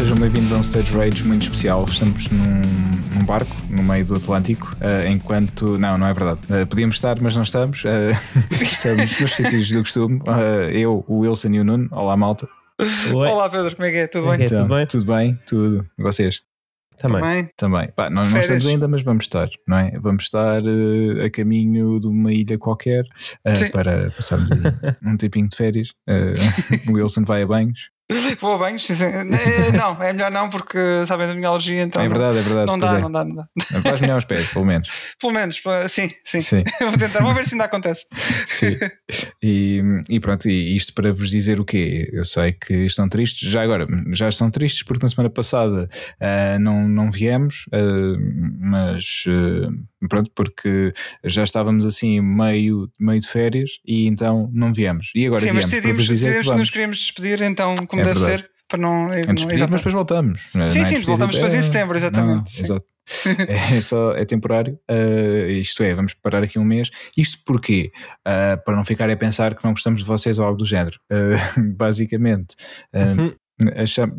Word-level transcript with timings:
sejam 0.00 0.16
bem-vindos 0.16 0.50
a 0.50 0.56
um 0.56 0.62
Stage 0.62 0.96
Rage 0.96 1.22
muito 1.24 1.42
especial. 1.42 1.84
Estamos 1.84 2.26
num, 2.30 2.62
num 3.14 3.24
barco 3.26 3.54
no 3.68 3.82
meio 3.82 4.02
do 4.06 4.14
Atlântico, 4.14 4.74
uh, 4.76 5.06
enquanto. 5.06 5.76
Não, 5.76 5.98
não 5.98 6.06
é 6.06 6.14
verdade. 6.14 6.40
Uh, 6.44 6.66
podíamos 6.66 6.96
estar, 6.96 7.20
mas 7.20 7.36
não 7.36 7.42
estamos. 7.42 7.84
Uh, 7.84 8.16
estamos 8.62 9.20
nos 9.20 9.34
sítios 9.34 9.68
do 9.68 9.80
costume. 9.80 10.18
eu, 10.72 11.04
o 11.06 11.18
Wilson 11.18 11.48
e 11.48 11.60
o 11.60 11.64
Nuno. 11.64 11.86
Olá, 11.92 12.16
malta. 12.16 12.48
Oi. 13.14 13.28
Olá, 13.28 13.50
Pedro, 13.50 13.76
como 13.76 13.86
é 13.86 13.90
que 13.90 13.96
é? 13.98 14.06
Tudo 14.06 14.28
bem? 14.28 14.42
Então, 14.42 14.62
tudo 14.62 14.74
bem? 14.74 14.86
Tudo 14.86 15.04
bem, 15.04 15.38
tudo. 15.46 15.86
E 15.98 16.02
vocês? 16.02 16.40
Também. 16.96 17.20
Também. 17.20 17.50
Também. 17.54 17.88
Pá, 17.94 18.08
nós 18.08 18.32
não 18.32 18.40
estamos 18.40 18.66
ainda, 18.66 18.88
mas 18.88 19.02
vamos 19.02 19.24
estar, 19.24 19.50
não 19.68 19.76
é? 19.76 19.98
Vamos 19.98 20.24
estar 20.24 20.62
uh, 20.62 21.24
a 21.26 21.28
caminho 21.28 22.00
de 22.00 22.06
uma 22.06 22.32
ilha 22.32 22.56
qualquer 22.56 23.04
uh, 23.04 23.70
para 23.70 24.10
passarmos 24.12 24.50
um 25.04 25.16
tempinho 25.18 25.48
de 25.48 25.56
férias. 25.56 25.90
Uh, 26.08 26.90
o 26.90 26.94
Wilson 26.94 27.24
vai 27.24 27.42
a 27.42 27.46
banhos. 27.46 27.90
Vou 28.40 28.54
a 28.54 28.58
banhos, 28.58 28.84
sim, 28.84 28.94
sim. 28.94 29.04
Eh, 29.04 29.72
não, 29.72 30.02
é 30.02 30.12
melhor 30.12 30.30
não, 30.30 30.48
porque 30.48 30.78
sabem 31.06 31.26
da 31.26 31.34
minha 31.34 31.48
alergia, 31.48 31.82
então. 31.82 32.02
É 32.02 32.08
verdade, 32.08 32.38
é 32.38 32.42
verdade. 32.42 32.66
Não 32.66 32.78
dá, 32.78 32.96
é. 32.96 33.00
não 33.00 33.10
dá, 33.10 33.24
não 33.24 33.34
dá. 33.36 33.48
Vais 33.82 34.00
melhor 34.00 34.14
aos 34.14 34.24
pés, 34.24 34.52
pelo 34.52 34.64
menos. 34.64 34.88
Pelo 35.20 35.32
menos, 35.32 35.60
sim, 35.88 36.10
sim. 36.24 36.40
sim. 36.40 36.64
vou 36.80 36.96
tentar, 36.96 37.22
vou 37.22 37.34
ver 37.34 37.46
se 37.46 37.54
ainda 37.54 37.64
acontece. 37.64 38.06
Sim. 38.46 38.78
E, 39.42 39.82
e 40.08 40.18
pronto, 40.18 40.48
e 40.48 40.74
isto 40.74 40.94
para 40.94 41.12
vos 41.12 41.28
dizer 41.28 41.60
o 41.60 41.64
quê? 41.64 42.08
Eu 42.12 42.24
sei 42.24 42.52
que 42.52 42.72
estão 42.86 43.08
tristes, 43.08 43.50
já 43.50 43.62
agora, 43.62 43.86
já 44.12 44.28
estão 44.28 44.50
tristes 44.50 44.82
porque 44.82 45.04
na 45.04 45.08
semana 45.08 45.28
passada 45.28 45.88
uh, 46.20 46.58
não, 46.58 46.88
não 46.88 47.10
viemos, 47.10 47.66
uh, 47.66 48.16
mas. 48.58 49.24
Uh, 49.26 49.90
pronto, 50.08 50.30
porque 50.34 50.92
já 51.24 51.44
estávamos 51.44 51.84
assim 51.84 52.20
meio, 52.20 52.90
meio 52.98 53.20
de 53.20 53.28
férias 53.28 53.72
e 53.86 54.06
então 54.06 54.50
não 54.52 54.72
viemos. 54.72 55.10
E 55.14 55.26
agora 55.26 55.40
Sim, 55.40 55.46
viemos, 55.46 55.64
mas 55.64 55.72
decidimos, 55.72 56.08
decidimos 56.08 56.46
que, 56.46 56.52
que 56.52 56.58
nos 56.58 56.70
queríamos 56.70 56.98
despedir 56.98 57.42
então 57.42 57.74
como 57.86 57.99
é 58.00 58.04
deve 58.04 58.20
verdade. 58.20 58.42
ser. 58.42 58.50
Para 58.70 58.78
não, 58.78 59.06
Antes 59.06 59.26
não, 59.26 59.34
despedir, 59.34 59.68
mas 59.68 59.80
depois 59.80 59.92
voltamos. 59.92 60.42
Sim, 60.68 60.80
é 60.80 60.84
sim, 60.84 61.00
voltamos 61.00 61.34
depois 61.34 61.54
em 61.54 61.60
setembro, 61.60 61.96
exatamente. 61.96 62.56
Não, 62.56 62.64
exato. 62.64 62.86
é 63.74 63.80
só 63.80 64.12
é 64.14 64.24
temporário, 64.24 64.78
uh, 64.88 65.50
isto 65.50 65.82
é, 65.82 65.92
vamos 65.92 66.14
parar 66.14 66.44
aqui 66.44 66.56
um 66.56 66.64
mês. 66.64 66.88
Isto 67.16 67.38
porquê? 67.44 67.90
Uh, 68.20 68.62
para 68.64 68.76
não 68.76 68.84
ficar 68.84 69.10
a 69.10 69.16
pensar 69.16 69.56
que 69.56 69.64
não 69.64 69.72
gostamos 69.72 70.02
de 70.02 70.06
vocês 70.06 70.38
ou 70.38 70.44
algo 70.44 70.56
do 70.56 70.64
género. 70.64 71.00
Uh, 71.10 71.74
basicamente, 71.76 72.54
uhum. 72.94 73.34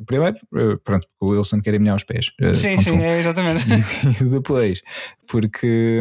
Primeiro, 0.06 0.38
pronto, 0.84 1.08
o 1.20 1.32
Wilson 1.32 1.62
quer 1.62 1.74
ir 1.74 1.80
melhor 1.80 1.94
aos 1.94 2.04
pés. 2.04 2.28
Sim, 2.54 2.78
sim, 2.78 2.92
um. 2.92 3.02
é 3.02 3.20
exatamente. 3.20 3.66
E, 4.22 4.26
depois, 4.26 4.82
porque 5.28 6.00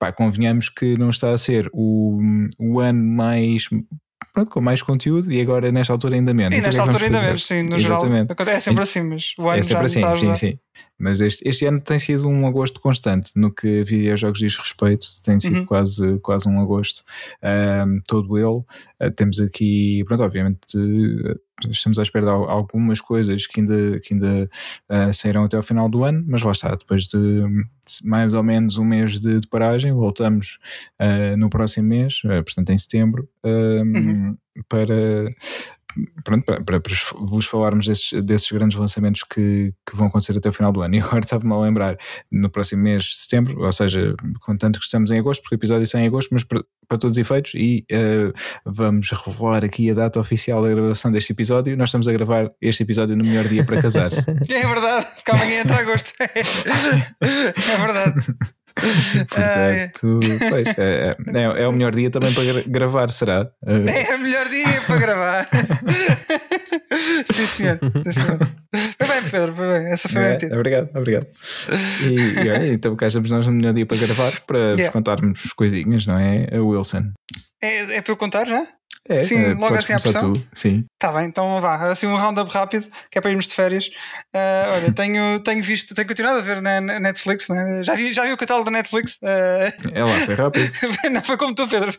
pá, 0.00 0.10
convenhamos 0.10 0.68
que 0.68 0.98
não 0.98 1.10
está 1.10 1.30
a 1.30 1.38
ser 1.38 1.70
o, 1.72 2.18
o 2.58 2.80
ano 2.80 3.04
mais 3.04 3.68
pronto, 4.36 4.50
com 4.50 4.60
mais 4.60 4.82
conteúdo 4.82 5.32
e 5.32 5.40
agora 5.40 5.72
nesta 5.72 5.94
altura 5.94 6.14
ainda 6.14 6.34
menos. 6.34 6.58
E 6.58 6.60
nesta 6.60 6.82
é 6.82 6.84
altura 6.84 7.04
ainda 7.06 7.22
menos, 7.22 7.46
sim, 7.46 7.62
no 7.62 7.76
Exatamente. 7.76 8.34
geral. 8.36 8.54
É 8.54 8.60
sempre 8.60 8.82
assim, 8.82 9.02
mas 9.02 9.32
o 9.38 9.48
ano 9.48 9.60
é 9.60 9.62
sempre 9.62 9.86
assim, 9.86 10.14
sim, 10.14 10.34
sim. 10.34 10.58
Mas 10.98 11.20
este, 11.20 11.46
este 11.46 11.66
ano 11.66 11.80
tem 11.80 11.98
sido 11.98 12.28
um 12.28 12.46
agosto 12.46 12.80
constante 12.80 13.30
no 13.36 13.52
que 13.52 13.84
videojogos 13.84 14.38
diz 14.38 14.56
respeito, 14.56 15.08
tem 15.24 15.38
sido 15.38 15.60
uhum. 15.60 15.66
quase, 15.66 16.18
quase 16.20 16.48
um 16.48 16.60
agosto 16.60 17.04
um, 17.42 17.98
todo 18.06 18.38
ele. 18.38 18.64
Uh, 19.00 19.10
temos 19.14 19.40
aqui, 19.40 20.02
pronto, 20.06 20.22
obviamente. 20.22 20.76
Uh, 20.76 21.38
estamos 21.70 21.98
à 21.98 22.02
espera 22.02 22.26
de 22.26 22.30
algumas 22.30 23.00
coisas 23.00 23.46
que 23.46 23.60
ainda, 23.60 23.98
que 24.00 24.14
ainda 24.14 24.50
uh, 24.90 25.12
sairão 25.12 25.44
até 25.44 25.56
ao 25.56 25.62
final 25.62 25.88
do 25.88 26.04
ano, 26.04 26.24
mas 26.26 26.42
lá 26.42 26.52
está, 26.52 26.74
depois 26.74 27.06
de 27.06 27.18
mais 28.02 28.34
ou 28.34 28.42
menos 28.42 28.78
um 28.78 28.84
mês 28.84 29.20
de, 29.20 29.38
de 29.38 29.46
paragem, 29.46 29.92
voltamos 29.92 30.58
uh, 31.00 31.36
no 31.36 31.48
próximo 31.48 31.88
mês, 31.88 32.20
uh, 32.24 32.42
portanto 32.44 32.70
em 32.70 32.78
setembro, 32.78 33.28
uhum. 33.44 34.36
para 34.68 35.24
pronto, 36.24 36.44
para, 36.44 36.80
para, 36.80 36.80
vos 37.20 37.46
falarmos 37.46 37.86
desses, 37.86 38.12
desses 38.24 38.50
grandes 38.50 38.78
lançamentos 38.78 39.22
que, 39.22 39.72
que, 39.88 39.96
vão 39.96 40.06
acontecer 40.06 40.36
até 40.36 40.48
o 40.48 40.52
final 40.52 40.72
do 40.72 40.82
ano. 40.82 40.96
E 40.96 41.00
agora 41.00 41.20
estava-me 41.20 41.52
a 41.52 41.58
lembrar, 41.58 41.98
no 42.30 42.48
próximo 42.48 42.82
mês 42.82 43.04
de 43.04 43.16
setembro, 43.16 43.62
ou 43.62 43.72
seja, 43.72 44.14
contanto 44.40 44.78
que 44.78 44.84
estamos 44.84 45.10
em 45.10 45.18
agosto, 45.18 45.42
porque 45.42 45.54
o 45.54 45.58
episódio 45.58 45.86
sai 45.86 46.02
em 46.02 46.06
agosto, 46.06 46.30
mas 46.32 46.42
para, 46.42 46.64
para 46.88 46.98
todos 46.98 47.16
os 47.16 47.20
efeitos, 47.20 47.52
e 47.54 47.84
uh, 47.92 48.32
vamos 48.64 49.10
revelar 49.10 49.64
aqui 49.64 49.90
a 49.90 49.94
data 49.94 50.18
oficial 50.18 50.62
da 50.62 50.70
gravação 50.70 51.12
deste 51.12 51.32
episódio. 51.32 51.76
Nós 51.76 51.88
estamos 51.90 52.08
a 52.08 52.12
gravar 52.12 52.50
este 52.60 52.82
episódio 52.82 53.16
no 53.16 53.24
melhor 53.24 53.46
dia 53.48 53.64
para 53.64 53.82
casar. 53.82 54.10
É 54.48 54.66
verdade, 54.66 55.06
porque 55.14 55.30
amanhã 55.30 55.60
entra 55.60 55.80
agosto. 55.80 56.12
é 56.20 57.76
verdade. 57.78 58.26
Portanto, 59.28 60.20
pois, 60.50 60.78
é, 60.78 61.16
é, 61.34 61.62
é, 61.62 61.68
o 61.68 61.72
melhor 61.72 61.94
dia 61.94 62.10
também 62.10 62.32
para 62.34 62.62
gravar, 62.66 63.10
será? 63.10 63.50
É 63.66 64.14
o 64.14 64.18
melhor 64.18 64.48
dia 64.48 64.80
para 64.86 64.98
gravar. 64.98 65.48
sim, 67.32 67.46
senhor. 67.46 67.78
Sim, 67.78 68.12
senhor. 68.12 68.38
Foi 68.98 69.08
bem, 69.08 69.30
Pedro, 69.30 69.54
foi 69.54 69.72
bem. 69.72 69.92
Essa 69.92 70.08
foi 70.08 70.22
é, 70.22 70.36
bem. 70.36 70.52
Obrigado, 70.52 70.90
obrigado. 70.94 71.26
E, 72.06 72.44
e 72.44 72.50
olha, 72.50 72.72
então 72.72 72.94
cá 72.96 73.06
estamos 73.06 73.30
nós 73.30 73.46
no 73.46 73.52
melhor 73.52 73.72
dia 73.72 73.86
para 73.86 73.96
gravar 73.96 74.40
para 74.46 74.58
yeah. 74.58 74.82
vos 74.84 74.92
contarmos 74.92 75.52
coisinhas, 75.54 76.06
não 76.06 76.18
é? 76.18 76.46
Wilson. 76.60 77.12
É, 77.62 77.96
é 77.96 78.02
para 78.02 78.12
eu 78.12 78.16
contar 78.16 78.46
já? 78.46 78.66
É, 79.08 79.22
Sim, 79.22 79.36
é, 79.36 79.54
logo 79.54 79.74
assim 79.74 79.92
à 79.92 79.98
pressão. 79.98 80.32
Tu. 80.32 80.46
Sim. 80.52 80.84
Tá 80.98 81.12
bem, 81.12 81.26
então 81.26 81.60
vá, 81.60 81.90
assim 81.90 82.06
um 82.06 82.16
round-up 82.16 82.50
rápido, 82.50 82.88
que 83.10 83.18
é 83.18 83.20
para 83.20 83.30
irmos 83.30 83.46
de 83.46 83.54
férias. 83.54 83.88
Uh, 84.34 84.72
olha, 84.72 84.92
tenho, 84.94 85.40
tenho 85.40 85.62
visto, 85.62 85.94
tenho 85.94 86.08
continuado 86.08 86.38
a 86.38 86.42
ver 86.42 86.60
na, 86.60 86.80
Netflix, 86.80 87.48
né? 87.48 87.82
já, 87.82 87.94
vi, 87.94 88.12
já 88.12 88.24
vi 88.24 88.32
o 88.32 88.36
catálogo 88.36 88.64
da 88.64 88.70
Netflix. 88.72 89.18
Uh... 89.22 89.92
É 89.92 90.04
lá, 90.04 90.26
foi 90.26 90.34
rápido. 90.34 90.72
não 91.10 91.22
foi 91.22 91.36
como 91.36 91.54
tu, 91.54 91.68
Pedro. 91.68 91.92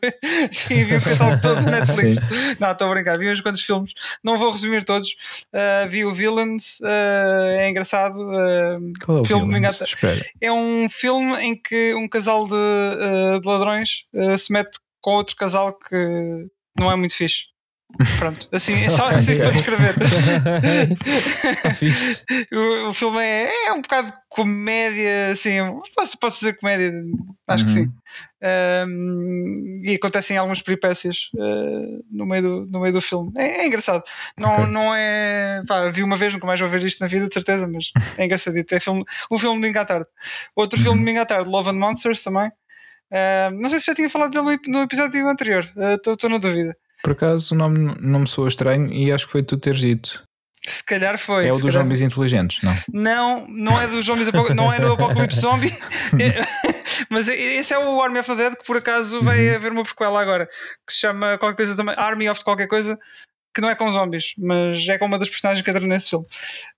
vi, 0.68 0.84
vi 0.84 0.96
o 0.96 1.02
catálogo 1.02 1.42
todo 1.42 1.64
da 1.64 1.72
Netflix. 1.72 2.16
Sim. 2.28 2.56
Não, 2.60 2.72
estou 2.72 2.88
a 2.88 2.94
brincar, 2.94 3.18
vi 3.18 3.32
uns 3.32 3.42
quantos 3.42 3.62
filmes. 3.62 3.94
Não 4.24 4.38
vou 4.38 4.52
resumir 4.52 4.84
todos. 4.84 5.10
Uh, 5.54 5.88
vi 5.88 6.04
o 6.04 6.14
Villains, 6.14 6.80
é 6.84 7.70
engraçado. 7.70 8.18
Qual 9.06 9.20
é 9.20 9.22
o 9.22 9.26
filme? 9.26 9.68
Espera. 9.68 10.22
É 10.42 10.52
um 10.52 10.88
filme 10.90 11.36
em 11.38 11.56
que 11.56 11.94
um 11.94 12.08
casal 12.08 12.46
de, 12.46 13.40
de 13.42 13.48
ladrões 13.48 14.06
se 14.38 14.52
mete 14.52 14.78
com 15.02 15.12
outro 15.12 15.36
casal 15.36 15.74
que 15.74 16.48
não 16.80 16.92
é 16.92 16.96
muito 16.96 17.16
fixe. 17.16 17.46
Pronto, 18.20 18.50
assim, 18.52 18.84
é 18.84 18.90
só 18.90 19.08
assim 19.16 19.38
para 19.38 19.52
descrever. 19.52 19.96
o, 22.52 22.90
o, 22.90 22.94
filme 22.94 23.20
é, 23.20 23.68
é 23.68 23.74
um 23.74 23.82
bocado 23.82 24.12
comédia, 24.28 25.30
assim, 25.32 25.58
posso, 25.96 26.20
posso 26.20 26.40
dizer 26.40 26.60
comédia, 26.60 26.92
acho 27.48 27.64
uhum. 27.64 27.68
que 27.68 27.74
sim. 27.74 27.90
Um, 28.88 29.82
e 29.84 29.96
acontecem 29.96 30.38
algumas 30.38 30.62
peripécias 30.62 31.30
uh, 31.36 32.04
no, 32.12 32.26
meio 32.26 32.44
do, 32.44 32.66
no 32.68 32.82
meio 32.82 32.94
do 32.94 33.02
filme. 33.02 33.32
É, 33.38 33.62
é 33.62 33.68
engraçado. 33.68 34.04
Não, 34.38 34.54
okay. 34.54 34.68
não 34.68 34.94
é. 34.94 35.62
Pá, 35.66 35.90
vi 35.90 36.04
uma 36.04 36.18
vez, 36.18 36.34
nunca 36.34 36.46
mais 36.46 36.60
vou 36.60 36.70
ver 36.70 36.84
isto 36.84 37.00
na 37.00 37.08
vida, 37.08 37.28
de 37.28 37.34
certeza, 37.34 37.68
mas 37.68 37.92
é 38.18 38.26
engraçadito. 38.26 38.76
É 38.76 38.82
filme, 38.82 39.06
um 39.32 39.40
filme 39.40 39.56
de 39.56 39.62
domingo 39.62 39.80
à 39.80 39.86
tarde. 39.86 40.08
Outro 40.56 40.78
uhum. 40.78 40.84
filme 40.84 41.00
de 41.00 41.06
domingo 41.06 41.22
à 41.22 41.26
tarde, 41.26 41.50
Love 41.50 41.70
and 41.70 41.80
Monsters 41.80 42.22
também. 42.22 42.52
Uh, 43.12 43.62
não 43.62 43.70
sei 43.70 43.80
se 43.80 43.86
já 43.86 43.96
tinha 43.96 44.10
falado 44.10 44.32
dele 44.32 44.60
no 44.68 44.82
episódio 44.82 45.28
anterior, 45.28 45.68
estou 45.96 46.16
uh, 46.24 46.30
na 46.30 46.38
dúvida. 46.38 46.76
Por 47.04 47.12
acaso 47.12 47.54
o 47.54 47.58
nome 47.58 47.96
não 48.02 48.20
me 48.22 48.28
soa 48.28 48.48
estranho 48.48 48.92
e 48.92 49.12
acho 49.12 49.26
que 49.26 49.32
foi 49.32 49.44
tu 49.44 49.58
teres 49.58 49.80
dito. 49.80 50.24
Se 50.68 50.84
calhar 50.84 51.18
foi. 51.18 51.48
É 51.48 51.52
o 51.52 51.56
dos 51.56 51.62
calhar... 51.62 51.84
zombies 51.84 52.02
inteligentes, 52.02 52.62
não? 52.62 52.76
Não, 52.92 53.48
não 53.48 53.82
é 53.82 53.88
dos 53.88 54.06
zombies 54.06 54.28
não 54.54 54.74
é 54.74 54.80
do 54.82 54.94
Apocalipse 54.94 55.40
Zombie. 55.40 55.74
Mas 57.10 57.30
esse 57.30 57.74
é 57.74 57.80
o 57.80 58.02
Army 58.02 58.20
of 58.20 58.30
the 58.30 58.36
Dead 58.36 58.56
que 58.58 58.66
por 58.66 58.76
acaso 58.76 59.22
vai 59.24 59.48
uhum. 59.48 59.56
haver 59.56 59.72
uma 59.72 59.84
prequela 59.84 60.22
agora 60.22 60.48
que 60.86 60.92
se 60.92 61.00
chama 61.00 61.38
qualquer 61.38 61.56
coisa 61.56 61.76
também 61.76 61.96
Army 61.98 62.30
of 62.30 62.44
qualquer 62.44 62.68
coisa 62.68 63.00
que 63.56 63.62
não 63.62 63.70
é 63.70 63.76
com 63.76 63.92
zombies, 63.92 64.34
mas 64.38 64.88
é 64.88 64.98
com 64.98 65.06
uma 65.06 65.18
das 65.18 65.30
personagens 65.30 65.64
que 65.64 65.72
entra 65.72 65.86
nesse 65.86 66.12
filme. 66.12 66.26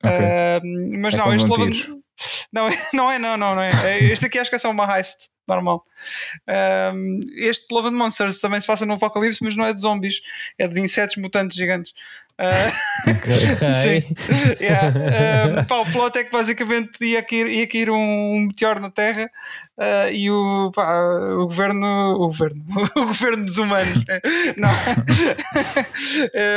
Okay. 0.02 0.18
Uh, 0.18 1.02
mas 1.02 1.14
é 1.14 1.18
não, 1.18 1.34
este 1.34 1.48
Love... 1.48 2.02
Não, 2.52 2.68
não 2.94 3.12
é, 3.12 3.20
não, 3.20 3.38
não, 3.38 3.56
não 3.56 3.62
é. 3.62 3.70
é. 3.86 4.04
Este 4.06 4.26
aqui 4.26 4.40
acho 4.40 4.50
que 4.50 4.56
é 4.56 4.60
só 4.60 4.72
uma 4.72 4.86
heist 4.86 5.30
normal. 5.50 5.84
Um, 6.48 7.22
este 7.36 7.74
Love 7.74 7.90
and 7.90 7.98
Monsters 7.98 8.40
também 8.40 8.62
se 8.62 8.68
passa 8.68 8.86
no 8.86 8.94
Apocalipse, 8.94 9.44
mas 9.44 9.58
não 9.58 9.66
é 9.66 9.74
de 9.74 9.82
zombies, 9.82 10.22
é 10.58 10.68
de 10.68 10.80
insetos 10.80 11.16
mutantes 11.18 11.58
gigantes. 11.58 11.94
Uh, 12.40 13.12
okay. 13.12 13.74
sim. 13.76 14.16
Yeah. 14.62 15.60
Uh, 15.60 15.66
pá, 15.66 15.80
o 15.80 15.92
plot 15.92 16.18
é 16.18 16.24
que 16.24 16.32
basicamente 16.32 17.04
ia 17.04 17.22
cair, 17.22 17.48
ia 17.48 17.68
cair 17.68 17.90
um, 17.90 17.98
um 17.98 18.40
meteoro 18.48 18.80
na 18.80 18.90
Terra 18.90 19.30
uh, 19.78 20.10
e 20.10 20.32
o, 20.32 20.72
pá, 20.74 20.90
o 21.34 21.48
governo. 21.48 22.14
O 22.14 22.28
governo. 22.28 22.64
O 22.96 23.06
governo 23.08 23.46
dos 23.46 23.58
humanos. 23.58 24.04
Né? 24.06 24.22
não. 24.58 24.70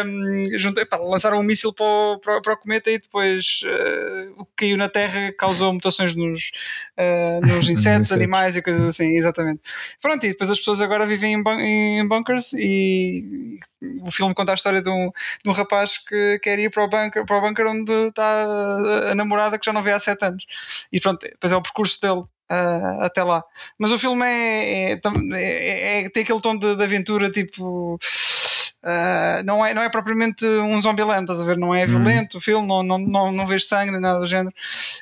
um, 0.07 0.45
junto, 0.59 0.81
lançaram 1.01 1.41
um 1.41 1.43
míssil 1.43 1.73
para 1.73 1.85
o, 1.85 2.19
para, 2.19 2.41
para 2.41 2.53
o 2.55 2.57
cometa 2.57 2.91
e 2.91 2.99
depois 2.99 3.61
uh, 3.65 4.35
o 4.37 4.45
que 4.45 4.53
caiu 4.57 4.77
na 4.77 4.89
Terra 4.89 5.33
causou 5.37 5.73
mutações 5.83 6.15
nos, 6.15 6.53
uh, 6.97 7.45
nos 7.47 7.69
insetos, 7.69 8.13
animais 8.13 8.57
e 8.57 8.63
coisas 8.63 8.85
assim, 8.85 9.17
exatamente. 9.17 9.61
Pronto, 10.01 10.25
e 10.25 10.29
depois 10.31 10.51
as 10.51 10.59
pessoas 10.59 10.81
agora 10.81 11.05
vivem 11.05 11.35
em, 11.35 11.43
bun 11.43 11.59
em 11.61 12.07
bunkers 12.07 12.53
e 12.53 13.59
o 14.01 14.11
filme 14.11 14.35
conta 14.35 14.53
a 14.53 14.55
história 14.55 14.81
de 14.81 14.89
um, 14.89 15.11
de 15.43 15.51
um 15.51 15.53
rapaz 15.53 15.99
que 15.99 16.39
quer 16.41 16.59
ir 16.59 16.71
para 16.71 16.85
o 16.85 16.89
bunker, 16.89 17.27
para 17.27 17.39
o 17.39 17.41
bunker 17.41 17.67
onde 17.67 17.93
está 18.09 19.11
a, 19.11 19.15
namorada 19.15 19.59
que 19.59 19.67
já 19.67 19.73
não 19.73 19.83
vê 19.83 19.91
há 19.91 19.99
sete 19.99 20.25
anos. 20.25 20.47
E 20.93 21.01
pronto, 21.01 21.21
depois 21.21 21.53
é 21.53 21.57
o 21.57 21.63
percurso 21.63 22.01
dele 22.01 22.25
uh, 22.51 23.03
até 23.03 23.23
lá. 23.23 23.43
Mas 23.79 23.93
o 23.93 23.99
filme 23.99 24.27
é, 24.27 24.93
é, 24.93 25.01
é, 25.33 26.05
é, 26.05 26.09
tem 26.11 26.23
aquele 26.23 26.41
tom 26.41 26.57
de, 26.57 26.77
de 26.77 26.83
aventura 26.83 27.31
tipo 27.31 27.99
Uh, 28.85 29.45
não, 29.45 29.65
é, 29.65 29.73
não 29.73 29.81
é 29.81 29.89
propriamente 29.89 30.45
um 30.45 30.81
Zombieland, 30.81 31.23
estás 31.23 31.41
a 31.41 31.45
ver? 31.45 31.57
Não 31.57 31.73
é 31.73 31.83
uhum. 31.83 31.89
violento 31.89 32.39
o 32.39 32.41
filme, 32.41 32.67
não, 32.67 32.83
não, 32.83 32.99
não, 32.99 33.31
não 33.31 33.47
vês 33.47 33.69
sangue 33.69 33.93
nem 33.93 34.01
nada 34.01 34.19
do 34.19 34.27
género. 34.27 34.53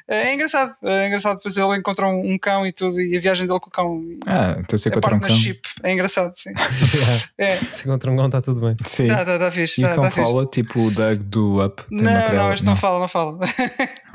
Uh, 0.07 0.13
é 0.13 0.35
engraçado, 0.35 0.75
é 0.83 1.07
engraçado 1.07 1.37
depois 1.37 1.57
ele 1.57 1.79
encontra 1.79 2.07
um, 2.07 2.35
um, 2.35 2.39
cão 2.39 2.67
e 2.67 2.73
tudo, 2.73 3.01
e 3.01 3.17
a 3.17 3.21
viagem 3.21 3.47
dele 3.47 3.59
com 3.59 3.69
o 3.69 3.73
cão. 3.73 4.03
Ah, 4.27 4.57
então 4.59 4.79
se 4.79 4.91
encontra 4.91 5.15
um 5.15 5.21
cão. 5.21 5.31
Chip. 5.31 5.67
É 5.83 5.93
engraçado, 5.95 6.35
sim. 6.37 6.53
é. 7.39 7.57
Se 7.57 7.89
encontra 7.89 8.11
um 8.11 8.17
cão, 8.17 8.27
está 8.27 8.43
tudo 8.43 8.61
bem. 8.61 8.77
Sim. 8.85 9.07
Tá, 9.07 9.25
tá, 9.25 9.39
tá 9.39 9.51
fixe, 9.51 9.81
e 9.81 9.85
tá, 9.85 9.93
o 9.93 9.95
cão 9.95 10.05
tá 10.05 10.11
fala, 10.11 10.43
fixe. 10.43 10.51
tipo 10.51 10.81
o 10.81 10.91
Doug 10.91 11.19
do 11.23 11.65
Up. 11.65 11.83
Não, 11.91 12.03
não, 12.03 12.53
este 12.53 12.67
não. 12.67 12.75
não 12.75 12.81
fala, 12.81 13.01
não 13.01 13.09
fala. 13.09 13.39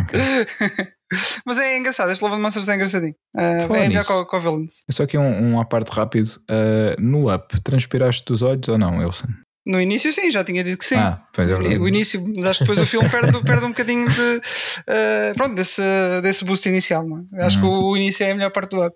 Okay. 0.02 0.88
Mas 1.46 1.58
é 1.60 1.78
engraçado, 1.78 2.12
este 2.12 2.24
Love 2.24 2.36
and 2.36 2.40
Monsters 2.40 2.68
é 2.70 2.76
engraçadinho. 2.76 3.16
Uh, 3.36 3.76
é 3.76 3.88
melhor 3.88 4.06
com, 4.06 4.26
com 4.26 4.38
o 4.38 4.40
Villains. 4.40 4.84
É 4.90 4.92
só 4.92 5.04
aqui 5.04 5.18
um, 5.18 5.52
um 5.54 5.60
à 5.60 5.66
parte 5.66 5.90
rápido. 5.90 6.30
Uh, 6.50 7.00
no 7.00 7.34
Up, 7.34 7.62
transpiraste 7.62 8.26
dos 8.26 8.42
olhos 8.42 8.68
ou 8.68 8.78
não, 8.78 9.00
Wilson? 9.00 9.28
No 9.66 9.82
início, 9.82 10.14
sim, 10.14 10.30
já 10.30 10.44
tinha 10.44 10.64
dito 10.64 10.78
que 10.78 10.86
sim. 10.86 10.96
Ah, 10.96 11.24
pois 11.34 11.50
é 11.50 11.56
o 11.56 11.88
início, 11.88 12.24
mas 12.36 12.46
acho 12.46 12.60
que 12.60 12.66
depois 12.66 12.80
o 12.80 12.86
filme 12.86 13.10
perde, 13.10 13.42
perde 13.44 13.66
um 13.66 13.70
bocadinho 13.70 14.08
de, 14.08 14.38
uh, 14.38 15.36
pronto, 15.36 15.56
desse, 15.56 15.82
desse 16.22 16.46
boost 16.46 16.70
inicial. 16.70 17.04
Não 17.04 17.26
é? 17.34 17.46
Acho 17.46 17.58
uhum. 17.58 17.64
que 17.64 17.68
o 17.68 17.98
início 17.98 18.24
é 18.24 18.32
a 18.32 18.36
melhor 18.36 18.52
parte 18.52 18.76
do 18.76 18.86
Up. 18.86 18.96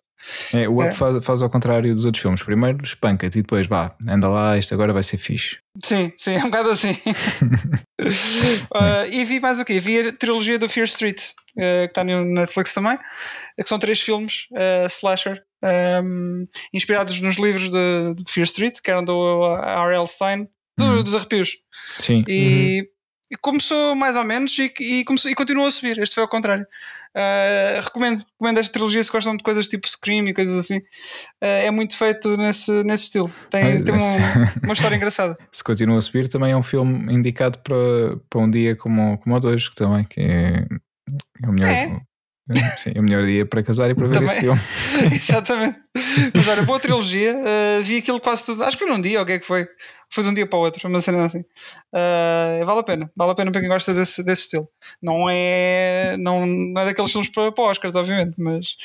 É, 0.53 0.67
o 0.67 0.79
Up 0.79 0.89
é. 0.89 0.91
faz, 0.91 1.25
faz 1.25 1.41
ao 1.41 1.49
contrário 1.49 1.93
dos 1.93 2.05
outros 2.05 2.21
filmes. 2.21 2.43
Primeiro 2.43 2.83
espanca-te 2.83 3.39
e 3.39 3.41
depois 3.41 3.67
vá, 3.67 3.95
anda 4.07 4.27
lá, 4.27 4.57
isto 4.57 4.73
agora 4.73 4.93
vai 4.93 5.03
ser 5.03 5.17
fixe. 5.17 5.57
Sim, 5.83 6.11
sim, 6.17 6.35
é 6.35 6.39
um 6.39 6.49
bocado 6.49 6.69
assim. 6.69 6.91
uh, 8.01 9.05
e 9.11 9.23
vi 9.23 9.39
mais 9.39 9.59
o 9.59 9.65
quê? 9.65 9.79
Vi 9.79 10.07
a 10.07 10.11
trilogia 10.11 10.59
do 10.59 10.67
Fear 10.67 10.85
Street, 10.85 11.29
uh, 11.55 11.85
que 11.85 11.91
está 11.91 12.03
no 12.03 12.25
Netflix 12.25 12.73
também, 12.73 12.97
que 13.57 13.67
são 13.67 13.79
três 13.79 14.01
filmes, 14.01 14.47
uh, 14.51 14.87
slasher, 14.87 15.41
um, 16.03 16.45
inspirados 16.73 17.19
nos 17.21 17.37
livros 17.37 17.69
de, 17.69 18.13
de 18.15 18.31
Fear 18.31 18.45
Street, 18.45 18.79
que 18.83 18.91
eram 18.91 19.03
do 19.03 19.45
R.L. 19.55 20.07
Stein, 20.07 20.49
do, 20.77 20.85
uhum. 20.85 21.03
dos 21.03 21.15
arrepios. 21.15 21.57
Sim. 21.97 22.23
E, 22.27 22.81
uhum. 22.81 22.98
E 23.31 23.37
começou 23.37 23.95
mais 23.95 24.15
ou 24.15 24.23
menos 24.23 24.57
e, 24.57 24.73
e, 24.79 25.03
começou, 25.03 25.29
e 25.29 25.35
continuou 25.35 25.67
a 25.67 25.71
subir. 25.71 25.99
Este 25.99 26.15
foi 26.15 26.23
ao 26.23 26.29
contrário. 26.29 26.65
Uh, 27.15 27.81
recomendo, 27.81 28.23
recomendo 28.33 28.59
esta 28.59 28.71
trilogia 28.71 29.03
se 29.03 29.11
gostam 29.11 29.35
de 29.35 29.43
coisas 29.43 29.67
tipo 29.67 29.89
Scream 29.89 30.27
e 30.27 30.33
coisas 30.33 30.57
assim. 30.57 30.77
Uh, 30.77 31.65
é 31.65 31.71
muito 31.71 31.97
feito 31.97 32.35
nesse, 32.37 32.71
nesse 32.83 33.05
estilo. 33.05 33.31
Tem, 33.49 33.83
tem 33.83 33.95
um, 33.95 34.63
uma 34.63 34.73
história 34.73 34.95
engraçada. 34.95 35.37
Se 35.51 35.63
continua 35.63 35.97
a 35.97 36.01
subir, 36.01 36.27
também 36.27 36.51
é 36.51 36.57
um 36.57 36.63
filme 36.63 37.13
indicado 37.13 37.59
para, 37.59 37.75
para 38.29 38.41
um 38.41 38.49
dia 38.49 38.75
como, 38.75 39.17
como 39.19 39.35
o 39.35 39.39
de 39.39 39.47
hoje, 39.47 39.69
que 39.69 39.75
também 39.75 40.03
que 40.03 40.19
é, 40.19 40.65
é 41.43 41.47
o 41.47 41.51
melhor. 41.51 41.69
É. 41.69 42.09
Sim, 42.75 42.93
é 42.95 42.99
o 42.99 43.03
melhor 43.03 43.25
dia 43.25 43.45
para 43.45 43.61
casar 43.61 43.91
e 43.91 43.95
para 43.95 44.07
ver 44.07 44.13
Também. 44.15 44.29
esse 44.29 44.39
filme. 44.39 44.59
Exatamente. 45.15 45.79
Mas 46.33 46.47
olha, 46.47 46.63
boa 46.63 46.79
trilogia. 46.79 47.35
Uh, 47.35 47.83
vi 47.83 47.97
aquilo 47.97 48.19
quase 48.19 48.45
tudo. 48.45 48.63
Acho 48.63 48.75
que 48.75 48.83
foi 48.83 48.91
num 48.91 48.99
dia, 48.99 49.19
ou 49.19 49.23
o 49.23 49.27
que 49.27 49.33
é 49.33 49.39
que 49.39 49.45
foi? 49.45 49.67
Foi 50.11 50.23
de 50.23 50.29
um 50.29 50.33
dia 50.33 50.47
para 50.47 50.57
o 50.57 50.61
outro, 50.61 50.87
uma 50.87 51.01
cena 51.01 51.25
assim. 51.25 51.39
Uh, 51.39 52.65
vale 52.65 52.79
a 52.79 52.83
pena. 52.83 53.11
Vale 53.15 53.31
a 53.31 53.35
pena 53.35 53.51
para 53.51 53.61
quem 53.61 53.69
gosta 53.69 53.93
desse, 53.93 54.23
desse 54.23 54.43
estilo. 54.43 54.67
Não 55.01 55.29
é, 55.29 56.17
não, 56.17 56.45
não 56.45 56.81
é 56.81 56.85
daqueles 56.85 57.11
filmes 57.11 57.29
para, 57.29 57.51
para 57.51 57.65
Oscars, 57.65 57.95
obviamente, 57.95 58.33
mas 58.37 58.75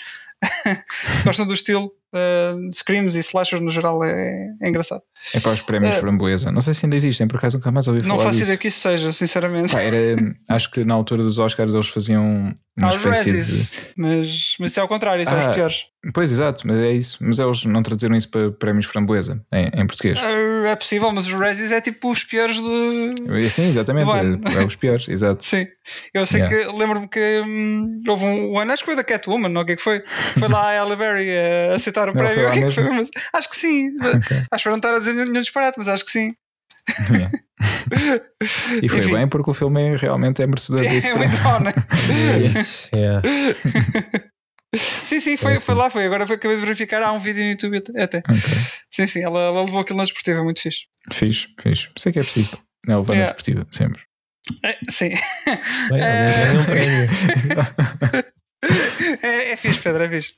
se 1.19 1.25
gostam 1.25 1.47
do 1.47 1.55
estilo 1.55 1.93
uh, 2.15 2.73
screams 2.73 3.17
e 3.17 3.21
slashers 3.21 3.61
no 3.61 3.71
geral, 3.71 4.03
é, 4.05 4.55
é 4.61 4.69
engraçado. 4.69 5.03
É 5.35 5.41
para 5.41 5.53
os 5.53 5.63
prémios 5.63 5.97
uh, 5.97 6.01
framboesa. 6.01 6.53
Não 6.53 6.61
sei 6.61 6.75
se 6.75 6.87
ainda 6.87 6.97
existem, 6.97 7.27
por 7.27 7.37
acaso 7.37 7.57
nunca 7.57 7.71
mais 7.71 7.89
ouvi 7.89 8.03
falar. 8.03 8.17
Não 8.17 8.23
faço 8.23 8.43
ideia 8.43 8.57
que 8.57 8.69
isso 8.69 8.81
seja, 8.81 9.13
sinceramente. 9.13 9.73
Pá, 9.73 9.81
era, 9.81 9.97
acho 10.49 10.71
que 10.71 10.85
na 10.85 10.95
altura 10.95 11.23
dos 11.23 11.39
Oscars 11.39 11.75
eles 11.75 11.89
faziam 11.89 12.55
uma 12.77 12.89
Há 12.89 12.91
espécie 12.91 13.31
Razzies, 13.31 13.71
de. 13.71 13.77
Mas, 13.97 14.57
mas 14.59 14.71
isso 14.71 14.81
é 14.81 14.83
ao 14.83 14.89
contrário, 14.89 15.25
são 15.25 15.37
ah, 15.37 15.49
os 15.49 15.55
piores. 15.55 15.85
Pois 16.13 16.33
exato, 16.33 16.67
mas 16.67 16.79
é 16.79 16.93
isso. 16.93 17.19
Mas 17.21 17.39
eles 17.39 17.65
não 17.65 17.83
traduziram 17.83 18.17
isso 18.17 18.29
para 18.29 18.51
prémios 18.51 18.87
framboesa 18.87 19.41
em, 19.53 19.71
em 19.81 19.87
português. 19.87 20.19
Uh, 20.19 20.25
é 20.67 20.77
possível, 20.77 21.11
mas 21.13 21.27
os 21.27 21.33
Razzies 21.33 21.73
é 21.73 21.81
tipo 21.81 22.11
os 22.11 22.25
piores 22.25 22.59
do. 22.59 23.11
Sim, 23.51 23.69
exatamente. 23.69 24.11
É, 24.11 24.61
é, 24.61 24.65
os 24.65 24.77
piores, 24.77 25.09
exato. 25.09 25.43
Sim. 25.45 25.67
Eu 26.13 26.27
sei 26.27 26.43
yeah. 26.43 26.73
que 26.73 26.79
lembro-me 26.79 27.09
que 27.09 27.43
hum, 27.45 28.01
houve 28.09 28.25
um, 28.25 28.59
ano, 28.59 28.73
acho 28.73 28.83
que 28.83 28.87
foi 28.87 28.97
da 28.97 29.05
Catwoman, 29.05 29.49
não 29.49 29.63
o 29.63 29.67
que 29.67 29.73
é 29.73 29.77
que 29.77 29.83
foi? 29.83 30.03
Foi 30.39 30.49
lá 30.49 30.71
a 30.71 30.83
Halle 30.83 30.97
Berry 30.97 31.31
a 31.37 31.75
aceitar 31.75 32.09
o 32.09 32.13
não, 32.13 32.19
prémio. 32.19 32.51
Que 32.51 32.59
é 32.59 32.63
que 32.63 32.71
foi? 32.71 32.91
Mas, 32.91 33.11
acho 33.33 33.51
que 33.51 33.57
sim. 33.57 33.91
Okay. 34.25 34.43
Acho 34.51 34.65
que 34.65 34.71
não 34.71 34.77
estar 34.77 34.95
a 34.95 34.99
dizer 34.99 35.13
nenhum 35.15 35.33
disparate, 35.33 35.77
mas 35.77 35.89
acho 35.89 36.05
que 36.05 36.11
sim. 36.11 36.29
Yeah. 37.11 37.31
e 38.83 38.89
foi 38.89 38.99
Enfim. 38.99 39.15
bem 39.15 39.29
porque 39.29 39.51
o 39.51 39.55
filme 39.55 39.95
é, 39.95 39.97
realmente 39.97 40.43
é 40.43 40.47
merecedor 40.47 40.83
desse 40.89 41.11
é 41.11 41.15
prémio. 41.15 41.29
Muito 41.31 41.43
bom, 41.43 41.61
né? 41.61 41.73
sim, 42.65 42.99
yeah. 42.99 43.23
sim, 45.05 45.21
sim, 45.21 45.37
foi, 45.37 45.55
é 45.55 45.61
foi 45.61 45.75
lá, 45.75 45.91
foi. 45.91 46.05
Agora 46.05 46.27
foi, 46.27 46.37
acabei 46.37 46.57
de 46.57 46.63
verificar, 46.63 47.03
há 47.03 47.13
um 47.13 47.19
vídeo 47.19 47.43
no 47.45 47.51
YouTube 47.51 47.83
até. 47.97 48.19
Okay. 48.19 48.35
Sim, 48.91 49.07
sim, 49.07 49.23
ela, 49.23 49.41
ela 49.41 49.65
levou 49.65 49.81
aquilo 49.81 49.99
na 49.99 50.05
desportiva, 50.05 50.43
muito 50.43 50.61
fixe. 50.61 50.87
Fixe, 51.13 51.49
fixe. 51.61 51.89
Sei 51.97 52.13
que 52.13 52.19
é 52.19 52.23
preciso. 52.23 52.59
É 52.89 52.97
levar 52.97 53.15
yeah. 53.15 53.33
na 53.33 53.35
desportiva, 53.35 53.67
sempre. 53.71 54.03
É, 54.65 54.79
sim. 54.91 55.11
Bem, 55.91 56.01
é... 56.03 56.27
um 56.59 56.65
prémio. 56.65 58.35
É, 59.23 59.53
é 59.53 59.57
fixe, 59.57 59.81
Pedro, 59.83 60.05
é 60.05 60.09
fixe. 60.09 60.33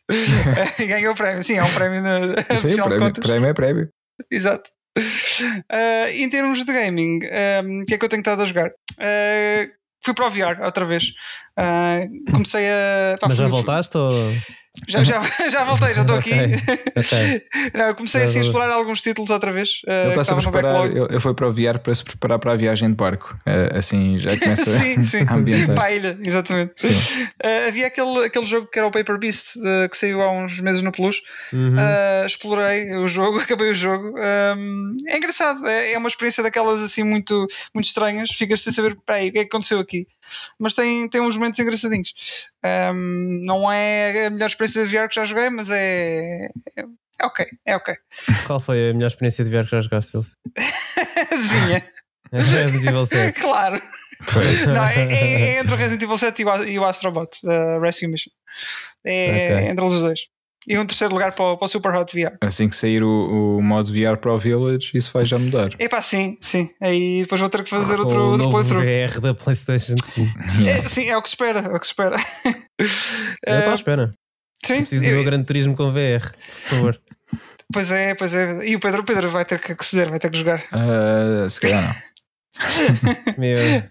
Ganhou 0.85 1.13
o 1.13 1.17
prémio, 1.17 1.45
sim, 1.45 1.59
é 1.59 1.63
um 1.63 1.73
prémio. 1.73 2.03
No, 2.03 2.57
sim, 2.57 2.77
prémio, 2.77 3.13
prémio 3.13 3.49
é 3.49 3.55
prémio. 3.55 3.89
Exato. 4.29 4.71
Uh, 4.99 6.09
em 6.11 6.29
termos 6.29 6.65
de 6.65 6.73
gaming, 6.73 7.19
o 7.19 7.85
que 7.87 7.95
é 7.95 7.99
que 7.99 8.05
eu 8.05 8.09
tenho 8.09 8.21
estado 8.21 8.43
a 8.43 8.45
jogar? 8.45 8.71
Uh, 8.99 9.71
fui 10.07 10.15
para 10.15 10.27
o 10.27 10.31
VR 10.31 10.65
outra 10.65 10.85
vez. 10.85 11.13
Uh, 11.59 12.33
comecei 12.33 12.67
a. 12.69 13.15
Pá, 13.21 13.29
Mas 13.29 13.39
já 13.39 13.49
voltaste 13.49 13.99
ou. 13.99 14.13
Já, 14.89 15.03
já, 15.03 15.23
já 15.49 15.65
voltei, 15.65 15.95
já 15.95 16.03
estou 16.03 16.17
aqui. 16.19 16.33
Okay. 16.33 17.43
Não, 17.75 17.95
comecei 17.95 18.23
assim 18.23 18.39
a 18.39 18.43
explorar 18.43 18.73
alguns 18.73 19.01
títulos 19.03 19.31
outra 19.31 19.53
vez. 19.53 19.83
Uh, 19.87 19.91
ele 19.91 20.11
está-se 20.11 20.33
a 20.33 20.37
preparar, 20.37 20.95
eu, 20.95 21.07
eu 21.07 21.21
fui 21.21 21.35
para 21.35 21.49
o 21.49 21.53
VR 21.53 21.79
para 21.83 21.95
se 21.95 22.05
preparar 22.05 22.39
para 22.39 22.53
a 22.53 22.57
viagem 22.57 22.91
de 22.91 22.95
barco. 22.95 23.37
Uh, 23.47 23.79
assim 23.79 24.19
já 24.19 24.37
começa 24.39 24.71
sim, 24.71 25.03
sim. 25.03 25.25
a 25.27 25.35
ambientar. 25.35 25.75
Para 25.75 25.85
a 25.85 25.93
ilha, 25.93 26.19
exatamente. 26.23 26.87
Uh, 26.87 27.69
havia 27.69 27.87
aquele, 27.87 28.25
aquele 28.25 28.47
jogo 28.47 28.69
que 28.69 28.79
era 28.79 28.87
o 28.87 28.91
Paper 28.91 29.19
Beast, 29.19 29.55
que 29.91 29.97
saiu 29.97 30.23
há 30.23 30.31
uns 30.31 30.61
meses 30.61 30.83
no 30.83 30.93
Plus. 30.93 31.23
Uhum. 31.53 31.77
explorei 32.25 32.97
o 32.97 33.07
jogo, 33.07 33.39
acabei 33.39 33.71
o 33.71 33.75
jogo. 33.75 34.15
Um, 34.17 34.97
é 35.07 35.17
engraçado, 35.17 35.67
é, 35.67 35.93
é, 35.93 35.99
uma 35.99 36.09
experiência 36.09 36.43
daquelas 36.43 36.83
assim 36.83 37.03
muito, 37.03 37.47
muito 37.75 37.87
estranhas. 37.87 38.31
Ficas 38.31 38.61
sem 38.61 38.73
saber, 38.73 38.97
peraí, 39.07 39.29
o 39.29 39.33
que 39.33 39.39
é 39.39 39.43
que 39.43 39.49
aconteceu 39.49 39.79
aqui? 39.81 40.07
Mas 40.59 40.75
tem, 40.75 41.09
tem 41.09 41.21
uns 41.21 41.37
momentos 41.37 41.59
engraçadinhos. 41.59 42.13
Um, 42.65 43.43
não 43.45 43.71
é 43.71 44.27
a 44.27 44.31
melhor 44.31 44.47
experiência 44.47 44.87
de 44.87 44.97
VR 44.97 45.09
que 45.09 45.15
já 45.15 45.25
joguei, 45.25 45.51
mas 45.51 45.71
é, 45.71 46.49
é, 46.77 46.85
é 47.19 47.27
ok, 47.27 47.47
é 47.65 47.77
ok. 47.77 47.95
Qual 48.47 48.61
foi 48.61 48.91
a 48.91 48.95
melhor 48.95 49.09
experiência 49.09 49.45
de 49.45 49.51
VR 49.51 49.65
que 49.65 49.71
já 49.71 49.81
jogaste, 49.81 50.17
Wilson? 50.17 50.35
Adivinha? 51.31 51.91
Resident 52.33 52.85
Evil 52.85 53.07
7. 53.07 53.39
claro. 53.41 53.81
Não, 54.75 54.85
é, 54.85 55.13
é, 55.13 55.43
é, 55.43 55.59
entre 55.59 55.75
o 55.75 55.77
Resident 55.77 56.03
Evil 56.03 56.19
7 56.19 56.41
e 56.41 56.45
o, 56.45 56.65
e 56.65 56.79
o 56.79 56.85
Astrobot, 56.85 57.39
uh, 57.45 57.81
Rescue 57.81 58.09
Mission. 58.09 58.31
É 59.05 59.29
okay. 59.29 59.69
entre 59.69 59.85
os 59.85 60.01
dois. 60.01 60.21
E 60.67 60.77
um 60.77 60.85
terceiro 60.85 61.15
lugar 61.15 61.33
para 61.33 61.45
o, 61.45 61.57
para 61.57 61.65
o 61.65 61.69
Super 61.69 61.95
Hot 61.95 62.13
VR. 62.13 62.37
Assim 62.41 62.69
que 62.69 62.75
sair 62.75 63.03
o, 63.03 63.57
o 63.59 63.63
modo 63.63 63.93
VR 63.93 64.17
para 64.21 64.33
o 64.33 64.39
Village, 64.39 64.91
isso 64.95 65.13
vai 65.13 65.25
já 65.25 65.39
mudar. 65.39 65.71
É 65.79 65.89
pá, 65.89 66.03
sim, 66.03 66.37
sim. 66.41 66.71
Aí 66.81 67.23
depois 67.23 67.41
vou 67.41 67.49
ter 67.49 67.63
que 67.63 67.71
fazer 67.71 68.01
outro, 68.01 68.21
o 68.21 68.33
outro 68.33 68.51
playthrough. 68.51 68.83
VR 68.83 69.21
da 69.21 69.35
PlayStation, 69.35 69.95
sim. 70.05 70.29
É, 70.67 70.83
sim, 70.89 71.09
é 71.09 71.17
o 71.17 71.23
que 71.23 71.29
se 71.29 71.35
espera, 71.35 71.61
é 71.61 71.77
o 71.77 71.79
que 71.79 71.87
se 71.87 71.93
espera. 71.93 72.17
Eu 73.47 73.59
estou 73.59 73.73
à 73.73 73.75
espera. 73.75 74.15
Sim. 74.65 74.81
Preciso 74.81 75.05
eu... 75.05 75.11
do 75.11 75.17
meu 75.17 75.25
grande 75.25 75.45
turismo 75.45 75.77
com 75.77 75.93
VR, 75.93 76.33
por 76.63 76.69
favor. 76.69 77.01
Pois 77.73 77.91
é, 77.93 78.15
pois 78.15 78.35
é. 78.35 78.67
E 78.67 78.75
o 78.75 78.81
Pedro, 78.81 79.03
o 79.03 79.05
Pedro 79.05 79.29
vai 79.29 79.45
ter 79.45 79.61
que 79.61 79.73
aceder, 79.73 80.09
vai 80.09 80.19
ter 80.19 80.31
que 80.31 80.39
jogar. 80.39 80.65
Uh, 80.73 81.49
se 81.49 81.61
calhar 81.61 81.83
não. 81.83 83.35
meu. 83.39 83.83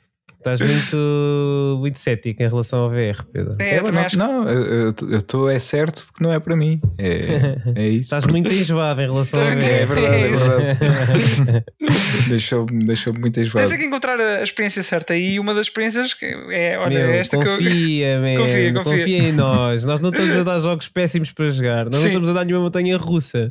Estás 0.46 0.60
muito, 0.60 1.78
muito 1.80 2.00
cético 2.00 2.44
em 2.44 2.48
relação 2.48 2.84
ao 2.84 2.90
VR, 2.92 3.24
Pedro. 3.34 3.56
É, 3.58 3.82
não, 3.82 4.44
não, 4.44 4.48
eu 4.48 5.18
estou 5.18 5.50
é 5.50 5.58
certo 5.58 6.06
que 6.16 6.22
não 6.22 6.32
é 6.32 6.40
para 6.40 6.56
mim. 6.56 6.80
É, 7.00 7.58
é 7.82 7.88
isso. 7.88 8.02
Estás 8.02 8.28
muito 8.28 8.52
enjoado 8.52 9.02
em 9.02 9.06
relação 9.06 9.40
ao 9.40 9.48
VR. 9.48 9.64
É 9.64 9.86
verdade, 9.88 10.16
é 10.16 10.74
verdade. 10.76 11.66
Deixou-me 12.30 12.86
deixou 12.86 13.14
muito 13.14 13.40
enjoado. 13.40 13.68
Tens 13.68 13.76
é 13.76 13.78
que 13.80 13.86
encontrar 13.86 14.20
a 14.20 14.44
experiência 14.44 14.84
certa 14.84 15.16
e 15.16 15.40
uma 15.40 15.54
das 15.54 15.68
experiências 15.68 16.14
que 16.14 16.26
é, 16.26 16.78
olha, 16.78 17.08
Meu, 17.08 17.12
esta 17.16 17.38
confia, 17.38 17.58
que 17.58 18.02
eu. 18.04 18.22
Man, 18.22 18.38
confia, 18.38 18.74
confia. 18.74 18.98
confia 18.98 19.18
em 19.18 19.32
nós. 19.32 19.84
Nós 19.84 20.00
não 20.00 20.10
estamos 20.10 20.36
a 20.36 20.44
dar 20.44 20.60
jogos 20.60 20.88
péssimos 20.88 21.32
para 21.32 21.50
jogar. 21.50 21.86
Nós 21.86 21.96
Sim. 21.96 22.02
não 22.02 22.08
estamos 22.08 22.30
a 22.30 22.34
dar 22.34 22.46
nenhuma 22.46 22.64
montanha 22.64 22.98
russa. 22.98 23.48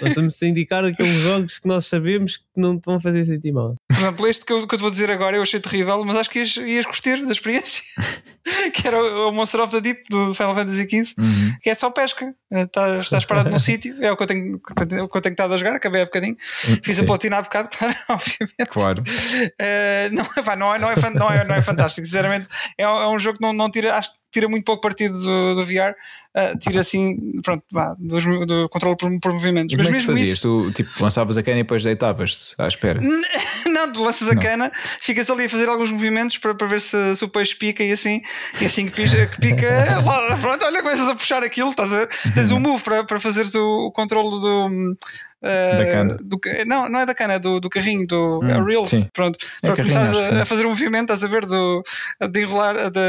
Nós 0.00 0.08
estamos 0.08 0.42
a 0.42 0.46
indicar 0.46 0.84
aqueles 0.84 1.12
jogos 1.12 1.58
que 1.58 1.68
nós 1.68 1.86
sabemos 1.86 2.36
que 2.36 2.44
não 2.56 2.78
te 2.78 2.84
vão 2.84 3.00
fazer 3.00 3.24
sentir 3.24 3.52
mal. 3.52 3.74
Por 3.88 3.96
exemplo, 3.96 4.26
este 4.26 4.44
que 4.44 4.52
eu, 4.52 4.66
que 4.66 4.74
eu 4.74 4.78
te 4.78 4.82
vou 4.82 4.90
dizer 4.90 5.10
agora 5.10 5.36
eu 5.36 5.42
achei 5.42 5.60
terrível, 5.60 6.02
mas 6.04 6.16
acho 6.16 6.25
acho 6.26 6.30
que 6.30 6.38
ias, 6.40 6.56
ias 6.56 6.86
curtir 6.86 7.24
da 7.24 7.32
experiência. 7.32 7.82
que 8.72 8.86
era 8.86 8.98
o, 8.98 9.32
Monster 9.32 9.60
of 9.60 9.72
the 9.72 9.80
Deep 9.80 10.04
do 10.08 10.34
Final 10.34 10.54
Fantasy 10.54 10.84
XV, 10.84 11.14
uhum. 11.18 11.56
que 11.60 11.70
é 11.70 11.74
só 11.74 11.90
pesca. 11.90 12.34
Estás, 12.50 13.04
estás 13.04 13.24
parado 13.24 13.50
num 13.50 13.58
sítio, 13.58 13.96
é 14.02 14.10
o 14.10 14.16
que 14.16 14.22
eu 14.22 14.26
tenho, 14.26 14.56
o 14.56 15.08
que 15.08 15.16
eu 15.16 15.22
tenho 15.22 15.32
estado 15.32 15.54
a 15.54 15.56
jogar, 15.56 15.74
acabei 15.74 16.02
há 16.02 16.04
bocadinho. 16.04 16.36
Fiz 16.82 16.96
Sim. 16.96 17.02
a 17.02 17.06
platina 17.06 17.38
há 17.38 17.42
bocado, 17.42 17.68
claro, 17.76 17.96
obviamente. 18.08 18.66
Claro. 18.68 19.02
Uh, 19.02 20.14
não, 20.14 20.44
pá, 20.44 20.56
não, 20.56 20.74
é, 20.74 20.78
não, 20.78 20.90
é, 20.90 20.94
não, 21.14 21.30
é, 21.30 21.44
não 21.44 21.54
é 21.54 21.62
fantástico, 21.62 22.06
sinceramente. 22.06 22.48
É, 22.78 22.84
é 22.84 23.08
um 23.08 23.18
jogo 23.18 23.38
que 23.38 23.42
não, 23.42 23.52
não 23.52 23.70
tira, 23.70 23.96
acho 23.96 24.10
tira 24.36 24.48
muito 24.50 24.64
pouco 24.64 24.82
partido 24.82 25.18
do, 25.18 25.54
do 25.54 25.64
VR. 25.64 25.94
uh, 26.36 26.58
tiro 26.58 26.78
assim, 26.78 27.16
pronto, 27.42 27.64
vá, 27.72 27.94
do, 27.98 28.44
do 28.46 28.68
controle 28.68 28.96
por, 28.96 29.10
por 29.20 29.32
movimentos. 29.32 29.72
E 29.72 29.76
Mas 29.78 29.86
como 29.86 29.96
é 29.96 30.00
que 30.00 30.06
fazias? 30.06 30.28
isso, 30.28 30.42
Tu 30.66 30.72
tipo, 30.72 31.02
lançavas 31.02 31.38
a 31.38 31.42
cana 31.42 31.58
e 31.58 31.62
depois 31.62 31.82
deitavas-te 31.82 32.54
à 32.58 32.66
espera. 32.68 33.00
não, 33.66 33.90
tu 33.92 34.02
lanças 34.04 34.28
a 34.28 34.34
Não. 34.34 34.42
cana, 34.42 34.70
ficas 35.00 35.30
ali 35.30 35.44
a 35.44 35.48
fazer 35.48 35.68
alguns 35.70 35.90
movimentos 35.90 36.36
para, 36.36 36.54
para 36.54 36.66
ver 36.66 36.80
se, 36.82 37.16
se 37.16 37.24
o 37.24 37.28
peixe 37.28 37.56
pica 37.56 37.82
e 37.82 37.92
assim, 37.92 38.20
e 38.60 38.66
assim 38.66 38.86
que 38.86 38.92
pica, 38.92 39.26
que 39.26 39.40
pica 39.40 40.00
lá, 40.04 40.36
pronto, 40.38 40.64
olha, 40.64 40.82
começas 40.82 41.08
a 41.08 41.14
puxar 41.14 41.42
aquilo, 41.42 41.70
estás 41.70 41.92
a 41.92 41.98
ver? 42.04 42.08
Tens 42.34 42.50
um 42.50 42.60
move 42.60 42.82
para, 42.82 43.04
para 43.04 43.18
fazeres 43.18 43.54
o, 43.54 43.86
o 43.86 43.92
controle 43.92 44.28
do. 44.30 44.96
Hum, 45.42 45.48
uh, 45.48 45.76
Da 45.78 45.86
cana. 45.90 46.16
do 46.22 46.40
não, 46.66 46.88
não 46.88 47.00
é 47.00 47.06
da 47.06 47.14
cana, 47.14 47.34
é 47.34 47.38
do, 47.38 47.60
do 47.60 47.68
carrinho, 47.70 48.06
do 48.06 48.40
Hum, 48.42 48.48
é 48.50 48.62
reel. 48.62 48.84
sim. 48.84 49.06
Pronto, 49.12 49.38
É 49.62 49.66
para 49.66 49.76
carrinho, 49.76 49.94
começares 49.94 50.32
a, 50.32 50.42
a 50.42 50.44
fazer 50.44 50.66
um 50.66 50.70
movimento, 50.70 51.12
estás 51.12 51.22
a 51.24 51.26
ver, 51.26 51.46
do, 51.46 51.82
de 52.30 52.40
enrolar, 52.42 52.74
de, 52.90 53.00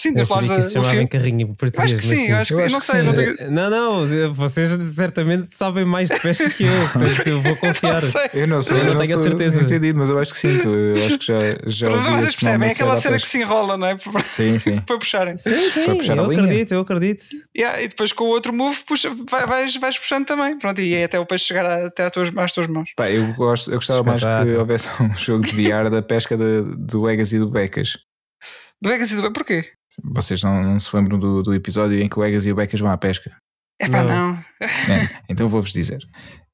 sim, 0.00 0.14
de 0.14 0.20
a- 0.20 0.24
o 0.24 0.26
fio. 0.84 1.08
carrinho 1.08 1.54
português. 1.54 1.92
Acho 1.92 2.00
que 2.00 2.06
mas 2.08 2.18
sim, 2.18 2.30
eu 2.30 2.36
acho 2.36 2.54
que, 2.54 2.60
Eu 2.60 2.64
acho 2.64 2.72
não 2.72 2.80
que 2.80 2.86
sei, 2.86 3.00
sim. 3.00 3.06
não 3.06 3.14
tenho. 3.14 3.34
Eh, 3.38 3.50
Não, 3.50 3.70
não, 3.70 4.34
vocês 4.34 4.70
certamente 4.94 5.56
sabem 5.56 5.84
mais 5.84 6.08
de 6.08 6.18
pesca 6.20 6.48
que 6.50 6.64
eu, 6.64 6.72
portanto 6.92 7.26
eu 7.26 7.40
vou 7.40 7.56
confiar. 7.56 8.02
Não 8.02 8.08
sei. 8.10 8.30
Eu 8.34 8.46
não 8.48 8.62
sou, 8.62 8.76
Eu 8.76 8.94
não 8.94 9.00
tenho 9.00 9.18
a 9.18 9.22
certeza. 9.22 9.62
entendido, 9.62 9.98
mas 9.98 10.10
eu 10.10 10.18
acho 10.18 10.32
que 10.32 10.38
sim. 10.38 10.58
que 10.58 10.66
Eu 10.66 10.94
acho 10.94 11.18
que 11.18 11.26
já, 11.26 11.38
já 11.66 11.90
Mas 11.90 12.00
ouvi 12.00 12.10
vocês 12.20 12.36
percebem, 12.36 12.68
é 12.68 12.72
aquela 12.72 12.96
cena 12.96 13.16
que 13.18 13.28
se 13.28 13.38
enrola, 13.40 13.76
não 13.76 13.86
é? 13.86 13.96
Para, 13.96 14.26
Sim, 14.26 14.58
sim. 14.58 14.80
para 14.86 14.98
puxarem. 14.98 15.36
Sim, 15.36 15.70
sim, 15.70 15.84
Para 15.84 15.96
puxar 15.96 16.16
eu 16.16 16.24
acredito, 16.30 16.72
eu 16.74 16.80
acredito. 16.80 17.24
E 17.54 17.88
depois 17.88 18.12
com 18.12 18.24
o 18.24 18.28
outro 18.28 18.52
move 18.52 18.78
puxa, 18.86 19.10
vai- 19.30 19.46
vais, 19.46 19.76
puxando 19.98 20.26
também. 20.26 20.58
Pronto, 20.58 20.80
e 20.80 20.94
aí 20.94 21.04
até 21.04 21.18
o 21.18 21.26
peixe 21.26 21.46
chegar 21.46 21.66
até 21.74 22.06
às 22.06 22.12
tuas, 22.12 22.36
às 22.36 22.52
tuas 22.52 22.66
mãos. 22.66 22.90
Pá, 22.96 23.10
eu, 23.10 23.32
gosto, 23.34 23.70
eu 23.70 23.76
gostava 23.76 24.02
mais 24.02 24.22
que 24.22 24.56
houvesse 24.56 24.90
um 25.02 25.14
jogo 25.14 25.44
de 25.44 25.52
VR 25.52 25.90
da 25.90 26.02
pesca 26.02 26.36
de, 26.36 26.62
do 26.76 27.08
Egas 27.08 27.32
e 27.32 27.38
do 27.38 27.48
Becas. 27.48 27.98
Do 28.80 28.88
Vegas 28.88 29.10
e 29.10 29.16
do 29.20 29.32
Porquê? 29.32 29.64
Vocês 30.02 30.42
não, 30.42 30.62
não 30.62 30.78
se 30.78 30.94
lembram 30.94 31.18
do, 31.18 31.42
do 31.42 31.54
episódio 31.54 32.00
em 32.00 32.08
que 32.08 32.18
o 32.18 32.24
Egas 32.24 32.46
e 32.46 32.52
o 32.52 32.54
Becas 32.54 32.80
vão 32.80 32.90
à 32.90 32.96
pesca? 32.96 33.36
É 33.82 33.88
pá, 33.88 34.02
Não. 34.04 34.44
É, 34.60 35.08
então 35.28 35.48
vou-vos 35.48 35.72
dizer. 35.72 35.98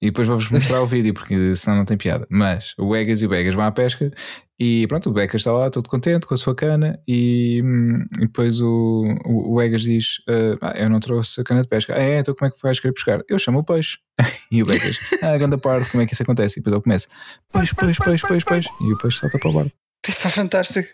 E 0.00 0.06
depois 0.06 0.26
vou-vos 0.26 0.48
mostrar 0.50 0.80
o 0.80 0.86
vídeo, 0.86 1.12
porque 1.12 1.54
senão 1.54 1.78
não 1.78 1.84
tem 1.84 1.96
piada. 1.96 2.26
Mas 2.30 2.74
o 2.78 2.96
Egas 2.96 3.20
e 3.20 3.26
o 3.26 3.28
Becas 3.28 3.54
vão 3.54 3.64
à 3.64 3.70
pesca 3.70 4.10
e 4.58 4.86
pronto, 4.88 5.10
o 5.10 5.12
Becas 5.12 5.42
está 5.42 5.52
lá 5.52 5.70
todo 5.70 5.88
contente 5.88 6.26
com 6.26 6.34
a 6.34 6.36
sua 6.36 6.54
cana 6.54 6.98
e, 7.06 7.62
hum, 7.62 7.94
e 8.16 8.20
depois 8.22 8.60
o, 8.60 9.04
o, 9.24 9.54
o 9.54 9.62
Egas 9.62 9.82
diz: 9.82 10.22
ah, 10.60 10.72
Eu 10.76 10.88
não 10.88 11.00
trouxe 11.00 11.40
a 11.40 11.44
cana 11.44 11.62
de 11.62 11.68
pesca. 11.68 11.94
Ah, 11.94 12.02
é? 12.02 12.18
Então 12.18 12.34
como 12.34 12.48
é 12.48 12.54
que 12.54 12.62
vais 12.62 12.80
querer 12.80 12.94
pescar? 12.94 13.20
Eu 13.28 13.38
chamo 13.38 13.58
o 13.58 13.64
peixe. 13.64 13.98
E 14.50 14.62
o 14.62 14.66
Becas: 14.66 14.98
Ah, 15.22 15.36
ganda 15.36 15.58
parvo, 15.58 15.88
como 15.90 16.02
é 16.02 16.06
que 16.06 16.14
isso 16.14 16.22
acontece? 16.22 16.58
E 16.58 16.62
depois 16.62 16.72
ele 16.72 16.82
começa: 16.82 17.08
Peixe, 17.52 17.74
peixe, 17.74 18.02
peixe, 18.02 18.26
peixe, 18.26 18.46
peixe. 18.46 18.68
E 18.80 18.92
o 18.92 18.98
peixe 18.98 19.18
salta 19.18 19.38
para 19.38 19.50
o 19.50 19.52
barco. 19.52 19.72
Fantástico. 20.30 20.88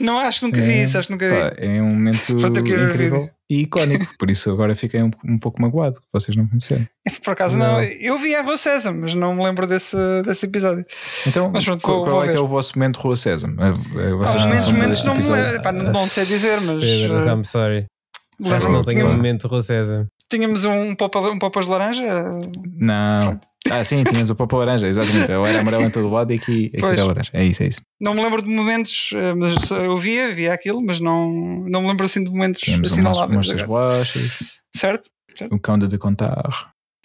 Não 0.00 0.18
acho, 0.18 0.46
nunca 0.46 0.60
vi 0.60 0.72
É, 0.72 0.84
isso, 0.84 0.96
acho 0.96 1.08
que 1.08 1.12
nunca 1.12 1.28
vi. 1.28 1.34
Pá, 1.34 1.54
é 1.56 1.82
um 1.82 1.90
momento 1.90 2.32
incrível. 2.32 3.30
E 3.50 3.60
icónico. 3.62 4.06
Por 4.18 4.30
isso 4.30 4.50
agora 4.50 4.74
fiquei 4.76 5.02
um, 5.02 5.10
um 5.24 5.38
pouco 5.38 5.60
magoado 5.62 6.00
que 6.00 6.06
vocês 6.12 6.36
não 6.36 6.46
conheceram. 6.46 6.86
Por 7.24 7.32
acaso 7.32 7.56
não. 7.56 7.72
Não. 7.78 7.82
Eu 7.82 8.18
vi 8.18 8.34
a 8.34 8.42
Rua 8.42 8.56
César, 8.56 8.92
mas 8.92 9.14
não 9.14 9.34
me 9.34 9.44
lembro 9.44 9.66
desse, 9.66 9.96
desse 10.24 10.46
episódio. 10.46 10.84
Então, 11.26 11.50
Mas 11.50 11.64
pronto, 11.64 11.82
qual, 11.82 12.02
qual 12.04 12.24
é 12.24 12.28
que 12.28 12.36
é 12.36 12.40
o 12.40 12.46
vosso 12.46 12.78
momento 12.78 12.98
Rua 13.00 13.16
César? 13.16 13.48
Ah, 13.58 13.72
Vocês 13.72 14.34
os 14.36 14.44
não 14.44 14.50
momentos, 14.50 14.72
momentos 14.72 15.04
não, 15.04 15.14
me 15.14 15.22
lembro, 15.22 15.92
não, 15.92 16.06
sei 16.06 16.24
dizer, 16.26 16.60
mas 16.60 16.84
Pedro, 16.84 17.18
eh, 17.28 17.32
I'm 17.32 17.44
sorry. 17.44 17.78
Acho 17.78 17.86
que 18.38 18.48
lembro-me 18.50 18.74
não 18.76 18.82
que 18.82 18.88
um 18.90 18.92
tinha- 18.92 19.04
momento 19.04 19.48
Rua 19.48 19.62
César. 19.62 20.06
Tínhamos 20.30 20.64
um 20.64 20.94
popa, 20.94 21.20
um 21.20 21.38
popas 21.38 21.66
de 21.66 21.70
laranja. 21.72 22.30
Não. 22.74 23.40
Ah, 23.70 23.84
sim, 23.84 24.02
tinhas 24.04 24.30
o 24.30 24.34
papo 24.36 24.56
laranja, 24.56 24.86
exatamente. 24.86 25.30
Ele 25.30 25.46
era 25.48 25.60
amarelo 25.60 25.84
em 25.84 25.90
todo 25.90 26.08
lado 26.08 26.32
e 26.32 26.36
aqui, 26.36 26.70
aqui 26.74 26.84
era 26.84 27.04
laranja. 27.04 27.30
É 27.34 27.44
isso, 27.44 27.62
é 27.62 27.66
isso. 27.66 27.82
Não 28.00 28.14
me 28.14 28.22
lembro 28.22 28.42
de 28.42 28.48
momentos, 28.48 29.10
eh, 29.14 29.34
mas 29.34 29.70
eu 29.70 29.96
via, 29.96 30.32
via 30.32 30.54
aquilo, 30.54 30.80
mas 30.80 31.00
não, 31.00 31.30
não 31.68 31.82
me 31.82 31.88
lembro 31.88 32.06
assim 32.06 32.24
de 32.24 32.30
momentos 32.30 32.60
Tínhamos 32.60 32.92
assinaláveis. 32.92 33.50
agora. 33.50 33.66
bolachas, 33.66 34.60
Certo? 34.74 35.10
o 35.50 35.58
conde 35.60 35.86
de 35.88 35.98
contar. 35.98 36.72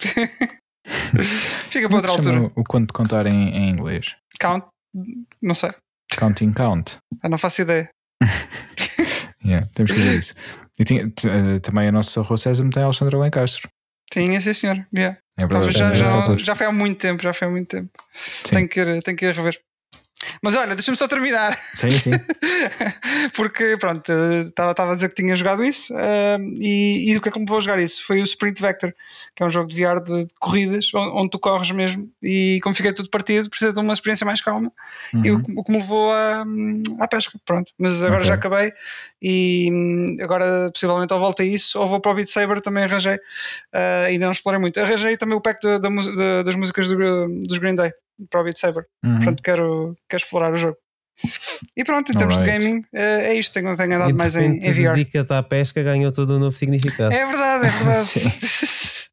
Fica 1.70 1.88
para 1.88 1.96
é 1.96 1.96
outra 1.96 2.10
altura. 2.12 2.52
o 2.54 2.64
conde 2.64 2.86
de 2.86 2.92
contar 2.92 3.26
em, 3.32 3.48
em 3.50 3.70
inglês? 3.70 4.14
Count, 4.40 4.66
não 5.42 5.54
sei, 5.54 5.70
Counting 6.18 6.52
count. 6.52 6.96
eu 7.22 7.30
não 7.30 7.38
faço 7.38 7.62
ideia. 7.62 7.88
Yeah, 9.44 9.68
temos 9.74 9.92
que 9.92 9.98
ver 9.98 10.18
isso. 10.20 10.34
E 10.78 10.84
tinha, 10.84 11.02
eh, 11.04 11.60
também 11.60 11.88
a 11.88 11.92
nossa 11.92 12.20
Rua 12.20 12.36
César 12.36 12.68
tem 12.70 12.82
Alexandre 12.82 13.16
Lencastro. 13.16 13.68
Tinha, 14.12 14.40
sim 14.40 14.52
senhor. 14.52 14.86
Yeah. 14.94 15.18
É 15.36 15.46
Talvez 15.46 15.74
verdade. 15.74 15.98
já, 15.98 16.06
é, 16.06 16.10
já, 16.10 16.16
autores. 16.18 16.42
já 16.42 16.54
foi 16.54 16.66
há 16.66 16.72
muito 16.72 16.98
tempo, 16.98 17.22
já 17.22 17.32
foi 17.32 17.48
há 17.48 17.50
muito 17.50 17.68
tempo. 17.68 17.90
Sim. 18.44 18.56
Tenho 18.56 18.68
que, 18.68 18.80
ir, 18.80 19.02
tenho 19.02 19.16
que 19.16 19.26
ir 19.26 19.34
rever. 19.34 19.58
Mas 20.42 20.54
olha, 20.54 20.74
deixa-me 20.74 20.96
só 20.96 21.06
terminar. 21.08 21.58
sim, 21.74 21.90
sim. 21.98 22.10
Porque, 23.34 23.76
pronto, 23.78 24.10
estava 24.46 24.92
a 24.92 24.94
dizer 24.94 25.08
que 25.08 25.14
tinha 25.22 25.34
jogado 25.36 25.64
isso 25.64 25.94
eh, 25.96 26.38
e, 26.58 27.10
e 27.12 27.16
o 27.16 27.20
que 27.20 27.28
é 27.28 27.32
que 27.32 27.38
me 27.38 27.44
levou 27.44 27.58
a 27.58 27.60
jogar 27.60 27.78
isso? 27.80 28.04
Foi 28.06 28.20
o 28.20 28.24
Sprint 28.24 28.60
Vector, 28.60 28.92
que 29.34 29.42
é 29.42 29.46
um 29.46 29.50
jogo 29.50 29.68
de 29.68 29.76
VR 29.82 30.00
de, 30.00 30.26
de 30.26 30.34
corridas, 30.40 30.90
onde, 30.94 31.30
tu 31.30 31.38
corres 31.38 31.70
mesmo 31.70 32.08
e 32.22 32.60
como 32.62 32.74
fiquei 32.74 32.92
tudo 32.92 33.10
partido, 33.10 33.48
precisa 33.48 33.72
de 33.72 33.80
uma 33.80 33.92
experiência 33.92 34.24
mais 34.24 34.40
calma 34.40 34.72
e 35.22 35.30
o, 35.30 35.34
Uhum. 35.36 35.42
que- 35.42 35.52
o 35.58 35.64
que 35.64 35.72
me 35.72 35.78
levou 35.78 36.10
à, 36.12 36.44
à 37.00 37.08
pesca, 37.08 37.38
pronto. 37.44 37.72
Mas 37.78 38.02
agora 38.02 38.16
Ok. 38.20 38.26
já 38.28 38.34
acabei 38.34 38.72
e 39.20 39.68
hum, 39.72 40.16
agora 40.20 40.70
possivelmente 40.72 41.12
ou 41.12 41.20
volto 41.20 41.40
a 41.42 41.44
isso 41.44 41.78
ou 41.80 41.88
vou 41.88 42.00
para 42.00 42.12
o 42.12 42.14
Beat 42.14 42.28
Saber, 42.28 42.60
também 42.60 42.84
arranjei, 42.84 43.18
eh, 43.72 44.04
ainda 44.08 44.26
não 44.26 44.32
explorei 44.32 44.60
muito. 44.60 44.78
Arranjei 44.80 45.16
também 45.16 45.36
o 45.36 45.40
pack 45.40 45.60
da 45.80 45.90
mus- 45.90 46.14
da- 46.16 46.42
das 46.42 46.54
músicas 46.56 46.86
do- 46.88 47.28
dos 47.40 47.58
Green 47.58 47.74
Day 47.74 47.92
para 48.30 48.40
o 48.40 48.44
Beat 48.44 48.58
Saber, 48.58 48.86
Uhum. 49.04 49.16
portanto 49.16 49.42
quero, 49.42 49.96
quero 50.08 50.22
explorar 50.22 50.52
o 50.52 50.56
jogo. 50.56 50.76
E 51.76 51.84
pronto, 51.84 52.10
em 52.10 52.14
termos 52.16 52.38
de 52.38 52.44
gaming, 52.44 52.84
eh, 52.92 53.28
é 53.30 53.34
isto, 53.34 53.52
tenho, 53.54 53.76
tenho 53.76 53.94
andado 53.94 54.10
E 54.10 54.12
mais 54.12 54.34
em, 54.36 54.56
em 54.58 54.72
VR. 54.72 54.94
dedica-te 54.94 55.32
à 55.32 55.42
pesca, 55.42 55.82
ganhou 55.82 56.10
todo 56.10 56.34
um 56.34 56.38
novo 56.40 56.56
significado. 56.56 57.14
É 57.14 57.24
verdade, 57.24 57.66
é 57.66 57.70
verdade. 57.70 57.98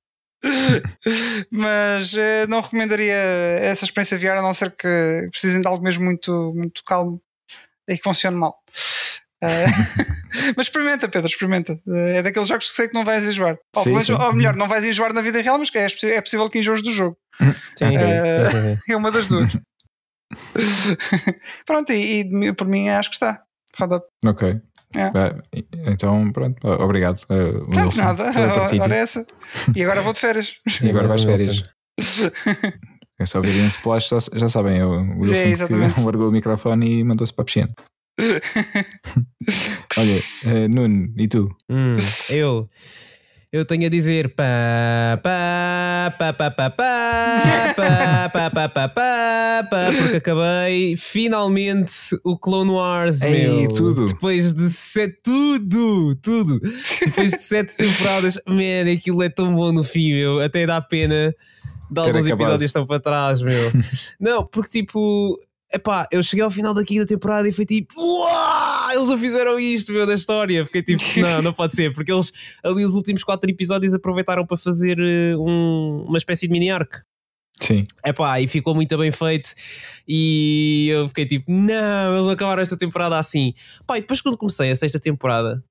Mas 1.52 2.14
eh, 2.16 2.48
não 2.48 2.62
recomendaria 2.62 3.14
essa 3.14 3.86
experiência 3.86 4.18
VR 4.18 4.40
a 4.40 4.42
não 4.42 4.54
ser 4.54 4.72
que 4.72 5.28
precisem 5.30 5.62
de 5.62 5.68
algo 5.68 5.84
mesmo 5.84 6.04
muito, 6.04 6.52
muito 6.56 6.84
calmo 6.84 7.22
e 7.88 7.96
que 7.98 8.04
funcione 8.04 8.36
mal. 8.38 8.58
Eh, 9.42 9.66
mas 10.56 10.68
experimenta, 10.68 11.10
Pedro, 11.10 11.28
experimenta. 11.28 11.80
Eh, 11.88 12.18
é 12.18 12.22
daqueles 12.22 12.48
jogos 12.48 12.70
que 12.70 12.76
sei 12.76 12.88
que 12.88 12.94
não 12.94 13.04
vais 13.04 13.24
enjoar. 13.24 13.58
Ou, 13.76 13.84
Sim, 13.84 14.00
sim. 14.02 14.14
ou 14.14 14.34
melhor, 14.34 14.56
não 14.56 14.68
vais 14.68 14.86
enjoar 14.86 15.14
na 15.14 15.22
vida 15.22 15.42
real, 15.42 15.58
mas 15.58 15.70
que 15.70 15.78
é, 15.78 15.86
é 15.86 16.22
possível 16.22 16.50
que 16.50 16.60
enjoes 16.60 16.82
do 16.82 16.92
jogo. 16.92 17.18
Sim, 17.38 17.54
sim. 17.76 18.94
É 18.94 18.98
uma 18.98 19.12
das 19.12 19.28
duas. 19.28 19.52
Pronto, 21.66 21.92
e, 21.92 22.22
e 22.22 22.54
por 22.54 22.68
mim 22.68 22.90
acho 22.90 23.10
que 23.10 23.16
está. 23.16 23.42
Roda. 23.78 24.02
Ok. 24.26 24.60
É. 24.96 25.10
Então, 25.86 26.32
pronto. 26.34 26.58
Ah, 26.68 26.84
Obrigado, 26.84 27.22
uh, 27.24 27.66
Pronto, 27.66 27.80
Wilson, 27.80 28.04
nada, 28.04 28.32
ora 28.82 28.96
essa. 28.96 29.26
E 29.74 29.84
agora 29.84 30.02
vou 30.02 30.12
de 30.12 30.20
férias. 30.20 30.56
E 30.82 30.90
agora 30.90 31.08
vais 31.08 31.24
um 31.26 31.28
férias. 31.28 31.64
É 33.18 33.26
só 33.26 33.38
ouvirem 33.38 33.62
um 33.62 33.68
splash, 33.68 34.10
já, 34.10 34.18
já 34.34 34.50
sabem, 34.50 34.80
é 34.80 34.86
o 34.86 35.20
Wilson 35.20 35.48
exatamente. 35.48 35.94
que 35.94 36.02
largou 36.02 36.28
o 36.28 36.32
microfone 36.32 37.00
e 37.00 37.04
mandou-se 37.04 37.34
para 37.34 37.44
a 37.44 37.46
piscina. 37.46 37.70
Olha, 39.98 40.22
eh, 40.46 40.68
Nuno, 40.68 41.14
e 41.18 41.28
tu? 41.28 41.50
Hum, 41.70 41.98
eu. 42.30 42.70
Eu 43.54 43.66
tenho 43.66 43.86
a 43.86 43.90
dizer 43.90 44.30
pá, 44.30 45.20
pá, 45.22 46.16
pá, 46.18 46.32
pá, 46.32 46.52
pá, 46.52 46.70
pá, 46.70 47.74
pá, 47.76 48.30
pá, 48.30 48.50
pá, 48.50 48.70
pá, 48.70 48.88
pá, 48.88 49.68
pá, 49.70 49.92
porque 49.98 50.16
acabei 50.18 50.96
finalmente 50.96 51.94
o 52.24 52.38
Clone 52.38 52.72
Wars, 52.72 53.22
Ei, 53.24 53.50
meu. 53.60 53.68
tudo. 53.68 54.06
Depois 54.06 54.54
de 54.54 54.70
sete, 54.70 55.20
tudo, 55.22 56.16
tudo. 56.16 56.62
Depois 57.02 57.32
de 57.32 57.40
sete 57.42 57.76
temporadas, 57.76 58.40
man, 58.48 58.90
aquilo 58.90 59.22
é 59.22 59.28
tão 59.28 59.54
bom 59.54 59.74
no 59.74 59.84
fim, 59.84 60.14
meu. 60.14 60.40
Até 60.40 60.66
dá 60.66 60.80
pena 60.80 61.36
de 61.92 62.00
alguns 62.00 62.28
episódios 62.28 62.62
estão 62.64 62.88
para 62.88 63.02
trás, 63.02 63.42
meu. 63.42 63.70
Não, 64.18 64.46
porque 64.46 64.80
tipo, 64.80 65.38
epá, 65.74 66.08
eu 66.12 66.22
cheguei 66.24 66.44
ao 66.44 66.52
final 66.52 66.74
da 66.74 66.84
quinta 66.84 67.06
temporada 67.06 67.48
e 67.48 67.52
foi 67.52 67.66
tipo, 67.66 67.94
uau, 68.00 68.92
eles 68.94 69.08
não 69.08 69.18
fizeram 69.18 69.60
isto, 69.60 69.92
meu, 69.92 70.06
da 70.06 70.14
história. 70.14 70.66
Fiquei 70.66 70.84
tipo, 70.84 71.02
não, 71.20 71.42
não 71.42 71.54
pode 71.54 71.76
ser, 71.76 71.94
porque 71.94 72.12
eles 72.12 72.32
ali 72.64 72.84
os 72.86 72.96
últimos 72.96 73.24
quatro 73.24 73.50
episódios 73.50 73.94
aproveitaram 73.94 74.46
para 74.46 74.58
fazer 74.58 74.98
eh, 75.00 75.36
um- 75.38 76.06
uma 76.08 76.18
espécie 76.18 76.48
de 76.48 76.52
mini 76.54 76.70
arc. 76.70 77.02
Sim. 77.62 77.86
Epá, 78.04 78.42
e 78.42 78.48
ficou 78.48 78.74
muito 78.74 78.98
bem 78.98 79.12
feito. 79.12 79.52
E 80.08 80.88
eu 80.92 81.08
fiquei 81.10 81.26
tipo, 81.28 81.52
não, 81.52 82.14
eles 82.14 82.24
vão 82.26 82.32
acabar 82.34 82.58
esta 82.60 82.76
temporada 82.76 83.20
assim. 83.20 83.54
Pá, 83.86 83.98
e 83.98 84.02
depois 84.02 84.20
quando 84.20 84.38
comecei 84.38 84.72
a 84.72 84.76
sexta 84.76 85.00
temporada, 85.00 85.64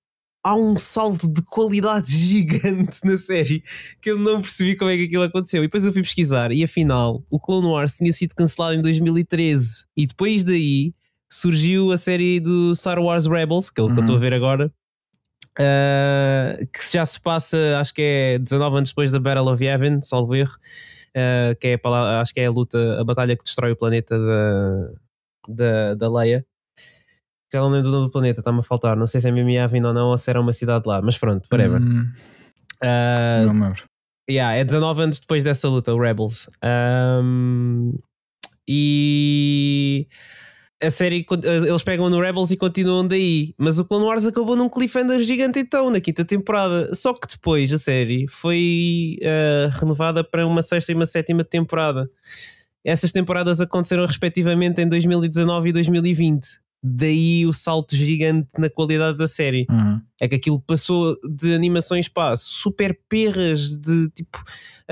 há 0.42 0.54
um 0.54 0.76
salto 0.78 1.28
de 1.30 1.42
qualidade 1.42 2.10
gigante 2.16 3.00
na 3.04 3.16
série 3.16 3.62
que 4.00 4.10
eu 4.10 4.18
não 4.18 4.40
percebi 4.40 4.74
como 4.76 4.90
é 4.90 4.96
que 4.96 5.04
aquilo 5.04 5.22
aconteceu. 5.24 5.62
E 5.62 5.66
depois 5.66 5.84
eu 5.84 5.92
fui 5.92 6.02
pesquisar 6.02 6.50
e 6.52 6.64
afinal 6.64 7.22
o 7.30 7.38
Clone 7.38 7.66
Wars 7.66 7.94
tinha 7.94 8.12
sido 8.12 8.34
cancelado 8.34 8.74
em 8.74 8.82
2013. 8.82 9.84
E 9.96 10.06
depois 10.06 10.42
daí 10.44 10.94
surgiu 11.30 11.92
a 11.92 11.96
série 11.96 12.40
do 12.40 12.74
Star 12.74 12.98
Wars 12.98 13.26
Rebels, 13.26 13.70
que 13.70 13.80
é 13.80 13.84
o 13.84 13.86
que 13.86 13.92
eu 13.92 13.96
Uhum. 13.98 14.00
estou 14.00 14.16
a 14.16 14.18
ver 14.20 14.34
agora. 14.34 14.72
ah, 15.58 16.56
que 16.72 16.92
já 16.92 17.04
se 17.04 17.20
passa, 17.20 17.56
acho 17.80 17.92
que 17.94 18.02
é 18.02 18.38
19 18.38 18.76
anos 18.78 18.88
depois 18.90 19.10
da 19.12 19.18
Battle 19.20 19.48
of 19.52 19.62
Yavin, 19.64 20.00
salvo 20.02 20.34
erro. 20.34 20.54
Uh, 21.10 21.56
que 21.60 21.66
é 21.66 21.80
a 21.82 22.20
acho 22.20 22.32
que 22.32 22.38
é 22.40 22.46
a 22.46 22.50
luta, 22.52 23.00
a 23.00 23.02
batalha 23.02 23.36
que 23.36 23.42
destrói 23.42 23.72
o 23.72 23.76
planeta 23.76 24.16
da, 24.16 24.92
da, 25.48 25.94
da 25.96 26.08
Leia. 26.08 26.46
Já 27.52 27.60
não 27.60 27.68
lembro 27.70 27.90
do 27.90 27.92
nome 27.96 28.06
do 28.06 28.10
planeta, 28.12 28.40
está-me 28.40 28.60
a 28.60 28.62
faltar. 28.62 28.96
Não 28.96 29.06
sei 29.06 29.20
se 29.20 29.28
é 29.28 29.32
mesmo 29.32 29.50
Yavin 29.50 29.82
ou 29.84 29.92
não, 29.92 30.08
ou 30.08 30.18
se 30.18 30.30
era 30.30 30.40
uma 30.40 30.52
cidade 30.52 30.84
lá, 30.86 31.00
mas 31.02 31.18
pronto, 31.18 31.46
whatever. 31.50 31.80
Hum, 31.82 32.10
Uh, 32.82 33.44
Não 33.46 33.52
lembro. 33.64 33.84
yeah, 34.30 34.54
é 34.56 34.64
19 34.64 35.02
anos 35.02 35.20
depois 35.20 35.44
dessa 35.44 35.68
luta, 35.68 35.92
o 35.92 36.00
Rebels. 36.00 36.48
Um, 36.64 37.92
e 38.66 40.06
a 40.82 40.90
série, 40.90 41.24
con- 41.24 41.40
eles 41.44 41.82
pegam 41.82 42.08
no 42.08 42.18
Rebels 42.20 42.50
e 42.50 42.56
continuam 42.56 43.06
daí. 43.06 43.54
Mas 43.58 43.78
o 43.78 43.84
Clone 43.84 44.06
Wars 44.06 44.24
acabou 44.24 44.56
num 44.56 44.68
cliffhanger 44.68 45.22
gigante 45.22 45.58
então, 45.58 45.90
na 45.90 46.00
quinta 46.00 46.24
temporada. 46.24 46.94
Só 46.94 47.12
que 47.12 47.28
depois 47.28 47.70
a 47.72 47.78
série 47.78 48.26
foi 48.28 49.18
uh, 49.20 49.78
renovada 49.78 50.24
para 50.24 50.46
uma 50.46 50.62
sexta 50.62 50.90
e 50.90 50.94
uma 50.94 51.04
sétima 51.06 51.44
temporada. 51.44 52.08
Essas 52.82 53.12
temporadas 53.12 53.60
aconteceram 53.60 54.06
respectivamente 54.06 54.80
em 54.80 54.88
2019 54.88 55.68
e 55.68 55.72
2020. 55.74 56.46
Daí 56.82 57.46
o 57.46 57.52
salto 57.52 57.94
gigante 57.94 58.48
na 58.58 58.70
qualidade 58.70 59.18
da 59.18 59.28
série. 59.28 59.66
Uhum. 59.68 60.00
É 60.20 60.28
que 60.28 60.34
aquilo 60.34 60.60
passou 60.60 61.18
de 61.28 61.52
animações 61.54 62.08
pá, 62.08 62.34
super 62.36 62.98
perras, 63.08 63.78
de 63.78 64.08
tipo 64.10 64.42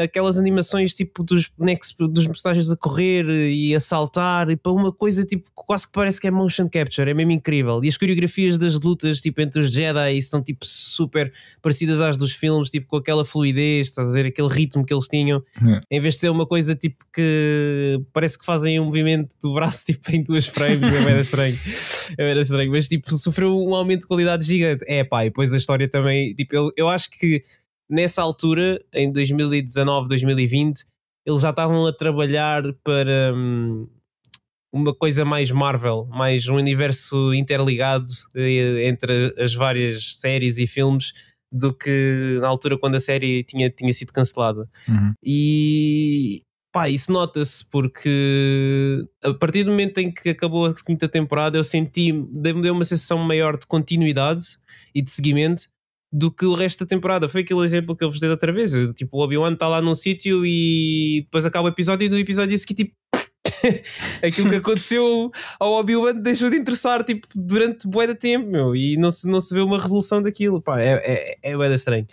aquelas 0.02 0.38
animações 0.38 0.94
tipo 0.94 1.22
dos 1.24 1.48
bonecos, 1.58 1.94
dos 1.98 2.26
personagens 2.26 2.70
a 2.70 2.76
correr 2.76 3.28
e 3.28 3.74
a 3.74 3.80
saltar, 3.80 4.48
e 4.50 4.56
para 4.56 4.70
uma 4.72 4.92
coisa 4.92 5.24
tipo 5.24 5.50
quase 5.54 5.86
que 5.86 5.92
parece 5.92 6.20
que 6.20 6.26
é 6.26 6.30
motion 6.30 6.68
capture, 6.68 7.10
é 7.10 7.14
mesmo 7.14 7.32
incrível. 7.32 7.82
E 7.82 7.88
as 7.88 7.96
coreografias 7.96 8.56
das 8.56 8.74
lutas 8.74 9.20
tipo 9.20 9.40
entre 9.40 9.60
os 9.60 9.70
Jedi 9.72 10.16
estão 10.16 10.42
tipo 10.42 10.64
super 10.64 11.32
parecidas 11.60 12.00
às 12.00 12.16
dos 12.16 12.32
filmes, 12.32 12.70
tipo 12.70 12.86
com 12.86 12.96
aquela 12.96 13.24
fluidez, 13.24 13.88
estás 13.88 14.10
a 14.10 14.12
ver 14.12 14.26
aquele 14.26 14.48
ritmo 14.48 14.84
que 14.84 14.94
eles 14.94 15.06
tinham, 15.08 15.42
Yeah. 15.60 15.84
em 15.90 16.00
vez 16.00 16.14
de 16.14 16.20
ser 16.20 16.28
uma 16.30 16.46
coisa 16.46 16.74
tipo 16.76 17.04
que 17.12 18.00
parece 18.12 18.38
que 18.38 18.44
fazem 18.44 18.78
um 18.78 18.84
movimento 18.84 19.34
do 19.42 19.52
braço 19.54 19.84
tipo 19.86 20.10
em 20.14 20.22
duas 20.22 20.46
frames, 20.46 20.80
é 20.92 21.04
bem 21.04 21.18
estranho. 21.20 21.58
É 22.16 22.32
bem 22.34 22.40
estranho, 22.42 22.70
mas 22.70 22.86
tipo 22.88 23.12
sofreu 23.18 23.56
um 23.58 23.74
aumento 23.74 24.02
de 24.02 24.06
qualidade 24.06 24.44
gigante. 24.46 24.84
É 24.86 25.02
pá, 25.02 25.24
e 25.24 25.30
depois 25.30 25.52
a 25.52 25.56
história 25.56 25.88
também, 25.88 26.34
tipo, 26.34 26.54
eu, 26.54 26.72
eu 26.76 26.88
acho 26.88 27.10
que 27.10 27.42
nessa 27.88 28.22
altura, 28.22 28.82
em 28.92 29.10
2019, 29.10 30.08
2020, 30.08 30.84
eles 31.26 31.42
já 31.42 31.50
estavam 31.50 31.86
a 31.86 31.92
trabalhar 31.92 32.62
para 32.82 33.32
hum, 33.34 33.88
uma 34.72 34.94
coisa 34.94 35.24
mais 35.24 35.50
Marvel, 35.50 36.06
mais 36.10 36.48
um 36.48 36.56
universo 36.56 37.32
interligado 37.34 38.10
eh, 38.34 38.86
entre 38.86 39.34
as 39.38 39.54
várias 39.54 40.16
séries 40.16 40.58
e 40.58 40.66
filmes 40.66 41.12
do 41.50 41.72
que 41.72 42.38
na 42.40 42.48
altura 42.48 42.78
quando 42.78 42.96
a 42.96 43.00
série 43.00 43.42
tinha, 43.44 43.70
tinha 43.70 43.92
sido 43.92 44.12
cancelada. 44.12 44.68
Uhum. 44.86 45.12
E 45.24 46.42
pá, 46.72 46.88
isso 46.90 47.10
nota-se 47.10 47.64
porque 47.70 49.06
a 49.22 49.32
partir 49.32 49.64
do 49.64 49.70
momento 49.70 49.98
em 49.98 50.10
que 50.10 50.28
acabou 50.28 50.66
a 50.66 50.74
quinta 50.74 51.08
temporada, 51.08 51.56
eu 51.56 51.64
senti, 51.64 52.12
deu-me 52.12 52.62
deu 52.62 52.74
uma 52.74 52.84
sensação 52.84 53.18
maior 53.18 53.56
de 53.56 53.66
continuidade 53.66 54.58
e 54.94 55.00
de 55.00 55.10
seguimento 55.10 55.68
do 56.12 56.30
que 56.30 56.44
o 56.44 56.54
resto 56.54 56.84
da 56.84 56.88
temporada. 56.88 57.28
Foi 57.28 57.42
aquele 57.42 57.60
exemplo 57.60 57.96
que 57.96 58.04
eu 58.04 58.10
vos 58.10 58.20
dei 58.20 58.30
outra 58.30 58.52
vez. 58.52 58.72
Tipo, 58.94 59.18
o 59.18 59.24
Obi-Wan 59.24 59.52
está 59.52 59.68
lá 59.68 59.80
num 59.80 59.94
sítio 59.94 60.44
e 60.44 61.22
depois 61.22 61.44
acaba 61.46 61.66
o 61.66 61.70
episódio 61.70 62.06
e 62.06 62.08
no 62.08 62.18
episódio 62.18 62.50
disse 62.50 62.66
que 62.66 62.74
tipo. 62.74 62.94
aquilo 64.22 64.50
que 64.50 64.56
aconteceu 64.56 65.30
ao 65.58 65.72
Obi-Wan 65.72 66.14
deixou 66.14 66.50
de 66.50 66.56
interessar 66.56 67.02
tipo, 67.02 67.26
durante 67.34 67.88
bué 67.88 68.06
de 68.06 68.14
tempo 68.14 68.46
meu, 68.46 68.76
e 68.76 68.96
não 68.96 69.10
se, 69.10 69.26
não 69.26 69.40
se 69.40 69.54
vê 69.54 69.60
uma 69.60 69.80
resolução 69.80 70.20
daquilo 70.22 70.60
pá, 70.60 70.80
é, 70.80 71.00
é, 71.42 71.52
é 71.52 71.56
bué 71.56 71.72
estranho 71.72 72.06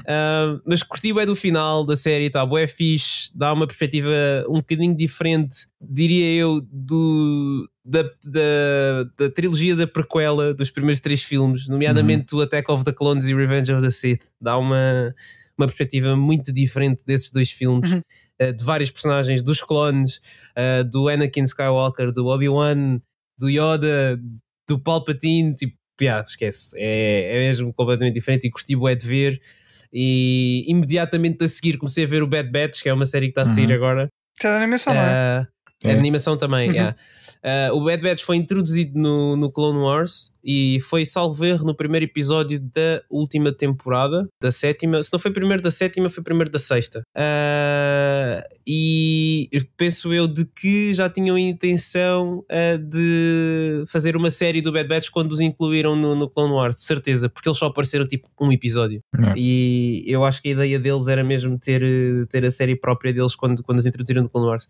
Uh, 0.00 0.60
mas 0.66 0.82
curti 0.82 1.12
bem 1.12 1.26
do 1.26 1.34
final 1.34 1.84
da 1.84 1.96
série, 1.96 2.30
tá 2.30 2.44
bué 2.44 2.66
fixe, 2.66 3.30
dá 3.34 3.52
uma 3.52 3.66
perspectiva 3.66 4.10
um 4.48 4.54
bocadinho 4.54 4.96
diferente, 4.96 5.66
diria 5.80 6.40
eu, 6.40 6.60
do, 6.70 7.68
da, 7.84 8.02
da, 8.02 9.04
da 9.18 9.30
trilogia 9.30 9.74
da 9.74 9.86
prequela 9.86 10.52
dos 10.54 10.70
primeiros 10.70 11.00
três 11.00 11.22
filmes, 11.22 11.66
nomeadamente 11.68 12.34
o 12.34 12.40
Attack 12.40 12.70
of 12.70 12.84
the 12.84 12.92
Clones 12.92 13.28
e 13.28 13.34
Revenge 13.34 13.72
of 13.72 13.82
the 13.82 13.90
Sith. 13.90 14.22
Dá 14.40 14.56
uma, 14.58 15.14
uma 15.58 15.66
perspectiva 15.66 16.16
muito 16.16 16.52
diferente 16.52 17.02
desses 17.06 17.30
dois 17.30 17.50
filmes, 17.50 17.90
Uhum. 17.90 18.02
uh, 18.42 18.52
de 18.52 18.64
vários 18.64 18.90
personagens, 18.90 19.42
dos 19.42 19.62
clones, 19.62 20.20
uh, 20.56 20.84
do 20.84 21.08
Anakin 21.08 21.42
Skywalker, 21.42 22.12
do 22.12 22.26
Obi-Wan, 22.26 23.00
do 23.38 23.48
Yoda, 23.48 24.20
do 24.68 24.78
Palpatine, 24.78 25.54
tipo, 25.54 25.74
yeah, 26.00 26.24
esquece, 26.26 26.74
é, 26.78 27.36
é 27.36 27.38
mesmo 27.40 27.72
completamente 27.74 28.14
diferente 28.14 28.46
e 28.46 28.50
curti 28.50 28.76
bué 28.76 28.94
de 28.94 29.06
ver. 29.06 29.40
E 29.92 30.64
imediatamente 30.68 31.44
a 31.44 31.48
seguir 31.48 31.76
comecei 31.76 32.04
a 32.04 32.06
ver 32.06 32.22
o 32.22 32.26
Bad 32.26 32.50
Batch, 32.50 32.82
que 32.82 32.88
é 32.88 32.94
uma 32.94 33.06
série 33.06 33.26
que 33.26 33.30
está 33.32 33.42
a 33.42 33.46
sair 33.46 33.68
Uhum. 33.68 33.74
agora. 33.74 34.08
Isso 34.38 34.46
é 34.46 34.50
da 34.50 34.56
animação, 34.56 34.94
não 34.94 35.00
é? 35.02 35.46
É. 35.84 35.92
a 35.92 35.94
animação 35.94 36.36
também, 36.36 36.68
Uhum. 36.68 36.74
yeah. 36.74 36.96
Ah, 37.42 37.70
o 37.72 37.82
Bad 37.82 38.02
Batch 38.02 38.22
foi 38.22 38.36
introduzido 38.36 38.98
no, 38.98 39.34
no 39.34 39.50
Clone 39.50 39.78
Wars 39.78 40.30
e 40.44 40.78
foi 40.82 41.06
salvo 41.06 41.42
erro 41.42 41.64
no 41.64 41.74
primeiro 41.74 42.04
episódio 42.04 42.60
da 42.60 43.00
última 43.08 43.50
temporada, 43.50 44.28
da 44.42 44.52
sétima. 44.52 45.02
Se 45.02 45.10
não 45.10 45.18
foi 45.18 45.30
primeiro 45.30 45.62
da 45.62 45.70
sétima, 45.70 46.10
foi 46.10 46.22
primeiro 46.22 46.50
da 46.50 46.58
sexta. 46.58 47.02
Ah, 47.16 48.44
e 48.66 49.48
penso 49.76 50.12
eu 50.12 50.26
de 50.26 50.44
que 50.44 50.92
já 50.92 51.08
tinham 51.08 51.36
a 51.36 51.40
intenção 51.40 52.44
ah, 52.50 52.76
de 52.76 53.84
fazer 53.86 54.16
uma 54.16 54.30
série 54.30 54.60
do 54.60 54.70
Bad 54.70 54.86
Batch 54.88 55.08
quando 55.10 55.32
os 55.32 55.40
incluíram 55.40 55.96
no, 55.96 56.14
no 56.14 56.28
Clone 56.28 56.52
Wars, 56.52 56.76
de 56.76 56.82
certeza, 56.82 57.28
porque 57.30 57.48
eles 57.48 57.58
só 57.58 57.66
apareceram 57.66 58.06
tipo 58.06 58.28
um 58.38 58.52
episódio. 58.52 59.02
Yeah. 59.16 59.34
E 59.38 60.04
eu 60.06 60.24
acho 60.26 60.42
que 60.42 60.48
a 60.48 60.52
ideia 60.52 60.78
deles 60.78 61.08
era 61.08 61.24
mesmo 61.24 61.58
ter, 61.58 61.82
ter 62.28 62.44
a 62.44 62.50
série 62.50 62.76
própria 62.76 63.12
deles 63.14 63.34
quando, 63.34 63.62
quando 63.62 63.78
os 63.78 63.86
introduziram 63.86 64.22
no 64.22 64.28
Clone 64.28 64.46
Wars. 64.48 64.68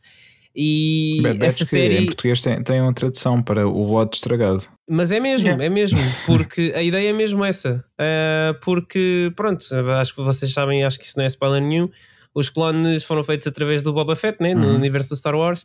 E 0.55 1.21
Bad 1.23 1.39
Batch 1.39 1.47
essa 1.49 1.59
que 1.59 1.65
série. 1.71 1.99
em 1.99 2.07
português 2.07 2.43
tem, 2.43 2.63
tem 2.63 2.81
uma 2.81 2.93
tradução 2.93 3.41
para 3.43 3.69
o 3.69 3.85
voto 3.87 4.15
estragado. 4.15 4.65
Mas 4.89 5.13
é 5.13 5.21
mesmo, 5.21 5.47
Yeah. 5.47 5.65
é 5.65 5.69
mesmo, 5.69 5.99
porque 6.27 6.73
a 6.75 6.83
ideia 6.83 7.11
é 7.11 7.13
mesmo 7.13 7.45
essa. 7.45 7.85
Ah, 7.99 8.57
porque, 8.63 9.33
pronto, 9.37 9.65
acho 10.01 10.15
que 10.15 10.21
vocês 10.23 10.53
sabem, 10.53 10.85
acho 10.85 10.99
que 10.99 11.05
isso 11.07 11.17
não 11.17 11.25
é 11.25 11.29
spoiler 11.29 11.63
nenhum. 11.63 11.89
Os 12.35 12.49
clones 12.51 13.05
foram 13.05 13.23
feitos 13.25 13.47
através 13.49 13.81
do 13.83 13.93
Boba 13.93 14.15
Fett, 14.17 14.39
né, 14.41 14.55
no 14.55 14.69
Uhum. 14.69 14.75
universo 14.77 15.11
do 15.11 15.17
Star 15.17 15.35
Wars. 15.37 15.65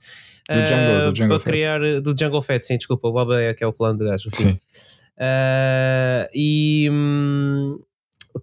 Do 0.50 0.54
ah, 0.60 0.66
Jango- 0.66 1.12
do 1.12 1.16
Jango 1.18 1.30
para 1.30 1.40
Fett. 1.40 1.46
criar 1.52 1.80
do 2.02 2.16
Jungle 2.18 2.42
Fett, 2.44 2.68
sim, 2.68 2.78
desculpa, 2.78 3.08
o 3.08 3.12
Boba 3.12 3.42
é 3.42 3.54
que 3.54 3.64
é 3.64 3.68
o 3.68 3.74
clone 3.74 3.98
do 3.98 4.06
gajo. 4.06 4.30
Sim. 4.34 4.60
Ah, 5.18 6.28
e 6.34 6.88
hum, 6.92 7.80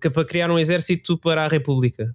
que- 0.01 0.11
para 0.11 0.25
criar 0.25 0.51
um 0.51 0.59
exército 0.59 1.17
para 1.19 1.45
a 1.45 1.49
República. 1.49 2.15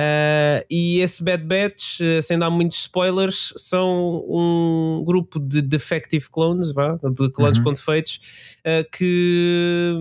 Ah, 0.00 0.64
e 0.70 1.00
esse 1.00 1.24
Bad 1.24 1.42
Batch, 1.42 2.00
eh, 2.00 2.22
sem 2.22 2.38
dar 2.38 2.50
muitos 2.50 2.78
spoilers, 2.78 3.52
são 3.56 4.24
um 4.28 5.02
grupo 5.04 5.40
de 5.40 5.60
defective 5.60 6.30
clones, 6.30 6.70
vá, 6.72 6.96
de 7.12 7.28
clones 7.32 7.58
Uhum. 7.58 7.64
com 7.64 7.72
defeitos, 7.72 8.20
ah, 8.64 8.86
que 8.96 9.96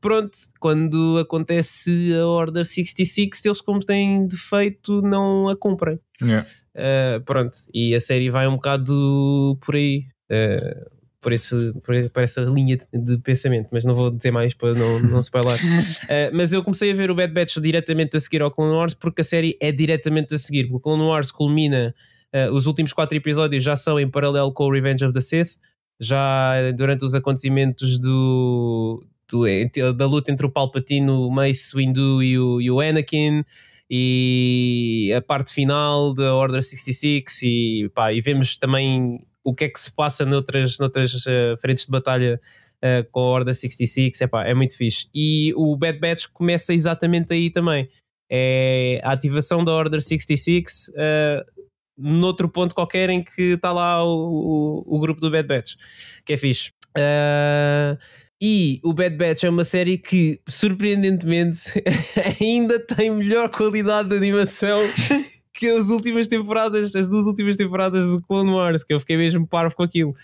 pronto, 0.00 0.38
quando 0.58 1.18
acontece 1.18 2.14
a 2.14 2.26
Order 2.26 2.64
66, 2.64 3.44
eles 3.44 3.60
como 3.60 3.80
têm 3.80 4.26
defeito 4.26 5.02
não 5.02 5.48
a 5.48 5.56
cumprem. 5.56 5.98
Yeah. 6.22 6.46
Uh, 6.74 7.20
pronto, 7.24 7.56
e 7.74 7.94
a 7.94 8.00
série 8.00 8.30
vai 8.30 8.46
um 8.48 8.54
bocado 8.56 9.58
por 9.60 9.74
aí, 9.74 10.04
uh, 10.30 10.97
por, 11.28 11.32
esse, 11.34 11.72
por, 11.84 12.10
por 12.10 12.22
essa 12.22 12.40
linha 12.40 12.78
de, 12.90 13.18
pensamento, 13.18 13.68
mas 13.70 13.84
não 13.84 13.94
vou 13.94 14.10
dizer 14.10 14.30
mais 14.30 14.54
para 14.54 14.72
não, 14.72 14.98
não 14.98 15.20
spoiler. 15.20 15.56
Uh, 15.56 16.32
mas 16.32 16.54
eu 16.54 16.62
comecei 16.62 16.90
a 16.90 16.94
ver 16.94 17.10
o 17.10 17.14
Bad 17.14 17.34
Batch 17.34 17.58
diretamente 17.58 18.16
a 18.16 18.20
seguir 18.20 18.40
ao 18.40 18.50
Clone 18.50 18.72
Wars 18.72 18.94
porque 18.94 19.20
a 19.20 19.24
série 19.24 19.54
é 19.60 19.70
diretamente 19.70 20.34
a 20.34 20.38
seguir. 20.38 20.70
O 20.72 20.80
Clone 20.80 21.02
Wars 21.02 21.30
culmina, 21.30 21.94
uh, 22.34 22.50
os 22.54 22.66
últimos 22.66 22.94
quatro 22.94 23.14
episódios 23.14 23.62
já 23.62 23.76
são 23.76 24.00
em 24.00 24.08
paralelo 24.08 24.50
com 24.52 24.64
o 24.64 24.72
Revenge 24.72 25.04
of 25.04 25.12
the 25.12 25.20
Sith, 25.20 25.58
já 26.00 26.54
durante 26.74 27.04
os 27.04 27.14
acontecimentos 27.14 27.98
do, 27.98 29.04
do- 29.30 29.92
da 29.94 30.06
luta 30.06 30.32
entre 30.32 30.46
o 30.46 30.50
Palpatine, 30.50 31.10
o 31.10 31.28
Mace 31.28 31.76
Windu 31.76 32.22
e 32.22 32.38
o, 32.38 32.58
e 32.58 32.70
o 32.70 32.80
Anakin 32.80 33.44
e 33.90 35.12
a 35.14 35.20
parte 35.20 35.52
final 35.52 36.14
da 36.14 36.34
Order 36.34 36.62
66 36.62 37.42
e, 37.42 37.90
pá, 37.94 38.14
e 38.14 38.20
vemos 38.22 38.56
também 38.56 39.20
o 39.44 39.54
que 39.54 39.64
é 39.64 39.68
que 39.68 39.80
se 39.80 39.94
passa 39.94 40.24
noutras, 40.24 40.78
noutras 40.78 41.24
eh, 41.26 41.56
frentes 41.60 41.86
de 41.86 41.90
batalha 41.90 42.40
eh, 42.80 43.02
com 43.10 43.20
a 43.20 43.30
Order 43.30 43.54
66, 43.54 44.20
epá, 44.20 44.46
é 44.46 44.54
muito 44.54 44.76
fixe. 44.76 45.08
E 45.14 45.52
o 45.56 45.76
Bad 45.76 45.98
Batch 45.98 46.26
começa 46.32 46.72
exatamente 46.72 47.32
aí 47.32 47.50
também. 47.50 47.88
É 48.30 49.00
a 49.02 49.12
ativação 49.12 49.64
da 49.64 49.72
Order 49.72 50.02
66 50.02 50.88
uh, 50.90 51.64
noutro 51.96 52.48
ponto 52.48 52.74
qualquer 52.74 53.08
em 53.08 53.24
que 53.24 53.54
está 53.54 53.72
lá 53.72 54.04
o, 54.04 54.84
o, 54.86 54.96
o 54.96 55.00
grupo 55.00 55.20
do 55.20 55.30
Bad 55.30 55.48
Batch, 55.48 55.76
que 56.24 56.34
é 56.34 56.36
fixe. 56.36 56.70
Uh, 56.96 57.98
e 58.40 58.80
o 58.84 58.92
Bad 58.92 59.16
Batch 59.16 59.44
é 59.44 59.50
uma 59.50 59.64
série 59.64 59.98
que, 59.98 60.40
surpreendentemente, 60.48 61.72
ainda 62.40 62.78
tem 62.78 63.10
melhor 63.10 63.50
qualidade 63.50 64.10
de 64.10 64.16
animação 64.16 64.78
que 65.58 65.66
as 65.66 65.90
últimas 65.90 66.28
temporadas, 66.28 66.94
as 66.94 67.08
duas 67.08 67.26
últimas 67.26 67.56
temporadas 67.56 68.06
do 68.06 68.22
Clone 68.22 68.52
Wars, 68.52 68.84
que 68.84 68.94
eu 68.94 69.00
fiquei 69.00 69.16
mesmo 69.16 69.44
parvo 69.44 69.74
com 69.74 69.82
aquilo. 69.82 70.14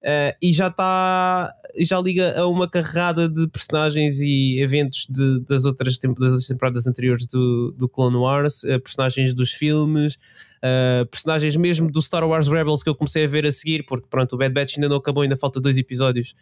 Uh, 0.00 0.30
e 0.40 0.52
já 0.52 0.68
está, 0.68 1.52
já 1.80 1.98
liga 1.98 2.38
a 2.38 2.46
uma 2.46 2.70
carrada 2.70 3.28
de 3.28 3.48
personagens 3.48 4.20
e 4.20 4.60
eventos 4.60 5.08
de, 5.10 5.40
das, 5.40 5.64
outras 5.64 5.98
das 5.98 6.46
temporadas 6.46 6.86
anteriores 6.86 7.26
do, 7.26 7.74
do 7.76 7.88
Clone 7.88 8.16
Wars, 8.16 8.62
uh, 8.62 8.78
personagens 8.78 9.34
dos 9.34 9.50
filmes, 9.50 10.14
uh, 10.62 11.04
personagens 11.06 11.56
mesmo 11.56 11.90
do 11.90 12.00
Star 12.00 12.24
Wars 12.24 12.46
Rebels 12.46 12.84
que 12.84 12.88
eu 12.88 12.94
comecei 12.94 13.24
a 13.24 13.28
ver 13.28 13.44
a 13.44 13.50
seguir, 13.50 13.84
porque 13.84 14.06
pronto, 14.08 14.34
o 14.34 14.38
Bad 14.38 14.54
Batch 14.54 14.76
ainda 14.76 14.88
não 14.88 14.98
acabou, 14.98 15.24
ainda 15.24 15.36
falta 15.36 15.60
dois 15.60 15.78
episódios 15.78 16.34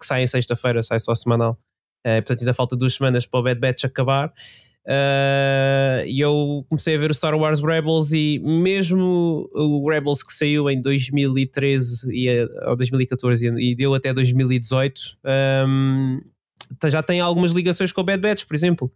que 0.00 0.06
saem 0.06 0.26
sexta-feira, 0.26 0.82
sai 0.82 0.98
só 0.98 1.14
semanal. 1.14 1.58
Uh, 2.06 2.22
portanto, 2.22 2.40
ainda 2.40 2.54
falta 2.54 2.76
duas 2.76 2.94
semanas 2.94 3.26
para 3.26 3.40
o 3.40 3.42
Bad 3.42 3.60
Batch 3.60 3.84
acabar. 3.84 4.32
Uh, 4.86 6.06
e 6.06 6.20
eu 6.20 6.64
comecei 6.68 6.94
a 6.94 6.98
ver 6.98 7.10
o 7.10 7.14
Star 7.14 7.36
Wars 7.36 7.58
Rebels 7.60 8.12
e 8.12 8.38
mesmo 8.38 9.50
o 9.52 9.90
Rebels 9.90 10.22
que 10.22 10.32
saiu 10.32 10.70
em 10.70 10.80
2013 10.80 12.06
e, 12.12 12.48
ou 12.64 12.76
2014 12.76 13.48
e, 13.58 13.74
deu 13.74 13.94
até 13.94 14.14
2018 14.14 15.00
um, 15.66 16.20
já 16.88 17.02
tem 17.02 17.20
algumas 17.20 17.50
ligações 17.50 17.90
com 17.90 18.00
o 18.00 18.04
Bad 18.04 18.20
Batch, 18.20 18.44
por 18.44 18.54
exemplo, 18.54 18.92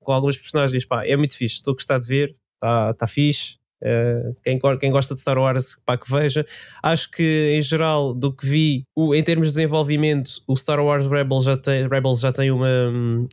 com 0.00 0.12
algumas 0.12 0.36
personagens. 0.36 0.84
Pá, 0.84 1.06
é 1.06 1.16
muito 1.16 1.36
fixe, 1.36 1.56
estou 1.56 1.72
a 1.72 1.74
gostar 1.74 1.98
de 1.98 2.06
ver, 2.06 2.36
está 2.54 2.94
tá 2.94 3.06
fixe. 3.06 3.58
Uh, 3.82 4.36
quem, 4.44 4.58
quem, 4.78 4.90
gosta 4.90 5.14
de 5.14 5.20
Star 5.20 5.38
Wars, 5.38 5.76
pá, 5.86 5.96
que 5.96 6.10
veja. 6.10 6.44
Acho 6.82 7.10
que, 7.10 7.54
em 7.56 7.62
geral, 7.62 8.12
do 8.12 8.32
que 8.32 8.46
vi, 8.46 8.84
o, 8.94 9.14
em 9.14 9.22
termos 9.22 9.48
de 9.48 9.54
desenvolvimento, 9.54 10.42
o 10.46 10.56
Star 10.56 10.84
Wars 10.84 11.06
Rebels 11.06 11.44
já 11.44 11.56
tem, 11.56 11.88
Rebels 11.88 12.20
já 12.20 12.32
tem 12.32 12.50
uma, 12.50 12.68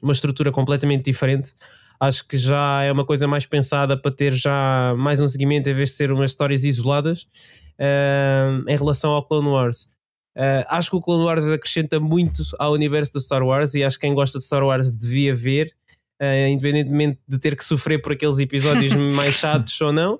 uma 0.02 0.14
estrutura 0.14 0.52
completamente 0.52 1.04
diferente. 1.06 1.54
Acho 2.00 2.28
que 2.28 2.38
já 2.38 2.84
é 2.84 2.92
uma 2.92 3.06
coisa 3.06 3.28
mais 3.28 3.46
pensada 3.46 3.98
para 3.98 4.12
ter 4.12 4.34
já 4.34 4.94
mais 4.98 5.20
um 5.20 5.28
seguimento 5.28 5.70
em 5.70 5.74
vez 5.74 5.90
de 5.90 5.96
ser 5.96 6.12
umas 6.12 6.32
histórias 6.32 6.64
isoladas 6.64 7.28
uh, 7.80 8.70
em 8.70 8.78
relação 8.78 9.12
ao 9.12 9.26
Clone 9.26 9.48
Wars. 9.48 9.84
Uh, 10.38 10.62
acho 10.68 10.92
que 10.92 10.96
o 10.96 11.02
Clone 11.02 11.26
Wars 11.26 11.48
acrescenta 11.48 12.00
muito 12.00 12.44
ao 12.60 12.74
universo 12.74 13.14
do 13.14 13.20
Star 13.20 13.44
Wars 13.44 13.74
e 13.74 13.84
acho 13.84 13.98
que 13.98 14.06
quem 14.06 14.14
gosta 14.14 14.38
de 14.38 14.46
Star 14.46 14.64
Wars 14.64 14.96
devia 14.96 15.34
ver, 15.34 15.74
uh, 16.22 16.48
independentemente 16.48 17.20
de 17.28 17.40
ter 17.40 17.56
que 17.56 17.66
sofrer 17.66 18.00
por 18.00 18.12
aqueles 18.12 18.38
episódios 18.38 18.94
mais 19.14 19.34
chatos 19.34 19.80
ou 19.82 19.92
não. 19.92 20.20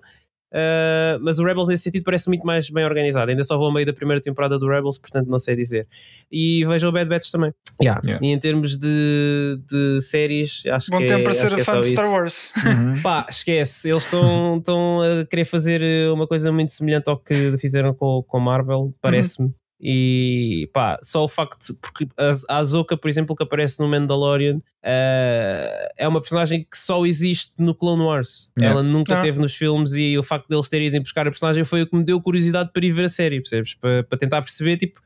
Uh, 0.54 1.20
mas 1.22 1.40
o 1.40 1.44
Rebels 1.44 1.68
nesse 1.68 1.84
sentido 1.84 2.04
parece 2.04 2.28
muito 2.30 2.46
mais 2.46 2.70
bem 2.70 2.86
organizado. 2.86 3.30
Ainda 3.30 3.44
só 3.44 3.58
vou 3.58 3.68
ao 3.68 3.74
meio 3.74 3.86
da 3.86 3.94
primeira 3.94 4.22
temporada 4.22 4.58
do 4.58 4.68
Rebels, 4.68 4.98
portanto 4.98 5.28
não 5.28 5.40
sei 5.40 5.56
dizer. 5.56 5.88
E 6.32 6.64
vejo 6.66 6.88
o 6.88 6.92
Bad 6.92 7.10
Batch 7.10 7.30
também. 7.32 7.54
Yeah. 7.82 8.02
Yeah. 8.06 8.26
E 8.26 8.32
em 8.32 8.40
termos 8.40 8.78
de, 8.78 9.60
de 9.70 10.02
séries, 10.02 10.64
acho 10.66 10.90
Bom 10.90 11.00
que 11.00 11.08
tempo 11.08 11.22
é, 11.22 11.24
para 11.24 11.34
ser 11.34 11.60
é 11.60 11.64
fã 11.64 11.82
de 11.82 11.88
Star 11.90 12.12
Wars. 12.12 12.52
Uhum. 12.66 13.02
Pá, 13.02 13.26
esquece. 13.30 13.90
Eles 13.90 14.04
estão 14.04 15.02
a 15.02 15.26
querer 15.26 15.46
fazer 15.46 15.82
uma 16.12 16.28
coisa 16.28 16.52
muito 16.52 16.72
semelhante 16.72 17.10
ao 17.10 17.18
que 17.18 17.58
fizeram 17.58 17.94
com, 17.94 18.24
com 18.24 18.40
Marvel, 18.40 18.94
parece-me. 19.02 19.48
Uhum. 19.48 19.54
E 19.80 20.70
pá, 20.74 20.98
só 21.04 21.24
o 21.24 21.28
facto, 21.28 21.76
porque 21.76 22.08
a 22.18 22.58
Azoka, 22.58 22.98
por 22.98 23.10
exemplo, 23.10 23.36
que 23.36 23.44
aparece 23.44 23.80
no 23.80 23.88
Mandalorian, 23.88 24.60
uh, 24.88 25.90
é 25.98 26.08
uma 26.08 26.22
personagem 26.22 26.66
que 26.70 26.78
só 26.78 27.06
existe 27.06 27.56
no 27.60 27.76
Clone 27.76 28.04
Wars. 28.04 28.52
Yeah. 28.58 28.80
Ela 28.80 28.88
nunca 28.88 29.20
ah. 29.20 29.22
teve 29.22 29.40
nos 29.40 29.54
filmes 29.54 29.94
e 29.94 30.18
o 30.18 30.24
facto 30.24 30.48
deles 30.48 30.70
terem 30.70 30.88
ido 30.88 31.02
buscar 31.02 31.28
a 31.28 31.32
personagem 31.32 31.66
foi 31.66 31.82
o 31.82 31.88
que 31.88 31.96
me 31.96 32.04
deu 32.04 32.22
curiosidade 32.22 32.72
para 32.72 32.86
ir 32.86 32.94
ver 32.94 33.06
a 33.06 33.10
série, 33.10 33.42
percebes? 33.42 33.74
Para, 33.76 34.04
para 34.04 34.18
tentar 34.18 34.42
perceber, 34.42 34.78
tipo, 34.78 35.02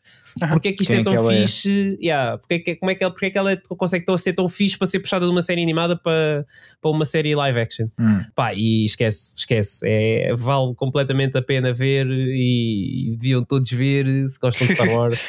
porque 0.50 0.70
é 0.70 0.72
que 0.72 0.84
isto 0.84 0.92
Quem 0.92 1.02
é 1.02 1.04
tão 1.04 1.32
é 1.32 1.42
fixe? 1.42 1.98
É? 2.00 2.06
Yeah, 2.06 2.38
porque, 2.38 2.54
é 2.54 2.60
que, 2.60 2.76
como 2.76 2.92
é 2.92 2.96
que 2.96 3.04
ela, 3.04 3.12
porque 3.12 3.26
é 3.26 3.30
que 3.30 3.38
ela 3.38 3.58
consegue 3.78 4.06
tão, 4.06 4.18
ser 4.18 4.34
tão 4.34 4.48
fixe 4.48 4.78
para 4.78 4.88
ser 4.88 5.00
puxada 5.00 5.26
de 5.26 5.32
uma 5.32 5.42
série 5.42 5.62
animada 5.62 5.98
para, 5.98 6.46
para 6.82 6.92
uma 6.92 7.06
série 7.06 7.36
live 7.36 7.60
action? 7.60 7.88
Hum. 8.00 8.24
Pá, 8.36 8.54
e 8.54 8.86
esquece, 8.86 9.36
esquece. 9.38 9.86
É, 9.86 10.34
vale 10.36 10.74
completamente 10.76 11.38
a 11.38 11.42
pena 11.42 11.74
ver 11.74 12.08
e, 12.08 13.10
e 13.10 13.18
deviam 13.18 13.44
todos 13.44 13.70
ver 13.70 14.06
se 14.30 14.40
gostam 14.40 14.68
de 14.68 14.74
Star 14.74 14.90
Wars. 14.96 15.26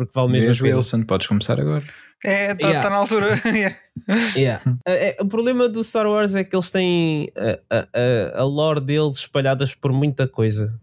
Porque 0.00 0.18
vale 0.18 0.32
mesmo 0.32 0.48
Mesmo 0.48 0.66
Wilson, 0.66 1.02
podes 1.02 1.26
começar 1.26 1.60
agora. 1.60 1.84
É, 2.24 2.52
está 2.52 2.68
yeah. 2.68 2.82
tá 2.82 2.90
na 2.90 2.96
altura. 2.96 3.40
yeah. 3.44 3.76
yeah. 4.34 4.62
É, 4.86 5.16
o 5.20 5.26
problema 5.26 5.68
do 5.68 5.84
Star 5.84 6.06
Wars 6.06 6.34
é 6.34 6.42
que 6.42 6.56
eles 6.56 6.70
têm 6.70 7.30
a, 7.36 7.76
a, 7.76 8.40
a 8.40 8.44
lore 8.44 8.80
deles 8.80 9.18
espalhadas 9.18 9.74
por 9.74 9.92
muita 9.92 10.26
coisa. 10.26 10.74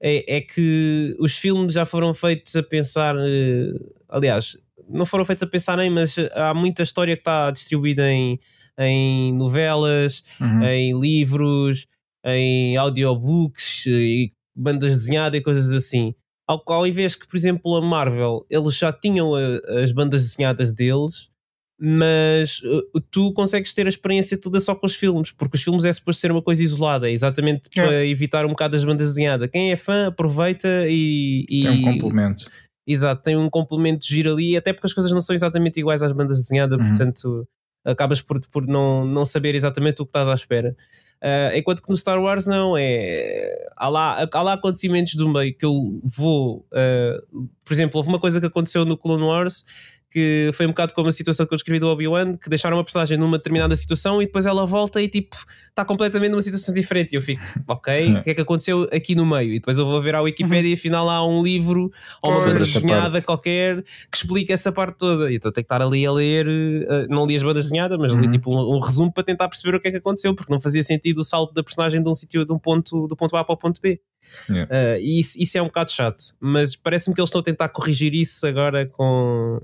É, 0.00 0.36
é, 0.36 0.40
que 0.40 1.14
os 1.18 1.36
filmes 1.36 1.74
já 1.74 1.84
foram 1.84 2.14
feitos 2.14 2.56
a 2.56 2.62
pensar. 2.62 3.16
Eh, 3.18 3.72
aliás, 4.08 4.56
não 4.88 5.04
foram 5.04 5.24
feitos 5.24 5.42
a 5.42 5.46
pensar 5.46 5.76
nem, 5.76 5.90
mas 5.90 6.16
há 6.34 6.54
muita 6.54 6.82
história 6.82 7.16
que 7.16 7.20
está 7.20 7.50
distribuída 7.50 8.10
em, 8.10 8.38
em 8.78 9.32
novelas, 9.34 10.22
uhum. 10.40 10.62
em 10.64 11.00
livros, 11.00 11.86
em 12.24 12.76
audiobooks 12.76 13.86
e 13.86 14.32
bandas 14.54 14.92
desenhadas 14.92 15.38
e 15.38 15.42
coisas 15.42 15.72
assim. 15.72 16.14
Ao, 16.46 16.62
ao 16.66 16.86
invés 16.86 17.16
que, 17.16 17.26
por 17.26 17.36
exemplo, 17.36 17.76
a 17.76 17.82
Marvel, 17.82 18.46
eles 18.48 18.74
já 18.74 18.92
tinham 18.92 19.34
a, 19.34 19.82
as 19.82 19.92
bandas 19.92 20.22
desenhadas 20.22 20.72
deles 20.72 21.30
mas 21.78 22.60
uh, 22.60 23.00
tu 23.10 23.32
consegues 23.32 23.74
ter 23.74 23.86
a 23.86 23.88
experiência 23.88 24.38
toda 24.38 24.58
só 24.60 24.74
com 24.74 24.86
os 24.86 24.94
filmes, 24.94 25.30
porque 25.30 25.56
os 25.56 25.62
filmes 25.62 25.84
é 25.84 25.92
suposto 25.92 26.20
ser 26.20 26.30
uma 26.30 26.40
coisa 26.40 26.62
isolada, 26.62 27.10
exatamente 27.10 27.68
é. 27.76 27.82
para 27.82 28.06
evitar 28.06 28.46
um 28.46 28.50
bocado 28.50 28.76
as 28.76 28.84
bandas 28.84 29.08
desenhadas. 29.08 29.48
Quem 29.50 29.72
é 29.72 29.76
fã 29.76 30.06
aproveita 30.06 30.86
e, 30.88 31.44
e. 31.48 31.62
Tem 31.62 31.70
um 31.70 31.82
complemento. 31.82 32.50
Exato, 32.86 33.22
tem 33.22 33.36
um 33.36 33.50
complemento 33.50 34.06
de 34.06 34.14
giro 34.14 34.32
ali, 34.32 34.56
até 34.56 34.72
porque 34.72 34.86
as 34.86 34.94
coisas 34.94 35.10
não 35.10 35.20
são 35.20 35.34
exatamente 35.34 35.78
iguais 35.78 36.02
às 36.02 36.12
bandas 36.12 36.38
desenhadas, 36.38 36.78
uhum. 36.78 36.86
portanto 36.86 37.48
acabas 37.84 38.20
por, 38.20 38.40
por 38.48 38.66
não, 38.66 39.04
não 39.04 39.26
saber 39.26 39.54
exatamente 39.54 40.00
o 40.00 40.06
que 40.06 40.10
estás 40.10 40.28
à 40.28 40.34
espera. 40.34 40.76
Uh, 41.22 41.56
enquanto 41.56 41.82
que 41.82 41.90
no 41.90 41.96
Star 41.96 42.20
Wars 42.20 42.46
não, 42.46 42.76
é. 42.76 43.66
Há 43.76 43.88
lá, 43.88 44.28
há 44.30 44.42
lá 44.42 44.52
acontecimentos 44.52 45.14
do 45.14 45.28
meio 45.28 45.56
que 45.56 45.64
eu 45.64 46.00
vou. 46.04 46.66
Uh, 46.72 47.48
por 47.64 47.72
exemplo, 47.72 47.98
houve 47.98 48.08
uma 48.08 48.20
coisa 48.20 48.40
que 48.40 48.46
aconteceu 48.46 48.84
no 48.84 48.96
Clone 48.96 49.22
Wars 49.22 49.64
que 50.10 50.50
foi 50.54 50.66
um 50.66 50.70
bocado 50.70 50.94
como 50.94 51.08
a 51.08 51.12
situação 51.12 51.46
que 51.46 51.52
eu 51.52 51.56
escrevi 51.56 51.78
do 51.78 51.88
Obi-Wan, 51.88 52.36
que 52.36 52.48
deixaram 52.48 52.76
uma 52.76 52.84
personagem 52.84 53.18
numa 53.18 53.36
determinada 53.38 53.74
situação 53.74 54.22
e 54.22 54.26
depois 54.26 54.46
ela 54.46 54.64
volta 54.66 55.02
e 55.02 55.08
tipo 55.08 55.36
está 55.68 55.84
completamente 55.84 56.30
numa 56.30 56.40
situação 56.40 56.74
diferente. 56.74 57.12
E 57.12 57.16
eu 57.16 57.22
fico, 57.22 57.42
ok, 57.68 58.14
o 58.14 58.22
que 58.22 58.30
é 58.30 58.34
que 58.34 58.40
aconteceu 58.40 58.88
aqui 58.92 59.14
no 59.14 59.26
meio? 59.26 59.52
E 59.52 59.58
depois 59.58 59.76
eu 59.76 59.84
vou 59.84 60.00
ver 60.00 60.14
à 60.14 60.22
Wikipedia 60.22 60.70
e 60.70 60.74
afinal 60.74 61.10
há 61.10 61.26
um 61.26 61.42
livro 61.42 61.90
ou 62.22 62.32
uma 62.32 62.44
banda 62.44 62.60
desenhada 62.60 63.20
qualquer 63.20 63.82
que 64.10 64.16
explica 64.16 64.54
essa 64.54 64.72
parte 64.72 64.96
toda. 64.96 65.30
E 65.30 65.36
então 65.36 65.52
tenho 65.52 65.64
que 65.64 65.74
estar 65.74 65.82
ali 65.82 66.06
a 66.06 66.12
ler, 66.12 66.46
uh, 66.46 67.06
não 67.10 67.26
li 67.26 67.36
as 67.36 67.42
bandas 67.42 67.64
desenhadas, 67.64 67.98
mas 67.98 68.12
uhum. 68.12 68.20
li 68.20 68.28
tipo 68.28 68.50
um, 68.50 68.76
um, 68.76 68.78
resumo 68.78 69.12
para 69.12 69.24
tentar 69.24 69.48
perceber 69.48 69.76
o 69.76 69.80
que 69.80 69.88
é 69.88 69.90
que 69.90 69.98
aconteceu, 69.98 70.34
porque 70.34 70.52
não 70.52 70.60
fazia 70.60 70.82
sentido 70.82 71.18
o 71.18 71.24
salto 71.24 71.52
da 71.52 71.62
personagem 71.62 72.02
de 72.02 72.08
um 72.08 72.14
sítio, 72.14 72.46
de 72.46 72.52
um 72.52 72.58
ponto, 72.58 73.06
do 73.06 73.16
ponto 73.16 73.36
A 73.36 73.44
para 73.44 73.52
o 73.52 73.56
ponto 73.56 73.80
B. 73.82 74.00
Yeah. 74.48 74.72
Uh, 74.72 74.98
e 74.98 75.20
isso, 75.20 75.40
isso 75.40 75.58
é 75.58 75.62
um 75.62 75.66
bocado 75.66 75.90
chato, 75.90 76.24
mas 76.40 76.74
parece-me 76.74 77.14
que 77.14 77.20
eles 77.20 77.28
estão 77.28 77.40
a 77.40 77.44
tentar 77.44 77.68
corrigir 77.68 78.14
isso 78.14 78.46
agora 78.46 78.86
com 78.86 79.60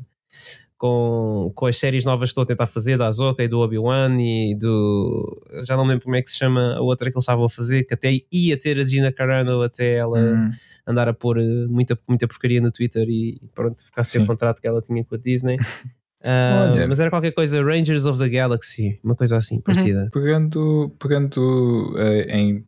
com, 0.83 1.53
com 1.55 1.67
as 1.67 1.79
séries 1.79 2.05
novas 2.05 2.31
que 2.31 2.33
estou 2.33 2.43
a 2.43 2.47
tentar 2.47 2.67
fazer, 2.67 2.99
da 2.99 3.07
Azoka 3.07 3.41
e 3.41 3.47
do 3.47 3.61
Obi-Wan 3.61 4.21
e 4.21 4.53
do. 4.57 5.41
Já 5.63 5.77
não 5.77 5.85
lembro 5.85 6.03
como 6.03 6.17
é 6.17 6.23
que 6.23 6.29
se 6.29 6.37
chama 6.37 6.75
a 6.75 6.81
outra 6.81 7.09
que 7.09 7.17
eles 7.17 7.23
estavam 7.23 7.45
a 7.45 7.49
fazer, 7.49 7.85
que 7.85 7.95
até 7.95 8.11
ia 8.33 8.59
ter 8.59 8.81
a 8.81 8.85
Gina 8.85 9.13
Carano 9.13 9.63
até 9.63 9.99
ela 9.99 10.19
hum. 10.19 10.51
andar 10.85 11.09
a 11.09 11.15
pôr 11.15 11.39
eh, 11.39 11.67
muita, 11.69 11.97
muita 12.09 12.27
porcaria 12.27 12.61
no 12.61 12.73
Twitter 12.73 13.09
e 13.09 13.41
pronto, 13.55 13.85
ficar 13.85 14.03
sem 14.03 14.25
o 14.25 14.27
contrato 14.27 14.61
que 14.61 14.67
ela 14.67 14.83
tinha 14.83 15.05
com 15.05 15.15
a 15.15 15.19
Disney. 15.19 15.57
Uh, 16.25 16.87
mas 16.89 17.01
era 17.01 17.11
qualquer 17.11 17.33
coisa 17.33 17.61
Rangers 17.61 18.07
of 18.07 18.17
the 18.17 18.29
Galaxy, 18.29 18.97
uma 19.03 19.17
coisa 19.17 19.39
assim, 19.39 19.57
uhum. 19.57 19.63
parecida. 19.63 20.09
Pegando, 20.13 20.95
pegando 20.97 21.97
uh, 21.97 22.31
em 22.31 22.65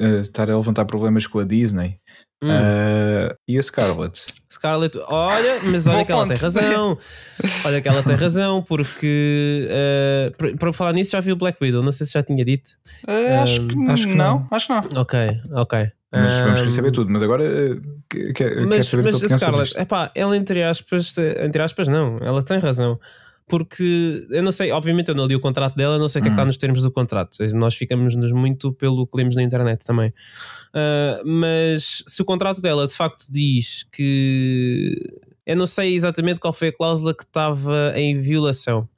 uh, 0.00 0.20
estar 0.22 0.50
a 0.50 0.56
levantar 0.56 0.86
problemas 0.86 1.26
com 1.26 1.38
a 1.38 1.44
Disney, 1.44 2.00
Hum. 2.42 2.48
E 3.46 3.56
a 3.56 3.62
Scarlett? 3.62 4.26
Scarlett, 4.62 4.96
olha, 5.08 5.58
mas 5.64 5.88
olha 5.88 6.04
que 6.04 6.12
ela 6.12 6.28
tem 6.28 6.36
razão. 6.36 6.98
Olha 7.64 7.80
que 7.80 7.88
ela 7.88 8.02
tem 8.04 8.14
razão, 8.14 8.62
porque 8.62 9.68
uh, 9.68 10.56
para 10.56 10.72
falar 10.72 10.92
nisso 10.92 11.10
já 11.10 11.20
viu 11.20 11.34
Black 11.34 11.58
Widow, 11.60 11.82
não 11.82 11.90
sei 11.90 12.06
se 12.06 12.12
já 12.12 12.22
tinha 12.22 12.44
dito. 12.44 12.70
Uh, 13.08 13.42
acho, 13.42 13.66
que, 13.66 13.90
acho 13.90 14.06
que 14.06 14.14
não, 14.14 14.46
acho 14.52 14.68
que 14.68 14.72
não. 14.72 15.00
Ok, 15.00 15.18
ok. 15.54 15.90
Mas 16.12 16.40
vamos 16.40 16.60
querer 16.60 16.70
saber 16.70 16.92
tudo, 16.92 17.10
mas 17.10 17.22
agora 17.22 17.42
quer, 18.08 18.32
quer 18.34 18.84
saber 18.84 19.04
mas 19.04 19.14
a 19.14 19.26
tua 19.26 19.38
Scarlett, 19.38 19.80
epá, 19.80 20.12
ela 20.14 20.36
entre 20.36 20.62
aspas, 20.62 21.16
entre 21.18 21.60
aspas 21.60 21.88
não, 21.88 22.18
ela 22.18 22.42
tem 22.42 22.58
razão 22.58 23.00
porque 23.52 24.26
eu 24.30 24.42
não 24.42 24.50
sei, 24.50 24.72
obviamente 24.72 25.08
eu 25.08 25.14
não 25.14 25.26
li 25.26 25.36
o 25.36 25.40
contrato 25.40 25.76
dela, 25.76 25.98
não 25.98 26.08
sei 26.08 26.20
o 26.20 26.22
que, 26.22 26.28
é 26.28 26.30
que 26.30 26.32
está 26.32 26.42
hum. 26.42 26.46
nos 26.46 26.56
termos 26.56 26.80
do 26.80 26.90
contrato. 26.90 27.36
Nós 27.52 27.74
ficamos-nos 27.74 28.32
muito 28.32 28.72
pelo 28.72 29.06
que 29.06 29.14
lemos 29.14 29.36
na 29.36 29.42
internet 29.42 29.84
também. 29.84 30.08
Uh, 30.08 31.22
mas 31.22 32.02
se 32.06 32.22
o 32.22 32.24
contrato 32.24 32.62
dela 32.62 32.86
de 32.86 32.94
facto 32.94 33.26
diz 33.28 33.84
que 33.92 34.96
eu 35.44 35.54
não 35.54 35.66
sei 35.66 35.94
exatamente 35.94 36.40
qual 36.40 36.54
foi 36.54 36.68
a 36.68 36.72
cláusula 36.72 37.14
que 37.14 37.24
estava 37.24 37.92
em 37.94 38.18
violação, 38.18 38.88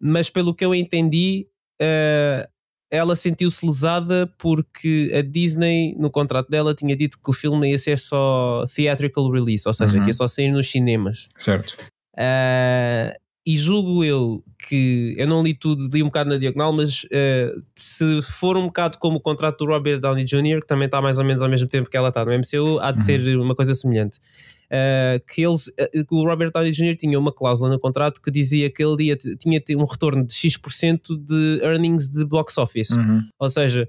mas 0.00 0.28
pelo 0.28 0.52
que 0.52 0.64
eu 0.64 0.74
entendi, 0.74 1.46
uh, 1.80 2.50
ela 2.90 3.14
sentiu-se 3.14 3.64
lesada 3.64 4.28
porque 4.40 5.12
a 5.16 5.22
Disney, 5.22 5.94
no 5.96 6.10
contrato 6.10 6.50
dela, 6.50 6.74
tinha 6.74 6.96
dito 6.96 7.16
que 7.16 7.30
o 7.30 7.32
filme 7.32 7.70
ia 7.70 7.78
ser 7.78 8.00
só 8.00 8.64
theatrical 8.74 9.30
release, 9.30 9.68
ou 9.68 9.72
seja, 9.72 9.96
uhum. 9.96 10.02
que 10.02 10.10
ia 10.10 10.14
só 10.14 10.26
sair 10.26 10.50
nos 10.50 10.68
cinemas. 10.68 11.28
Certo. 11.38 11.76
Uh, 12.18 13.14
e 13.46 13.56
julgo 13.56 14.04
eu 14.04 14.44
que 14.68 15.14
eu 15.16 15.26
não 15.26 15.42
li 15.42 15.54
tudo, 15.54 15.88
li 15.92 16.02
um 16.02 16.06
bocado 16.06 16.28
na 16.30 16.36
diagonal, 16.36 16.72
mas 16.72 17.04
uh, 17.04 17.62
se 17.74 18.20
for 18.22 18.56
um 18.56 18.66
bocado 18.66 18.98
como 18.98 19.16
o 19.16 19.20
contrato 19.20 19.64
do 19.64 19.70
Robert 19.70 19.98
Downey 19.98 20.24
Jr., 20.24 20.60
que 20.60 20.66
também 20.66 20.86
está 20.86 21.00
mais 21.00 21.18
ou 21.18 21.24
menos 21.24 21.42
ao 21.42 21.48
mesmo 21.48 21.66
tempo 21.66 21.88
que 21.88 21.96
ela 21.96 22.08
está 22.08 22.24
no 22.24 22.32
MCU, 22.32 22.78
há 22.80 22.90
de 22.90 23.00
uhum. 23.00 23.04
ser 23.04 23.38
uma 23.38 23.54
coisa 23.54 23.74
semelhante. 23.74 24.18
Uh, 24.66 25.18
que 25.26 25.42
eles, 25.42 25.68
uh, 25.68 26.14
o 26.14 26.24
Robert 26.24 26.52
Downey 26.52 26.70
Jr. 26.70 26.96
tinha 26.96 27.18
uma 27.18 27.32
cláusula 27.32 27.70
no 27.70 27.80
contrato 27.80 28.20
que 28.20 28.30
dizia 28.30 28.70
que 28.70 28.84
ele 28.84 29.04
ia, 29.04 29.16
tinha 29.16 29.60
um 29.76 29.84
retorno 29.84 30.24
de 30.24 30.34
X% 30.34 31.16
de 31.16 31.60
earnings 31.62 32.08
de 32.08 32.24
box 32.24 32.58
office. 32.58 32.90
Uhum. 32.90 33.22
Ou 33.38 33.48
seja, 33.48 33.88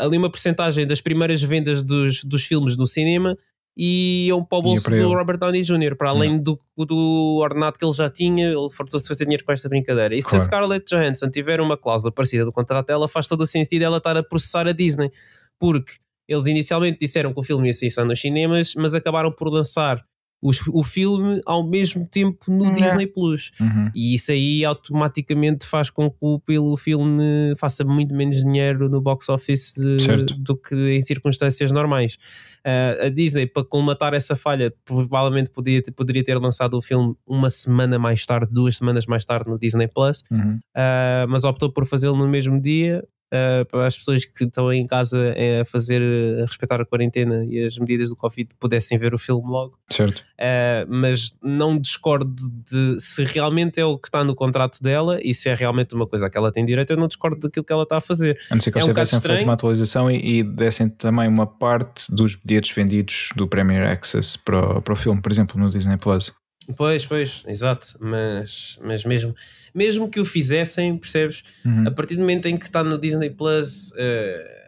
ali 0.00 0.16
uma 0.16 0.30
porcentagem 0.30 0.84
das 0.84 1.00
primeiras 1.00 1.40
vendas 1.40 1.80
dos, 1.82 2.24
dos 2.24 2.44
filmes 2.44 2.76
no 2.76 2.86
cinema 2.86 3.36
e 3.76 4.26
iam 4.28 4.44
para 4.44 4.58
o 4.58 4.62
bolso 4.62 4.88
do 4.88 4.94
ele. 4.94 5.04
Robert 5.04 5.38
Downey 5.38 5.62
Jr., 5.62 5.96
para 5.96 6.10
além 6.10 6.38
do, 6.38 6.58
do 6.76 7.38
ordenado 7.42 7.78
que 7.78 7.84
ele 7.84 7.92
já 7.92 8.08
tinha, 8.08 8.46
ele 8.46 8.70
fartou-se 8.70 9.04
de 9.04 9.08
fazer 9.08 9.24
dinheiro 9.24 9.44
com 9.44 9.52
esta 9.52 9.68
brincadeira. 9.68 10.14
E 10.14 10.22
se 10.22 10.28
a 10.28 10.30
Claro. 10.30 10.44
Scarlett 10.44 10.84
Johansson 10.94 11.28
tiver 11.30 11.60
uma 11.60 11.76
cláusula 11.76 12.12
parecida 12.12 12.44
do 12.44 12.52
contrato 12.52 12.86
dela, 12.86 13.08
faz 13.08 13.26
todo 13.26 13.40
o 13.40 13.46
sentido 13.46 13.82
ela 13.82 13.98
estar 13.98 14.16
a 14.16 14.22
processar 14.22 14.68
a 14.68 14.72
Disney, 14.72 15.10
porque 15.58 15.94
eles 16.28 16.46
inicialmente 16.46 16.98
disseram 17.00 17.32
que 17.34 17.40
o 17.40 17.42
filme 17.42 17.66
ia 17.68 17.72
sair 17.72 17.90
só 17.90 18.04
nos 18.04 18.20
cinemas, 18.20 18.74
mas 18.76 18.94
acabaram 18.94 19.32
por 19.32 19.48
lançar 19.48 20.04
os- 20.44 20.66
o 20.68 20.82
filme 20.84 21.40
ao 21.46 21.66
mesmo 21.66 22.06
tempo 22.06 22.38
no. 22.52 22.74
Disney 22.74 23.06
Plus. 23.06 23.50
Uhum. 23.58 23.90
E 23.94 24.14
isso 24.14 24.30
aí 24.30 24.64
automaticamente 24.64 25.66
faz 25.66 25.88
com 25.90 26.10
que 26.10 26.16
o, 26.20 26.38
pelo 26.38 26.76
filme 26.76 27.54
faça 27.56 27.82
muito 27.84 28.14
menos 28.14 28.36
dinheiro 28.36 28.88
no 28.88 29.00
box 29.00 29.28
office 29.30 29.74
eh, 29.78 29.98
Certo. 29.98 30.34
do 30.34 30.54
que 30.56 30.74
em 30.74 31.00
circunstâncias 31.00 31.72
normais. 31.72 32.18
Ah, 32.66 33.06
a 33.06 33.08
Disney, 33.08 33.46
para 33.46 33.64
colmatar 33.64 34.14
essa 34.14 34.36
falha, 34.36 34.72
provavelmente 34.84 35.50
podia, 35.50 35.82
poderia 35.94 36.24
ter 36.24 36.38
lançado 36.38 36.74
o 36.78 36.82
filme 36.82 37.14
uma 37.26 37.50
semana 37.50 37.98
mais 37.98 38.24
tarde, 38.24 38.52
duas 38.52 38.76
semanas 38.76 39.06
mais 39.06 39.24
tarde 39.24 39.48
no 39.50 39.58
Disney 39.58 39.88
Plus, 39.88 40.22
Uhum. 40.30 40.58
ah, 40.74 41.26
mas 41.28 41.44
optou 41.44 41.70
por 41.70 41.86
fazê-lo 41.86 42.16
no 42.16 42.28
mesmo 42.28 42.60
dia. 42.60 43.02
Ah, 43.32 43.64
para 43.64 43.86
as 43.86 43.96
pessoas 43.96 44.24
que 44.24 44.44
estão 44.44 44.72
em 44.72 44.86
casa 44.86 45.32
eh, 45.36 45.60
a 45.60 45.64
fazer 45.64 46.00
a 46.40 46.46
respeitar 46.46 46.80
a 46.80 46.84
quarentena 46.84 47.44
e 47.44 47.64
as 47.64 47.76
medidas 47.78 48.08
do 48.08 48.16
Covid 48.16 48.50
pudessem 48.60 48.96
ver 48.96 49.12
o 49.12 49.18
filme 49.18 49.46
logo. 49.46 49.78
Certo. 49.90 50.18
Uh, 50.18 50.86
mas 50.88 51.36
não 51.42 51.78
discordo 51.78 52.48
de 52.70 52.96
se 53.00 53.24
realmente 53.24 53.80
é 53.80 53.84
o 53.84 53.98
que 53.98 54.08
está 54.08 54.22
no 54.22 54.34
contrato 54.34 54.82
dela 54.82 55.18
e 55.22 55.34
se 55.34 55.48
é 55.48 55.54
realmente 55.54 55.94
uma 55.94 56.06
coisa 56.06 56.30
que 56.30 56.38
ela 56.38 56.52
tem 56.52 56.64
direito, 56.64 56.90
eu 56.90 56.96
não 56.96 57.08
discordo 57.08 57.40
daquilo 57.40 57.64
que 57.64 57.72
ela 57.72 57.82
está 57.82 57.96
a 57.96 58.00
fazer. 58.00 58.38
A 58.50 58.54
não 58.54 58.60
ser 58.60 58.70
que 58.70 58.78
É 58.78 58.84
um 58.84 58.86
tivessem 58.86 59.20
feito 59.20 59.42
uma 59.42 59.54
atualização 59.54 60.10
e, 60.10 60.38
e 60.38 60.42
dessem 60.42 60.88
também 60.88 61.28
uma 61.28 61.46
parte 61.46 62.14
dos 62.14 62.36
bilhetes 62.36 62.70
vendidos 62.74 63.30
do 63.34 63.48
Premier 63.48 63.90
Access 63.90 64.38
para, 64.38 64.80
para 64.80 64.92
o 64.92 64.96
filme, 64.96 65.20
por 65.20 65.32
exemplo, 65.32 65.60
no 65.60 65.68
Disney 65.70 65.96
Plus. 65.96 66.32
Pois, 66.76 67.04
pois, 67.04 67.44
exato, 67.46 67.98
mas, 68.00 68.78
mas 68.82 69.04
mesmo, 69.04 69.34
mesmo 69.74 70.08
que 70.08 70.20
o 70.20 70.24
fizessem, 70.24 70.96
percebes? 70.96 71.42
Uhum. 71.64 71.86
A 71.86 71.90
partir 71.90 72.14
do 72.14 72.20
momento 72.20 72.46
em 72.46 72.56
que 72.56 72.64
está 72.64 72.82
no 72.82 72.98
Disney 72.98 73.30
Plus, 73.30 73.90
uh, 73.90 74.64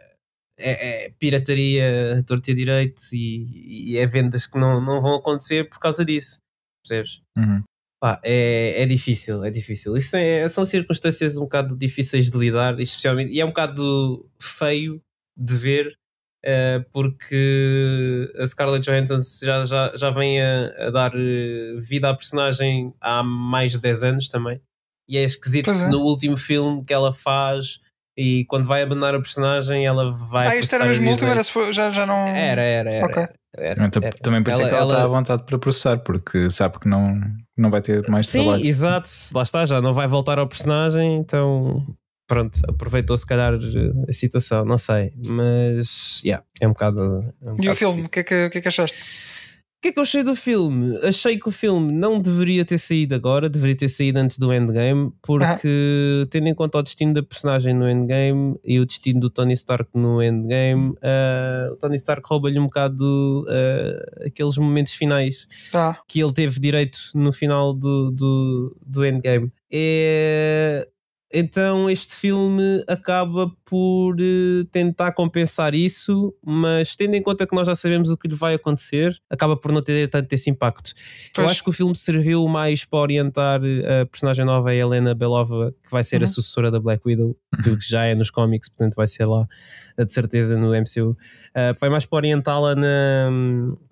é, 0.59 1.05
é 1.05 1.09
pirataria, 1.19 2.19
a 2.19 2.23
torta 2.23 2.49
e 2.49 2.53
a 2.53 2.55
direito 2.55 3.01
e, 3.13 3.91
e 3.93 3.97
é 3.97 4.05
vendas 4.05 4.47
que 4.47 4.57
não, 4.57 4.81
não 4.81 5.01
vão 5.01 5.15
acontecer 5.15 5.69
por 5.69 5.79
causa 5.79 6.03
disso, 6.03 6.39
percebes? 6.83 7.21
Uhum. 7.37 7.63
Pá, 7.99 8.19
é, 8.23 8.83
é 8.83 8.85
difícil, 8.85 9.43
é 9.43 9.49
difícil. 9.49 9.97
Isso 9.97 10.15
é- 10.15 10.47
são 10.49 10.65
circunstâncias 10.65 11.35
um 11.37 11.41
bocado 11.41 11.75
difíceis 11.75 12.29
de 12.29 12.37
lidar, 12.37 12.79
especialmente, 12.79 13.31
e 13.33 13.39
é 13.39 13.45
um 13.45 13.49
bocado 13.49 14.29
feio 14.39 15.01
de 15.35 15.55
ver, 15.55 15.97
porque 16.91 18.31
a 18.39 18.45
Scarlett 18.47 18.85
Johansson 18.89 19.19
já, 19.45 19.65
já, 19.65 19.91
já 19.95 20.09
vem 20.11 20.41
a, 20.41 20.87
a 20.87 20.89
dar 20.89 21.11
eh, 21.15 21.75
vida 21.79 22.09
à 22.09 22.13
personagem 22.15 22.93
há 23.01 23.23
mais 23.23 23.73
de 23.73 23.79
10 23.79 24.03
anos 24.03 24.29
também. 24.29 24.61
E 25.09 25.17
é 25.17 25.23
esquisito 25.23 25.71
que 25.71 25.77
é. 25.83 25.87
no 25.89 25.99
último 25.99 26.37
filme 26.37 26.83
que 26.83 26.93
ela 26.93 27.13
faz 27.13 27.79
e 28.17 28.45
quando 28.45 28.65
vai 28.65 28.81
abandonar 28.81 29.13
a 29.15 29.19
personagem, 29.21 29.85
ela 29.85 30.11
vai. 30.11 30.47
Ah, 30.47 30.57
isto 30.57 30.73
era 30.75 30.85
mesmo 30.85 31.07
o 31.07 31.11
último, 31.11 31.29
era, 31.29 31.43
já, 31.71 31.89
já 31.91 32.05
não. 32.05 32.27
Era, 32.27 32.61
era, 32.61 32.91
era. 32.91 33.05
Ok. 33.05 33.27
era, 33.55 33.85
Então, 33.85 34.01
era. 34.03 34.17
Também 34.17 34.43
por 34.43 34.49
isso 34.51 34.61
é 34.63 34.67
que 34.67 34.73
ela, 34.73 34.81
ela- 34.83 34.93
está 34.93 35.03
à 35.03 35.07
vontade 35.07 35.43
para 35.43 35.59
processar, 35.59 35.99
porque 35.99 36.49
sabe 36.49 36.79
que 36.79 36.87
não, 36.87 37.21
não 37.55 37.69
vai 37.69 37.81
ter 37.81 38.07
mais 38.09 38.27
Sim, 38.27 38.43
trabalho. 38.43 38.65
exato, 38.65 39.09
lá 39.35 39.43
está, 39.43 39.65
já 39.65 39.79
não 39.81 39.93
vai 39.93 40.07
voltar 40.07 40.39
ao 40.39 40.47
personagem, 40.47 41.17
então 41.17 41.85
pronto, 42.27 42.59
aproveitou 42.67 43.17
se 43.17 43.25
calhar 43.25 43.53
a 44.07 44.13
situação, 44.13 44.65
não 44.65 44.77
sei, 44.77 45.13
mas 45.25 46.21
yeah, 46.23 46.43
é 46.59 46.67
um 46.67 46.71
bocado. 46.73 47.23
é 47.41 47.49
um 47.49 47.53
E 47.53 47.57
bocado 47.57 47.71
o 47.71 47.75
filme, 47.75 48.01
o 48.03 48.09
que, 48.09 48.19
é 48.19 48.23
que, 48.23 48.49
que 48.49 48.57
é 48.57 48.61
que 48.61 48.67
achaste? 48.67 49.01
O 49.77 49.79
que 49.79 49.89
é 49.89 49.91
que 49.91 49.99
eu 49.99 50.03
achei 50.03 50.23
do 50.23 50.35
filme? 50.35 50.97
Achei 51.03 51.37
que 51.37 51.47
o 51.47 51.51
filme 51.51 51.91
não 51.93 52.19
deveria 52.19 52.65
ter 52.65 52.79
saído 52.79 53.13
agora, 53.13 53.47
deveria 53.47 53.75
ter 53.77 53.87
saído 53.87 54.17
antes 54.17 54.39
do 54.39 54.51
Endgame, 54.51 55.13
porque 55.21 56.27
tendo 56.31 56.47
em 56.47 56.55
conta 56.55 56.79
o 56.79 56.81
destino 56.81 57.13
da 57.13 57.21
personagem 57.21 57.75
no 57.75 57.87
Endgame 57.87 58.59
e 58.65 58.79
o 58.79 58.85
destino 58.87 59.19
do 59.19 59.29
Tony 59.29 59.53
Stark 59.53 59.87
no 59.93 60.19
Endgame, 60.21 60.95
ah, 61.03 61.69
o 61.71 61.75
Tony 61.75 61.95
Stark 61.95 62.27
rouba-lhe 62.27 62.57
um 62.59 62.63
bocado 62.65 63.45
ah, 63.47 64.25
aqueles 64.25 64.57
momentos 64.57 64.93
finais 64.93 65.47
Tá. 65.71 65.99
que 66.07 66.19
ele 66.23 66.33
teve 66.33 66.59
direito 66.59 66.97
no 67.13 67.31
final 67.31 67.71
do, 67.71 68.09
do, 68.09 68.75
do 68.83 69.05
Endgame. 69.05 69.51
É, 69.71 70.87
então 71.33 71.89
este 71.89 72.15
filme 72.15 72.83
acaba 72.87 73.51
por 73.65 74.15
eh, 74.19 74.63
tentar 74.71 75.11
compensar 75.11 75.75
isso, 75.75 76.33
mas 76.45 76.95
tendo 76.95 77.15
em 77.15 77.21
conta 77.21 77.45
que 77.45 77.53
nós 77.55 77.67
já 77.67 77.75
sabemos 77.75 78.09
o 78.09 78.17
que 78.17 78.27
lhe 78.27 78.35
vai 78.35 78.53
acontecer, 78.53 79.15
acaba 79.29 79.57
por 79.57 79.71
não 79.71 79.81
ter 79.81 80.07
tanto 80.09 80.31
esse 80.33 80.49
impacto. 80.49 80.91
Eu 81.29 81.43
Pois. 81.43 81.51
acho 81.51 81.63
que 81.63 81.69
o 81.69 81.73
filme 81.73 81.95
serviu 81.95 82.47
mais 82.47 82.85
para 82.85 82.99
orientar 82.99 83.61
eh, 83.63 84.01
a 84.01 84.05
personagem 84.05 84.45
nova, 84.45 84.69
a 84.69 84.75
Helena 84.75 85.13
Belova, 85.13 85.73
que 85.83 85.91
vai 85.91 86.03
ser 86.03 86.17
a 86.17 86.19
Uhum. 86.21 86.27
sucessora 86.27 86.71
da 86.71 86.79
Black 86.79 87.01
Widow, 87.05 87.35
que 87.63 87.77
já 87.87 88.05
é 88.05 88.15
nos 88.15 88.29
cómics, 88.31 88.69
portanto 88.69 88.95
vai 88.95 89.07
ser 89.07 89.25
lá 89.25 89.45
eh, 89.97 90.05
de 90.05 90.13
certeza 90.13 90.57
no 90.57 90.73
MCU. 90.73 91.09
Uh, 91.09 91.77
foi 91.77 91.89
mais 91.89 92.05
para 92.05 92.17
orientá-la 92.17 92.73
na- 92.75 93.29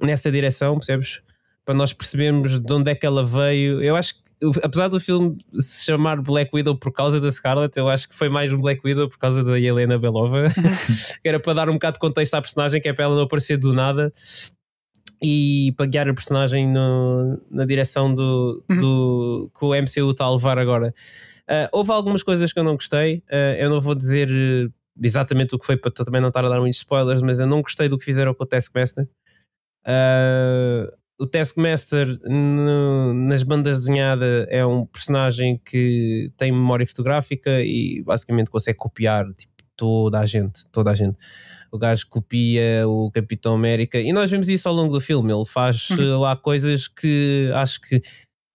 nessa 0.02 0.32
direção, 0.32 0.76
percebes? 0.76 1.22
Para 1.66 1.74
nós 1.74 1.92
percebermos 1.94 2.60
de 2.60 2.74
onde 2.74 2.92
é 2.92 2.96
que 2.96 3.06
ela 3.06 3.26
veio. 3.26 3.82
Eu 3.82 3.96
acho 3.96 4.14
que, 4.16 4.25
apesar 4.64 4.88
do 4.88 5.00
filme 5.00 5.38
se 5.54 5.86
chamar 5.86 6.22
Black 6.22 6.52
Widow 6.54 6.76
por 6.78 6.92
causa 6.92 7.20
da 7.20 7.32
Scarlett, 7.32 7.78
eu 7.78 7.88
acho 7.90 8.08
que 8.10 8.16
foi 8.16 8.30
mais 8.30 8.52
um 8.52 8.60
Black 8.60 8.82
Widow 8.84 9.10
por 9.10 9.18
causa 9.18 9.44
da 9.44 9.60
Helena 9.60 9.98
Belova, 9.98 10.48
que 11.22 11.28
era 11.28 11.40
para 11.40 11.54
dar 11.54 11.70
um 11.70 11.74
bocado 11.74 11.96
de 11.96 12.00
contexto 12.00 12.34
à 12.34 12.42
personagem, 12.42 12.82
que 12.82 12.90
é 12.90 12.94
para 12.94 13.06
ela 13.06 13.16
não 13.16 13.24
aparecer 13.24 13.58
do 13.58 13.74
nada 13.74 14.12
e 15.22 15.74
para 15.78 15.86
guiar 15.86 16.08
a 16.10 16.14
personagem 16.14 16.68
no- 16.68 17.42
na 17.50 17.66
direção 17.66 18.14
do, 18.14 18.64
do 18.68 19.50
que 19.58 19.66
o 19.66 19.74
MCU 19.74 20.12
está 20.12 20.26
a 20.26 20.32
levar 20.32 20.60
agora. 20.60 20.94
Uh, 21.50 21.70
houve 21.72 21.92
algumas 21.92 22.24
coisas 22.24 22.52
que 22.52 22.60
eu 22.60 22.64
não 22.64 22.74
gostei, 22.74 23.18
uh, 23.32 23.56
eu 23.58 23.70
não 23.70 23.80
vou 23.80 23.96
dizer 23.96 24.30
uh, 24.30 24.72
exatamente 25.02 25.56
o 25.56 25.60
que 25.60 25.66
foi 25.66 25.78
para 25.78 25.92
também 25.92 26.20
não 26.20 26.30
estar 26.30 26.44
a 26.44 26.50
dar 26.50 26.60
muitos 26.60 26.80
spoilers, 26.80 27.22
mas 27.22 27.40
eu 27.40 27.48
não 27.48 27.62
gostei 27.62 27.88
do 27.88 27.98
que 27.98 28.04
fizeram 28.06 28.34
com 28.34 28.44
o 28.44 28.48
Taskmaster. 28.48 29.08
Uh, 29.88 30.92
o 31.20 31.26
Taskmaster 31.26 32.20
no- 32.24 33.14
nas 33.14 33.44
bandas 33.44 33.78
desenhadas 33.78 34.46
é 34.50 34.66
um 34.66 34.86
personagem 34.86 35.60
que 35.66 36.32
tem 36.38 36.52
memória 36.52 36.86
fotográfica 36.86 37.62
e 37.62 38.04
basicamente 38.04 38.50
consegue 38.52 38.78
copiar 38.78 39.26
tipo, 39.34 39.54
toda 39.78 40.20
a 40.20 40.26
gente, 40.26 40.66
toda 40.72 40.92
a 40.92 40.94
gente. 40.96 41.18
O 41.72 41.78
gajo 41.78 42.08
copia 42.10 42.88
o 42.88 43.12
Capitão 43.12 43.54
América 43.56 44.00
e 44.00 44.14
nós 44.14 44.30
vemos 44.32 44.48
isso 44.50 44.68
ao 44.70 44.76
longo 44.76 44.94
do 44.94 45.02
filme. 45.02 45.34
Ele 45.34 45.46
faz 45.46 45.90
Uhum. 45.90 46.18
uh, 46.18 46.20
lá 46.22 46.36
coisas 46.36 46.88
que 46.88 47.50
acho 47.54 47.82
que 47.82 48.02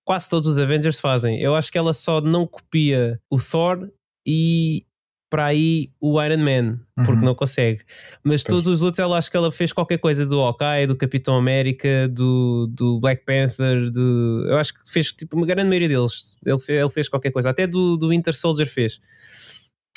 quase 0.07 0.29
todos 0.29 0.49
os 0.49 0.59
Avengers 0.59 0.99
fazem. 1.01 1.40
Eu 1.40 1.55
acho 1.55 1.70
que 1.70 1.77
ela 1.79 1.92
só 1.92 2.20
não 2.20 2.46
copia 2.46 3.20
o 3.31 3.38
Thor 3.38 3.90
e 4.27 4.85
para 5.31 5.47
aí 5.47 5.90
o 6.01 6.21
Iron 6.23 6.38
Man, 6.38 6.81
porque 6.97 7.12
Uhum. 7.21 7.25
não 7.27 7.35
consegue. 7.37 7.83
Mas 8.25 8.43
Pois. 8.43 8.55
todos 8.57 8.69
os 8.79 8.83
outros, 8.83 8.99
ela 8.99 9.16
acho 9.16 9.31
que 9.31 9.37
ela 9.37 9.53
fez 9.53 9.73
qualquer 9.73 9.99
coisa 9.99 10.27
do 10.27 10.40
Hawkeye, 10.40 10.87
do 10.88 10.97
Capitão 10.97 11.37
América, 11.37 12.09
do, 12.09 12.66
do 12.69 12.99
Black 13.01 13.25
Panther, 13.25 13.90
do, 13.93 14.45
eu 14.49 14.59
acho 14.59 14.75
que 14.75 14.81
fez 14.90 15.12
tipo 15.12 15.37
uma 15.37 15.47
grande 15.47 15.69
maioria 15.69 15.88
deles. 15.88 16.35
Ele 16.45 16.59
fez, 16.59 16.79
ele 16.81 16.90
fez 16.90 17.09
qualquer 17.09 17.31
coisa, 17.31 17.49
até 17.51 17.66
do, 17.66 17.97
do 17.97 18.09
Winter 18.11 18.35
Soldier 18.35 18.66
fez. 18.69 19.01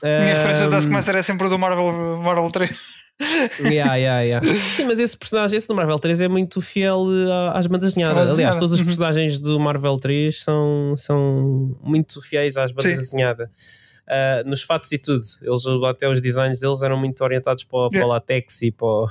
Minha 0.04 0.36
referência 0.36 0.65
do 0.65 0.67
Ahm, 0.67 0.72
Taskmaster 0.80 1.15
é 1.15 1.22
sempre 1.24 1.48
o 1.48 1.50
do 1.50 1.58
Marvel, 1.58 1.91
Marvel 2.22 2.50
3. 2.52 2.69
Yeah, 3.60 3.93
yeah, 3.96 4.22
yeah. 4.22 4.54
Sim, 4.76 4.86
mas 4.86 5.00
esse 5.00 5.15
personagem, 5.15 5.56
esse 5.56 5.67
do 5.67 5.76
Marvel 5.76 6.00
3 6.00 6.19
é 6.22 6.28
muito 6.28 6.60
fiel 6.62 7.04
uh, 7.06 7.52
às 7.54 7.67
bandas 7.67 7.93
desenhadas. 7.93 8.28
Aliás, 8.28 8.56
todos 8.56 8.74
os 8.74 8.80
Uhum. 8.80 8.86
personagens 8.88 9.39
do 9.39 9.60
Marvel 9.60 9.98
3 10.00 10.43
são, 10.43 10.93
são 10.98 11.78
muito 11.84 12.19
fiéis 12.24 12.58
às 12.58 12.72
bandas 12.72 12.98
desenhadas. 12.98 13.50
Uh, 14.08 14.48
nos 14.50 14.62
fatos 14.63 14.92
e 14.92 14.98
tudo, 14.98 15.22
eles, 15.42 15.63
até 15.89 16.10
os 16.10 16.20
designs 16.20 16.60
deles 16.60 16.82
eram 16.82 16.98
muito 16.98 17.24
orientados 17.24 17.63
para, 17.63 17.78
o- 17.80 17.89
para 17.89 17.96
o 17.98 18.00
Yeah. 18.02 18.13
latex 18.13 18.62
e 18.62 18.72
para 18.72 18.86
o, 18.88 19.10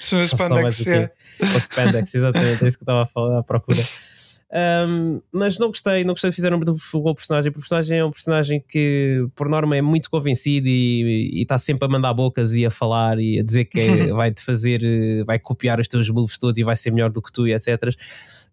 São 0.00 0.18
spandex. 0.20 0.80
yeah. 0.80 1.10
o 1.40 1.44
spandex, 1.60 2.14
exatamente, 2.14 2.64
é 2.64 2.66
isso 2.68 2.76
que 2.76 2.82
eu 2.82 2.84
estava 2.86 3.02
a 3.02 3.06
falar 3.06 3.38
à 3.38 3.42
procura. 3.42 3.78
Um, 4.56 5.20
mas 5.32 5.58
não 5.58 5.66
gostei, 5.66 6.04
não 6.04 6.12
gostei 6.12 6.30
de 6.30 6.36
fizeram 6.36 6.56
muito 6.58 6.76
com 6.92 6.98
o 7.10 7.14
personagem. 7.14 7.50
porque 7.50 7.58
O 7.58 7.62
personagem 7.68 7.98
é 7.98 8.04
um 8.04 8.10
personagem 8.12 8.64
que, 8.68 9.26
por 9.34 9.48
norma, 9.48 9.76
é 9.76 9.82
muito 9.82 10.08
convencido 10.08 10.68
e 10.68 11.42
está 11.42 11.58
sempre 11.58 11.86
a 11.86 11.88
mandar 11.88 12.14
bocas 12.14 12.54
e 12.54 12.64
a 12.64 12.70
falar 12.70 13.18
e 13.18 13.40
a 13.40 13.42
dizer 13.42 13.64
que 13.64 13.80
é- 13.80 14.06
vai-te 14.14 14.40
fazer, 14.44 14.80
eh, 14.84 15.24
vai 15.24 15.40
copiar 15.40 15.80
os 15.80 15.88
teus 15.88 16.08
moves 16.08 16.38
todos 16.38 16.56
e 16.56 16.62
vai 16.62 16.76
ser 16.76 16.92
melhor 16.92 17.10
do 17.10 17.20
que 17.20 17.32
tu 17.32 17.48
e 17.48 17.52
etc. 17.52 17.66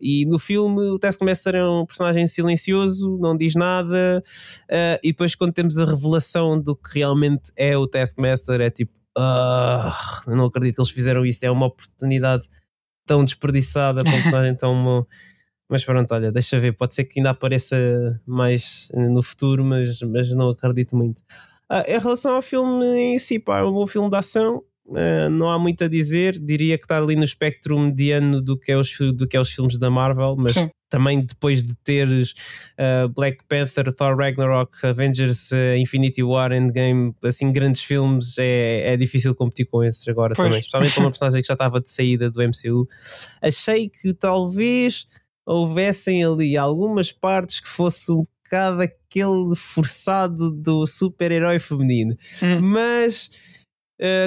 E 0.02 0.26
no 0.26 0.40
filme, 0.40 0.82
o 0.90 1.00
Taskmaster 1.00 1.56
é 1.56 1.68
um 1.68 1.86
personagem 1.86 2.26
silencioso, 2.28 3.18
não 3.20 3.38
diz 3.38 3.54
nada, 3.56 4.24
eh, 4.70 5.00
e 5.04 5.12
depois, 5.12 5.36
quando 5.36 5.54
temos 5.54 5.80
a 5.80 5.86
revelação 5.86 6.60
do 6.60 6.76
que 6.76 7.00
realmente 7.00 7.52
é 7.56 7.78
o 7.78 7.88
Taskmaster, 7.88 8.60
é 8.62 8.70
tipo, 8.70 8.92
eu 10.28 10.36
não 10.36 10.46
acredito 10.46 10.76
que 10.76 10.82
eles 10.82 10.92
fizeram 10.92 11.26
isto, 11.26 11.44
é 11.44 11.52
uma 11.52 11.68
oportunidade 11.68 12.50
tão 13.06 13.24
desperdiçada 13.24 14.04
para 14.04 14.14
um 14.14 14.22
personagem 14.22 14.56
tão. 14.56 15.06
Mas 15.70 15.86
pronto, 15.86 16.14
olha, 16.14 16.32
deixa 16.32 16.60
ver, 16.60 16.74
pode 16.74 16.94
ser 16.94 17.06
que 17.06 17.20
ainda 17.20 17.30
apareça 17.30 17.78
mais 18.26 18.90
no 18.94 19.24
futuro, 19.24 19.64
mas, 19.64 20.02
mas 20.02 20.30
não 20.32 20.50
acredito 20.50 20.98
muito. 20.98 21.22
Ah, 21.70 21.86
em 21.88 21.98
relação 21.98 22.36
ao 22.36 22.42
filme 22.42 22.86
em 22.86 23.18
si, 23.18 23.40
pá, 23.40 23.60
é 23.60 23.64
um 23.64 23.72
bom 23.72 23.88
filme 23.88 24.10
de 24.10 24.18
ação. 24.18 24.62
Uh, 24.86 25.30
não 25.30 25.50
há 25.50 25.60
muito 25.60 25.84
a 25.84 25.88
dizer, 25.88 26.38
diria 26.40 26.78
que 26.78 26.86
está 26.86 26.98
ali 26.98 27.16
no 27.16 27.24
espectro 27.24 27.80
mediano 27.80 28.42
do 28.42 28.58
que 28.58 28.72
é 28.72 28.78
os, 28.78 28.98
do 29.16 29.28
que 29.28 29.38
é 29.38 29.40
os 29.40 29.50
filmes 29.50 29.78
da 29.78 29.90
Marvel, 29.90 30.36
mas 30.38 30.54
Sim. 30.54 30.70
também 30.90 31.22
depois 31.22 31.64
de 31.64 31.76
teres 31.76 32.34
uh, 32.78 33.08
Black 33.10 33.44
Panther, 33.48 33.94
Thor 33.94 34.18
Ragnarok, 34.18 34.86
Avengers, 34.86 35.52
uh, 35.52 35.78
Infinity 35.78 36.24
War, 36.24 36.52
Endgame, 36.52 37.14
assim, 37.24 37.52
grandes 37.52 37.84
filmes, 37.84 38.38
é, 38.38 38.94
é 38.94 38.98
difícil 38.98 39.34
competir 39.36 39.68
com 39.68 39.84
esses 39.84 40.06
agora 40.08 40.34
pois. 40.36 40.48
também, 40.48 40.60
especialmente 40.60 40.96
com 40.96 41.02
uma 41.02 41.12
personagem 41.12 41.42
que 41.42 41.48
já 41.48 41.54
estava 41.54 41.80
de 41.80 41.90
saída 41.90 42.30
do 42.30 42.42
MCU. 42.42 42.88
Achei 43.42 43.88
que 43.88 44.14
talvez 44.14 45.06
houvessem 45.46 46.24
ali 46.24 46.58
algumas 46.58 47.12
partes 47.12 47.60
que 47.60 47.68
fosse 47.68 48.12
um 48.12 48.26
bocado 48.44 48.82
aquele 48.82 49.56
forçado 49.56 50.52
do 50.52 50.86
super-herói 50.86 51.60
feminino, 51.60 52.18
hum. 52.44 52.60
mas 52.62 53.30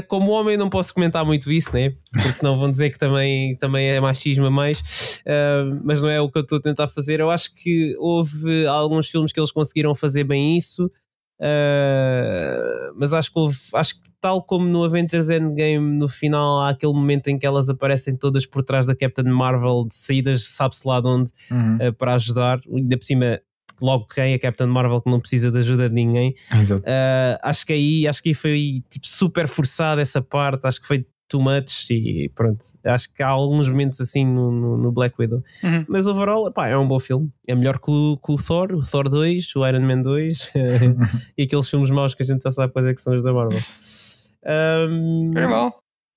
como 0.09 0.31
homem 0.31 0.57
não 0.57 0.71
posso 0.71 0.95
comentar 0.95 1.25
muito 1.25 1.51
isso, 1.51 1.75
né? 1.75 1.95
Porque 2.13 2.35
senão 2.35 2.57
vão 2.57 2.71
dizer 2.71 2.91
que 2.91 2.99
também, 2.99 3.57
também 3.57 3.89
é 3.89 4.01
machismo 4.01 4.47
a 4.47 4.51
mais, 4.51 5.21
uh, 5.27 5.81
mas 5.83 6.01
não 6.01 6.09
é 6.09 6.21
o 6.21 6.31
que 6.31 6.39
eu 6.39 6.43
estou 6.43 6.59
a 6.59 6.63
tentar 6.63 6.89
fazer. 6.89 7.21
Eu 7.21 7.31
acho 7.31 7.53
que 7.55 7.97
houve 7.99 8.67
alguns 8.67 9.09
filmes 9.09 9.33
que 9.33 9.41
eles 9.41 9.51
conseguiram 9.51 9.95
fazer 9.95 10.25
bem 10.25 10.57
isso, 10.57 10.87
uh, 10.87 12.95
mas 12.97 13.13
acho 13.13 13.33
que 13.33 13.39
houve, 13.39 13.59
acho 13.75 14.01
que 14.01 14.09
tal 14.21 14.43
como 14.43 14.65
no 14.65 14.85
Avengers 14.85 15.29
Endgame, 15.29 15.99
no 15.99 16.09
final 16.09 16.61
há 16.61 16.71
aquele 16.71 16.93
momento 16.93 17.29
em 17.29 17.39
que 17.39 17.45
elas 17.45 17.69
aparecem 17.69 18.17
todas 18.17 18.47
por 18.47 18.63
trás 18.63 18.87
da 18.87 18.95
Captain 18.95 19.29
Marvel, 19.29 19.87
de 19.89 19.97
saídas, 19.97 20.45
sabe-se 20.45 20.87
lá 20.87 21.01
de 21.01 21.09
onde, 21.09 21.33
uhum. 21.51 21.93
para 21.99 22.15
ajudar, 22.15 22.61
ainda 22.73 22.97
por 22.97 23.05
cima 23.05 23.41
logo 23.81 24.07
quem 24.07 24.35
a 24.35 24.39
Captain 24.39 24.67
Marvel 24.67 25.01
que 25.01 25.11
não 25.11 25.21
precisa 25.21 25.51
de 25.51 25.59
ajuda 25.59 25.89
de 25.89 25.95
ninguém. 25.95 26.35
Uh, 26.53 27.39
acho 27.43 27.67
que 27.67 27.73
aí 27.73 28.07
acho 28.07 28.23
que 28.23 28.31
aí 28.31 28.35
foi 28.35 28.83
tipo, 28.89 29.07
super 29.07 29.49
forçada 29.49 30.01
essa 30.01 30.23
parte, 30.23 30.67
acho 30.67 30.81
que 30.81 30.87
foi 30.87 31.07
too 31.29 31.41
much 31.41 31.91
e 31.91 32.31
pronto. 32.35 32.65
Acho 32.85 33.13
que 33.13 33.23
há 33.23 33.29
alguns 33.29 33.69
momentos 33.69 34.01
assim 34.01 34.25
no, 34.25 34.51
no, 34.51 34.77
no 34.77 34.93
Black 34.93 35.15
Widow. 35.19 35.43
Uhum. 35.63 35.85
Mas 35.89 36.07
overall, 36.07 36.51
pá, 36.53 36.69
é 36.69 36.77
um 36.77 36.87
bom 36.87 37.01
filme. 37.01 37.31
É 37.49 37.55
melhor 37.55 37.79
que 37.79 37.91
o, 37.91 38.17
que 38.17 38.33
o 38.33 38.37
Thor, 38.37 38.73
o 38.73 38.83
Thor 38.83 39.09
2, 39.09 39.57
o 39.57 39.67
Iron 39.67 39.81
Man 39.81 40.03
2 40.03 40.53
e 41.37 41.43
aqueles 41.43 41.69
filmes 41.69 41.91
maus 41.91 42.15
que 42.15 42.23
a 42.23 42.27
gente 42.27 42.43
já 42.43 42.53
sabe 42.53 42.73
quais 42.73 42.89
é 42.89 42.95
que 42.95 43.01
são 43.01 43.17
os 43.17 43.23
da 43.23 43.33
Marvel. 43.33 43.59
Um, 44.47 45.33
é. 45.37 45.73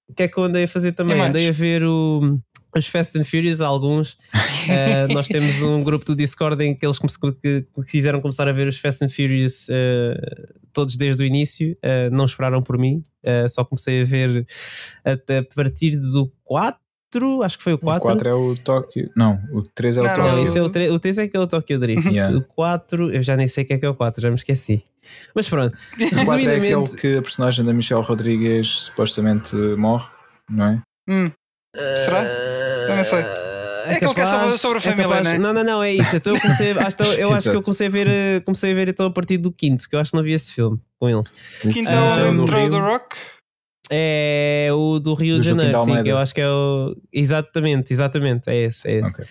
O 0.10 0.14
que 0.14 0.24
é 0.24 0.28
que 0.28 0.38
eu 0.38 0.44
andei 0.44 0.64
a 0.64 0.68
fazer 0.68 0.94
também? 0.94 1.20
Andei 1.20 1.50
a 1.50 1.52
ver 1.52 1.84
o 1.84 2.40
os 2.76 2.88
Fast 2.88 3.18
and 3.18 3.24
Furious, 3.24 3.62
alguns. 3.62 4.14
Uh, 4.14 5.12
nós 5.14 5.28
temos 5.28 5.62
um 5.62 5.84
grupo 5.84 6.06
do 6.06 6.16
Discord 6.16 6.64
em 6.64 6.76
que 6.76 6.86
eles 6.86 7.00
que, 7.00 7.66
quiseram 7.90 8.22
começar 8.22 8.48
a 8.48 8.52
ver 8.52 8.68
os 8.68 8.78
Fast 8.78 9.04
and 9.04 9.10
Furious 9.10 9.68
uh, 9.70 10.60
todos 10.74 10.98
desde 10.98 11.24
o 11.24 11.26
início. 11.26 11.78
Uh, 11.84 12.14
não 12.14 12.26
esperaram 12.26 12.62
por 12.62 12.78
mim, 12.78 13.04
só 13.50 13.64
comecei 13.64 14.02
a 14.02 14.06
ver 14.06 14.48
a, 15.04 15.12
a, 15.12 15.56
partir 15.56 15.92
do 15.92 16.32
4. 16.44 16.78
Acho 17.42 17.58
que 17.58 17.64
foi 17.64 17.74
o 17.74 17.78
4. 17.78 18.06
O 18.06 18.12
4 18.12 18.30
é 18.30 18.34
o 18.34 18.56
Tóquio. 18.56 19.12
Não, 19.16 19.42
o 19.52 19.62
3 19.64 19.98
é 19.98 20.02
o 20.02 20.04
Tóquio. 20.04 20.24
Não, 20.24 20.44
esse 20.44 20.58
é 20.58 20.62
o, 20.62 20.70
3, 20.70 20.92
o 20.92 21.00
3 21.00 21.18
é 21.20 21.28
que 21.28 21.38
é 21.38 21.40
o 21.40 21.48
Tóquio 21.48 21.80
Drift. 21.80 22.10
Yeah. 22.10 22.38
O 22.38 22.42
4, 22.42 23.12
eu 23.12 23.24
já 23.24 23.36
nem 23.36 23.48
sei 23.48 23.64
o 23.64 23.68
que 23.68 23.74
é 23.74 23.78
que 23.78 23.86
é 23.86 23.90
o 23.90 23.96
4, 23.96 24.22
já 24.22 24.30
me 24.30 24.36
esqueci. 24.36 24.84
Mas 25.34 25.50
pronto. 25.50 25.76
O 25.96 26.26
4 26.26 26.50
é 26.50 26.56
aquele 26.58 26.88
que 26.96 27.18
a 27.18 27.22
personagem 27.22 27.66
da 27.66 27.74
Michelle 27.74 28.04
Rodrigues 28.04 28.68
supostamente 28.82 29.56
morre, 29.56 30.08
não 30.50 30.66
é? 30.66 30.82
Hum. 31.10 31.32
Será? 32.06 32.24
Eu 32.24 32.96
não 32.96 33.04
sei. 33.04 33.20
É, 33.20 33.94
é 33.94 33.96
aquele 33.96 34.14
que 34.14 34.22
é 34.22 34.26
sobre, 34.26 34.58
sobre 34.58 34.78
a 34.78 34.80
é 34.80 34.84
família, 34.84 35.02
é 35.02 35.08
capaz, 35.08 35.26
né? 35.26 35.38
Não, 35.38 35.54
não, 35.54 35.64
não, 35.64 35.84
é 35.84 35.94
isso. 35.94 36.16
Então 36.16 36.34
eu 36.36 36.42
comecei, 36.42 36.72
acho, 36.78 37.04
eu 37.18 37.34
acho 37.34 37.50
que 37.50 37.56
eu 37.56 37.62
comecei 37.62 37.88
a 37.88 37.90
ver, 37.90 38.08
eh, 38.08 38.40
comecei 38.42 38.72
a 38.72 38.76
ver 38.76 38.90
então 38.90 39.06
a 39.06 39.12
partir 39.12 39.38
do 39.38 39.52
quinto, 39.52 39.88
que 39.90 39.96
eu 39.96 40.00
acho 40.00 40.12
que 40.12 40.18
não 40.18 40.24
vi 40.24 40.34
esse 40.34 40.52
filme 40.52 40.80
com 41.00 41.10
eles. 41.10 41.34
O 41.64 41.70
quinto 41.70 41.90
é 41.90 42.30
o 42.30 42.44
uh, 42.44 42.70
do 42.70 42.80
Rock? 42.80 43.16
É 43.90 44.70
o 44.74 45.00
do 45.00 45.14
Rio 45.14 45.38
do 45.38 45.42
de 45.42 45.48
Janeiro, 45.48 45.84
sim, 45.86 46.04
que 46.04 46.10
eu 46.10 46.18
acho 46.18 46.36
que 46.36 46.42
é 46.42 46.50
o. 46.50 46.96
Exatamente, 47.12 47.94
exatamente, 47.94 48.50
é 48.50 48.64
esse. 48.64 48.88
É 48.88 49.00
esse. 49.00 49.12
Okay. 49.12 49.26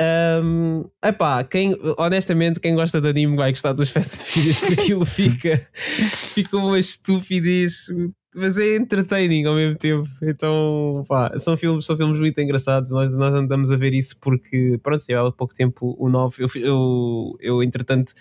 Um, 0.00 0.84
epá, 1.04 1.44
quem, 1.44 1.76
honestamente, 1.98 2.58
quem 2.58 2.74
gosta 2.74 3.00
de 3.00 3.08
anime 3.08 3.36
vai 3.36 3.52
gostar 3.52 3.72
dos 3.72 3.90
Fast 3.90 4.16
and 4.16 4.54
porque 4.60 4.80
aquilo 4.80 5.04
fica, 5.06 5.68
fica 6.34 6.56
uma 6.56 6.78
estupidez 6.78 7.86
mas 8.34 8.58
é 8.58 8.76
entertaining 8.76 9.44
ao 9.44 9.54
mesmo 9.54 9.76
tempo. 9.76 10.08
Então, 10.22 11.04
pá, 11.06 11.38
são 11.38 11.56
filmes, 11.56 11.84
são 11.84 11.96
filmes 11.96 12.18
muito 12.18 12.38
engraçados. 12.40 12.90
Nós, 12.90 13.14
nós 13.14 13.34
andamos 13.34 13.70
a 13.70 13.76
ver 13.76 13.92
isso 13.92 14.18
porque, 14.20 14.80
pronto, 14.82 15.02
há 15.10 15.32
pouco 15.32 15.54
tempo 15.54 15.94
o 15.98 16.08
9, 16.08 16.42
eu, 16.42 16.48
eu, 16.56 17.36
eu 17.40 17.62
entretanto, 17.62 18.12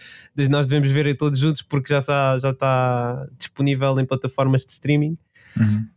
nós 0.49 0.65
devemos 0.65 0.91
ver 0.91 1.15
todos 1.15 1.39
juntos 1.39 1.61
porque 1.61 1.93
já 1.93 1.99
está, 1.99 2.37
já 2.39 2.49
está 2.49 3.25
disponível 3.37 3.97
em 3.99 4.05
plataformas 4.05 4.65
de 4.65 4.71
streaming. 4.73 5.17
Uhum. 5.57 5.87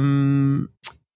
Um, 0.00 0.68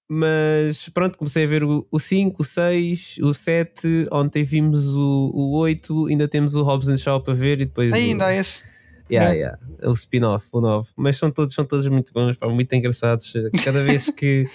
mas 0.09 0.89
pronto, 0.89 1.19
comecei 1.19 1.45
a 1.45 1.47
ver 1.47 1.63
o, 1.63 1.87
o 1.91 2.01
5, 2.01 2.41
o 2.41 2.45
6, 2.45 3.19
o 3.23 3.35
7. 3.35 4.09
Ontem 4.11 4.43
vimos 4.43 4.95
o, 4.95 5.31
o 5.35 5.57
8, 5.59 6.07
ainda 6.07 6.27
temos 6.27 6.55
o 6.55 6.63
Hobbs 6.63 6.89
and 6.89 6.97
Shaw 6.97 7.21
para 7.21 7.35
ver 7.35 7.61
e 7.61 7.67
depois. 7.67 7.93
Ainda 7.93 8.27
há 8.27 8.35
esse. 8.35 8.65
Yeah, 9.11 9.33
yeah. 9.33 9.59
O 9.83 9.93
spin-off, 9.93 10.47
o 10.53 10.61
novo. 10.61 10.89
Mas 10.97 11.17
são 11.17 11.31
todos, 11.31 11.55
são 11.55 11.65
todos 11.65 11.87
muito 11.87 12.13
bons, 12.13 12.37
pá, 12.37 12.49
muito 12.49 12.73
engraçados. 12.75 13.33
Cada 13.65 13.83
vez 13.83 14.09
que 14.13 14.49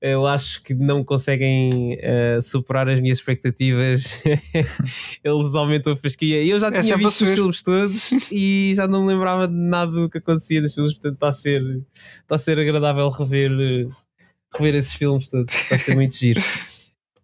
eu 0.00 0.26
acho 0.26 0.62
que 0.62 0.74
não 0.74 1.02
conseguem 1.02 1.94
uh, 1.94 2.42
superar 2.42 2.88
as 2.88 3.00
minhas 3.00 3.18
expectativas, 3.18 4.22
eles 5.24 5.54
aumentam 5.54 5.92
a 5.92 5.96
fasquia. 5.96 6.44
Eu 6.44 6.58
já 6.60 6.68
é 6.68 6.82
tinha 6.82 6.96
visto 6.96 7.22
os 7.22 7.30
filmes 7.30 7.62
todos 7.62 8.10
e 8.30 8.72
já 8.76 8.86
não 8.86 9.02
me 9.02 9.08
lembrava 9.08 9.48
de 9.48 9.54
nada 9.54 9.90
do 9.90 10.08
que 10.08 10.18
acontecia 10.18 10.60
nos 10.60 10.74
filmes, 10.74 10.92
portanto 10.94 11.14
está 11.14 11.28
a 11.28 11.32
ser, 11.32 11.62
está 12.22 12.34
a 12.34 12.38
ser 12.38 12.58
agradável 12.58 13.08
rever, 13.08 13.88
rever 14.58 14.74
esses 14.74 14.92
filmes 14.92 15.28
todos. 15.28 15.52
A 15.70 15.78
ser 15.78 15.94
muito 15.94 16.16
giro. 16.16 16.40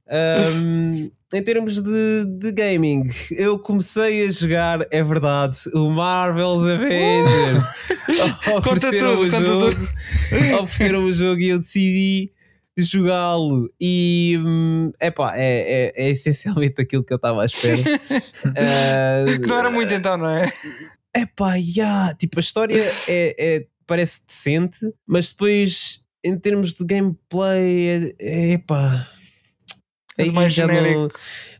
Um, 0.09 1.11
em 1.33 1.43
termos 1.43 1.83
de, 1.83 2.27
de, 2.27 2.53
gaming, 2.53 3.05
eu 3.31 3.59
comecei 3.59 4.27
a 4.27 4.31
jogar, 4.31 4.87
é 4.91 5.03
verdade, 5.03 5.59
o 5.73 5.89
Marvel's 5.91 6.65
Avengers. 6.65 7.65
Uh! 7.67 8.59
ofereceram 8.59 9.19
o 9.19 9.31
jogo, 9.31 9.89
ofereceram 10.63 11.05
o 11.05 11.13
jogo 11.13 11.41
e 11.41 11.49
eu 11.49 11.59
decidi 11.59 12.33
jogá-lo 12.77 13.73
e 13.81 14.39
hum, 14.43 14.93
epá, 15.01 15.37
é, 15.37 15.93
é, 15.97 16.07
é 16.07 16.11
essencialmente 16.11 16.81
aquilo 16.81 17.05
que 17.05 17.13
eu 17.13 17.17
estava 17.17 17.43
à 17.43 17.47
espera. 17.47 17.81
uh, 17.81 19.41
que 19.41 19.47
não 19.47 19.59
era 19.59 19.71
muito 19.71 19.93
então, 19.95 20.19
não 20.19 20.29
é? 20.29 20.53
Epá, 21.15 21.55
yeah, 21.55 22.15
tipo, 22.15 22.39
a 22.39 22.41
história 22.41 22.83
é, 23.09 23.35
é, 23.39 23.67
parece 23.87 24.21
decente, 24.27 24.79
mas 25.07 25.31
depois 25.31 26.02
em 26.25 26.39
termos 26.39 26.75
de 26.75 26.85
gameplay 26.85 27.89
é, 27.89 28.15
é 28.19 28.53
epá 28.53 29.09
é 30.19 30.31
mais 30.31 30.53
já 30.53 30.67
não, 30.67 31.09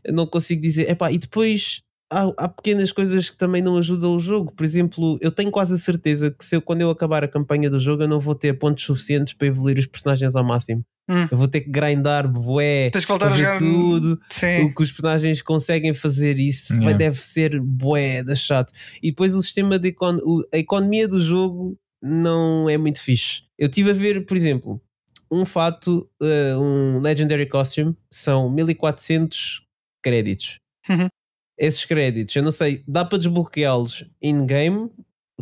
não 0.09 0.27
consigo 0.27 0.61
dizer. 0.61 0.89
Epá, 0.89 1.11
e 1.11 1.17
depois 1.17 1.81
há, 2.11 2.31
há, 2.37 2.47
pequenas 2.47 2.91
coisas 2.91 3.29
que 3.29 3.37
também 3.37 3.61
não 3.61 3.77
ajudam 3.77 4.15
o 4.15 4.19
jogo. 4.19 4.51
Por 4.51 4.63
exemplo, 4.63 5.17
eu 5.21 5.31
tenho 5.31 5.51
quase 5.51 5.73
a 5.73 5.77
certeza 5.77 6.31
que 6.31 6.45
se 6.45 6.55
eu, 6.55 6.61
quando 6.61 6.81
eu 6.81 6.89
acabar 6.89 7.23
a 7.23 7.27
campanha 7.27 7.69
do 7.69 7.79
jogo, 7.79 8.03
eu 8.03 8.07
não 8.07 8.19
vou 8.19 8.35
ter 8.35 8.53
pontos 8.53 8.83
suficientes 8.83 9.33
para 9.33 9.47
evoluir 9.47 9.77
os 9.77 9.85
personagens 9.85 10.35
ao 10.35 10.43
máximo. 10.43 10.83
Hum. 11.09 11.27
Eu 11.29 11.37
vou 11.37 11.49
ter 11.49 11.61
que 11.61 11.69
grindar 11.69 12.29
bué, 12.29 12.89
Tens 12.89 13.03
que 13.03 13.09
voltar 13.09 13.33
a 13.33 13.35
jogar 13.35 13.59
tudo. 13.59 14.17
Sim. 14.29 14.61
O 14.61 14.73
que 14.73 14.83
os 14.83 14.91
personagens 14.91 15.41
conseguem 15.41 15.93
fazer 15.93 16.39
isso 16.39 16.73
yeah. 16.75 16.97
deve 16.97 17.21
ser 17.21 17.59
bué 17.59 18.23
da 18.23 18.35
chato. 18.35 18.71
E 19.01 19.09
depois 19.09 19.35
o 19.35 19.41
sistema 19.41 19.77
de 19.77 19.89
econ 19.89 20.19
a 20.53 20.57
economia 20.57 21.05
do 21.05 21.19
jogo 21.19 21.77
não 22.03 22.69
é 22.69 22.77
muito 22.77 23.01
fixe. 23.01 23.43
Eu 23.57 23.67
estive 23.67 23.91
a 23.91 23.93
ver, 23.93 24.25
por 24.25 24.35
exemplo, 24.35 24.81
um 25.31 25.45
fato, 25.45 26.09
uh, 26.21 26.59
um 26.59 26.99
Legendary 26.99 27.47
Costume, 27.47 27.95
são 28.11 28.49
1400 28.49 29.65
créditos. 30.03 30.59
Uhum. 30.89 31.07
Esses 31.57 31.85
créditos, 31.85 32.35
eu 32.35 32.43
não 32.43 32.51
sei, 32.51 32.83
dá 32.85 33.05
para 33.05 33.17
desbloqueá-los 33.17 34.05
in-game 34.21 34.91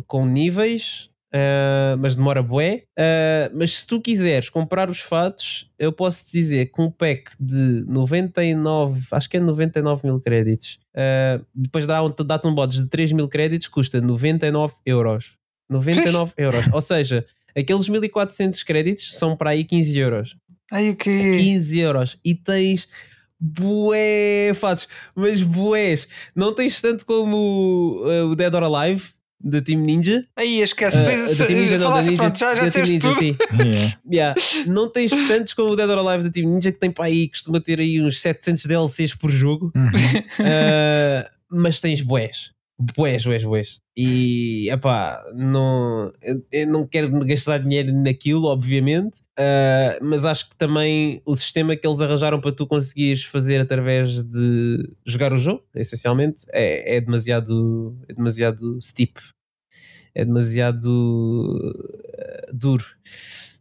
com 0.06 0.24
níveis, 0.24 1.10
uh, 1.34 1.98
mas 1.98 2.14
demora 2.14 2.42
bué. 2.44 2.84
Uh, 2.96 3.50
mas 3.54 3.80
se 3.80 3.86
tu 3.86 4.00
quiseres 4.00 4.48
comprar 4.48 4.88
os 4.88 5.00
fatos, 5.00 5.68
eu 5.76 5.92
posso 5.92 6.26
te 6.26 6.32
dizer 6.32 6.66
que 6.66 6.80
um 6.80 6.92
pack 6.92 7.32
de 7.40 7.84
99, 7.88 9.08
acho 9.10 9.28
que 9.28 9.36
é 9.36 9.40
99 9.40 10.06
mil 10.06 10.20
créditos, 10.20 10.78
depois 11.52 11.86
dá-te 11.86 12.22
dá 12.22 12.40
um 12.44 12.54
bode 12.54 12.82
de 12.82 12.88
3 12.88 13.12
mil 13.12 13.28
créditos, 13.28 13.66
custa 13.66 14.00
99 14.00 14.74
euros. 14.86 15.41
99 15.72 16.32
euros. 16.36 16.64
Ou 16.72 16.80
seja, 16.80 17.26
Aqueles 17.56 17.88
1400 17.88 18.62
créditos 18.62 19.14
são 19.14 19.36
para 19.36 19.50
aí 19.50 19.64
15 19.64 19.98
euros. 19.98 20.36
Ai, 20.70 20.90
o 20.90 20.96
quê? 20.96 21.10
15 21.10 21.78
euros. 21.78 22.18
E 22.24 22.34
tens 22.34 22.88
bué 23.38 24.52
fatos, 24.54 24.88
mas 25.14 25.42
bués. 25.42 26.08
Não 26.34 26.54
tens 26.54 26.80
tanto 26.80 27.04
como 27.04 28.02
uh, 28.04 28.30
o 28.30 28.36
Dead 28.36 28.54
or 28.54 28.62
Alive 28.62 29.10
da 29.38 29.60
Team 29.60 29.80
Ninja. 29.80 30.22
Aí, 30.34 30.60
esquece. 30.60 30.96
Uh, 30.96 31.04
tens, 31.04 31.38
da 31.38 31.46
Team 31.46 31.58
Ninja, 31.58 31.78
não, 31.78 31.92
da 31.92 32.00
Ninja, 32.00 32.16
pronto, 32.16 32.38
já, 32.38 32.54
já 32.54 32.64
da 32.64 32.70
Team 32.70 32.86
Ninja, 32.86 33.08
tudo. 33.08 33.18
sim. 33.18 33.36
yeah. 34.10 34.34
Yeah. 34.40 34.40
Não 34.66 34.88
tens 34.90 35.10
tantos 35.28 35.52
como 35.52 35.72
o 35.72 35.76
Dead 35.76 35.90
or 35.90 35.98
Alive 35.98 36.24
da 36.24 36.30
Team 36.30 36.48
Ninja, 36.48 36.72
que 36.72 36.78
tem 36.78 36.90
para 36.90 37.04
aí, 37.04 37.28
costuma 37.28 37.60
ter 37.60 37.80
aí 37.80 38.00
uns 38.00 38.20
700 38.20 38.64
DLCs 38.64 39.14
por 39.14 39.30
jogo. 39.30 39.70
Uhum. 39.74 39.90
Uh, 39.90 41.28
mas 41.50 41.80
tens 41.80 42.00
bués 42.00 42.50
Boés, 42.78 43.24
boés, 43.24 43.44
boés. 43.44 43.80
E, 43.96 44.68
epá, 44.70 45.24
não, 45.34 46.12
eu, 46.22 46.44
eu 46.50 46.66
não 46.66 46.86
quero 46.86 47.10
gastar 47.24 47.58
dinheiro 47.58 47.92
naquilo, 47.92 48.46
obviamente, 48.46 49.20
uh, 49.38 50.02
mas 50.02 50.24
acho 50.24 50.48
que 50.48 50.56
também 50.56 51.22
o 51.24 51.34
sistema 51.34 51.76
que 51.76 51.86
eles 51.86 52.00
arranjaram 52.00 52.40
para 52.40 52.52
tu 52.52 52.66
conseguires 52.66 53.22
fazer 53.24 53.60
através 53.60 54.22
de 54.22 54.90
jogar 55.06 55.32
o 55.32 55.36
jogo, 55.36 55.62
essencialmente, 55.74 56.44
é, 56.50 56.96
é 56.96 57.00
demasiado, 57.00 57.96
é 58.08 58.14
demasiado 58.14 58.78
steep. 58.82 59.20
É 60.14 60.24
demasiado 60.24 60.88
uh, 60.88 62.52
duro 62.52 62.84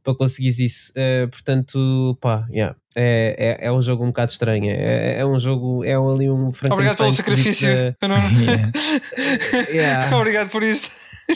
para 0.04 0.16
conseguires 0.16 0.60
isso. 0.60 0.91
Uh, 0.91 1.28
portanto, 1.30 2.18
pá, 2.20 2.47
yeah, 2.52 2.76
é, 2.95 3.58
é, 3.62 3.68
é, 3.68 3.72
um 3.72 3.82
jogo 3.82 4.04
um 4.04 4.08
bocado 4.08 4.32
estranho. 4.32 4.70
É, 4.70 5.20
é 5.20 5.26
um 5.26 5.39
jogo, 5.39 5.84
é 5.84 5.93
ali 5.93 6.30
um 6.30 6.52
Frankenstein. 6.52 6.74
Obrigado 6.74 6.97
pelo 6.97 7.12
sacrifício. 7.12 7.68
Que... 7.68 8.08
Não... 8.08 8.18
yeah. 9.74 10.18
Obrigado 10.18 10.49
por 10.49 10.64
isto. 10.64 10.89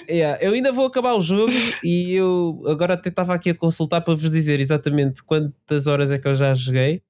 Yeah, 0.10 0.38
eu 0.42 0.54
ainda 0.54 0.72
vou 0.72 0.86
acabar 0.86 1.14
o 1.14 1.22
jogo 1.22 1.54
e 1.84 2.14
eu 2.14 2.62
agora 2.68 2.96
até 2.96 3.10
estava 3.10 3.34
aqui 3.34 3.52
a 3.52 3.56
consultar 3.56 4.02
para 4.02 4.16
vos 4.16 4.32
dizer 4.32 4.60
exatamente 4.60 5.24
quantas 5.24 5.88
horas 5.88 6.12
é 6.12 6.18
que 6.18 6.28
eu 6.28 6.36
já 6.36 6.54
joguei. 6.54 7.02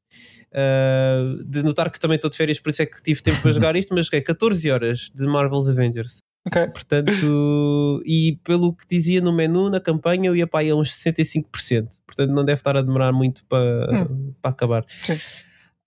Uh, 0.51 1.43
de 1.43 1.63
notar 1.63 1.89
que 1.89 1.99
também 1.99 2.15
estou 2.15 2.29
de 2.29 2.37
férias, 2.37 2.59
por 2.59 2.69
isso 2.69 2.81
é 2.81 2.85
que 2.85 3.01
tive 3.03 3.21
tempo 3.21 3.41
para 3.41 3.51
jogar 3.51 3.75
isto, 3.75 3.93
mas 3.93 4.05
joguei 4.05 4.21
14 4.21 4.71
horas 4.71 5.11
de 5.13 5.25
Marvel's 5.25 5.67
Avengers. 5.67 6.23
Okay. 6.47 6.67
Portanto, 6.67 8.03
e 8.05 8.39
pelo 8.43 8.73
que 8.73 8.85
dizia 8.89 9.19
no 9.19 9.33
menu, 9.33 9.69
na 9.69 9.79
campanha, 9.79 10.27
eu 10.27 10.35
ia 10.35 10.45
para 10.45 10.59
aí 10.59 10.69
a 10.69 10.75
uns 10.75 10.91
65%. 10.91 11.87
Portanto, 12.05 12.31
não 12.31 12.45
deve 12.45 12.59
estar 12.59 12.77
a 12.77 12.81
demorar 12.81 13.11
muito 13.11 13.43
para, 13.45 14.07
hum. 14.09 14.33
para 14.41 14.51
acabar. 14.51 14.85
Sim. 14.87 15.17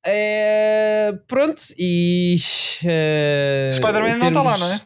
É, 0.04 1.18
pronto, 1.26 1.60
e. 1.78 2.36
Uh, 2.82 3.72
Spider-Man 3.72 4.18
termos... 4.18 4.20
não 4.20 4.28
está 4.28 4.42
lá, 4.42 4.58
não 4.58 4.72
é? 4.72 4.80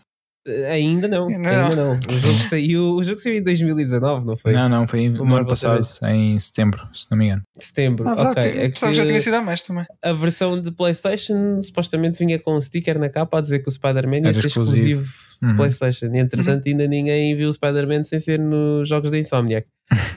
Ainda 0.73 1.07
não, 1.07 1.31
não, 1.31 1.37
ainda 1.37 1.77
não. 1.77 1.99
O 1.99 2.13
jogo 2.13 2.39
saiu, 2.49 2.95
o 2.97 3.05
jogo 3.05 3.19
saiu 3.19 3.37
em 3.37 3.43
2019, 3.45 4.27
não 4.27 4.37
foi? 4.37 4.53
Não, 4.53 4.69
não, 4.69 4.89
foi 4.89 5.09
no 5.09 5.37
ano 5.37 5.47
passado, 5.47 5.81
em 6.09 6.37
setembro, 6.37 6.89
se 6.93 7.09
não 7.09 7.17
me 7.17 7.27
engano. 7.27 7.43
Setembro, 7.61 8.09
ah, 8.09 8.31
ok. 8.31 8.43
É 8.43 8.69
que 8.69 8.95
já 8.95 9.07
tinha 9.07 9.21
sido 9.21 9.35
a 9.35 9.41
mais 9.41 9.63
também. 9.63 9.85
A 10.03 10.13
versão 10.13 10.61
de 10.61 10.73
PlayStation 10.73 11.61
supostamente 11.61 12.19
vinha 12.19 12.41
com 12.41 12.57
um 12.57 12.61
sticker 12.61 12.99
na 12.99 13.09
capa 13.09 13.39
a 13.39 13.41
dizer 13.41 13.61
que 13.61 13.69
o 13.69 13.73
Spider-Man 13.73 14.27
ia 14.27 14.35
ser 14.35 14.47
exclusivo, 14.47 15.03
exclusivo 15.03 15.32
uhum. 15.43 15.57
PlayStation. 15.57 16.07
E 16.15 16.19
entretanto, 16.19 16.65
uhum. 16.65 16.73
ainda 16.73 16.87
ninguém 16.87 17.37
viu 17.37 17.49
o 17.49 17.53
Spider-Man 17.53 18.05
sem 18.05 18.21
ser 18.21 18.39
nos 18.39 18.89
jogos 18.89 19.11
da 19.11 19.19
Insomniac. 19.19 19.67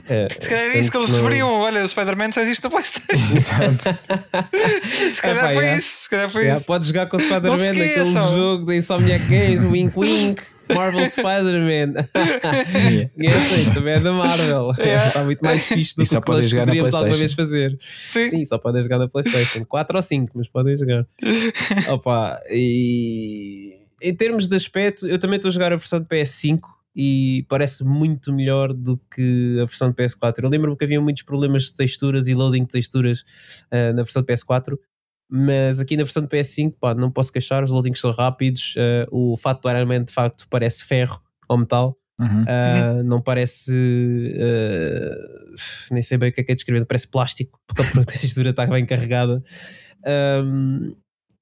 É, 0.08 0.26
Se 0.40 0.50
calhar 0.50 0.76
é 0.76 0.80
isso 0.80 0.92
que 0.92 0.98
eles 0.98 1.10
referiam. 1.10 1.50
Olha, 1.50 1.84
o 1.84 1.88
Spider-Man 1.88 2.32
só 2.32 2.42
existe 2.42 2.64
na 2.64 2.70
PlayStation. 2.70 3.36
Exato. 3.36 4.00
Se 5.14 5.22
calhar 5.22 5.54
foi 5.54 5.76
isso. 5.76 6.04
Se 6.04 6.10
calhar 6.10 6.30
foi 6.30 6.42
yeah, 6.44 6.58
isso. 6.58 6.66
Pode 6.66 6.88
jogar 6.88 7.08
com 7.08 7.18
o 7.18 7.20
Spider-Man 7.20 7.74
naquele 7.74 8.12
jogo 8.12 8.66
da 8.66 8.76
Insomniac 8.76 9.26
Games, 9.26 9.62
Wink 9.64 9.98
Wink. 9.98 10.44
Marvel 10.74 11.08
Spider-Man. 11.08 12.08
e 13.18 13.28
essa 13.28 13.56
aí 13.56 13.72
também 13.72 13.94
é 13.94 14.00
da 14.00 14.12
Marvel. 14.12 14.74
Yeah. 14.80 15.08
Está 15.10 15.24
muito 15.24 15.44
mais 15.44 15.64
fixe 15.64 15.96
do 15.96 16.02
e 16.02 16.06
que, 16.06 16.10
que 16.10 16.16
nós 16.16 16.52
poderíamos 16.52 16.94
alguma 16.96 17.16
vez 17.16 17.34
fazer. 17.34 17.78
Sim. 18.12 18.26
Sim, 18.26 18.46
só 18.46 18.58
podem 18.58 18.82
jogar 18.82 18.98
na 18.98 19.08
PlayStation. 19.08 19.64
4 19.64 19.96
ou 19.96 20.02
5, 20.02 20.32
mas 20.34 20.48
podem 20.48 20.76
jogar. 20.76 21.06
Opa, 21.90 22.42
e 22.50 23.85
em 24.02 24.16
termos 24.16 24.48
de 24.48 24.56
aspecto, 24.56 25.08
eu 25.08 25.18
também 25.20 25.38
estou 25.38 25.50
a 25.50 25.52
jogar 25.52 25.74
a 25.74 25.76
versão 25.76 26.00
de 26.00 26.08
PS5 26.08 26.60
e 26.96 27.46
parece 27.50 27.84
muito 27.84 28.32
melhor 28.32 28.72
do 28.74 28.98
que 29.14 29.58
a 29.62 29.66
versão 29.66 29.90
de 29.90 29.96
PS4. 29.96 30.44
Eu 30.44 30.50
lembro-me 30.50 30.78
que 30.78 30.86
havia 30.86 31.02
muitos 31.02 31.24
problemas 31.24 31.64
de 31.64 31.74
texturas 31.74 32.28
e 32.28 32.34
loading 32.34 32.64
de 32.64 32.70
texturas 32.70 33.22
uh, 33.72 33.94
na 33.94 34.04
versão 34.04 34.22
de 34.22 34.34
PS4, 34.34 34.78
mas 35.30 35.80
aqui 35.80 35.98
na 35.98 36.04
versão 36.04 36.24
de 36.24 36.30
PS5, 36.30 36.76
pá, 36.80 36.94
não 36.94 37.12
posso 37.12 37.32
queixar, 37.32 37.64
os 37.64 37.70
loadings 37.70 38.00
são 38.00 38.12
rápidos, 38.12 38.76
uh, 38.78 39.08
o 39.12 39.36
fato 39.36 39.62
do 39.62 39.70
Iron 39.70 39.86
Man 39.86 40.04
de 40.04 40.14
facto 40.14 40.48
parece 40.50 40.86
ferro 40.86 41.22
ou 41.50 41.58
metal. 41.58 41.98
Uhum. 42.18 42.44
Uh, 42.44 43.04
não 43.04 43.22
parece 43.22 43.74
nem 45.92 46.02
sei 46.02 46.18
bem 46.18 46.30
o 46.30 46.32
que 46.32 46.40
é 46.40 46.44
que 46.46 46.52
é 46.54 46.56
descrever, 46.56 46.86
parece 46.86 47.10
plástico 47.10 47.60
porque 47.68 47.82
a 47.82 48.04
textura 48.06 48.52
está 48.52 48.66
bem 48.66 48.86
carregada. 48.86 49.44
Um, 50.06 50.96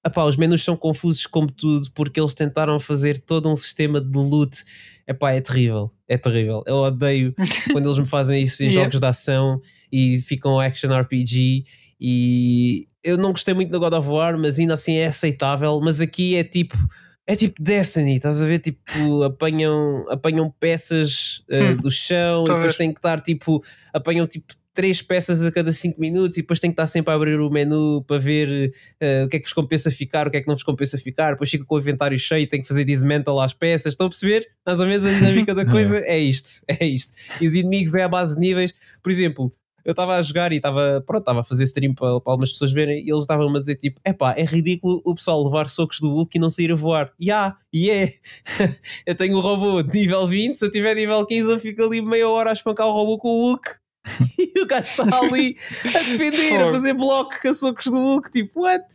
Epá, 0.05 0.25
os 0.25 0.35
menus 0.35 0.63
são 0.63 0.75
confusos 0.75 1.25
como 1.25 1.49
tudo 1.49 1.89
porque 1.93 2.19
eles 2.19 2.33
tentaram 2.33 2.79
fazer 2.79 3.19
todo 3.19 3.49
um 3.49 3.55
sistema 3.55 4.01
de 4.01 4.17
loot. 4.17 4.63
Epá, 5.07 5.31
é 5.31 5.41
terrível, 5.41 5.91
é 6.07 6.17
terrível. 6.17 6.63
Eu 6.65 6.75
odeio 6.75 7.33
quando 7.71 7.87
eles 7.87 7.99
me 7.99 8.05
fazem 8.05 8.43
isso 8.43 8.63
em 8.63 8.67
yeah. 8.67 8.83
jogos 8.83 8.99
de 8.99 9.05
ação 9.05 9.61
e 9.91 10.17
ficam 10.19 10.59
action 10.59 10.89
RPG. 10.91 11.65
E 11.99 12.87
eu 13.03 13.17
não 13.17 13.31
gostei 13.31 13.53
muito 13.53 13.71
do 13.71 13.79
God 13.79 13.93
of 13.93 14.09
War, 14.09 14.37
mas 14.37 14.59
ainda 14.59 14.73
assim 14.73 14.95
é 14.95 15.07
aceitável. 15.07 15.79
Mas 15.81 16.01
aqui 16.01 16.35
é 16.35 16.43
tipo 16.43 16.77
é 17.25 17.35
tipo 17.35 17.61
Destiny, 17.61 18.17
estás 18.17 18.41
a 18.41 18.45
ver? 18.45 18.59
Tipo, 18.59 19.23
apanham, 19.23 20.05
apanham 20.09 20.53
peças 20.59 21.41
uh, 21.49 21.81
do 21.81 21.89
chão 21.89 22.43
e 22.43 22.53
depois 22.53 22.75
têm 22.75 22.91
que 22.91 22.99
estar 22.99 23.21
tipo, 23.21 23.63
apanham 23.93 24.27
tipo 24.27 24.53
três 24.73 25.01
peças 25.01 25.45
a 25.45 25.51
cada 25.51 25.71
cinco 25.71 26.01
minutos 26.01 26.37
e 26.37 26.41
depois 26.41 26.59
tem 26.59 26.71
que 26.71 26.73
estar 26.73 26.87
sempre 26.87 27.11
a 27.11 27.15
abrir 27.15 27.39
o 27.39 27.49
menu 27.49 28.03
para 28.07 28.17
ver 28.17 28.73
uh, 29.01 29.25
o 29.25 29.29
que 29.29 29.37
é 29.37 29.39
que 29.39 29.45
vos 29.45 29.53
compensa 29.53 29.91
ficar, 29.91 30.27
o 30.27 30.31
que 30.31 30.37
é 30.37 30.41
que 30.41 30.47
não 30.47 30.55
vos 30.55 30.63
compensa 30.63 30.97
ficar, 30.97 31.31
depois 31.31 31.49
fica 31.49 31.63
com 31.63 31.75
o 31.75 31.79
inventário 31.79 32.17
cheio, 32.17 32.47
tem 32.47 32.61
que 32.61 32.67
fazer 32.67 32.83
dismantle 32.83 33.39
às 33.39 33.53
peças, 33.53 33.93
estão 33.93 34.07
a 34.07 34.09
perceber? 34.09 34.47
Mais 34.65 34.79
ou 34.79 34.87
menos 34.87 35.05
a 35.05 35.11
dinâmica 35.11 35.53
da 35.53 35.65
coisa 35.69 35.99
é 35.99 36.17
isto, 36.17 36.63
é 36.67 36.85
isto. 36.85 37.13
E 37.39 37.45
os 37.45 37.53
inimigos 37.53 37.93
é 37.93 38.03
a 38.03 38.09
base 38.09 38.33
de 38.33 38.41
níveis, 38.41 38.73
por 39.01 39.11
exemplo, 39.11 39.53
eu 39.85 39.91
estava 39.91 40.15
a 40.15 40.21
jogar 40.21 40.51
e 40.53 40.55
estava, 40.55 41.03
pronto, 41.05 41.21
estava 41.21 41.41
a 41.41 41.43
fazer 41.43 41.65
stream 41.65 41.93
para, 41.93 42.19
para 42.21 42.31
algumas 42.33 42.51
pessoas 42.51 42.71
verem 42.71 43.05
e 43.05 43.11
eles 43.11 43.21
estavam-me 43.21 43.57
a 43.57 43.59
dizer 43.59 43.75
tipo, 43.75 43.99
epá, 44.05 44.33
é 44.37 44.43
ridículo 44.43 45.01
o 45.03 45.13
pessoal 45.13 45.43
levar 45.43 45.69
socos 45.69 45.99
do 45.99 46.09
Hulk 46.09 46.37
e 46.37 46.39
não 46.39 46.49
sair 46.49 46.71
a 46.71 46.75
voar. 46.75 47.11
E 47.19 47.25
yeah, 47.25 47.57
e 47.71 47.89
é. 47.91 48.13
eu 49.05 49.13
tenho 49.13 49.37
o 49.37 49.41
robô 49.41 49.83
de 49.83 49.93
nível 49.93 50.25
20, 50.25 50.55
se 50.55 50.65
eu 50.65 50.71
tiver 50.71 50.95
nível 50.95 51.25
15 51.25 51.51
eu 51.51 51.59
fico 51.59 51.83
ali 51.83 52.01
meia 52.01 52.29
hora 52.29 52.49
a 52.49 52.53
espancar 52.53 52.87
o 52.87 52.91
robô 52.91 53.17
com 53.17 53.27
o 53.27 53.41
Hulk 53.49 53.82
e 54.37 54.61
o 54.61 54.65
gajo 54.65 54.89
está 54.89 55.03
ali 55.03 55.57
a 55.83 55.99
defender, 55.99 56.61
a 56.61 56.71
fazer 56.71 56.93
bloco 56.93 57.41
com 57.41 57.53
socos 57.53 57.85
do 57.85 57.97
Hulk, 57.97 58.31
tipo, 58.31 58.61
what? 58.61 58.85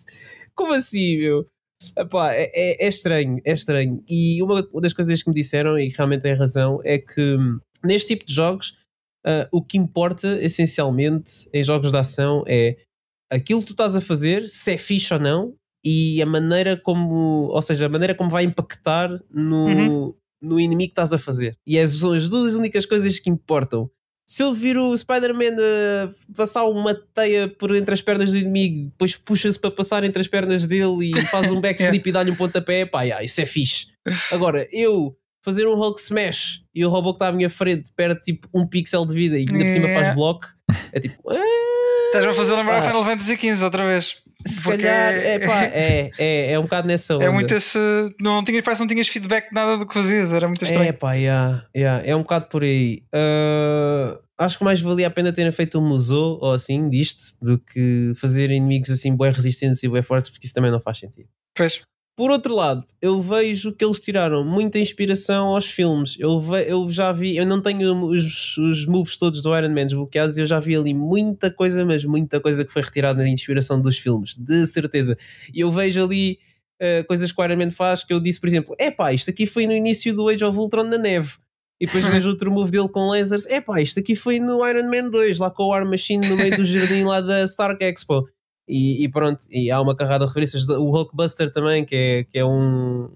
Como 0.54 0.74
assim, 0.74 1.18
meu? 1.18 1.46
Epá, 1.96 2.32
é, 2.34 2.50
é, 2.54 2.84
é, 2.84 2.88
estranho, 2.88 3.40
é 3.44 3.52
estranho. 3.52 4.02
E 4.09 4.42
uma, 4.42 4.62
das 4.80 4.92
coisas 4.92 5.22
que 5.22 5.28
me 5.28 5.34
disseram, 5.34 5.78
e 5.78 5.88
realmente 5.88 6.22
tem 6.22 6.34
razão, 6.34 6.80
é 6.84 6.98
que 6.98 7.36
hum, 7.36 7.61
neste 7.84 8.09
tipo 8.09 8.26
de 8.26 8.34
jogos 8.34 8.76
uh, 9.26 9.48
o 9.52 9.62
que 9.62 9.78
importa 9.78 10.38
essencialmente 10.42 11.48
em 11.52 11.62
jogos 11.62 11.90
de 11.90 11.96
ação 11.96 12.44
é 12.46 12.76
aquilo 13.30 13.61
que 13.61 13.68
tu 13.68 13.72
estás 13.72 13.94
a 13.94 14.00
fazer, 14.00 14.48
se 14.48 14.72
é 14.72 14.78
fixe 14.78 15.12
ou 15.14 15.20
não, 15.20 15.54
e 15.84 16.20
a 16.20 16.26
maneira 16.26 16.76
como, 16.76 17.48
ou 17.48 17.62
seja, 17.62 17.86
a 17.86 17.88
maneira 17.88 18.14
como 18.14 18.30
vai 18.30 18.42
impactar 18.42 19.09
no, 19.30 19.66
uhum. 19.66 20.14
no 20.42 20.61
inimigo 20.61 20.88
que 20.88 20.92
estás 20.92 21.12
a 21.12 21.18
fazer. 21.18 21.56
E 21.66 21.86
são 21.86 22.12
as 22.12 22.28
duas 22.28 22.54
únicas 22.54 22.84
coisas 22.84 23.18
que 23.20 23.30
importam 23.30 23.88
se 24.31 24.43
eu 24.43 24.53
vir 24.53 24.76
o 24.76 24.95
Spider-Man 24.95 25.57
uh, 25.57 26.35
passar 26.35 26.66
uma 26.66 26.95
teia 26.95 27.49
por 27.49 27.74
entre 27.74 27.95
as 27.95 28.03
pernas 28.03 28.31
do 28.31 28.37
inimigo, 28.37 28.91
depois 28.91 29.16
puxa-se 29.16 29.59
para 29.59 29.70
passar 29.70 30.05
entre 30.05 30.20
as 30.20 30.29
pernas 30.29 30.66
dele 30.66 31.12
e 31.14 31.20
faz 31.26 31.51
um 31.51 31.59
backflip 31.62 32.07
e 32.07 32.12
dá-lhe 32.12 32.31
um 32.31 32.37
pontapé, 32.37 32.85
pá, 32.85 33.03
yeah, 33.03 33.24
isso 33.24 33.41
é 33.41 33.47
fixe. 33.47 33.87
Agora, 34.31 34.68
eu 34.70 35.16
fazer 35.43 35.66
um 35.66 35.74
Hulk 35.74 35.99
Smash 35.99 36.62
e 36.74 36.85
o 36.85 36.91
robô 36.91 37.14
que 37.14 37.16
está 37.16 37.29
à 37.29 37.33
minha 37.33 37.49
frente 37.49 37.91
perde 37.97 38.20
tipo 38.20 38.49
um 38.53 38.66
pixel 38.66 39.07
de 39.07 39.14
vida 39.14 39.37
e 39.37 39.47
ainda 39.49 39.64
por 39.64 39.70
cima 39.70 39.89
faz 39.89 40.14
bloco, 40.14 40.47
é 40.93 41.01
tipo. 41.01 41.22
Estás-me 42.09 42.30
a 42.30 42.34
fazer 42.34 42.54
lembrar 42.54 42.80
o 42.80 42.82
Final 42.82 43.04
Fantasy 43.04 43.36
XV 43.36 43.64
outra 43.64 43.86
vez. 43.86 44.16
Se 44.46 44.64
calhar, 44.64 45.14
é, 45.14 45.38
pá, 45.40 45.64
é, 45.72 46.11
é, 46.18 46.52
é 46.52 46.59
um 46.59 46.62
bocado 46.62 46.88
nessa 46.88 47.12
é 47.12 47.16
onda. 47.16 47.24
É 47.26 47.30
muito 47.30 47.54
esse. 47.54 47.78
Não 48.18 48.42
tinhas, 48.42 48.64
parece 48.64 48.78
que 48.78 48.84
não 48.84 48.88
tinhas 48.88 49.09
feedback 49.09 49.48
de 49.48 49.54
nada 49.54 49.76
do 49.76 49.86
que 49.86 49.92
fazias, 49.92 50.32
era 50.32 50.46
muito 50.46 50.64
estranho. 50.64 50.88
É 50.88 50.92
pá, 50.92 51.12
yeah, 51.14 51.64
yeah, 51.76 52.06
é 52.06 52.16
um 52.16 52.22
bocado 52.22 52.46
por 52.46 52.62
aí. 52.62 53.02
Uh, 53.14 54.18
acho 54.38 54.59
que 54.59 54.64
mais 54.64 54.80
valia 54.80 55.06
a 55.06 55.11
pena 55.11 55.32
terem 55.32 55.52
feito 55.52 55.78
um 55.78 55.86
museu 55.86 56.38
ou 56.40 56.52
assim 56.52 56.88
disto 56.88 57.36
do 57.42 57.59
que 57.59 58.12
fazer 58.16 58.50
inimigos 58.50 58.90
assim 58.90 59.14
bem 59.14 59.30
resistentes 59.30 59.82
e 59.82 59.88
bem 59.88 60.02
fortes, 60.02 60.30
porque 60.30 60.46
isso 60.46 60.54
também 60.54 60.70
não 60.70 60.80
faz 60.80 60.98
sentido. 60.98 61.28
Pois. 61.54 61.82
Por 62.18 62.32
outro 62.32 62.52
lado, 62.52 62.84
eu 63.00 63.22
vejo 63.22 63.72
que 63.72 63.84
eles 63.84 64.00
tiraram 64.00 64.44
muita 64.44 64.76
inspiração 64.76 65.54
aos 65.54 65.66
filmes. 65.66 66.16
Eu, 66.18 66.40
ve, 66.40 66.64
eu 66.68 66.90
já 66.90 67.12
vi, 67.12 67.36
eu 67.36 67.46
não 67.46 67.62
tenho 67.62 67.94
os, 68.06 68.58
os 68.58 68.86
moves 68.86 69.16
todos 69.16 69.40
do 69.40 69.56
Iron 69.56 69.68
Man 69.68 69.86
desbloqueados, 69.86 70.36
eu 70.36 70.44
já 70.44 70.58
vi 70.58 70.74
ali 70.74 70.92
muita 70.92 71.48
coisa, 71.48 71.84
mas 71.84 72.04
muita 72.04 72.40
coisa 72.40 72.64
que 72.64 72.72
foi 72.72 72.82
retirada 72.82 73.20
da 73.22 73.28
inspiração 73.28 73.80
dos 73.80 73.98
filmes, 73.98 74.36
de 74.36 74.66
certeza. 74.66 75.16
E 75.54 75.60
eu 75.60 75.70
vejo 75.70 76.02
ali 76.02 76.40
uh, 76.82 77.06
coisas 77.06 77.30
que 77.30 77.40
o 77.40 77.44
Iron 77.44 77.56
Man 77.56 77.70
faz 77.70 78.02
que 78.02 78.12
eu 78.12 78.18
disse, 78.18 78.40
por 78.40 78.48
exemplo, 78.48 78.74
é 78.80 78.90
pá, 78.90 79.12
isto 79.12 79.30
aqui 79.30 79.46
foi 79.46 79.68
no 79.68 79.72
início 79.72 80.12
do 80.12 80.28
Age 80.28 80.44
of 80.44 80.58
Ultron 80.58 80.82
na 80.82 80.98
neve. 80.98 81.34
E 81.80 81.86
depois 81.86 82.02
vejo 82.10 82.30
outro 82.30 82.50
move 82.50 82.72
dele 82.72 82.88
com 82.88 83.10
lasers. 83.10 83.46
É 83.46 83.60
pá, 83.60 83.80
isto 83.80 84.00
aqui 84.00 84.16
foi 84.16 84.40
no 84.40 84.66
Iron 84.66 84.90
Man 84.90 85.08
2, 85.08 85.38
lá 85.38 85.52
com 85.52 85.62
o 85.62 85.68
War 85.68 85.86
Machine 85.86 86.28
no 86.28 86.36
meio 86.36 86.56
do 86.56 86.64
jardim 86.64 87.04
lá 87.04 87.20
da 87.20 87.44
Stark 87.44 87.80
Expo. 87.84 88.28
E, 88.68 89.04
e, 89.04 89.08
pronto, 89.08 89.46
e 89.50 89.70
há 89.70 89.80
uma 89.80 89.96
carrada 89.96 90.24
de 90.24 90.28
referências. 90.28 90.68
O 90.68 90.90
Hulkbuster 90.90 91.50
também, 91.50 91.84
que 91.84 91.94
é, 91.94 92.24
que 92.24 92.38
é 92.38 92.44
um, 92.44 93.08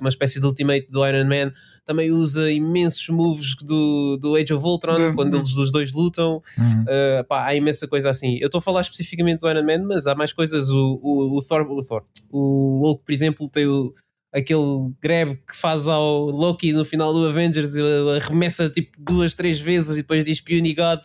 uma 0.00 0.08
espécie 0.08 0.38
de 0.38 0.46
ultimate 0.46 0.88
do 0.88 1.04
Iron 1.06 1.24
Man, 1.24 1.52
também 1.84 2.12
usa 2.12 2.50
imensos 2.50 3.08
moves 3.08 3.56
do, 3.56 4.16
do 4.16 4.36
Age 4.36 4.54
of 4.54 4.64
Ultron, 4.64 5.08
uhum. 5.08 5.14
quando 5.16 5.36
eles 5.36 5.52
os 5.56 5.72
dois 5.72 5.92
lutam. 5.92 6.40
Uhum. 6.56 6.82
Uh, 6.82 7.24
pá, 7.28 7.46
há 7.46 7.54
imensa 7.54 7.88
coisa 7.88 8.08
assim. 8.08 8.38
Eu 8.38 8.46
estou 8.46 8.60
a 8.60 8.62
falar 8.62 8.82
especificamente 8.82 9.40
do 9.40 9.50
Iron 9.50 9.64
Man, 9.64 9.84
mas 9.86 10.06
há 10.06 10.14
mais 10.14 10.32
coisas. 10.32 10.70
O, 10.70 11.00
o, 11.02 11.38
o 11.38 11.42
Thor, 11.42 11.62
o, 11.62 11.82
Thor, 11.82 12.04
o 12.30 12.80
Hulk, 12.84 13.04
por 13.04 13.12
exemplo, 13.12 13.50
tem 13.50 13.66
o, 13.66 13.92
aquele 14.32 14.92
grab 15.02 15.34
que 15.36 15.56
faz 15.56 15.88
ao 15.88 16.26
Loki 16.26 16.72
no 16.72 16.84
final 16.84 17.12
do 17.12 17.26
Avengers, 17.26 17.72
arremessa 18.16 18.70
tipo 18.70 18.92
duas, 18.96 19.34
três 19.34 19.58
vezes 19.58 19.94
e 19.94 20.02
depois 20.02 20.24
diz 20.24 20.40
Puny 20.40 20.74
God. 20.74 21.00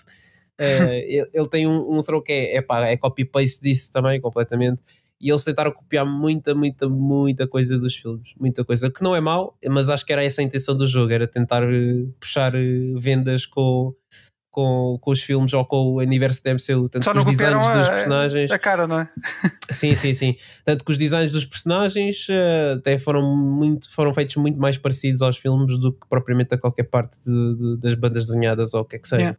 Uh, 0.60 0.94
ele, 0.94 1.30
ele, 1.34 1.50
tem 1.50 1.68
um, 1.68 1.98
um 1.98 2.02
throw 2.02 2.22
que 2.22 2.32
é, 2.32 2.58
é, 2.58 2.62
pá, 2.62 2.88
é 2.88 2.96
copy-paste 2.96 3.62
disso 3.62 3.92
também, 3.92 4.22
completamente. 4.22 4.80
E 5.20 5.30
eles 5.30 5.44
tentaram 5.44 5.72
copiar 5.72 6.06
muita, 6.06 6.54
muita, 6.54 6.90
muita 6.90 7.48
coisa 7.48 7.80
dos 7.80 7.96
filmes. 7.96 8.34
Muita 8.40 8.64
coisa. 8.64 8.92
Que 8.92 9.02
não 9.02 9.16
é 9.16 9.22
mau, 9.22 9.58
mas 9.70 9.90
acho 9.90 10.06
que 10.06 10.12
era 10.12 10.24
essa 10.24 10.42
a 10.42 10.44
intenção 10.44 10.76
do 10.76 10.86
jogo: 10.86 11.12
era 11.12 11.28
tentar 11.28 11.64
uh, 11.64 12.14
puxar 12.20 12.54
uh, 12.54 13.00
vendas 13.00 13.46
com, 13.46 13.94
com, 14.52 14.98
com 15.02 15.12
os 15.12 15.22
filmes 15.22 15.54
ou 15.54 15.66
com 15.66 15.78
o 15.78 15.98
universo 15.98 16.44
da 16.44 16.54
MCU. 16.54 16.88
Tanto 16.88 17.04
Só 17.04 17.12
os 17.12 17.26
designs 17.26 17.64
a, 17.64 17.78
dos 17.78 17.90
personagens. 17.90 18.52
A 18.52 18.60
cara, 18.60 18.88
não 18.88 19.00
é? 19.00 19.10
sim, 19.72 19.96
sim, 19.96 20.14
sim. 20.14 20.38
Tanto 20.64 20.86
que 20.86 20.92
os 20.92 20.98
designs 20.98 21.32
dos 21.32 21.44
personagens 21.44 22.28
uh, 22.30 22.78
até 22.78 22.98
foram, 22.98 23.36
muito, 23.36 23.92
foram 23.94 24.14
feitos 24.14 24.36
muito 24.38 24.60
mais 24.60 24.78
parecidos 24.78 25.22
aos 25.22 25.38
filmes 25.38 25.78
do 25.78 25.92
que 25.92 26.08
propriamente 26.08 26.54
a 26.54 26.58
qualquer 26.58 26.84
parte 26.84 27.20
de, 27.24 27.56
de, 27.56 27.78
das 27.82 27.96
bandas 27.96 28.28
desenhadas 28.28 28.74
ou 28.74 28.82
o 28.82 28.86
que 28.86 28.96
é 28.96 29.00
que 29.00 29.08
seja. 29.08 29.22
Yeah. 29.22 29.38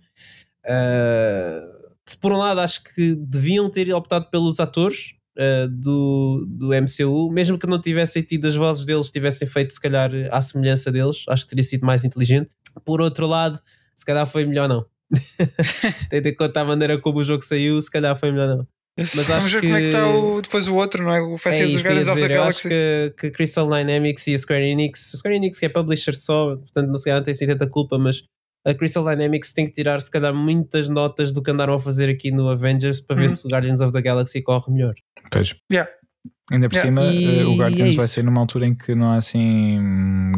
Uh, 0.67 2.17
por 2.21 2.33
um 2.33 2.37
lado, 2.37 2.61
acho 2.61 2.83
que 2.83 3.15
deviam 3.15 3.71
ter 3.71 3.93
optado 3.95 4.29
pelos 4.31 4.61
atores. 4.61 5.15
Uh, 5.39 5.69
do, 5.69 6.47
do 6.49 6.69
MCU, 6.69 7.31
mesmo 7.31 7.59
que 7.59 7.67
não 7.67 7.79
tivessem 7.79 8.23
tido 8.23 8.47
as 8.47 8.57
vozes 8.57 8.87
deles, 8.87 9.11
tivessem 9.11 9.47
feito 9.47 9.75
se 9.75 9.79
calhar 9.79 10.11
à 10.31 10.41
semelhança 10.41 10.91
deles, 10.91 11.27
acho 11.29 11.43
que 11.43 11.51
teria 11.51 11.63
sido 11.63 11.85
mais 11.85 12.07
inteligente. 12.07 12.49
Por 12.87 13.03
outro 13.03 13.27
lado, 13.27 13.61
se 13.95 14.03
calhar 14.03 14.27
foi 14.27 14.47
melhor 14.47 14.67
não. 14.67 14.87
Tendo 16.09 16.27
em 16.27 16.35
conta 16.35 16.63
a 16.63 16.65
maneira 16.65 16.99
como 16.99 17.19
o 17.19 17.25
jogo 17.25 17.45
saiu, 17.45 17.79
se 17.83 17.91
calhar 17.91 18.17
foi 18.17 18.33
melhor 18.33 18.57
não. 18.57 18.67
Mas 18.99 19.13
Vamos 19.13 19.31
acho 19.31 19.55
ver 19.55 19.61
que... 19.61 19.67
como 19.67 19.77
é 19.77 19.81
que 19.81 19.87
está 19.87 20.09
o, 20.09 20.41
depois 20.41 20.69
o 20.69 20.75
outro, 20.75 21.03
não 21.03 21.15
é? 21.15 21.21
O 21.21 21.37
Fast 21.37 21.63
é 21.63 21.67
dos 21.67 21.85
Guardians 21.85 22.09
of 22.09 22.21
the 22.21 22.29
Galaxy. 22.29 22.39
Eu 22.39 22.43
acho 22.45 22.69
que, 22.69 23.15
que 23.19 23.31
Crystal 23.31 23.69
Dynamics 23.69 24.27
e 24.27 24.35
a 24.35 24.39
Square 24.39 24.65
Enix, 24.65 25.15
a 25.15 25.19
Square 25.19 25.37
Enix 25.37 25.59
que 25.59 25.67
é 25.67 25.69
publisher 25.69 26.15
só, 26.15 26.57
portanto 26.57 26.89
não, 26.89 26.99
se 26.99 27.05
calhar 27.05 27.21
não 27.21 27.25
tem 27.25 27.33
assim 27.33 27.47
tanta 27.47 27.67
culpa, 27.67 27.99
mas 27.99 28.25
a 28.67 28.75
Crystal 28.75 29.05
Dynamics 29.05 29.53
tem 29.53 29.65
que 29.65 29.73
tirar 29.73 30.01
se 30.03 30.11
calhar 30.11 30.35
muitas 30.35 30.89
notas 30.89 31.33
do 31.33 31.41
que 31.41 31.51
andaram 31.51 31.75
a 31.75 31.81
fazer 31.81 32.11
aqui 32.11 32.33
no 32.33 32.49
Avengers 32.49 33.01
para 33.01 33.15
ver 33.15 33.23
uhum. 33.23 33.29
se 33.29 33.47
o 33.47 33.51
Guardians 33.51 33.81
of 33.81 33.93
the 33.93 34.03
Galaxy 34.03 34.43
corre 34.43 34.73
melhor. 34.73 34.95
Pois. 35.31 35.55
Yeah. 35.71 35.89
Ainda 36.51 36.69
por 36.69 36.77
yeah. 36.77 36.89
cima, 36.89 37.13
e, 37.13 37.45
uh, 37.45 37.51
o 37.51 37.57
Guardians 37.57 37.95
é 37.95 37.97
vai 37.97 38.07
ser 38.07 38.23
numa 38.23 38.41
altura 38.41 38.67
em 38.67 38.75
que 38.75 38.95
não 38.95 39.11
há 39.11 39.17
assim 39.17 39.81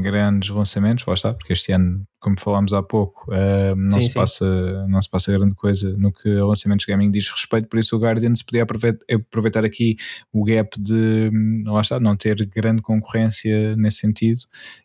grandes 0.00 0.48
lançamentos, 0.48 1.04
lá 1.04 1.12
está, 1.12 1.34
porque 1.34 1.52
este 1.52 1.70
ano, 1.72 2.02
como 2.18 2.38
falámos 2.40 2.72
há 2.72 2.82
pouco, 2.82 3.30
uh, 3.30 3.76
não, 3.76 3.92
sim, 3.92 4.00
se 4.00 4.08
sim. 4.08 4.14
Passa, 4.14 4.86
não 4.88 5.02
se 5.02 5.10
passa 5.10 5.32
grande 5.32 5.54
coisa 5.54 5.94
no 5.98 6.10
que 6.10 6.38
a 6.38 6.46
lançamentos 6.46 6.86
gaming 6.86 7.10
diz 7.10 7.28
respeito, 7.30 7.68
por 7.68 7.78
isso 7.78 7.94
o 7.94 7.98
Guardians 7.98 8.42
podia 8.42 8.62
aproveitar 8.62 9.66
aqui 9.66 9.96
o 10.32 10.44
gap 10.44 10.80
de, 10.80 11.30
lá 11.66 11.82
está, 11.82 12.00
não 12.00 12.16
ter 12.16 12.36
grande 12.46 12.80
concorrência 12.80 13.76
nesse 13.76 13.98
sentido 13.98 14.40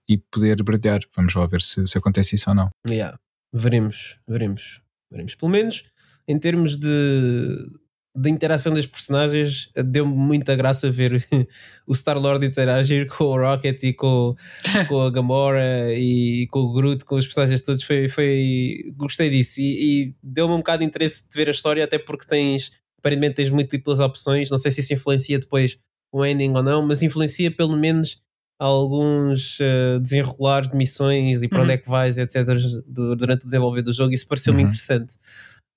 e 0.09 0.17
poder 0.17 0.61
brilhar. 0.61 0.99
Vamos 1.15 1.33
lá 1.35 1.45
ver 1.45 1.61
se, 1.61 1.87
se 1.87 1.97
acontece 1.97 2.35
isso 2.35 2.49
ou 2.49 2.55
não. 2.55 2.69
Yeah. 2.89 3.17
Veremos, 3.53 4.17
veremos, 4.27 4.81
veremos. 5.11 5.35
Pelo 5.35 5.51
menos 5.51 5.85
em 6.27 6.39
termos 6.39 6.77
de 6.77 7.69
da 8.15 8.29
interação 8.29 8.71
das 8.73 8.85
personagens 8.85 9.71
deu-me 9.75 10.13
muita 10.13 10.55
graça 10.55 10.91
ver 10.91 11.25
o 11.87 11.95
Star-Lord 11.95 12.45
interagir 12.45 13.07
com 13.07 13.23
o 13.23 13.37
Rocket 13.37 13.83
e 13.83 13.93
com, 13.93 14.35
com 14.87 15.01
a 15.01 15.09
Gamora 15.09 15.91
e 15.95 16.47
com 16.51 16.59
o 16.59 16.73
Groot, 16.73 17.03
com 17.05 17.15
os 17.15 17.25
personagens 17.25 17.61
todos, 17.61 17.81
foi, 17.81 18.07
foi 18.07 18.93
gostei 18.95 19.31
disso. 19.31 19.61
E, 19.61 19.63
e 20.03 20.15
deu-me 20.21 20.53
um 20.53 20.57
bocado 20.57 20.79
de 20.79 20.85
interesse 20.85 21.27
de 21.27 21.35
ver 21.35 21.47
a 21.47 21.51
história, 21.51 21.83
até 21.83 21.97
porque 21.97 22.25
tens 22.27 22.71
aparentemente 22.99 23.35
tens 23.35 23.49
múltiplas 23.49 23.99
opções, 23.99 24.49
não 24.49 24.57
sei 24.57 24.71
se 24.71 24.79
isso 24.79 24.93
influencia 24.93 25.37
depois 25.37 25.77
o 26.11 26.23
ending 26.23 26.53
ou 26.53 26.63
não, 26.63 26.85
mas 26.85 27.01
influencia 27.01 27.51
pelo 27.51 27.75
menos 27.75 28.21
alguns 28.59 29.59
uh, 29.59 29.99
desenrolar 29.99 30.61
de 30.61 30.75
missões 30.75 31.41
e 31.43 31.47
para 31.47 31.59
uhum. 31.59 31.63
onde 31.65 31.73
é 31.73 31.77
que 31.77 31.89
vais, 31.89 32.17
etc, 32.17 32.45
durante 32.87 33.43
o 33.43 33.45
desenvolver 33.45 33.81
do 33.81 33.91
jogo, 33.91 34.13
isso 34.13 34.27
pareceu-me 34.27 34.61
uhum. 34.61 34.67
interessante 34.67 35.15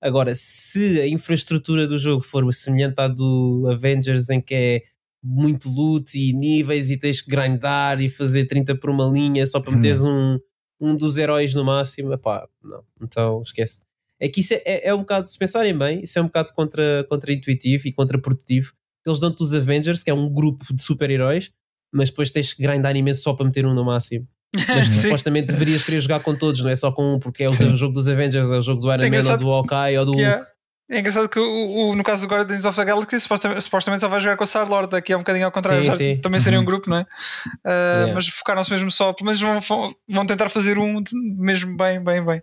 Agora, 0.01 0.33
se 0.35 1.01
a 1.01 1.07
infraestrutura 1.07 1.87
do 1.87 1.97
jogo 1.97 2.21
for 2.21 2.53
semelhante 2.53 2.99
à 2.99 3.07
do 3.07 3.67
Avengers, 3.71 4.29
em 4.29 4.39
que 4.39 4.53
é 4.53 4.83
muito 5.23 5.69
loot 5.69 6.17
e 6.17 6.31
níveis 6.33 6.91
e 6.91 6.97
tens 6.97 7.19
que 7.19 7.29
grindar 7.29 7.99
e 7.99 8.07
fazer 8.07 8.45
30 8.45 8.75
por 8.75 8.91
uma 8.91 9.05
linha 9.05 9.45
só 9.47 9.59
para 9.59 9.75
meteres 9.75 10.03
um, 10.03 10.37
um 10.79 10.95
dos 10.95 11.17
heróis 11.17 11.53
no 11.55 11.65
máximo, 11.65 12.13
epá, 12.13 12.47
não, 12.63 12.83
então 13.01 13.41
esquece. 13.41 13.81
É 14.19 14.29
que 14.29 14.41
isso 14.41 14.53
é, 14.53 14.61
é, 14.65 14.87
é 14.89 14.93
um 14.93 14.99
bocado, 14.99 15.27
se 15.27 15.37
pensarem 15.37 15.75
bem, 15.75 16.01
isso 16.03 16.17
é 16.19 16.21
um 16.21 16.25
bocado 16.25 16.53
contra, 16.53 17.05
contra-intuitivo 17.09 17.87
e 17.87 17.91
contra-produtivo. 17.91 18.73
Eles 19.05 19.19
dão-te 19.19 19.41
os 19.41 19.53
Avengers, 19.53 20.03
que 20.03 20.11
é 20.11 20.13
um 20.13 20.31
grupo 20.31 20.73
de 20.73 20.81
super-heróis, 20.81 21.51
mas 21.91 22.09
depois 22.09 22.31
tens 22.31 22.53
que 22.53 22.61
grindar 22.61 22.95
imenso 22.95 23.21
só 23.21 23.33
para 23.33 23.45
meter 23.45 23.65
um 23.65 23.73
no 23.73 23.85
máximo. 23.85 24.27
Mas 24.67 24.87
supostamente 24.87 25.47
deverias 25.47 25.83
querer 25.83 25.99
jogar 25.99 26.21
com 26.21 26.33
todos, 26.33 26.61
não 26.61 26.69
é 26.69 26.75
só 26.75 26.89
com 26.89 27.15
um, 27.15 27.19
porque 27.19 27.43
é 27.43 27.49
o 27.49 27.53
Sim. 27.53 27.75
jogo 27.75 27.93
dos 27.93 28.07
Avengers, 28.07 28.49
é 28.49 28.57
o 28.57 28.61
jogo 28.61 28.81
do 28.81 28.91
Iron 28.91 29.03
é 29.03 29.09
Man 29.09 29.31
ou 29.31 29.37
do 29.37 29.51
Hawkeye 29.51 29.97
ou 29.97 30.05
do 30.05 30.13
Hulk. 30.13 30.47
É 30.89 30.99
engraçado 30.99 31.27
que 31.27 31.37
o, 31.37 31.89
o, 31.89 31.95
no 31.95 32.03
caso 32.03 32.25
do 32.25 32.33
Guardians 32.33 32.63
of 32.63 32.77
the 32.77 32.85
Galaxy 32.85 33.19
supostamente, 33.19 33.61
supostamente 33.61 33.99
só 33.99 34.07
vai 34.07 34.21
jogar 34.21 34.37
com 34.37 34.45
o 34.45 34.47
Star-Lord, 34.47 34.95
aqui 34.95 35.11
é 35.11 35.17
um 35.17 35.19
bocadinho 35.19 35.45
ao 35.45 35.51
contrário, 35.51 35.91
sim, 35.91 35.97
sim. 35.97 36.21
também 36.21 36.39
seria 36.39 36.57
um 36.57 36.61
uhum. 36.61 36.65
grupo, 36.65 36.89
não 36.89 36.97
é? 36.97 37.01
Uh, 37.01 37.69
yeah. 37.69 38.13
Mas 38.13 38.27
focaram-se 38.29 38.71
mesmo 38.71 38.89
só, 38.89 39.11
pelo 39.11 39.25
menos 39.25 39.41
vão, 39.67 39.93
vão 40.07 40.25
tentar 40.25 40.47
fazer 40.47 40.79
um 40.79 41.03
mesmo 41.13 41.75
bem, 41.75 42.01
bem, 42.01 42.23
bem. 42.23 42.41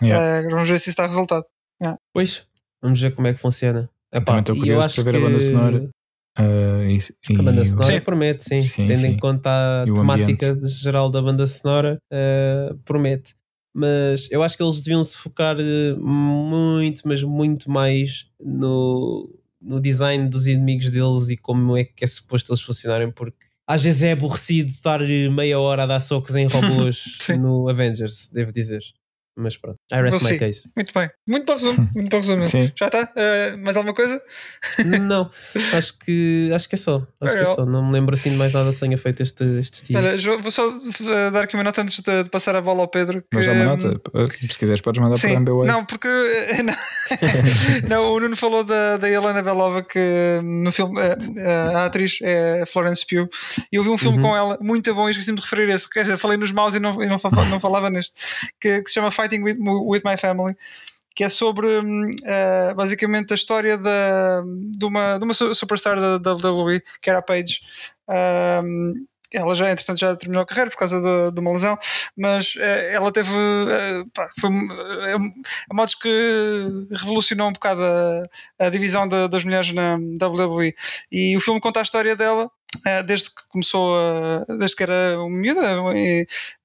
Yeah. 0.00 0.46
Uh, 0.46 0.50
vamos 0.50 0.68
ver 0.68 0.78
se 0.78 0.84
isso 0.84 0.90
está 0.90 1.06
resultado. 1.08 1.44
Yeah. 1.82 1.98
Pois, 2.14 2.46
vamos 2.80 3.00
ver 3.00 3.12
como 3.12 3.26
é 3.26 3.34
que 3.34 3.40
funciona. 3.40 3.90
Epá, 4.12 4.24
Também 4.24 4.40
estou 4.40 4.56
curioso 4.56 4.94
para 4.94 5.04
ver 5.04 5.10
que... 5.10 5.16
a 5.16 5.20
banda 5.20 5.40
sonora. 5.40 5.90
Uh, 6.40 6.88
e, 6.88 7.38
a 7.38 7.42
banda 7.42 7.64
sonora 7.64 7.92
sim. 7.92 8.00
promete, 8.00 8.44
sim. 8.44 8.58
sim 8.58 8.86
Tendo 8.86 9.00
sim. 9.00 9.06
em 9.08 9.18
conta 9.18 9.82
a 9.82 9.84
temática 9.84 10.58
geral 10.68 11.10
da 11.10 11.20
banda 11.20 11.46
sonora, 11.46 11.98
uh, 12.12 12.76
promete. 12.84 13.34
Mas 13.72 14.28
eu 14.30 14.42
acho 14.42 14.56
que 14.56 14.62
eles 14.62 14.80
deviam 14.80 15.04
se 15.04 15.16
focar 15.16 15.56
eh, 15.60 15.94
muito, 15.96 17.06
mas 17.06 17.22
muito 17.22 17.70
mais 17.70 18.26
no, 18.40 19.32
no 19.60 19.80
design 19.80 20.28
dos 20.28 20.48
inimigos 20.48 20.90
deles 20.90 21.28
e 21.28 21.36
como 21.36 21.76
é 21.76 21.84
que 21.84 22.02
é 22.02 22.06
suposto 22.06 22.50
eles 22.50 22.62
funcionarem, 22.62 23.12
porque 23.12 23.38
às 23.68 23.84
vezes 23.84 24.02
é 24.02 24.10
aborrecido 24.10 24.70
estar 24.70 24.98
meia 25.30 25.60
hora 25.60 25.84
a 25.84 25.86
dar 25.86 26.00
socos 26.00 26.34
em 26.34 26.46
robôs 26.50 27.18
no 27.38 27.68
Avengers, 27.68 28.28
devo 28.32 28.50
dizer. 28.50 28.82
Mas 29.36 29.56
pronto, 29.56 29.78
I 29.92 30.00
rest 30.00 30.22
my 30.22 30.38
case. 30.38 30.62
Muito 30.76 30.92
bem. 30.92 31.10
Muito 31.26 31.46
bom 31.46 31.52
resumo. 31.54 31.90
Muito 31.94 32.10
bom 32.10 32.16
resumo. 32.16 32.48
Sim. 32.48 32.72
Já 32.78 32.86
está? 32.86 33.12
Uh, 33.16 33.58
mais 33.58 33.76
alguma 33.76 33.94
coisa? 33.94 34.22
Não, 35.00 35.30
acho 35.74 35.98
que, 35.98 36.50
acho 36.54 36.68
que 36.68 36.74
é 36.74 36.78
só. 36.78 37.06
Acho 37.20 37.34
que 37.34 37.40
é 37.40 37.46
só. 37.46 37.66
Não 37.66 37.84
me 37.84 37.92
lembro 37.92 38.14
assim 38.14 38.30
de 38.30 38.36
mais 38.36 38.52
nada 38.52 38.72
que 38.72 38.80
tenha 38.80 38.96
feito 38.96 39.22
este, 39.22 39.44
este 39.58 39.74
estilo. 39.82 39.98
Olha, 39.98 40.38
vou 40.38 40.50
só 40.50 40.68
eh, 40.68 41.30
dar 41.30 41.44
aqui 41.44 41.54
uma 41.54 41.64
nota 41.64 41.82
antes 41.82 42.00
de, 42.00 42.24
passar 42.24 42.54
a 42.56 42.60
bola 42.60 42.82
ao 42.82 42.88
Pedro. 42.88 43.20
Que, 43.22 43.28
Mas 43.34 43.46
dá 43.46 43.52
uma 43.52 43.64
nota. 43.64 43.88
Hum, 43.88 44.24
eh, 44.24 44.46
se 44.48 44.58
quiseres, 44.58 44.80
podes 44.80 45.00
mandar 45.00 45.16
sim, 45.16 45.28
para 45.28 45.36
a 45.36 45.40
MBWay. 45.40 45.68
Não, 45.68 45.84
porque. 45.84 46.08
Não, 46.62 46.76
não, 47.88 48.12
o 48.12 48.20
Nuno 48.20 48.36
falou 48.36 48.62
da, 48.62 48.96
da 48.96 49.08
Helena 49.08 49.42
Belova 49.42 49.82
que 49.82 49.98
hum, 50.42 50.62
no 50.62 50.72
filme 50.72 51.00
a, 51.00 51.80
a 51.80 51.86
atriz 51.86 52.18
é 52.22 52.64
Florence 52.66 53.04
Pugh 53.04 53.28
e 53.72 53.76
eu 53.76 53.82
vi 53.82 53.88
um 53.88 53.98
filme 53.98 54.18
uhum. 54.18 54.22
com 54.22 54.36
ela 54.36 54.58
muito 54.60 54.94
bom 54.94 55.08
e 55.08 55.10
esqueci-me 55.10 55.36
de 55.36 55.42
referir 55.42 55.70
esse. 55.70 55.88
Quer 55.88 56.02
dizer, 56.02 56.16
falei 56.16 56.36
nos 56.36 56.52
maus 56.52 56.74
e 56.74 56.80
não, 56.80 57.02
e 57.02 57.08
não, 57.08 57.16
não 57.50 57.60
falava 57.60 57.90
neste. 57.90 58.12
Que, 58.60 58.82
que 58.82 58.88
se 58.88 58.94
chama 58.94 59.10
Fighting 59.10 59.42
with, 59.42 59.56
with 59.86 60.02
My 60.04 60.16
Family 60.16 60.56
que 61.14 61.24
é 61.24 61.28
sobre 61.28 61.66
uh, 61.66 62.74
basicamente 62.74 63.32
a 63.32 63.34
história 63.34 63.76
da, 63.76 64.42
de, 64.42 64.86
uma, 64.86 65.18
de 65.18 65.24
uma 65.24 65.34
superstar 65.34 65.96
da 66.18 66.32
WWE, 66.32 66.82
que 67.02 67.10
era 67.10 67.18
a 67.18 67.22
Paige. 67.22 67.60
Um, 68.08 69.06
ela 69.32 69.54
já, 69.54 69.70
entretanto, 69.70 70.00
já 70.00 70.16
terminou 70.16 70.42
a 70.42 70.46
carreira 70.46 70.70
por 70.70 70.76
causa 70.76 71.00
de, 71.00 71.32
de 71.32 71.40
uma 71.40 71.52
lesão, 71.52 71.78
mas 72.16 72.56
uh, 72.56 72.62
ela 72.62 73.12
teve. 73.12 73.30
Uh, 73.30 74.08
pá, 74.12 74.28
foi 74.40 74.50
uh, 74.50 75.32
a 75.70 75.74
modos 75.74 75.94
que 75.94 76.88
revolucionou 76.90 77.48
um 77.48 77.52
bocado 77.52 77.82
a, 77.84 78.66
a 78.66 78.70
divisão 78.70 79.06
de, 79.06 79.28
das 79.28 79.44
mulheres 79.44 79.72
na 79.72 79.96
WWE. 79.96 80.74
E 81.12 81.36
o 81.36 81.40
filme 81.40 81.60
conta 81.60 81.80
a 81.80 81.82
história 81.82 82.16
dela 82.16 82.44
eh, 82.44 82.50
desde 83.04 83.30
que 83.30 83.42
começou 83.48 83.96
a, 83.96 84.44
desde 84.58 84.76
que 84.76 84.82
era 84.82 85.18
uma 85.18 85.36
miúda, 85.36 85.60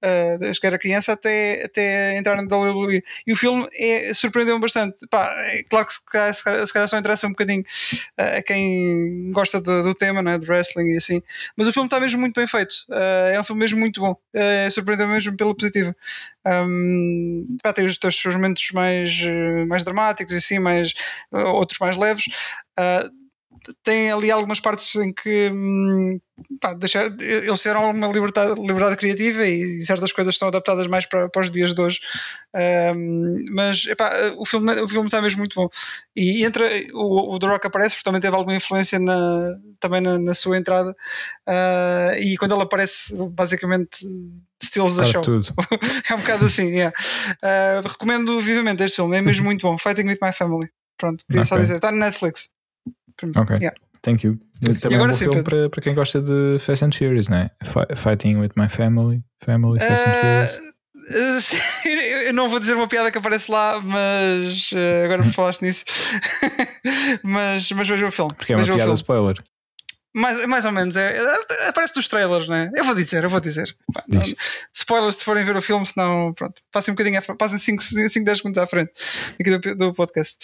eh, 0.02 0.38
desde 0.38 0.62
que 0.62 0.68
era 0.68 0.78
criança 0.78 1.14
até, 1.14 1.64
até 1.66 2.18
entrar 2.18 2.42
na 2.42 2.56
WWE. 2.56 3.04
E 3.26 3.34
o 3.34 3.36
filme 3.36 3.68
é, 3.74 4.14
surpreendeu-me 4.14 4.62
bastante. 4.62 5.06
Pá, 5.08 5.34
é 5.52 5.64
claro 5.64 5.86
que 5.86 5.94
se 5.94 6.06
calhar, 6.06 6.34
se 6.34 6.74
calhar 6.74 6.88
só 6.88 6.98
interessa 6.98 7.28
um 7.28 7.32
bocadinho 7.32 7.64
eh, 8.18 8.38
a 8.38 8.44
quem 8.44 9.32
gosta 9.32 9.60
de, 9.60 9.82
do 9.82 9.96
tema, 9.96 10.22
né, 10.22 10.38
de 10.38 10.50
wrestling 10.50 10.94
e 10.94 10.98
assim. 10.98 11.22
Mas 11.58 11.68
o 11.68 11.74
filme 11.74 11.88
está 11.88 12.00
mesmo 12.00 12.20
muito 12.20 12.36
bem 12.36 12.48
feito. 12.48 12.76
é 13.34 13.40
um 13.40 13.44
filme 13.44 13.62
mesmo 13.62 13.80
muito 13.80 14.00
bom. 14.00 14.16
surpreendeu-me 14.72 15.14
mesmo 15.14 15.36
pela 15.36 15.56
positiva. 15.56 15.96
Um, 16.46 17.58
pá, 17.64 17.74
tem 17.74 17.86
os, 17.86 17.98
os 18.04 18.16
seus 18.16 18.36
momentos 18.36 18.70
mais, 18.72 19.22
mais 19.68 19.84
dramáticos 19.84 20.34
e 20.36 20.38
assim, 20.38 20.60
mais, 20.60 20.94
outros 21.32 21.80
mais 21.80 21.98
leves. 21.98 22.26
Uh, 22.78 23.25
tem 23.84 24.12
ali 24.12 24.30
algumas 24.32 24.60
partes 24.60 24.96
em 24.96 25.14
que 25.14 25.50
hum, 25.52 26.20
pá, 26.60 26.74
deixar, 26.74 27.06
eles 27.22 27.62
tiveram 27.62 27.90
uma 27.90 28.08
liberdade, 28.08 28.60
liberdade 28.60 28.98
criativa 28.98 29.46
e 29.46 29.86
certas 29.86 30.12
coisas 30.12 30.36
estão 30.36 30.48
adaptadas 30.48 30.88
mais 30.88 31.06
para, 31.06 31.30
para 31.30 31.42
os 31.42 31.52
dias 31.52 31.74
de 31.74 31.82
hoje. 31.82 32.00
Um, 32.54 33.46
mas 33.52 33.86
epá, 33.86 34.34
o, 34.38 34.46
filme, 34.46 34.82
o 34.82 34.88
filme 34.88 35.08
está 35.08 35.22
mesmo 35.22 35.40
muito 35.40 35.56
bom. 35.56 35.70
E 36.16 36.44
entra, 36.44 36.70
o, 36.94 37.36
o 37.36 37.40
The 37.40 37.48
Rock 37.48 37.68
aparece, 37.68 37.96
porque 37.96 38.06
também 38.06 38.22
teve 38.22 38.36
alguma 38.36 38.56
influência 38.56 39.00
na, 39.00 39.56
também 39.80 40.02
na, 40.02 40.18
na 40.18 40.34
sua 40.34 40.58
entrada. 40.58 40.96
Uh, 41.48 42.18
e 42.20 42.38
quando 42.38 42.54
ele 42.54 42.64
aparece, 42.64 43.14
basicamente 43.32 44.06
steals 44.64 44.96
da 44.96 45.06
show. 45.06 45.24
é 46.10 46.14
um 46.14 46.20
bocado 46.20 46.46
assim, 46.46 46.68
yeah. 46.68 46.96
uh, 47.44 47.88
recomendo 47.88 48.40
vivamente 48.40 48.84
este 48.84 48.98
filme, 48.98 49.18
é 49.18 49.22
mesmo 49.22 49.46
muito 49.46 49.62
bom. 49.62 49.78
Fighting 49.78 50.08
with 50.08 50.20
My 50.22 50.32
Family. 50.32 50.70
Pronto, 50.98 51.26
queria 51.26 51.42
okay. 51.42 51.50
só 51.50 51.58
dizer. 51.58 51.76
Está 51.76 51.92
no 51.92 51.98
Netflix. 51.98 52.55
Ok. 53.36 53.58
Yeah. 53.58 53.76
Thank 54.02 54.26
you. 54.26 54.38
Também 54.82 55.00
é 55.00 55.02
um 55.02 55.08
bom 55.08 55.14
sim, 55.14 55.26
filme 55.26 55.44
para, 55.44 55.70
para 55.70 55.82
quem 55.82 55.96
gosta 55.96 56.22
de 56.22 56.58
Fast 56.60 56.86
and 56.86 56.92
Furious, 56.92 57.28
né? 57.28 57.50
Fighting 57.96 58.38
with 58.38 58.52
my 58.56 58.70
family, 58.70 59.24
family, 59.44 59.80
Fast 59.80 60.06
uh, 60.06 60.10
and 60.10 60.14
Furious. 60.14 60.76
eu 62.26 62.34
não 62.34 62.50
vou 62.50 62.60
dizer 62.60 62.76
uma 62.76 62.88
piada 62.88 63.12
que 63.12 63.18
aparece 63.18 63.52
lá, 63.52 63.82
mas 63.82 64.72
uh, 64.72 65.06
agora 65.06 65.24
me 65.24 65.32
falaste 65.32 65.62
nisso. 65.62 65.86
mas, 67.24 67.72
mas 67.72 67.88
veja 67.88 68.08
o 68.08 68.12
filme. 68.12 68.32
Porque 68.36 68.54
é 68.54 68.56
uma 68.56 68.66
piada 68.66 68.94
spoiler. 68.94 69.42
Mais, 70.16 70.48
mais 70.48 70.64
ou 70.64 70.72
menos, 70.72 70.96
é, 70.96 71.18
é, 71.18 71.68
aparece 71.68 71.94
nos 71.98 72.08
trailers, 72.08 72.48
né? 72.48 72.72
Eu 72.74 72.86
vou 72.86 72.96
dizer, 72.96 73.26
eu 73.26 73.30
vou 73.30 73.42
dizer. 73.42 73.76
não, 74.08 74.22
spoilers 74.74 75.18
se 75.18 75.26
forem 75.26 75.44
ver 75.44 75.58
o 75.58 75.62
filme, 75.62 75.86
senão, 75.86 76.34
pronto, 76.34 76.62
passem 76.72 76.94
um 76.94 76.96
bocadinho, 76.96 77.22
passem 77.38 77.58
5, 77.58 77.84
10 78.24 78.42
minutos 78.44 78.58
à 78.58 78.66
frente 78.66 78.94
aqui 79.38 79.58
do, 79.58 79.76
do 79.76 79.94
podcast. 79.94 80.38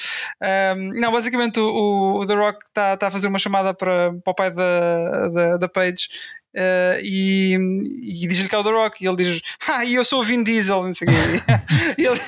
Um, 0.76 1.00
não, 1.00 1.14
basicamente 1.14 1.58
o, 1.62 2.20
o 2.20 2.28
The 2.28 2.34
Rock 2.34 2.66
está 2.66 2.98
tá 2.98 3.08
a 3.08 3.12
fazer 3.12 3.28
uma 3.28 3.40
chamada 3.40 3.74
para, 3.74 4.12
para 4.12 4.32
o 4.32 4.36
pai 4.36 4.52
da, 4.52 5.30
da, 5.30 5.58
da 5.58 5.70
Paige 5.70 6.10
Uh, 6.54 7.00
e, 7.02 7.56
e 8.04 8.28
diz-lhe 8.28 8.50
que 8.50 8.56
é 8.56 8.58
o 8.58 8.64
The 8.64 8.72
Rock 8.72 9.02
e 9.02 9.08
ele 9.08 9.24
diz 9.24 9.42
ah, 9.70 9.86
e 9.86 9.96
eu 9.96 10.04
sou 10.04 10.20
o 10.20 10.24
Vin 10.24 10.44
Diesel 10.44 10.84
não 10.84 10.94
sei 10.94 11.08
e, 11.98 12.06
ele, 12.06 12.20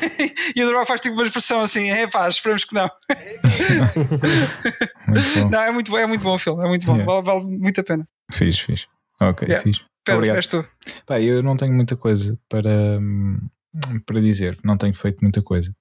e 0.56 0.64
o 0.64 0.70
The 0.70 0.74
Rock 0.74 0.88
faz 0.88 1.02
tipo 1.02 1.16
uma 1.16 1.24
expressão 1.24 1.60
assim 1.60 1.90
é 1.90 2.08
pá, 2.08 2.30
esperemos 2.30 2.64
que 2.64 2.74
não. 2.74 2.90
Não, 5.52 5.62
é 5.62 5.72
muito, 5.72 5.98
é 5.98 6.08
muito 6.08 6.24
bom 6.24 6.36
o 6.36 6.40
filme 6.40 6.64
é 6.64 6.68
muito 6.68 6.88
bom, 6.88 6.96
yeah. 6.96 7.22
vale, 7.22 7.26
vale 7.26 7.58
muito 7.58 7.82
a 7.82 7.84
pena. 7.84 8.08
Fiz, 8.32 8.60
fiz 8.60 8.88
ok, 9.20 9.46
yeah. 9.46 9.62
fiz 9.62 9.80
Pedro, 10.06 10.20
Obrigado. 10.20 10.38
és 10.38 10.48
tu. 10.48 10.66
Pá, 11.06 11.20
eu 11.20 11.44
não 11.44 11.58
tenho 11.58 11.74
muita 11.74 11.98
coisa 11.98 12.40
para, 12.48 13.02
para 14.06 14.22
dizer 14.22 14.58
não 14.64 14.78
tenho 14.78 14.94
feito 14.94 15.22
muita 15.22 15.42
coisa. 15.42 15.76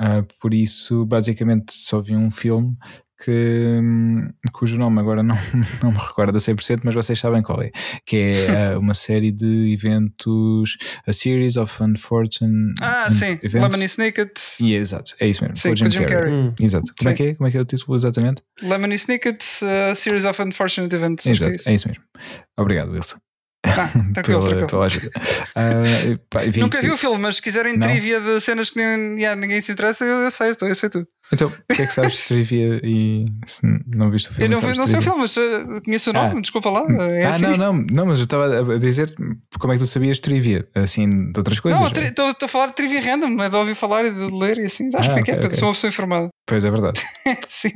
Uh, 0.00 0.24
por 0.40 0.54
isso 0.54 1.04
basicamente 1.04 1.74
só 1.74 2.00
vi 2.00 2.16
um 2.16 2.30
filme 2.30 2.74
que, 3.22 3.80
cujo 4.52 4.78
nome 4.78 5.00
agora 5.00 5.22
não, 5.22 5.36
não 5.82 5.92
me 5.92 5.98
recordo 5.98 6.36
a 6.36 6.40
100%, 6.40 6.80
mas 6.84 6.94
vocês 6.94 7.18
sabem 7.18 7.42
qual 7.42 7.60
é, 7.62 7.70
que 8.06 8.16
é 8.16 8.76
uh, 8.76 8.78
uma 8.80 8.94
série 8.94 9.32
de 9.32 9.72
eventos, 9.72 10.76
a 11.06 11.12
series 11.12 11.56
of 11.56 11.82
unfortunate 11.82 12.74
Ah, 12.80 13.10
sim, 13.10 13.38
events. 13.42 13.54
Lemony 13.54 13.84
Snicket. 13.84 14.40
Yeah, 14.60 14.80
exato, 14.80 15.14
é 15.20 15.28
isso 15.28 15.42
mesmo, 15.42 15.56
sim, 15.56 15.70
com 15.70 15.76
Jim, 15.76 15.90
Jim 15.90 16.06
Carrey. 16.06 16.32
Hum. 16.32 16.54
Exato, 16.60 16.92
como 16.98 17.10
é 17.10 17.14
que 17.14 17.22
é? 17.22 17.34
Como 17.34 17.48
é 17.48 17.50
que 17.50 17.56
é 17.56 17.60
o 17.60 17.64
título 17.64 17.96
exatamente? 17.96 18.42
Lemony 18.62 18.94
Snicket, 18.94 19.42
uh, 19.62 19.94
Series 19.94 20.24
of 20.24 20.40
Unfortunate 20.40 20.94
Events. 20.94 21.26
Exato, 21.26 21.56
é 21.66 21.74
isso 21.74 21.88
mesmo. 21.88 22.02
Obrigado, 22.56 22.92
Wilson. 22.92 23.18
Tá, 23.62 23.88
tranquilo, 24.14 24.40
pela, 24.40 24.88
tranquilo. 24.88 25.10
Uh, 25.50 26.18
pá, 26.30 26.40
vi, 26.42 26.60
Nunca 26.60 26.80
vi 26.80 26.90
o 26.90 26.96
filme, 26.96 27.18
mas 27.18 27.36
se 27.36 27.42
quiserem 27.42 27.76
não? 27.76 27.88
trivia 27.88 28.20
de 28.20 28.40
cenas 28.40 28.70
que 28.70 28.78
ninguém, 28.78 29.18
yeah, 29.20 29.40
ninguém 29.40 29.60
se 29.60 29.72
interessa, 29.72 30.04
eu, 30.04 30.16
eu, 30.18 30.30
sei, 30.30 30.54
eu 30.60 30.74
sei 30.74 30.88
tudo. 30.88 31.06
Então, 31.32 31.48
o 31.48 31.74
que 31.74 31.82
é 31.82 31.86
que 31.86 31.92
sabes 31.92 32.18
de 32.18 32.24
trivia 32.24 32.80
e 32.84 33.26
se 33.46 33.66
não 33.86 34.10
viste 34.10 34.30
o 34.30 34.34
filme? 34.34 34.54
Eu 34.54 34.60
não, 34.60 34.74
não 34.74 34.86
sei 34.86 34.98
o 34.98 35.02
filme, 35.02 35.18
mas 35.18 35.36
uh, 35.36 35.82
conheço 35.84 36.10
o 36.10 36.12
nome, 36.12 36.38
ah. 36.38 36.40
desculpa 36.40 36.70
lá. 36.70 36.86
É 37.10 37.24
ah, 37.24 37.30
assim. 37.30 37.42
não, 37.42 37.56
não, 37.56 37.86
não, 37.90 38.06
mas 38.06 38.18
eu 38.18 38.24
estava 38.24 38.74
a 38.74 38.78
dizer 38.78 39.12
como 39.58 39.72
é 39.72 39.76
que 39.76 39.82
tu 39.82 39.86
sabias 39.86 40.20
trivia, 40.20 40.68
assim, 40.74 41.32
de 41.32 41.38
outras 41.38 41.58
coisas. 41.58 41.80
Não, 41.80 41.88
estou 41.88 42.34
a 42.40 42.48
falar 42.48 42.66
de 42.68 42.74
trivia 42.74 43.00
random, 43.00 43.42
é 43.42 43.50
de 43.50 43.56
ouvir 43.56 43.74
falar 43.74 44.04
e 44.04 44.10
de 44.12 44.32
ler 44.32 44.58
e 44.58 44.66
assim. 44.66 44.88
Acho 44.94 45.10
ah, 45.10 45.14
que 45.14 45.18
é, 45.18 45.22
okay, 45.22 45.34
é, 45.34 45.46
okay. 45.46 45.58
sou 45.58 45.68
uma 45.68 45.74
pessoa 45.74 45.88
informada. 45.88 46.28
Pois 46.46 46.64
é 46.64 46.70
verdade. 46.70 47.04
Sim. 47.48 47.70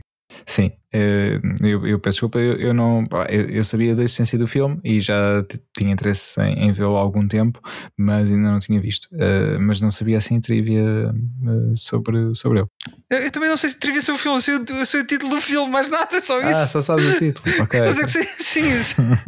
Sim, 0.47 0.73
eh, 0.93 1.41
eu, 1.63 1.87
eu 1.87 1.99
peço 1.99 2.17
desculpa, 2.17 2.39
eu, 2.39 2.57
eu 2.57 2.75
não 2.75 3.03
eu, 3.29 3.49
eu, 3.49 3.65
sabia 3.65 3.95
da 3.95 4.03
existência 4.03 4.39
do 4.39 4.47
filme 4.47 4.79
e 4.85 5.01
já 5.01 5.43
tinha 5.77 5.93
interesse 5.93 6.41
em, 6.43 6.67
em 6.67 6.73
vê-lo 6.73 6.97
há 6.97 7.01
algum 7.01 7.27
tempo, 7.27 7.61
mas 7.97 8.31
ainda 8.31 8.51
não 8.51 8.59
tinha 8.59 8.81
visto. 8.81 9.07
Uh, 9.13 9.59
mas 9.61 9.81
não 9.81 9.91
sabia 9.91 10.19
assim 10.19 10.41
trivia 10.41 10.85
uh, 10.85 11.77
sobre, 11.77 12.35
sobre 12.35 12.61
ele. 12.61 12.69
Eu, 13.09 13.19
eu, 13.19 13.31
também 13.31 13.49
não 13.49 13.57
sei 13.57 13.71
trivia 13.73 14.03
sobre 14.03 14.21
o 14.21 14.23
filme, 14.23 14.37
eu 14.37 14.41
sei, 14.41 14.55
eu 14.81 14.87
sei 14.87 15.01
o 15.01 15.07
título 15.07 15.35
do 15.35 15.41
filme, 15.41 15.71
mais 15.71 15.89
nada, 15.89 16.21
só 16.21 16.39
ah, 16.41 16.51
isso. 16.51 16.61
Ah, 16.61 16.67
só 16.67 16.83
sabes 16.83 17.07
o 17.07 17.17
título. 17.17 17.43
Ok. 17.63 17.81
okay. 17.81 18.23
Sim, 18.39 18.71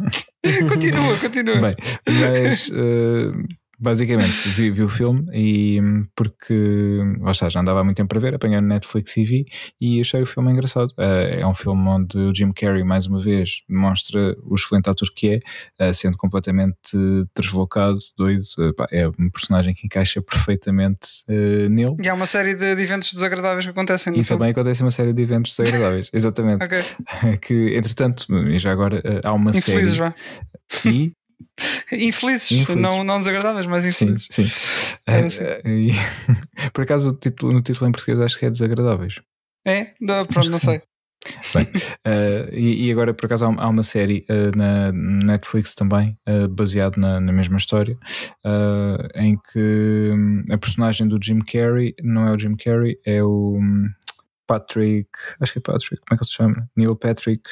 continua, 0.67 1.17
continua. 1.17 1.61
Bem, 1.61 1.75
mas 2.07 2.69
basicamente 3.79 4.49
vi, 4.49 4.71
vi, 4.71 4.83
o 4.83 4.89
filme 4.89 5.25
e 5.33 5.79
porque 6.15 6.99
lá 7.19 7.31
está, 7.31 7.49
já 7.49 7.59
andava 7.59 7.81
há 7.81 7.83
muito 7.83 7.97
tempo 7.97 8.09
para 8.09 8.19
ver, 8.19 8.35
apanhei 8.35 8.59
no 8.61 8.67
Netflix 8.67 9.17
e 9.17 9.23
vi 9.23 9.45
e 9.79 10.01
achei 10.01 10.21
o 10.21 10.25
filme 10.25 10.51
engraçado. 10.51 10.89
Uh, 10.97 11.39
é 11.39 11.47
um 11.47 11.53
filme 11.53 11.87
onde 11.87 12.17
o 12.17 12.33
Jim 12.35 12.51
Carrey 12.51 12.83
mais 12.83 13.05
uma 13.05 13.19
vez 13.19 13.61
demonstra 13.67 14.35
o 14.43 14.55
excelente 14.55 14.89
ator 14.89 15.07
que 15.15 15.41
é, 15.79 15.89
uh, 15.89 15.93
sendo 15.93 16.17
completamente 16.17 16.75
deslocado, 17.37 17.99
doido. 18.17 18.43
Pá, 18.75 18.87
é 18.91 19.07
um 19.07 19.29
personagem 19.29 19.73
que 19.73 19.85
encaixa 19.85 20.21
perfeitamente 20.21 21.23
nele. 21.27 21.95
E 22.03 22.09
há 22.09 22.13
uma 22.13 22.25
série 22.25 22.55
de, 22.55 22.65
eventos 22.65 23.13
desagradáveis 23.13 23.65
que 23.65 23.71
acontecem 23.71 24.11
no 24.13 24.19
E 24.19 24.23
filme. 24.23 24.39
também 24.39 24.51
acontece 24.51 24.81
uma 24.81 24.91
série 24.91 25.13
de 25.13 25.21
eventos 25.21 25.55
desagradáveis, 25.55 26.09
exatamente. 26.13 26.67
que 27.41 27.75
entretanto, 27.75 28.25
já 28.57 28.71
agora 28.71 29.01
há 29.23 29.33
uma 29.33 29.51
Infelizes, 29.51 29.95
série. 29.95 30.13
Já. 30.13 30.15
E 30.85 31.13
Infelizes, 31.91 32.51
Infelizes, 32.51 32.75
Não, 32.75 33.03
não 33.03 33.19
desagradáveis, 33.19 33.65
mas 33.67 33.87
infelizes. 33.87 34.27
Sim, 34.29 34.47
sim. 34.47 34.53
É, 35.05 35.19
assim. 35.19 35.43
e, 35.65 35.91
por 36.73 36.83
acaso, 36.83 37.09
o 37.09 37.13
título, 37.13 37.53
no 37.53 37.61
título 37.61 37.89
em 37.89 37.91
português 37.91 38.19
acho 38.19 38.37
que 38.37 38.45
é 38.45 38.49
desagradáveis. 38.49 39.21
É? 39.65 39.93
Pronto, 40.27 40.49
não 40.49 40.59
sei. 40.59 40.81
Bem, 41.53 41.63
uh, 41.63 42.53
e, 42.53 42.85
e, 42.85 42.91
agora 42.91 43.13
por 43.13 43.25
acaso 43.25 43.45
há, 43.45 43.67
uma 43.67 43.83
série 43.83 44.25
uh, 44.29 44.55
na 44.55 44.91
Netflix 44.91 45.73
também, 45.73 46.17
uh, 46.29 46.47
baseado 46.47 46.97
na, 46.97 47.19
na, 47.19 47.31
mesma 47.31 47.57
história, 47.57 47.97
em 49.15 49.37
que 49.51 50.11
um, 50.13 50.43
a 50.51 50.57
personagem 50.57 51.07
do 51.07 51.19
Jim 51.21 51.39
Carrey 51.39 51.95
não 52.03 52.27
é 52.27 52.31
o 52.31 52.37
Jim 52.37 52.55
Carrey, 52.55 52.99
é 53.05 53.23
o 53.23 53.57
um, 53.57 53.89
Patrick, 54.45 55.09
acho 55.39 55.53
que 55.53 55.59
é 55.59 55.61
Patrick, 55.61 55.97
como 55.97 56.13
é 56.13 56.15
que 56.15 56.23
ele 56.23 56.29
se 56.29 56.35
chama? 56.35 56.69
Neil 56.75 56.95
Patrick 56.95 57.49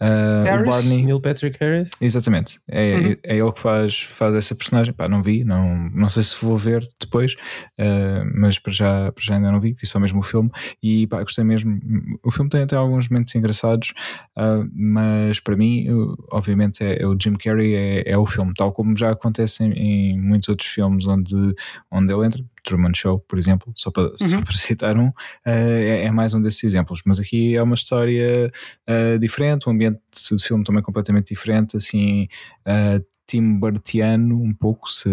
Uh, 0.00 0.62
o 0.62 0.64
Barney. 0.64 1.04
Neil 1.04 1.20
Patrick 1.20 1.58
Harris? 1.60 1.90
Exatamente. 2.00 2.60
É, 2.68 2.94
uhum. 2.94 3.16
é, 3.22 3.36
ele 3.38 3.52
que 3.52 3.58
faz, 3.58 4.00
faz 4.02 4.34
essa 4.34 4.54
personagem. 4.54 4.94
Pá, 4.94 5.08
não 5.08 5.22
vi, 5.22 5.42
não, 5.42 5.90
não 5.90 6.08
sei 6.08 6.22
se 6.22 6.36
vou 6.40 6.56
ver 6.56 6.88
depois, 7.00 7.34
uh, 7.78 8.30
mas 8.34 8.58
para 8.58 8.72
já, 8.72 9.12
para 9.12 9.24
já 9.24 9.34
ainda 9.34 9.50
não 9.50 9.60
vi, 9.60 9.72
vi 9.72 9.86
só 9.86 9.98
mesmo 9.98 10.20
o 10.20 10.22
filme 10.22 10.50
e 10.82 11.06
pá, 11.08 11.20
gostei 11.22 11.44
mesmo. 11.44 11.80
O 12.22 12.30
filme 12.30 12.48
tem 12.48 12.62
até 12.62 12.76
alguns 12.76 13.08
momentos 13.08 13.34
engraçados, 13.34 13.92
uh, 14.36 14.68
mas 14.72 15.40
para 15.40 15.56
mim, 15.56 15.86
obviamente, 16.30 16.84
é, 16.84 17.02
é, 17.02 17.06
o 17.06 17.16
Jim 17.20 17.34
Carrey 17.34 17.74
é, 17.74 18.10
é 18.12 18.16
o 18.16 18.24
filme, 18.24 18.52
tal 18.56 18.72
como 18.72 18.96
já 18.96 19.10
acontece 19.10 19.64
em, 19.64 19.72
em 19.72 20.18
muitos 20.20 20.48
outros 20.48 20.68
filmes 20.68 21.06
onde, 21.06 21.54
onde 21.90 22.12
ele 22.12 22.24
entra. 22.24 22.44
Truman 22.68 22.92
Show, 22.94 23.20
por 23.20 23.38
exemplo, 23.38 23.72
só 23.74 23.90
para, 23.90 24.04
uhum. 24.04 24.16
só 24.16 24.40
para 24.44 24.56
citar 24.56 24.96
um, 24.96 25.08
uh, 25.08 25.12
é, 25.44 26.04
é, 26.04 26.10
mais 26.10 26.34
um 26.34 26.40
desses 26.40 26.62
exemplos. 26.62 27.00
Mas 27.06 27.18
aqui 27.18 27.56
é 27.56 27.62
uma 27.62 27.74
história 27.74 28.52
uh, 28.88 29.18
diferente, 29.18 29.68
um 29.68 29.72
ambiente 29.72 30.00
de 30.30 30.44
filme 30.44 30.62
também 30.62 30.82
completamente 30.82 31.28
diferente, 31.28 31.76
assim, 31.76 32.28
uh, 32.66 33.04
Tim 33.28 33.58
Burtiano, 33.58 34.42
um 34.42 34.54
pouco, 34.54 34.90
se, 34.90 35.10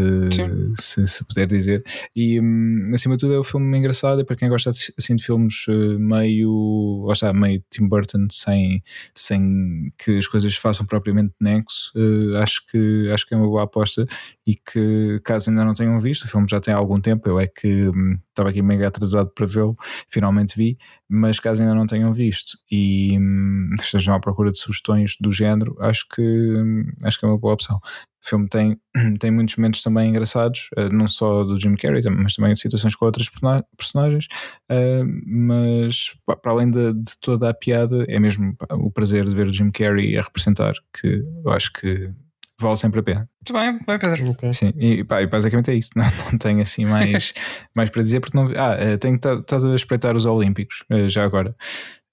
se, 0.79 1.05
se, 1.05 1.25
puder 1.25 1.45
dizer. 1.45 1.83
E 2.15 2.39
hum, 2.39 2.85
acima 2.93 3.17
de 3.17 3.19
tudo 3.19 3.33
é 3.33 3.39
um 3.41 3.43
filme 3.43 3.77
engraçado. 3.77 4.21
E 4.21 4.23
para 4.23 4.37
quem 4.37 4.47
gosta 4.47 4.69
assim, 4.69 5.15
de 5.17 5.23
filmes 5.23 5.65
eh, 5.67 5.97
meio, 5.99 7.03
lá 7.05 7.11
está, 7.11 7.33
meio 7.33 7.61
Tim 7.69 7.89
Burton, 7.89 8.27
sem, 8.31 8.81
sem 9.13 9.91
que 9.97 10.17
as 10.17 10.27
coisas 10.27 10.55
façam 10.55 10.85
propriamente 10.85 11.33
nexo, 11.41 11.91
uh, 11.97 12.37
acho, 12.37 12.65
que, 12.67 13.11
acho 13.13 13.27
que 13.27 13.33
é 13.33 13.37
uma 13.37 13.47
boa 13.47 13.63
aposta. 13.63 14.05
E 14.47 14.55
que, 14.55 15.19
caso 15.21 15.49
ainda 15.49 15.65
não 15.65 15.73
tenham 15.73 15.99
visto, 15.99 16.23
o 16.23 16.29
filme 16.29 16.47
já 16.49 16.61
tem 16.61 16.73
algum 16.73 17.01
tempo. 17.01 17.27
Eu 17.27 17.37
é 17.37 17.47
que 17.47 17.89
hum, 17.89 18.17
estava 18.35 18.49
aqui 18.49 18.61
mega 18.61 18.87
atrasado 18.87 19.31
para 19.33 19.45
vê-lo, 19.45 19.75
finalmente 20.09 20.55
vi. 20.55 20.77
Mas 21.07 21.39
caso 21.39 21.61
ainda 21.61 21.75
não 21.75 21.85
tenham 21.85 22.11
visto 22.11 22.57
e 22.69 23.17
hum, 23.17 23.69
estejam 23.79 24.15
à 24.15 24.19
procura 24.19 24.51
de 24.51 24.57
sugestões 24.57 25.15
do 25.19 25.31
género, 25.31 25.75
acho 25.79 26.05
que, 26.13 26.21
hum, 26.21 26.85
acho 27.03 27.19
que 27.19 27.25
é 27.25 27.29
uma 27.29 27.37
boa 27.37 27.53
opção. 27.53 27.77
O 27.77 28.27
filme 28.27 28.47
tem, 28.49 28.79
tem 29.19 29.29
muitos 29.29 29.55
momentos 29.55 29.83
também 29.83 30.09
engraçados, 30.09 30.67
uh, 30.77 30.93
não 30.93 31.07
só 31.07 31.43
do 31.43 31.59
Jim 31.59 31.75
Carrey, 31.75 32.01
mas 32.09 32.33
também 32.33 32.55
situações 32.55 32.95
com 32.95 33.05
outras 33.05 33.29
personagens. 33.77 34.27
Uh, 34.71 35.05
mas 35.25 36.15
para 36.25 36.51
além 36.51 36.71
de, 36.71 36.93
de, 36.93 37.11
toda 37.21 37.49
a 37.49 37.53
piada, 37.53 38.03
é 38.07 38.19
mesmo 38.19 38.55
o 38.71 38.91
prazer 38.91 39.25
de 39.25 39.35
ver 39.35 39.47
o 39.47 39.53
Jim 39.53 39.69
Carrey 39.69 40.17
a 40.17 40.23
representar, 40.23 40.73
que 40.99 41.23
eu 41.43 41.51
acho 41.51 41.71
que 41.71 42.11
vale 42.59 42.75
sempre 42.77 42.99
a 42.99 43.03
pena. 43.03 43.29
Muito 43.41 43.53
bem, 43.53 43.79
vai 43.85 43.99
Pedro. 43.99 44.31
Okay. 44.31 44.53
Sim, 44.53 44.73
e, 44.77 45.03
pá, 45.03 45.21
e 45.21 45.27
basicamente 45.27 45.71
é 45.71 45.75
isso. 45.75 45.91
Não, 45.95 46.05
não 46.31 46.37
tenho 46.37 46.61
assim 46.61 46.85
mais, 46.85 47.33
mais 47.75 47.89
para 47.89 48.03
dizer, 48.03 48.19
porque 48.19 48.37
não. 48.37 48.47
Ah, 48.55 48.75
eh, 48.79 48.97
tenho 48.97 49.15
estado 49.15 49.71
a 49.71 49.75
espreitar 49.75 50.15
os 50.15 50.25
Olímpicos, 50.25 50.83
já 51.07 51.23
agora. 51.23 51.55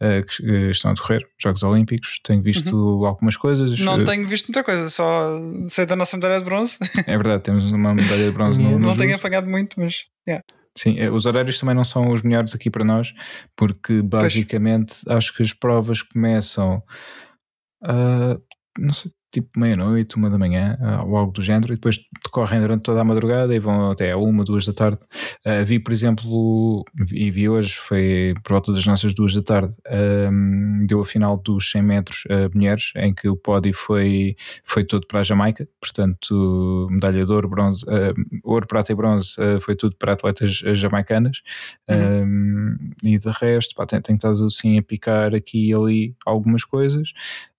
uh, 0.03 0.27
que 0.27 0.71
estão 0.71 0.91
a 0.91 0.95
decorrer, 0.95 1.27
Jogos 1.41 1.63
Olímpicos. 1.63 2.21
Tenho 2.25 2.43
visto 2.43 2.77
uhum. 2.77 3.07
algumas 3.07 3.37
coisas. 3.37 3.79
Não 3.81 4.05
tenho 4.05 4.27
visto 4.27 4.49
muita 4.49 4.65
coisa, 4.65 4.91
só 4.91 5.41
sei 5.69 5.87
da 5.87 5.97
nossa 5.97 6.17
medalha 6.17 6.39
de 6.39 6.45
bronze. 6.45 6.79
É 7.07 7.17
verdade, 7.17 7.43
temos 7.43 7.71
uma 7.71 7.95
medalha 7.95 8.25
de 8.25 8.31
bronze 8.31 8.59
no, 8.59 8.79
Não 8.79 8.97
tenho 8.97 9.15
apanhado 9.15 9.49
muito, 9.49 9.79
mas. 9.79 10.07
Yeah. 10.27 10.45
Sim, 10.77 10.97
os 11.11 11.27
horários 11.27 11.59
também 11.59 11.75
não 11.75 11.85
são 11.85 12.11
os 12.11 12.23
melhores 12.23 12.55
aqui 12.55 12.71
para 12.71 12.85
nós, 12.85 13.13
porque 13.55 14.01
basicamente 14.01 14.95
pois. 15.05 15.17
acho 15.17 15.37
que 15.37 15.43
as 15.43 15.53
provas 15.53 16.01
começam. 16.03 16.83
Uh, 17.85 18.41
não 18.79 18.93
sei, 18.93 19.11
tipo 19.33 19.59
meia-noite, 19.59 20.17
uma 20.17 20.29
da 20.29 20.37
manhã, 20.37 20.79
ah, 20.81 21.03
ou 21.05 21.17
algo 21.17 21.33
do 21.33 21.41
género, 21.41 21.73
e 21.73 21.77
depois 21.77 21.99
decorrem 22.23 22.61
durante 22.61 22.83
toda 22.83 23.01
a 23.01 23.05
madrugada 23.05 23.55
e 23.55 23.59
vão 23.59 23.91
até 23.91 24.13
a 24.13 24.17
uma, 24.19 24.45
duas 24.45 24.67
da 24.67 24.75
tarde. 24.75 24.99
Uh, 25.45 25.65
vi, 25.65 25.79
por 25.79 25.91
exemplo, 25.91 26.85
e 27.13 27.31
vi 27.31 27.49
hoje, 27.49 27.75
foi 27.75 28.35
por 28.45 28.53
volta 28.53 28.73
das 28.73 28.87
nossas 28.87 29.15
duas 29.15 29.35
da 29.35 29.43
tarde, 29.43 29.75
um, 30.31 30.85
deu 30.87 31.01
a 31.01 31.05
final 31.05 31.39
dos 31.39 31.71
100 31.71 31.83
metros 31.83 32.25
uh, 32.27 32.55
mulheres, 32.55 32.93
em 32.97 33.15
que 33.15 33.27
o 33.27 33.35
pódio 33.35 33.73
foi, 33.73 34.37
foi 34.63 34.85
todo 34.85 35.07
para 35.07 35.21
a 35.21 35.23
Jamaica, 35.23 35.67
portanto, 35.81 36.87
medalha 36.91 37.25
de 37.25 37.33
ouro, 37.33 37.49
bronze, 37.49 37.87
uh, 37.87 38.13
ouro, 38.45 38.67
prata 38.67 38.93
e 38.93 38.95
bronze, 38.95 39.35
foi 39.61 39.75
tudo 39.75 39.97
para 39.97 40.13
atletas 40.13 40.63
jamaicanas. 40.75 41.41
Uhum. 41.89 42.23
Um, 42.23 42.77
e 43.03 43.19
de 43.19 43.31
resto, 43.31 43.75
pá, 43.75 43.87
tem, 43.87 44.01
tem 44.01 44.15
estado 44.15 44.45
assim 44.45 44.79
a 44.79 44.83
picar 44.83 45.35
aqui 45.35 45.71
e 45.71 45.75
ali 45.75 46.15
algumas 46.27 46.65
coisas. 46.65 47.13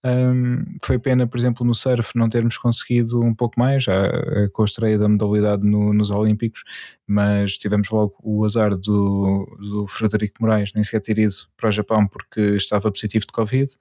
Um, 0.06 0.66
foi 0.84 1.00
pena, 1.00 1.26
por 1.26 1.38
exemplo, 1.38 1.66
no 1.66 1.74
surf 1.74 2.12
não 2.16 2.28
termos 2.28 2.58
conseguido 2.58 3.24
um 3.24 3.34
pouco 3.34 3.58
mais, 3.58 3.86
já 3.86 4.10
com 4.52 4.62
a 4.62 4.66
estreia 4.66 4.98
da 4.98 5.08
modalidade 5.08 5.66
no, 5.66 5.94
nos 5.94 6.12
Olímpicos, 6.12 6.64
mas 7.08 7.58
tivemos 7.58 7.90
logo 7.90 8.14
o 8.22 8.44
azar 8.44 8.76
do, 8.76 9.46
do 9.60 9.88
Frederico 9.88 10.36
Moraes 10.42 10.72
nem 10.76 10.84
sequer 10.84 11.00
ter 11.00 11.18
ido 11.20 11.34
para 11.56 11.70
o 11.70 11.72
Japão 11.72 12.06
porque 12.08 12.42
estava 12.56 12.92
positivo 12.92 13.26
de 13.26 13.32
Covid. 13.32 13.72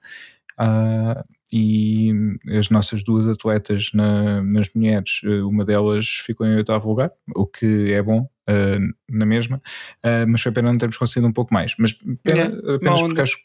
Uh, 0.59 1.23
e 1.51 2.11
as 2.57 2.69
nossas 2.69 3.03
duas 3.03 3.27
atletas 3.27 3.89
na, 3.93 4.41
nas 4.41 4.73
mulheres, 4.73 5.21
uma 5.45 5.65
delas 5.65 6.07
ficou 6.07 6.47
em 6.47 6.55
oitavo 6.55 6.89
lugar, 6.89 7.11
o 7.35 7.45
que 7.45 7.91
é 7.91 8.01
bom, 8.01 8.27
uh, 8.49 8.93
na 9.09 9.25
mesma, 9.25 9.57
uh, 10.03 10.27
mas 10.27 10.41
foi 10.41 10.51
pena 10.51 10.71
não 10.71 10.77
termos 10.77 10.97
conseguido 10.97 11.27
um 11.27 11.31
pouco 11.31 11.53
mais. 11.53 11.75
Mas 11.77 11.93
pena, 12.23 12.43
yeah, 12.43 12.75
apenas 12.75 13.01
porque 13.01 13.21
acho 13.21 13.37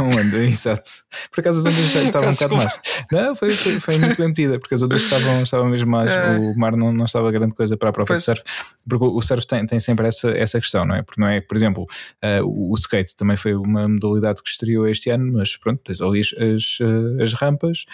onda, 0.00 0.38
exato. 0.44 0.90
Por 1.30 1.40
acaso 1.40 1.60
as 1.60 1.66
ondas 1.66 1.90
já 1.90 2.02
estavam 2.04 2.30
um 2.30 2.32
bocado 2.32 2.56
mais. 2.56 2.72
Não, 3.10 3.36
foi, 3.36 3.52
foi, 3.52 3.80
foi, 3.80 3.98
muito 3.98 4.16
bem 4.16 4.28
metida, 4.28 4.58
porque 4.58 4.74
as 4.74 4.82
ondas 4.82 5.02
estavam, 5.02 5.42
estavam 5.42 5.68
mesmo 5.68 5.90
mais. 5.90 6.10
É. 6.10 6.38
O 6.38 6.56
mar 6.56 6.76
não, 6.76 6.92
não 6.92 7.04
estava 7.04 7.30
grande 7.30 7.54
coisa 7.54 7.76
para 7.76 7.90
a 7.90 7.92
prova 7.92 8.16
de 8.16 8.22
surf, 8.22 8.42
porque 8.88 9.04
o 9.04 9.22
surf 9.22 9.46
tem, 9.46 9.64
tem 9.66 9.80
sempre 9.80 10.06
essa, 10.06 10.30
essa 10.30 10.60
questão, 10.60 10.84
não 10.84 10.94
é? 10.94 11.02
Porque 11.02 11.20
não 11.20 11.28
é, 11.28 11.40
por 11.40 11.56
exemplo, 11.56 11.84
uh, 11.84 12.44
o, 12.44 12.72
o 12.72 12.74
skate 12.74 13.16
também 13.16 13.36
foi 13.36 13.54
uma 13.54 13.88
modalidade 13.88 14.42
que 14.42 14.48
estreou 14.48 14.86
este 14.86 15.10
ano, 15.10 15.32
mas 15.32 15.56
pronto, 15.56 15.80
tens 15.82 16.00
ali 16.00 16.20
as, 16.20 16.32
as, 16.32 16.78
as 17.22 17.32
rampas 17.34 17.84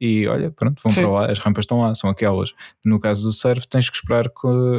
e 0.00 0.26
olha, 0.26 0.50
pronto, 0.50 0.80
vão 0.82 0.92
Sim. 0.92 1.02
para 1.02 1.10
lá, 1.10 1.30
as 1.30 1.38
rampas 1.38 1.64
estão 1.64 1.80
lá, 1.80 1.94
são 1.94 2.08
aquelas. 2.08 2.52
No 2.84 3.00
caso 3.00 3.24
do 3.24 3.32
surf, 3.32 3.66
tens 3.68 3.90
que 3.90 3.96
esperar 3.96 4.26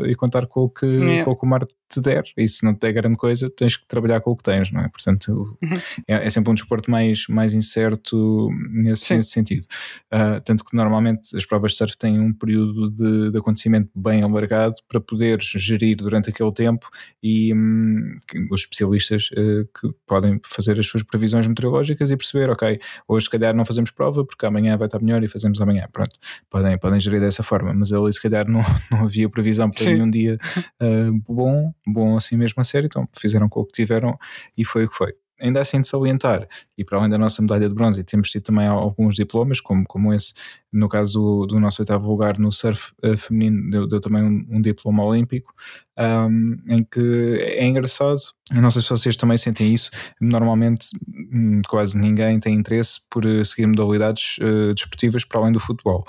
e 0.07 0.15
contar 0.15 0.47
com 0.47 0.61
o, 0.61 0.69
que, 0.69 0.85
yeah. 0.85 1.25
com 1.25 1.31
o 1.31 1.35
que 1.35 1.45
o 1.45 1.49
mar 1.49 1.65
te 1.89 1.99
der, 2.01 2.23
e 2.37 2.47
se 2.47 2.63
não 2.63 2.73
te 2.73 2.81
der 2.81 2.93
grande 2.93 3.17
coisa, 3.17 3.49
tens 3.49 3.75
que 3.75 3.85
trabalhar 3.87 4.21
com 4.21 4.31
o 4.31 4.37
que 4.37 4.43
tens, 4.43 4.71
não 4.71 4.81
é? 4.81 4.87
Portanto, 4.87 5.57
uhum. 5.61 5.77
é, 6.07 6.27
é, 6.27 6.29
sempre 6.29 6.51
um 6.51 6.53
desporto 6.53 6.89
mais, 6.89 7.25
mais 7.27 7.53
incerto 7.53 8.49
nesse, 8.69 9.15
nesse 9.15 9.31
sentido. 9.31 9.65
Uh, 10.13 10.39
tanto 10.45 10.63
que 10.63 10.75
normalmente 10.75 11.35
as 11.35 11.45
provas 11.45 11.71
de 11.71 11.77
surf 11.77 11.97
têm 11.97 12.19
um 12.19 12.31
período 12.31 12.91
de, 12.91 13.31
de 13.31 13.37
acontecimento 13.37 13.89
bem 13.95 14.21
alargado 14.21 14.75
para 14.87 15.01
poderes 15.01 15.45
gerir 15.55 15.97
durante 15.97 16.29
aquele 16.29 16.51
tempo 16.53 16.87
e 17.23 17.51
um, 17.53 18.15
os 18.51 18.61
especialistas 18.61 19.29
uh, 19.31 19.65
que 19.79 19.91
podem 20.05 20.39
fazer 20.45 20.79
as 20.79 20.85
suas 20.85 21.01
previsões 21.01 21.47
meteorológicas 21.47 22.11
e 22.11 22.17
perceber, 22.17 22.51
ok, 22.51 22.79
hoje 23.07 23.23
se 23.25 23.31
calhar 23.31 23.55
não 23.55 23.65
fazemos 23.65 23.89
prova 23.89 24.23
porque 24.23 24.45
amanhã 24.45 24.77
vai 24.77 24.85
estar 24.87 25.01
melhor 25.09 25.23
e 25.23 25.27
fazemos 25.27 25.59
amanhã. 25.59 25.87
Pronto, 25.91 26.15
podem, 26.49 26.77
podem 26.77 26.99
gerir 26.99 27.19
dessa 27.19 27.43
forma, 27.43 27.73
mas 27.73 27.91
ali 27.91 28.11
se 28.13 28.21
calhar 28.21 28.47
não, 28.47 28.61
não 28.91 29.03
havia 29.03 29.29
previsão 29.29 29.69
para 29.69 29.83
Sim. 29.83 29.93
nenhum 29.93 30.09
dia 30.09 30.37
uh, 30.81 31.23
bom 31.27 31.73
bom 31.85 32.15
assim 32.15 32.37
mesmo 32.37 32.61
a 32.61 32.63
sério, 32.63 32.87
então 32.87 33.07
fizeram 33.19 33.49
com 33.49 33.61
o 33.61 33.65
que 33.65 33.73
tiveram 33.73 34.17
e 34.57 34.63
foi 34.63 34.85
o 34.85 34.89
que 34.89 34.95
foi. 34.95 35.13
Ainda 35.39 35.61
assim 35.61 35.79
de 35.79 35.87
salientar, 35.87 36.47
e 36.77 36.83
para 36.83 36.97
além 36.97 37.09
da 37.09 37.17
nossa 37.17 37.41
medalha 37.41 37.67
de 37.69 37.73
bronze, 37.73 38.03
temos 38.03 38.29
tido 38.29 38.43
também 38.43 38.67
alguns 38.67 39.15
diplomas, 39.15 39.61
como, 39.61 39.85
como 39.85 40.13
esse, 40.13 40.33
no 40.71 40.89
caso 40.89 41.19
do, 41.19 41.45
do 41.47 41.59
nosso 41.59 41.81
oitavo 41.81 42.09
lugar 42.09 42.37
no 42.37 42.51
surf 42.51 42.91
uh, 43.03 43.15
feminino, 43.17 43.69
deu, 43.69 43.87
deu, 43.87 43.99
também 43.99 44.23
um, 44.23 44.45
um 44.49 44.61
diploma 44.61 45.03
olímpico, 45.03 45.53
um, 45.97 46.57
em 46.67 46.83
que 46.83 47.39
é 47.41 47.65
engraçado, 47.65 48.19
não 48.51 48.69
sei 48.69 48.81
se 48.81 48.89
vocês 48.89 49.15
também 49.15 49.37
sentem 49.37 49.73
isso, 49.73 49.89
normalmente 50.19 50.87
hum, 51.07 51.61
quase 51.67 51.97
ninguém 51.97 52.39
tem 52.39 52.55
interesse 52.55 52.99
por 53.09 53.25
eh, 53.25 53.43
seguir 53.43 53.67
modalidades 53.67 54.37
uh, 54.39 54.73
desportivas 54.73 55.23
para 55.23 55.39
além 55.39 55.51
do 55.53 55.59
futebol 55.59 56.05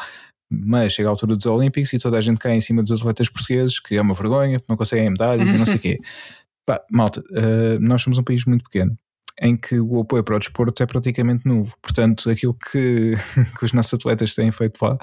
mas 0.50 0.92
chega 0.92 1.08
a 1.08 1.12
altura 1.12 1.36
dos 1.36 1.46
Olímpicos 1.46 1.92
e 1.92 1.98
toda 1.98 2.18
a 2.18 2.20
gente 2.20 2.38
cai 2.38 2.56
em 2.56 2.60
cima 2.60 2.82
dos 2.82 2.90
atletas 2.90 3.28
portugueses, 3.28 3.78
que 3.78 3.94
é 3.94 4.02
uma 4.02 4.14
vergonha, 4.14 4.60
não 4.68 4.76
conseguem 4.76 5.08
medalhas 5.08 5.50
e 5.50 5.56
não 5.56 5.64
sei 5.64 5.76
o 5.76 5.78
quê. 5.78 6.00
Pá, 6.66 6.84
malta, 6.90 7.20
uh, 7.20 7.78
nós 7.80 8.02
somos 8.02 8.18
um 8.18 8.24
país 8.24 8.44
muito 8.44 8.64
pequeno 8.64 8.98
em 9.40 9.56
que 9.56 9.80
o 9.80 10.00
apoio 10.00 10.22
para 10.22 10.36
o 10.36 10.38
desporto 10.38 10.82
é 10.82 10.86
praticamente 10.86 11.46
nulo. 11.46 11.72
Portanto, 11.80 12.28
aquilo 12.28 12.54
que, 12.54 13.14
que 13.58 13.64
os 13.64 13.72
nossos 13.72 13.94
atletas 13.94 14.34
têm 14.34 14.52
feito 14.52 14.78
lá 14.82 14.94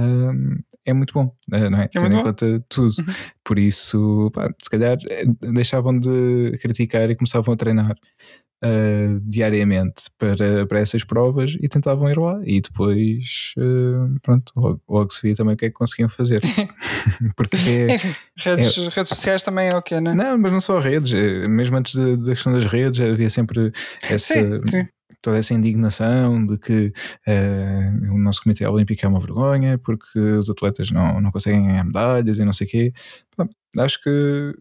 uh, 0.00 0.62
é 0.84 0.92
muito 0.92 1.12
bom, 1.12 1.34
uh, 1.54 1.70
não 1.70 1.78
é? 1.78 1.84
é 1.84 1.88
Tendo 1.88 2.14
em 2.14 2.22
conta 2.22 2.64
tudo. 2.68 2.92
Uhum. 2.98 3.14
Por 3.44 3.58
isso, 3.58 4.30
pá, 4.32 4.48
se 4.62 4.70
calhar 4.70 4.96
deixavam 5.52 5.98
de 5.98 6.58
criticar 6.60 7.10
e 7.10 7.16
começavam 7.16 7.54
a 7.54 7.56
treinar 7.56 7.96
uh, 8.62 9.20
diariamente 9.22 10.04
para, 10.16 10.66
para 10.66 10.80
essas 10.80 11.04
provas 11.04 11.56
e 11.60 11.68
tentavam 11.68 12.10
ir 12.10 12.18
lá 12.18 12.40
e 12.44 12.60
depois 12.60 13.54
uh, 13.58 14.18
pronto, 14.22 14.52
logo, 14.56 14.80
logo, 14.88 15.12
se 15.12 15.22
via 15.22 15.34
também 15.34 15.54
o 15.54 15.56
que 15.56 15.66
é 15.66 15.68
que 15.68 15.74
conseguiam 15.74 16.08
fazer 16.08 16.40
porque 17.36 17.56
é, 17.56 17.96
redes, 18.38 18.78
é, 18.78 18.88
redes 18.90 19.08
sociais 19.08 19.42
também 19.42 19.68
é 19.72 19.76
o 19.76 19.82
que 19.82 20.00
né? 20.00 20.14
não, 20.14 20.38
mas 20.38 20.52
não 20.52 20.60
só 20.60 20.78
redes, 20.78 21.12
é, 21.12 21.48
mesmo 21.48 21.76
antes 21.76 21.94
da 21.94 22.32
questão 22.32 22.52
das 22.52 22.64
redes 22.64 23.00
havia 23.00 23.28
sempre 23.28 23.72
essa 24.02 24.34
sim, 24.34 24.60
sim 24.68 24.88
toda 25.22 25.38
essa 25.38 25.54
indignação 25.54 26.44
de 26.44 26.58
que 26.58 26.92
uh, 27.28 28.12
o 28.12 28.18
nosso 28.18 28.42
Comitê 28.42 28.66
Olímpico 28.66 29.06
é 29.06 29.08
uma 29.08 29.20
vergonha 29.20 29.78
porque 29.78 30.18
os 30.18 30.50
atletas 30.50 30.90
não, 30.90 31.20
não 31.20 31.30
conseguem 31.30 31.64
ganhar 31.64 31.84
medalhas 31.84 32.38
e 32.38 32.44
não 32.44 32.52
sei 32.52 32.66
o 32.66 32.70
quê. 32.70 32.92
acho 33.78 34.02
que 34.02 34.54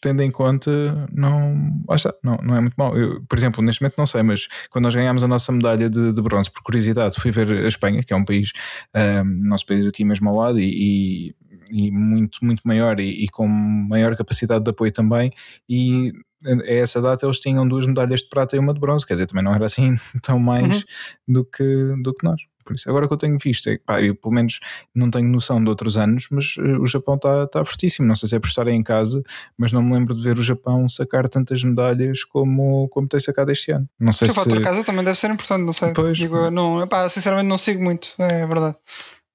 tendo 0.00 0.22
em 0.22 0.30
conta, 0.30 0.70
não, 1.12 1.82
está, 1.90 2.14
não, 2.22 2.36
não 2.38 2.56
é 2.56 2.60
muito 2.60 2.74
mal. 2.74 2.96
Eu, 2.96 3.22
por 3.26 3.36
exemplo, 3.38 3.62
neste 3.62 3.82
momento 3.82 3.96
não 3.96 4.06
sei, 4.06 4.22
mas 4.22 4.46
quando 4.70 4.84
nós 4.84 4.94
ganhámos 4.94 5.24
a 5.24 5.28
nossa 5.28 5.50
medalha 5.52 5.88
de, 5.88 6.12
de 6.12 6.22
bronze, 6.22 6.50
por 6.50 6.62
curiosidade, 6.62 7.20
fui 7.20 7.30
ver 7.30 7.50
a 7.50 7.68
Espanha, 7.68 8.02
que 8.02 8.12
é 8.12 8.16
um 8.16 8.24
país, 8.24 8.52
um, 8.94 9.48
nosso 9.48 9.66
país 9.66 9.86
aqui 9.86 10.04
mesmo 10.04 10.28
ao 10.28 10.36
lado, 10.36 10.60
e, 10.60 11.34
e, 11.70 11.86
e 11.86 11.90
muito, 11.90 12.44
muito 12.44 12.62
maior 12.64 13.00
e, 13.00 13.24
e, 13.24 13.28
com 13.28 13.46
maior 13.46 14.16
capacidade 14.16 14.64
de 14.64 14.70
apoio 14.70 14.92
também, 14.92 15.32
e 15.68 16.12
a 16.44 16.72
essa 16.72 17.00
data 17.00 17.26
eles 17.26 17.40
tinham 17.40 17.66
duas 17.66 17.86
medalhas 17.86 18.20
de 18.20 18.28
prata 18.28 18.56
e 18.56 18.58
uma 18.58 18.74
de 18.74 18.80
bronze, 18.80 19.06
quer 19.06 19.14
dizer, 19.14 19.26
também 19.26 19.44
não 19.44 19.54
era 19.54 19.64
assim 19.64 19.96
tão 20.22 20.38
mais 20.38 20.76
uhum. 20.76 20.82
do, 21.28 21.44
que, 21.44 21.94
do 22.02 22.14
que 22.14 22.24
nós. 22.24 22.40
Por 22.66 22.74
isso, 22.74 22.90
agora 22.90 23.06
que 23.06 23.14
eu 23.14 23.16
tenho 23.16 23.38
visto, 23.38 23.68
é, 23.70 23.78
pá, 23.78 24.02
eu 24.02 24.14
pelo 24.14 24.34
menos 24.34 24.58
não 24.92 25.08
tenho 25.10 25.28
noção 25.28 25.62
de 25.62 25.70
outros 25.70 25.96
anos, 25.96 26.26
mas 26.30 26.56
uh, 26.56 26.80
o 26.82 26.86
Japão 26.86 27.14
está 27.14 27.46
tá 27.46 27.64
fortíssimo. 27.64 28.06
Não 28.08 28.16
sei 28.16 28.28
se 28.28 28.36
é 28.36 28.40
por 28.40 28.48
estar 28.48 28.66
em 28.66 28.82
casa, 28.82 29.22
mas 29.56 29.70
não 29.70 29.82
me 29.82 29.92
lembro 29.92 30.14
de 30.14 30.22
ver 30.22 30.36
o 30.36 30.42
Japão 30.42 30.88
sacar 30.88 31.28
tantas 31.28 31.62
medalhas 31.62 32.24
como, 32.24 32.88
como 32.88 33.06
tem 33.06 33.20
sacado 33.20 33.52
este 33.52 33.70
ano. 33.70 33.88
Não 33.98 34.10
sei 34.10 34.28
se. 34.28 34.38
outra 34.38 34.60
casa 34.60 34.82
também 34.82 35.04
deve 35.04 35.16
ser 35.16 35.30
importante, 35.30 35.64
não 35.64 35.72
sei. 35.72 35.92
Pois. 35.92 36.18
Digo, 36.18 36.50
não, 36.50 36.82
epá, 36.82 37.08
sinceramente 37.08 37.48
não 37.48 37.56
sigo 37.58 37.82
muito, 37.82 38.08
é 38.18 38.44
verdade. 38.46 38.76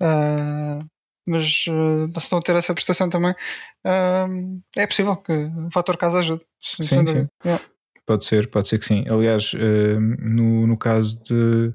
Uh, 0.02 0.86
mas 1.26 1.66
uh, 1.68 2.20
se 2.20 2.32
não 2.32 2.42
ter 2.42 2.56
essa 2.56 2.74
prestação 2.74 3.10
também, 3.10 3.32
uh, 3.32 4.62
é 4.78 4.86
possível 4.86 5.16
que 5.16 5.32
o 5.32 5.72
fator 5.72 5.96
casa 5.96 6.20
ajude. 6.20 6.44
Sim, 6.60 6.84
sim. 6.84 7.28
Yeah. 7.46 7.64
Pode 8.06 8.26
ser, 8.26 8.50
pode 8.50 8.68
ser 8.68 8.80
que 8.80 8.86
sim. 8.86 9.06
Aliás, 9.08 9.54
uh, 9.54 10.00
no, 10.00 10.68
no 10.68 10.78
caso 10.78 11.24
de 11.24 11.74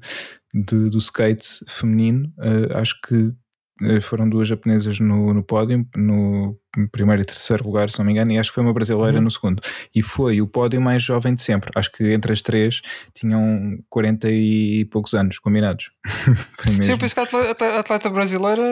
de, 0.65 0.89
do 0.89 0.97
skate 0.97 1.65
feminino. 1.67 2.31
Uh, 2.37 2.77
acho 2.77 2.99
que 3.01 3.35
eh, 3.81 3.99
foram 3.99 4.27
duas 4.27 4.47
japonesas 4.47 4.99
no, 4.99 5.33
no 5.33 5.43
pódio, 5.43 5.85
no 5.95 6.57
primeiro 6.91 7.21
e 7.21 7.25
terceiro 7.25 7.63
lugar, 7.63 7.89
se 7.89 7.99
não 7.99 8.05
me 8.05 8.11
engano, 8.11 8.31
e 8.31 8.37
acho 8.37 8.49
que 8.49 8.55
foi 8.55 8.63
uma 8.63 8.73
brasileira 8.73 9.17
uhum. 9.17 9.23
no 9.23 9.31
segundo. 9.31 9.61
E 9.93 10.01
foi 10.01 10.41
o 10.41 10.47
pódio 10.47 10.81
mais 10.81 11.03
jovem 11.03 11.35
de 11.35 11.43
sempre. 11.43 11.69
Acho 11.75 11.91
que 11.91 12.11
entre 12.11 12.33
as 12.33 12.41
três 12.41 12.81
tinham 13.13 13.77
40 13.89 14.29
e 14.31 14.85
poucos 14.85 15.13
anos 15.13 15.37
combinados. 15.39 15.91
Sim, 16.81 16.91
eu 16.91 16.97
penso 16.97 17.13
que 17.13 17.19
a 17.19 17.79
atleta, 17.79 18.09
brasileira 18.09 18.63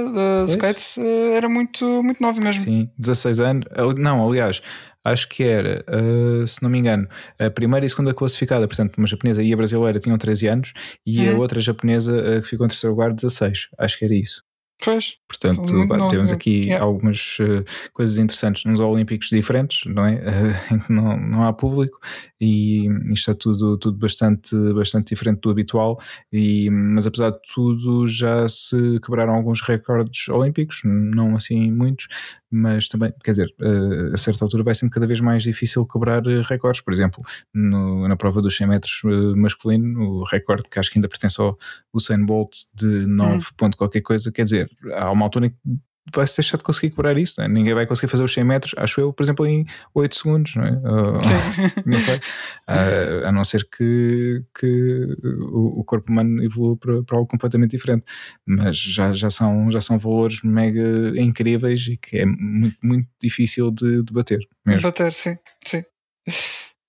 de 0.45 0.51
skate 0.51 0.99
eh, 0.99 1.37
era 1.37 1.47
muito, 1.49 2.03
muito 2.03 2.21
nova 2.21 2.39
mesmo. 2.41 2.63
Sim, 2.63 2.89
16 2.97 3.39
anos. 3.39 3.65
Não, 3.97 4.27
aliás, 4.27 4.61
acho 5.05 5.29
que 5.29 5.43
era, 5.43 5.85
uh, 5.87 6.47
se 6.47 6.61
não 6.61 6.69
me 6.69 6.79
engano, 6.79 7.07
a 7.39 7.49
primeira 7.49 7.85
e 7.85 7.89
segunda 7.89 8.13
classificada, 8.13 8.67
portanto, 8.67 8.97
uma 8.97 9.07
japonesa 9.07 9.43
e 9.43 9.53
a 9.53 9.57
brasileira 9.57 9.99
tinham 9.99 10.17
13 10.17 10.47
anos 10.47 10.73
e 11.05 11.27
a 11.27 11.31
uhum. 11.31 11.39
outra 11.39 11.61
japonesa 11.61 12.11
uh, 12.11 12.41
que 12.41 12.49
ficou 12.49 12.65
em 12.65 12.69
terceiro 12.69 12.93
lugar, 12.93 13.13
16. 13.13 13.69
Acho 13.77 13.97
que 13.99 14.05
era 14.05 14.15
isso. 14.15 14.43
Pois. 14.83 15.15
Portanto, 15.27 15.73
Não- 15.73 16.07
temos 16.07 16.31
não- 16.31 16.37
aqui 16.37 16.65
yeah. 16.65 16.85
algumas 16.85 17.37
eh, 17.39 17.63
coisas 17.93 18.17
interessantes 18.17 18.65
nos 18.65 18.79
Olímpicos 18.79 19.29
diferentes, 19.29 19.81
não 19.85 20.05
é? 20.05 20.21
em 20.71 20.79
que 20.79 20.91
não, 20.91 21.17
não 21.17 21.43
há 21.43 21.53
público 21.53 21.99
e 22.39 22.87
isto 23.13 23.31
é 23.31 23.33
tudo, 23.33 23.77
tudo 23.77 23.97
bastante, 23.97 24.55
bastante 24.73 25.09
diferente 25.09 25.39
do 25.39 25.49
habitual. 25.49 25.99
E, 26.31 26.69
mas 26.69 27.07
apesar 27.07 27.31
de 27.31 27.39
tudo, 27.53 28.05
já 28.07 28.47
se 28.49 28.99
quebraram 28.99 29.33
alguns 29.33 29.61
recordes 29.61 30.27
olímpicos, 30.27 30.81
não 30.83 31.35
assim 31.35 31.71
muitos, 31.71 32.07
mas 32.55 32.87
também, 32.87 33.13
quer 33.23 33.31
dizer, 33.31 33.53
eh, 33.61 34.11
a 34.13 34.17
certa 34.17 34.45
altura 34.45 34.63
vai 34.63 34.73
sendo 34.73 34.89
cada 34.91 35.05
vez 35.05 35.19
mais 35.19 35.43
difícil 35.43 35.85
quebrar 35.85 36.25
eh, 36.27 36.41
recordes. 36.43 36.81
Por 36.81 36.93
exemplo, 36.93 37.21
no- 37.53 38.07
na 38.07 38.15
prova 38.15 38.41
dos 38.41 38.55
100 38.55 38.67
metros 38.67 39.01
eh, 39.05 39.35
masculino, 39.35 39.99
o 40.01 40.23
recorde 40.23 40.69
que 40.69 40.79
acho 40.79 40.89
que 40.91 40.97
ainda 40.97 41.07
pertence 41.09 41.39
ao 41.41 41.57
Usain 41.93 42.25
Bolt 42.25 42.51
de 42.73 43.05
9 43.07 43.45
ponto 43.57 43.77
qualquer 43.77 44.01
coisa, 44.01 44.31
quer 44.31 44.43
dizer, 44.45 44.69
há 44.93 45.11
uma 45.11 45.25
altura 45.25 45.47
em 45.47 45.49
que 45.49 45.57
vai-se 46.13 46.37
deixar 46.37 46.57
de 46.57 46.63
conseguir 46.63 46.91
quebrar 46.91 47.17
isso, 47.17 47.41
é? 47.41 47.47
ninguém 47.47 47.73
vai 47.73 47.85
conseguir 47.87 48.07
fazer 48.09 48.23
os 48.23 48.31
100 48.33 48.43
metros, 48.43 48.73
acho 48.77 49.01
eu, 49.01 49.11
por 49.11 49.23
exemplo, 49.23 49.45
em 49.47 49.65
8 49.93 50.15
segundos, 50.15 50.55
não 50.55 50.63
é? 50.63 50.71
Ou- 50.71 51.21
Sim. 51.21 51.33
não 51.85 51.97
sei, 51.97 52.19
Ah, 52.67 53.29
a 53.29 53.31
não 53.31 53.43
ser 53.43 53.67
que, 53.69 54.43
que 54.59 55.17
o, 55.51 55.79
o 55.79 55.83
corpo 55.83 56.11
humano 56.11 56.43
evolua 56.43 56.77
para, 56.77 57.03
para 57.03 57.17
algo 57.17 57.27
completamente 57.27 57.71
diferente, 57.71 58.03
mas 58.45 58.77
já, 58.77 59.11
já, 59.13 59.29
são, 59.29 59.71
já 59.71 59.81
são 59.81 59.97
valores 59.97 60.41
mega 60.43 61.13
incríveis 61.19 61.87
e 61.87 61.97
que 61.97 62.17
é 62.17 62.25
muito, 62.25 62.77
muito 62.83 63.09
difícil 63.21 63.71
de, 63.71 64.03
de 64.03 64.13
bater 64.13 64.39
mesmo. 64.65 64.81
Bater, 64.83 65.11
sim, 65.13 65.37
sim. 65.65 65.83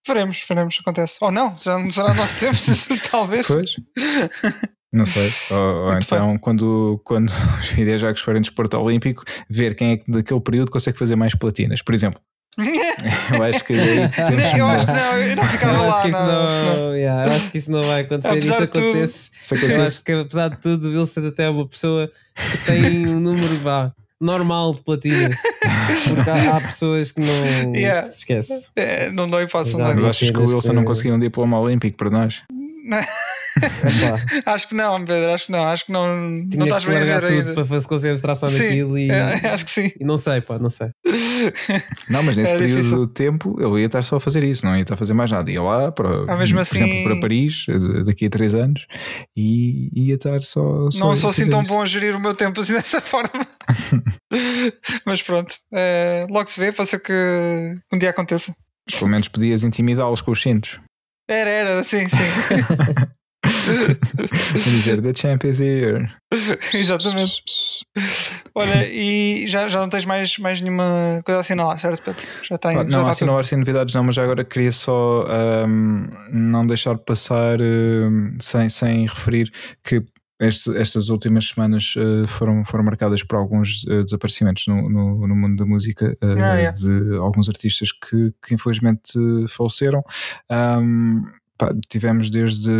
Veremos, 0.07 0.45
veremos, 0.49 0.79
acontece. 0.81 1.19
Ou 1.21 1.33
não, 1.33 1.59
já 1.59 1.79
não 1.79 1.91
será 1.91 2.15
nosso 2.15 2.39
tempo, 2.39 2.57
talvez. 3.11 3.47
Pois. 3.49 3.75
Não 4.93 5.05
sei. 5.05 5.31
Ou, 5.51 5.59
ou 5.87 5.93
então, 5.99 6.39
quando, 6.39 7.01
quando 7.05 7.29
os 7.61 7.69
videojogos 7.71 8.21
forem 8.21 8.41
de 8.41 8.49
esporte 8.49 8.77
olímpico, 8.77 9.25
ver 9.51 9.75
quem 9.75 9.93
é 9.93 9.97
que 9.97 10.11
daquele 10.11 10.41
período 10.41 10.71
consegue 10.71 10.99
fazer 10.99 11.17
mais 11.17 11.35
platinas, 11.35 11.83
por 11.83 11.95
exemplo. 11.95 12.21
Eu 12.59 13.43
acho 13.43 13.63
que 13.65 13.75
aí 13.75 14.09
temos 14.09 14.45
eu 14.57 14.65
uma- 14.65 14.75
acho 14.77 14.87
que 14.87 14.93
não, 14.93 15.19
eu 15.19 15.37
não 15.37 15.45
ficava 15.45 15.77
acho, 15.77 15.87
lá. 15.97 16.03
que 16.03 16.09
isso 16.09 16.19
não, 16.23 16.27
não, 16.27 16.47
acho 16.47 16.57
não. 16.81 16.95
yeah, 16.97 17.27
eu 17.27 17.33
acho 17.37 17.51
que 17.51 17.59
isso 17.59 17.71
não 17.71 17.83
vai 17.83 18.01
acontecer. 18.01 18.29
Apesar 18.35 18.67
tudo- 18.67 18.79
acontecesse, 18.79 19.31
se 19.43 19.55
eu 19.55 19.59
acontecesse- 19.59 19.81
acho 19.97 20.05
que 20.05 20.13
apesar 20.13 20.49
de 20.49 20.57
tudo, 20.63 20.89
o 20.89 20.99
Wilson 20.99 21.27
até 21.27 21.45
é 21.45 21.51
uma 21.51 21.69
pessoa 21.69 22.11
que 22.35 22.59
tem 22.65 23.09
um 23.09 23.21
número 23.21 23.59
vá, 23.59 23.93
normal 24.19 24.75
de 24.75 24.83
platinas. 24.83 25.35
Porque 26.09 26.31
há, 26.31 26.57
há 26.57 26.61
pessoas 26.63 27.13
que 27.13 27.21
não 27.21 27.75
Yeah. 27.75 28.09
esquece. 28.09 28.67
É, 28.75 29.11
não 29.13 29.27
hipótese, 29.43 29.73
Já 29.77 29.79
não 29.89 29.95
Mas 29.97 30.05
achas 30.07 30.31
que 30.31 30.37
o 30.39 30.41
Wilson 30.41 30.69
que- 30.71 30.73
não 30.77 30.85
conseguiu 30.85 31.15
um 31.15 31.19
diploma 31.19 31.61
olímpico 31.61 31.97
para 31.99 32.09
nós? 32.09 32.43
Acho 34.45 34.69
que 34.69 34.75
não, 34.75 35.03
Pedro, 35.03 35.33
acho 35.33 35.47
que 35.47 35.53
não. 35.53 35.65
Acho 35.67 35.87
que 35.87 35.93
não, 35.93 36.15
não 36.15 36.49
tinha 36.51 36.65
estás 36.65 36.85
que 36.85 36.91
bem 36.91 36.99
a 36.99 37.05
ver 37.05 37.21
tudo 37.23 37.33
ainda. 37.33 37.53
para 37.55 37.65
fazer 37.65 37.89
concentração 37.89 38.51
naquilo 38.51 38.99
e, 38.99 39.11
é, 39.11 39.49
acho 39.49 39.65
que 39.65 39.71
sim. 39.71 39.93
e 39.99 40.05
não 40.05 40.19
sei, 40.19 40.43
pá, 40.43 40.59
não 40.59 40.69
sei. 40.69 40.89
Não, 42.11 42.23
mas 42.23 42.37
nesse 42.37 42.51
Era 42.53 42.61
período 42.61 42.83
difícil. 42.83 43.07
de 43.07 43.13
tempo 43.15 43.57
ele 43.59 43.81
ia 43.81 43.87
estar 43.87 44.03
só 44.05 44.17
a 44.17 44.21
fazer 44.21 44.45
isso, 44.45 44.67
não 44.67 44.77
ia 44.77 44.83
estar 44.83 44.93
a 44.95 44.97
fazer 44.99 45.15
mais 45.15 45.31
nada. 45.31 45.51
Ia 45.51 45.63
lá, 45.63 45.91
para, 45.91 46.31
Ah, 46.31 46.37
mesmo 46.37 46.57
por 46.57 46.61
assim- 46.63 46.77
exemplo, 46.85 47.03
para 47.03 47.19
Paris, 47.21 47.65
eh, 47.69 48.03
daqui 48.05 48.27
a 48.27 48.31
3 48.31 48.55
anos, 48.55 48.87
e 49.35 49.89
ia 49.95 50.17
estar 50.17 50.43
só. 50.43 50.91
só 50.91 51.05
não 51.07 51.13
a 51.13 51.17
sou 51.17 51.31
assim 51.31 51.49
tão 51.49 51.63
isso. 51.63 51.73
bom 51.73 51.81
a 51.81 51.87
gerir 51.87 52.15
o 52.15 52.21
meu 52.21 52.35
tempo 52.37 52.61
assim 52.61 52.75
dessa 52.75 53.01
forma. 53.01 53.31
Mas 55.05 55.23
pronto, 55.23 55.55
eh, 55.73 56.27
logo 56.29 56.49
se 56.51 56.61
vê, 56.61 56.73
pode 56.73 56.89
ser 56.91 57.01
que 57.01 57.13
um 57.93 57.99
dia 57.99 58.11
aconteça. 58.11 58.55
Mas 58.89 58.99
pelo 58.99 59.11
menos 59.11 59.29
podias 59.29 59.65
intimidá-los 59.65 60.21
com 60.21 60.31
os 60.31 60.41
cintos. 60.43 60.79
Era, 61.29 61.51
era, 61.51 61.85
sim, 61.85 62.09
sim. 62.09 62.17
Dizer, 64.55 65.01
The 65.03 65.13
champ 65.15 65.45
is 65.45 65.61
here. 65.61 66.09
Exatamente. 66.75 67.43
Olha, 68.55 68.87
e 68.89 69.47
já, 69.47 69.69
já 69.69 69.81
não 69.81 69.89
tens 69.89 70.05
mais, 70.05 70.39
mais 70.39 70.61
nenhuma 70.61 71.21
coisa 71.25 71.39
a 71.39 71.41
assinalar, 71.41 71.79
certo, 71.79 72.03
Pedro? 72.03 72.23
Já 72.43 72.59
tem. 72.59 72.73
Já 72.73 72.85
não, 72.85 73.03
não 73.27 73.37
há 73.37 73.41
assim 73.41 73.57
novidades, 73.57 73.95
não, 73.95 74.05
mas 74.05 74.15
já 74.15 74.23
agora 74.23 74.45
queria 74.45 74.73
só 74.73 75.25
ahm, 75.29 76.07
não 76.31 76.67
deixar 76.67 76.97
passar 76.99 77.61
ahm, 77.61 78.37
sem, 78.41 78.69
sem 78.69 79.07
referir 79.07 79.53
que 79.83 80.05
este- 80.41 80.77
estas 80.77 81.09
últimas 81.09 81.47
semanas 81.49 81.95
eh, 81.97 82.27
foram, 82.27 82.65
foram 82.65 82.85
marcadas 82.85 83.23
por 83.23 83.37
alguns 83.37 83.85
eh, 83.89 84.03
desaparecimentos 84.03 84.67
no, 84.67 84.89
no, 84.89 85.27
no 85.27 85.35
mundo 85.37 85.57
da 85.57 85.65
música 85.67 86.17
eh, 86.21 86.43
Ah, 86.43 86.57
é. 86.61 86.73
de 86.73 87.17
alguns 87.17 87.49
artistas 87.49 87.91
que, 87.93 88.33
que 88.47 88.55
infelizmente 88.55 89.13
faleceram. 89.49 90.03
Ahm, 90.51 91.23
pá, 91.59 91.75
tivemos 91.89 92.29
desde, 92.29 92.71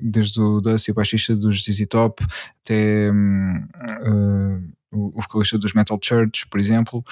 desde 0.00 0.40
o 0.40 0.60
Dusty, 0.60 0.90
o 0.90 0.94
baixista 0.94 1.36
dos 1.36 1.62
ZZ 1.64 1.86
Top, 1.88 2.24
até 2.64 3.08
eh, 3.08 4.60
o 4.92 5.20
vocalista 5.20 5.58
dos 5.58 5.74
Metal 5.74 5.98
Church, 6.02 6.46
por 6.48 6.58
exemplo, 6.58 7.04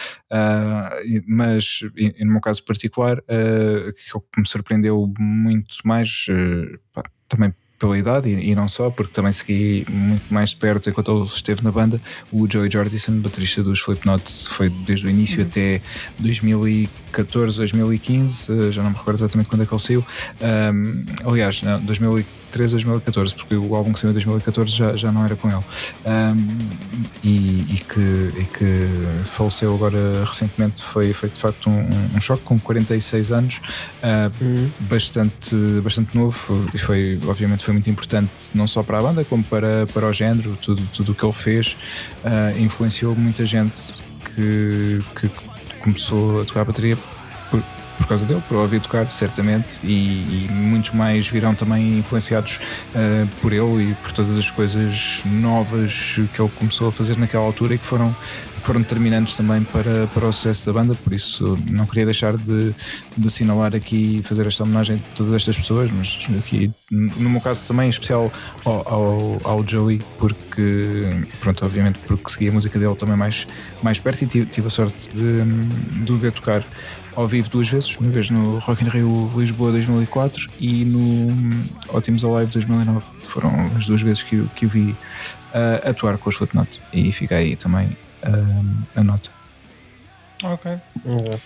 e- 1.04 1.22
mas 1.26 1.80
e- 1.96 2.14
e 2.18 2.24
no 2.24 2.32
meu 2.32 2.40
caso 2.40 2.64
particular, 2.64 3.18
ah, 3.28 3.92
que 4.32 4.40
me 4.40 4.46
surpreendeu 4.48 5.12
muito 5.18 5.76
mais, 5.84 6.24
eh, 6.30 6.78
pá, 6.92 7.02
também 7.28 7.52
pela 7.78 7.98
idade 7.98 8.28
e, 8.28 8.50
e 8.50 8.54
não 8.54 8.68
só, 8.68 8.90
porque 8.90 9.12
também 9.12 9.32
segui 9.32 9.86
muito 9.90 10.32
mais 10.32 10.50
de 10.50 10.56
perto 10.56 10.88
enquanto 10.88 11.10
ele 11.10 11.26
esteve 11.26 11.62
na 11.62 11.70
banda, 11.70 12.00
o 12.32 12.50
Joey 12.50 12.70
Jordison, 12.70 13.12
baterista 13.20 13.62
dos 13.62 13.80
Slipknot, 13.80 14.48
foi 14.48 14.68
desde 14.68 15.06
o 15.06 15.10
início 15.10 15.42
até 15.42 15.80
2014, 16.18 17.56
2015, 17.58 18.52
eh, 18.52 18.72
já 18.72 18.82
não 18.82 18.90
me 18.90 18.96
recordo 18.96 19.18
exatamente 19.18 19.48
quando 19.48 19.62
é 19.62 19.66
que 19.66 19.72
ele 19.72 19.80
saiu. 19.80 20.04
Ahm, 20.40 21.04
aliás, 21.24 21.62
não, 21.62 21.80
2013, 21.80 22.74
2014, 22.74 23.34
porque 23.34 23.54
o 23.56 23.74
álbum 23.74 23.92
que 23.92 23.98
saiu 23.98 24.10
em 24.10 24.14
2014 24.14 24.70
já, 24.70 24.96
já 24.96 25.12
não 25.12 25.24
era 25.24 25.34
com 25.36 25.48
ele. 25.48 25.64
Ahm, 26.06 26.58
e, 27.22 27.74
e 27.74 27.84
que, 27.88 28.40
e 28.40 28.44
que 28.44 29.24
faleceu 29.24 29.74
agora 29.74 30.24
recentemente 30.24 30.82
foi, 30.82 31.12
foi 31.12 31.28
de 31.28 31.38
facto 31.38 31.68
um, 31.68 31.88
um 32.14 32.20
choque 32.20 32.42
com 32.42 32.58
46 32.58 33.32
anos, 33.32 33.60
ah, 34.02 34.30
bastante, 34.80 35.56
bastante 35.82 36.16
novo 36.16 36.66
e 36.74 36.78
foi, 36.78 37.18
obviamente, 37.26 37.63
foi 37.64 37.72
muito 37.72 37.88
importante 37.88 38.30
não 38.54 38.66
só 38.66 38.82
para 38.82 38.98
a 38.98 39.02
banda 39.02 39.24
como 39.24 39.42
para, 39.44 39.86
para 39.92 40.06
o 40.06 40.12
género, 40.12 40.56
tudo, 40.60 40.82
o 41.10 41.14
que 41.14 41.24
ele 41.24 41.32
fez 41.32 41.76
ah, 42.24 42.52
influenciou 42.58 43.16
muita 43.16 43.44
gente 43.44 43.94
que, 44.34 45.02
que 45.18 45.30
começou 45.80 46.42
a 46.42 46.44
tocar 46.44 46.60
a 46.60 46.64
bateria 46.64 46.96
por, 47.50 47.62
por 47.96 48.06
causa 48.06 48.26
dele, 48.26 48.42
por 48.48 48.58
ouvir 48.58 48.80
tocar, 48.80 49.10
certamente, 49.10 49.80
e, 49.84 50.46
e 50.46 50.50
muitos 50.50 50.90
mais 50.90 51.26
virão 51.28 51.54
também 51.54 51.98
influenciados 51.98 52.60
ah, 52.94 53.26
por 53.40 53.52
ele 53.52 53.90
e 53.90 53.94
por 53.94 54.12
todas 54.12 54.36
as 54.36 54.50
coisas 54.50 55.22
novas 55.24 56.16
que 56.34 56.42
ele 56.42 56.50
começou 56.56 56.88
a 56.88 56.92
fazer 56.92 57.16
naquela 57.16 57.44
altura 57.44 57.74
e 57.74 57.78
que 57.78 57.86
foram, 57.86 58.14
foram 58.64 58.80
determinantes 58.80 59.36
também 59.36 59.62
para, 59.62 60.06
para 60.06 60.26
o 60.26 60.32
sucesso 60.32 60.64
da 60.66 60.72
banda, 60.72 60.94
por 60.94 61.12
isso 61.12 61.56
não 61.70 61.84
queria 61.84 62.06
deixar 62.06 62.34
de, 62.36 62.74
de 63.16 63.26
assinalar 63.26 63.74
aqui 63.74 64.16
e 64.16 64.22
fazer 64.22 64.46
esta 64.46 64.62
homenagem 64.62 64.96
a 64.96 65.14
todas 65.14 65.34
estas 65.34 65.58
pessoas, 65.58 65.92
mas 65.92 66.18
aqui 66.38 66.72
no 66.90 67.28
meu 67.28 67.42
caso 67.42 67.68
também 67.68 67.86
em 67.86 67.90
especial 67.90 68.32
ao, 68.64 68.88
ao, 68.88 69.38
ao 69.44 69.68
Joey, 69.68 70.00
porque 70.16 71.04
pronto, 71.40 71.64
obviamente 71.64 71.98
porque 72.06 72.30
segui 72.30 72.48
a 72.48 72.52
música 72.52 72.78
dele 72.78 72.94
também 72.96 73.16
mais, 73.16 73.46
mais 73.82 73.98
perto 73.98 74.22
e 74.22 74.26
tive, 74.26 74.46
tive 74.46 74.66
a 74.66 74.70
sorte 74.70 75.10
de, 75.10 75.44
de 76.02 76.12
o 76.12 76.16
ver 76.16 76.32
tocar 76.32 76.64
ao 77.14 77.26
vivo 77.26 77.50
duas 77.50 77.68
vezes, 77.68 77.94
uma 77.98 78.10
vez 78.10 78.30
no 78.30 78.58
Rock 78.60 78.82
in 78.82 78.88
Rio 78.88 79.30
Lisboa 79.36 79.72
2004 79.72 80.48
e 80.58 80.86
no 80.86 81.64
Ótimos 81.88 82.24
Alive 82.24 82.50
2009. 82.50 83.06
Foram 83.22 83.66
as 83.76 83.86
duas 83.86 84.00
vezes 84.02 84.22
que, 84.22 84.42
que 84.56 84.66
o 84.66 84.68
vi 84.68 84.96
ah, 85.52 85.90
atuar 85.90 86.18
com 86.18 86.28
os 86.28 86.34
Slipknot 86.34 86.80
e 86.92 87.12
fica 87.12 87.36
aí 87.36 87.54
também 87.54 87.96
ah, 88.24 89.00
a 89.00 89.04
nota. 89.04 89.30
Ok. 90.42 90.72
Uhum. 91.04 91.40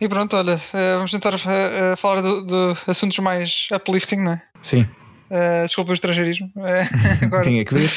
E 0.00 0.08
pronto, 0.08 0.36
olha, 0.36 0.60
eh, 0.74 0.94
vamos 0.94 1.10
tentar 1.10 1.34
eh, 1.34 1.92
eh, 1.92 1.96
falar 1.96 2.20
de, 2.22 2.46
de 2.46 2.74
assuntos 2.86 3.18
mais 3.18 3.68
uplifting, 3.72 4.16
não 4.16 4.32
é? 4.32 4.42
Sim, 4.62 4.86
Eh, 5.30 5.62
desculpa 5.64 5.90
o 5.90 5.94
estrangeirismo. 5.94 6.52
Eh, 6.58 6.84
agora, 7.24 7.42
tinha 7.42 7.64
que 7.64 7.74
ver. 7.74 7.90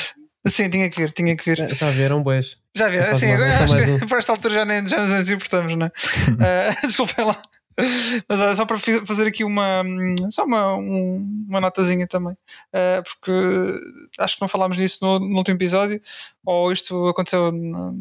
sim, 0.47 0.67
tinha 0.69 0.89
que 0.89 0.97
vir, 1.01 1.11
tinha 1.11 1.35
que 1.35 1.45
vir. 1.45 1.75
Já- 1.75 1.91
vieram 1.91 2.23
bois. 2.23 2.57
Já 2.75 2.87
vi, 2.87 2.99
Faz 2.99 3.13
assim, 3.17 3.25
uma 3.27 3.35
agora 3.35 3.63
acho 3.63 3.75
que 3.75 3.91
um. 3.91 3.99
por 4.07 4.17
esta 4.17 4.31
altura 4.31 4.53
já, 4.55 4.65
nem, 4.65 4.85
já 4.87 5.05
nos 5.05 5.29
importamos, 5.29 5.75
não 5.75 5.85
é? 5.85 5.89
Eh, 6.71 6.87
Desculpem 6.87 7.25
lá. 7.25 7.39
Mas 8.27 8.39
olha, 8.41 8.55
só 8.55 8.65
para 8.65 8.77
fazer 9.05 9.27
aqui 9.27 9.43
uma 9.43 9.81
hum, 9.83 10.15
só 10.29 10.43
uma, 10.45 10.75
um- 10.75 11.45
uma 11.47 11.61
notazinha 11.61 12.05
também, 12.07 12.35
Eh, 12.73 13.01
porque 13.01 13.31
acho 14.19 14.35
que 14.35 14.41
não 14.41 14.47
falámos 14.47 14.77
disso 14.77 14.99
no, 15.01 15.19
no 15.19 15.37
último 15.37 15.57
episódio, 15.57 16.01
ou 16.45 16.71
isto 16.71 17.07
aconteceu 17.07 17.51
no- 17.51 17.93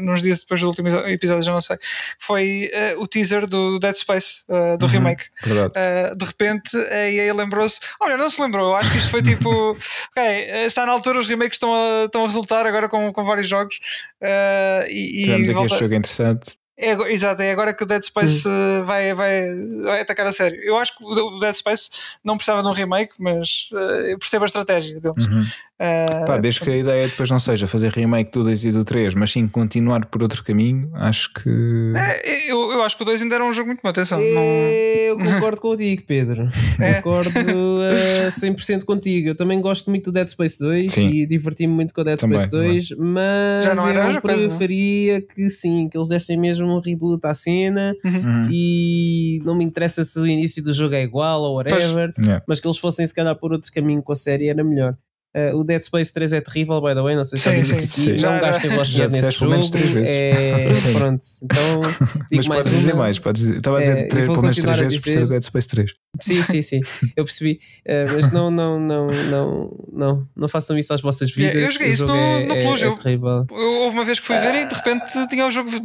nos 0.00 0.22
dias 0.22 0.40
depois 0.40 0.60
do 0.60 0.68
último 0.68 0.88
episódio, 0.88 1.42
já 1.42 1.52
não 1.52 1.60
sei. 1.60 1.78
Foi 2.18 2.70
eh, 2.72 2.94
o 2.98 3.06
teaser 3.06 3.46
do 3.46 3.78
Dead 3.78 3.94
Space, 3.96 4.42
eh, 4.48 4.76
do 4.76 4.84
Uhum. 4.86 4.92
remake. 4.92 5.24
Uh, 5.46 6.16
de 6.16 6.24
repente 6.24 6.76
a 6.76 7.10
EA 7.10 7.34
lembrou-se. 7.34 7.80
Olha, 8.00 8.16
não 8.16 8.28
se 8.30 8.40
lembrou. 8.40 8.74
Acho 8.74 8.90
que 8.92 8.98
isto 8.98 9.10
foi 9.10 9.22
tipo. 9.22 9.48
ok, 10.12 10.22
uh, 10.22 10.66
está 10.66 10.84
na 10.86 10.92
altura, 10.92 11.18
os 11.18 11.26
remakes 11.26 11.56
estão 11.56 11.74
a, 11.74 12.04
estão 12.04 12.24
a 12.24 12.26
resultar 12.26 12.66
agora 12.66 12.88
com, 12.88 13.12
com 13.12 13.24
vários 13.24 13.48
jogos. 13.48 13.80
uh, 14.22 14.86
e, 14.88 15.20
e 15.20 15.22
Tivemos 15.24 15.48
aqui 15.48 15.54
volta- 15.58 15.74
este 15.74 15.84
jogo 15.84 15.94
interessante. 15.94 16.56
É, 16.80 16.92
exato, 17.12 17.42
é 17.42 17.50
agora 17.50 17.74
que 17.74 17.82
o 17.82 17.86
Dead 17.86 18.02
Space 18.02 18.46
uh, 18.46 18.84
vai, 18.84 19.12
vai, 19.12 19.48
vai 19.82 20.00
atacar 20.00 20.26
a 20.26 20.32
sério. 20.32 20.60
Eu 20.62 20.76
acho 20.76 20.96
que 20.96 21.02
o 21.04 21.38
Dead 21.40 21.54
Space 21.54 21.90
não 22.24 22.36
precisava 22.36 22.62
de 22.62 22.68
um 22.68 22.72
remake, 22.72 23.14
mas 23.18 23.68
uh, 23.72 23.76
eu 24.06 24.18
percebo 24.18 24.44
a 24.44 24.46
estratégia 24.46 25.00
deles. 25.00 25.24
Uhum. 25.24 25.42
Uh, 25.80 26.26
Pá, 26.26 26.38
desde 26.38 26.60
que 26.60 26.70
a 26.70 26.76
ideia 26.76 27.06
depois 27.06 27.30
não 27.30 27.38
seja 27.38 27.66
fazer 27.68 27.92
remake 27.92 28.32
do 28.32 28.42
2 28.42 28.64
e 28.64 28.72
do 28.72 28.84
3, 28.84 29.14
mas 29.14 29.30
sim 29.30 29.46
continuar 29.46 30.06
por 30.06 30.22
outro 30.22 30.42
caminho, 30.42 30.90
acho 30.94 31.32
que. 31.34 31.92
é, 31.96 32.50
eu, 32.50 32.72
eu 32.72 32.82
acho 32.82 32.96
que 32.96 33.02
o 33.02 33.06
2 33.06 33.22
ainda 33.22 33.36
era 33.36 33.44
um 33.44 33.52
jogo 33.52 33.68
muito 33.68 33.80
bom, 33.82 33.88
atenção. 33.88 34.18
não- 34.18 34.26
Eu 34.26 35.16
concordo 35.22 35.60
contigo, 35.60 36.02
Pedro. 36.06 36.48
É. 36.80 36.94
Concordo 36.94 37.30
uh, 37.30 38.28
100% 38.28 38.84
contigo. 38.84 39.28
Eu 39.28 39.34
também 39.36 39.60
gosto 39.60 39.88
muito 39.90 40.06
do 40.06 40.12
Dead 40.12 40.28
Space 40.28 40.58
2 40.58 40.92
Sim. 40.92 41.08
e 41.10 41.26
diverti-me 41.26 41.72
muito 41.72 41.94
com 41.94 42.00
o 42.00 42.04
Dead 42.04 42.18
Também, 42.18 42.38
Space 42.38 42.50
2, 42.56 42.90
mas 42.98 43.64
Já 43.64 43.74
não 43.74 43.88
era 43.88 44.08
a 44.08 44.12
eu 44.14 44.20
coisa, 44.20 44.40
não? 44.42 44.48
preferia 44.48 45.20
que 45.22 45.48
sim, 45.48 45.88
que 45.88 45.96
eles 45.96 46.08
dessem 46.08 46.36
mesmo 46.36 46.67
um 46.68 46.80
reboot 46.80 47.24
à 47.26 47.34
cena 47.34 47.94
Uhum. 48.04 48.48
e 48.50 49.40
não 49.44 49.54
me 49.56 49.64
interessa 49.64 50.04
se 50.04 50.18
o 50.18 50.26
início 50.26 50.62
do 50.62 50.72
jogo 50.72 50.94
é 50.94 51.02
igual 51.02 51.42
ou 51.42 51.56
whatever, 51.56 52.12
Yeah. 52.18 52.44
mas 52.46 52.60
que 52.60 52.66
eles 52.66 52.78
fossem 52.78 53.06
se 53.06 53.14
calhar 53.14 53.34
por 53.36 53.52
outro 53.52 53.72
caminho 53.72 54.02
com 54.02 54.12
a 54.12 54.16
série 54.16 54.48
era 54.48 54.62
melhor. 54.64 54.96
Uh, 55.36 55.54
o 55.58 55.62
Dead 55.62 55.82
Space 55.82 56.10
3 56.12 56.32
é 56.32 56.40
terrível, 56.40 56.80
by 56.80 56.94
the 56.94 57.02
way, 57.02 57.14
não 57.14 57.22
sei 57.22 57.38
se 57.38 57.44
já 57.44 57.54
disse 57.60 58.00
aqui. 58.00 58.12
Não 58.12 58.18
Já, 58.18 58.40
gastem 58.40 58.70
vosso 58.74 58.90
dinheiro 58.92 59.12
nesse 59.12 59.38
pelo 59.38 59.50
menos 59.50 59.66
jogo. 59.66 59.78
três 59.78 59.92
vezes. 59.92 60.08
É, 60.08 60.92
pronto, 60.98 61.24
então 61.42 61.82
Mas 62.32 62.46
mais 62.48 62.64
podes 62.64 62.78
dizer 62.78 62.92
uma. 62.94 63.02
mais, 63.02 63.18
podes 63.18 63.42
dizer. 63.42 63.56
Estava 63.58 63.76
a 63.76 63.80
dizer 63.82 63.92
É, 63.98 64.02
três, 64.06 64.26
pelo 64.26 64.40
menos 64.42 64.56
continuar 64.56 64.74
três 64.76 64.86
a 64.86 64.88
vezes 64.88 65.04
por 65.04 65.10
ser 65.10 65.22
o 65.22 65.28
Dead 65.28 65.42
Space 65.42 65.68
3. 65.68 65.90
Sim, 66.20 66.42
sim, 66.42 66.62
sim, 66.62 66.80
eu 67.14 67.24
percebi. 67.24 67.60
Eh, 67.84 68.06
mas 68.06 68.32
não, 68.32 68.50
não, 68.50 68.80
não, 68.80 69.06
não, 69.30 69.76
não, 69.92 70.28
não 70.34 70.48
façam 70.48 70.76
isso 70.78 70.92
às 70.94 71.02
vossas 71.02 71.30
vidas. 71.30 71.52
Yeah, 71.52 71.68
eu 71.68 71.72
joguei 71.72 71.88
isso 71.92 72.00
jogo 72.06 72.12
no- 72.14 72.18
é, 72.18 72.46
no 72.46 72.54
é- 72.54 72.62
Plus, 72.64 72.82
é 72.82 72.86
eu- 72.86 72.94
terrível. 72.96 73.46
Eu- 73.50 73.56
Houve 73.82 73.94
uma 73.94 74.04
vez 74.06 74.18
que 74.18 74.26
fui 74.26 74.36
ver 74.38 74.54
e 74.64 74.66
de 74.68 74.74
repente 74.74 75.28
tinha 75.28 75.46
o 75.46 75.50
jogo 75.50 75.70
de 75.70 75.78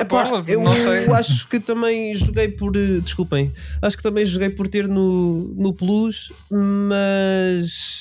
Epá, 0.00 0.42
eu 0.48 0.62
não 0.62 0.72
sei. 0.72 1.06
acho 1.12 1.46
que 1.48 1.60
também 1.60 2.16
joguei 2.16 2.48
por. 2.48 2.72
Desculpem, 2.72 3.52
acho 3.82 3.96
que 3.96 4.02
também 4.02 4.24
joguei 4.24 4.48
por 4.50 4.66
ter 4.66 4.88
no, 4.88 5.54
no 5.56 5.74
Plus, 5.74 6.32
mas 6.50 8.00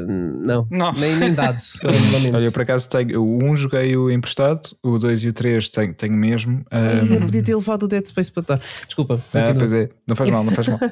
não, 0.00 0.66
Não. 0.70 0.92
nem, 0.92 1.16
nem 1.16 1.34
dado. 1.34 1.58
lamento. 1.84 2.34
Olha, 2.36 2.44
eu 2.46 2.52
por 2.52 2.62
acaso 2.62 2.88
tenho. 2.88 3.22
O 3.22 3.44
1 3.44 3.56
joguei 3.56 3.96
o 3.96 4.10
emprestado, 4.10 4.60
o 4.82 4.98
2 4.98 5.24
e 5.24 5.28
o 5.28 5.32
3 5.32 5.68
tenho, 5.70 5.94
tenho 5.94 6.14
mesmo. 6.14 6.64
Ai, 6.70 7.00
ahm, 7.00 7.14
eu 7.14 7.20
podia 7.20 7.42
ter 7.42 7.54
levado 7.54 7.82
o 7.84 7.88
Dead 7.88 8.04
Space 8.06 8.30
para 8.32 8.40
estar. 8.42 8.60
Desculpa, 8.86 9.24
Ah, 9.34 9.54
pois 9.58 9.72
é, 9.72 9.88
não 10.06 10.16
faz 10.16 10.30
mal, 10.30 10.44
não 10.44 10.52
faz 10.52 10.68
mal. 10.68 10.78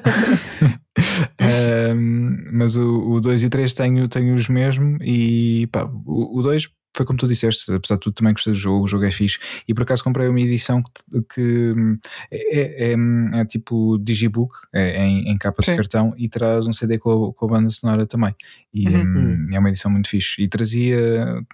Ahm, 1.39 2.45
mas 2.51 2.75
o 2.75 3.19
2 3.19 3.43
e 3.43 3.45
o 3.45 3.49
3 3.49 3.73
tenho, 3.73 4.07
tenho 4.07 4.35
os 4.35 4.47
mesmo 4.47 4.97
e 5.01 5.67
pá, 5.67 5.89
o 6.05 6.41
2 6.41 6.67
foi 6.95 7.05
como 7.05 7.17
tu 7.17 7.27
disseste, 7.27 7.71
apesar 7.73 7.95
de 7.95 8.01
tudo 8.01 8.13
também 8.13 8.33
gostei 8.33 8.51
do 8.53 8.59
jogo, 8.59 8.83
o 8.83 8.87
jogo 8.87 9.05
é 9.05 9.11
fixe 9.11 9.39
e 9.67 9.73
por 9.73 9.83
acaso 9.83 10.03
comprei 10.03 10.27
uma 10.27 10.39
edição 10.41 10.83
que, 10.83 11.21
que, 11.33 11.71
hum, 11.75 11.97
é, 12.29 12.91
é, 12.91 12.95
é 13.39 13.45
tipo 13.45 13.97
digibook, 13.99 14.53
é, 14.73 15.03
em, 15.05 15.29
em 15.31 15.37
capa 15.37 15.61
Sim. 15.63 15.71
de 15.71 15.77
cartão 15.77 16.13
e 16.17 16.27
traz 16.27 16.67
um 16.67 16.73
CD 16.73 16.97
com 16.99 17.29
a, 17.29 17.33
com 17.33 17.45
a 17.45 17.47
banda 17.47 17.69
sonora 17.69 18.05
também 18.05 18.35
e 18.73 18.87
Uhum. 18.87 19.03
hum, 19.03 19.45
é 19.53 19.59
uma 19.59 19.69
edição 19.69 19.89
muito 19.91 20.09
fixe 20.09 20.41
e 20.41 20.47
trazia 20.49 20.99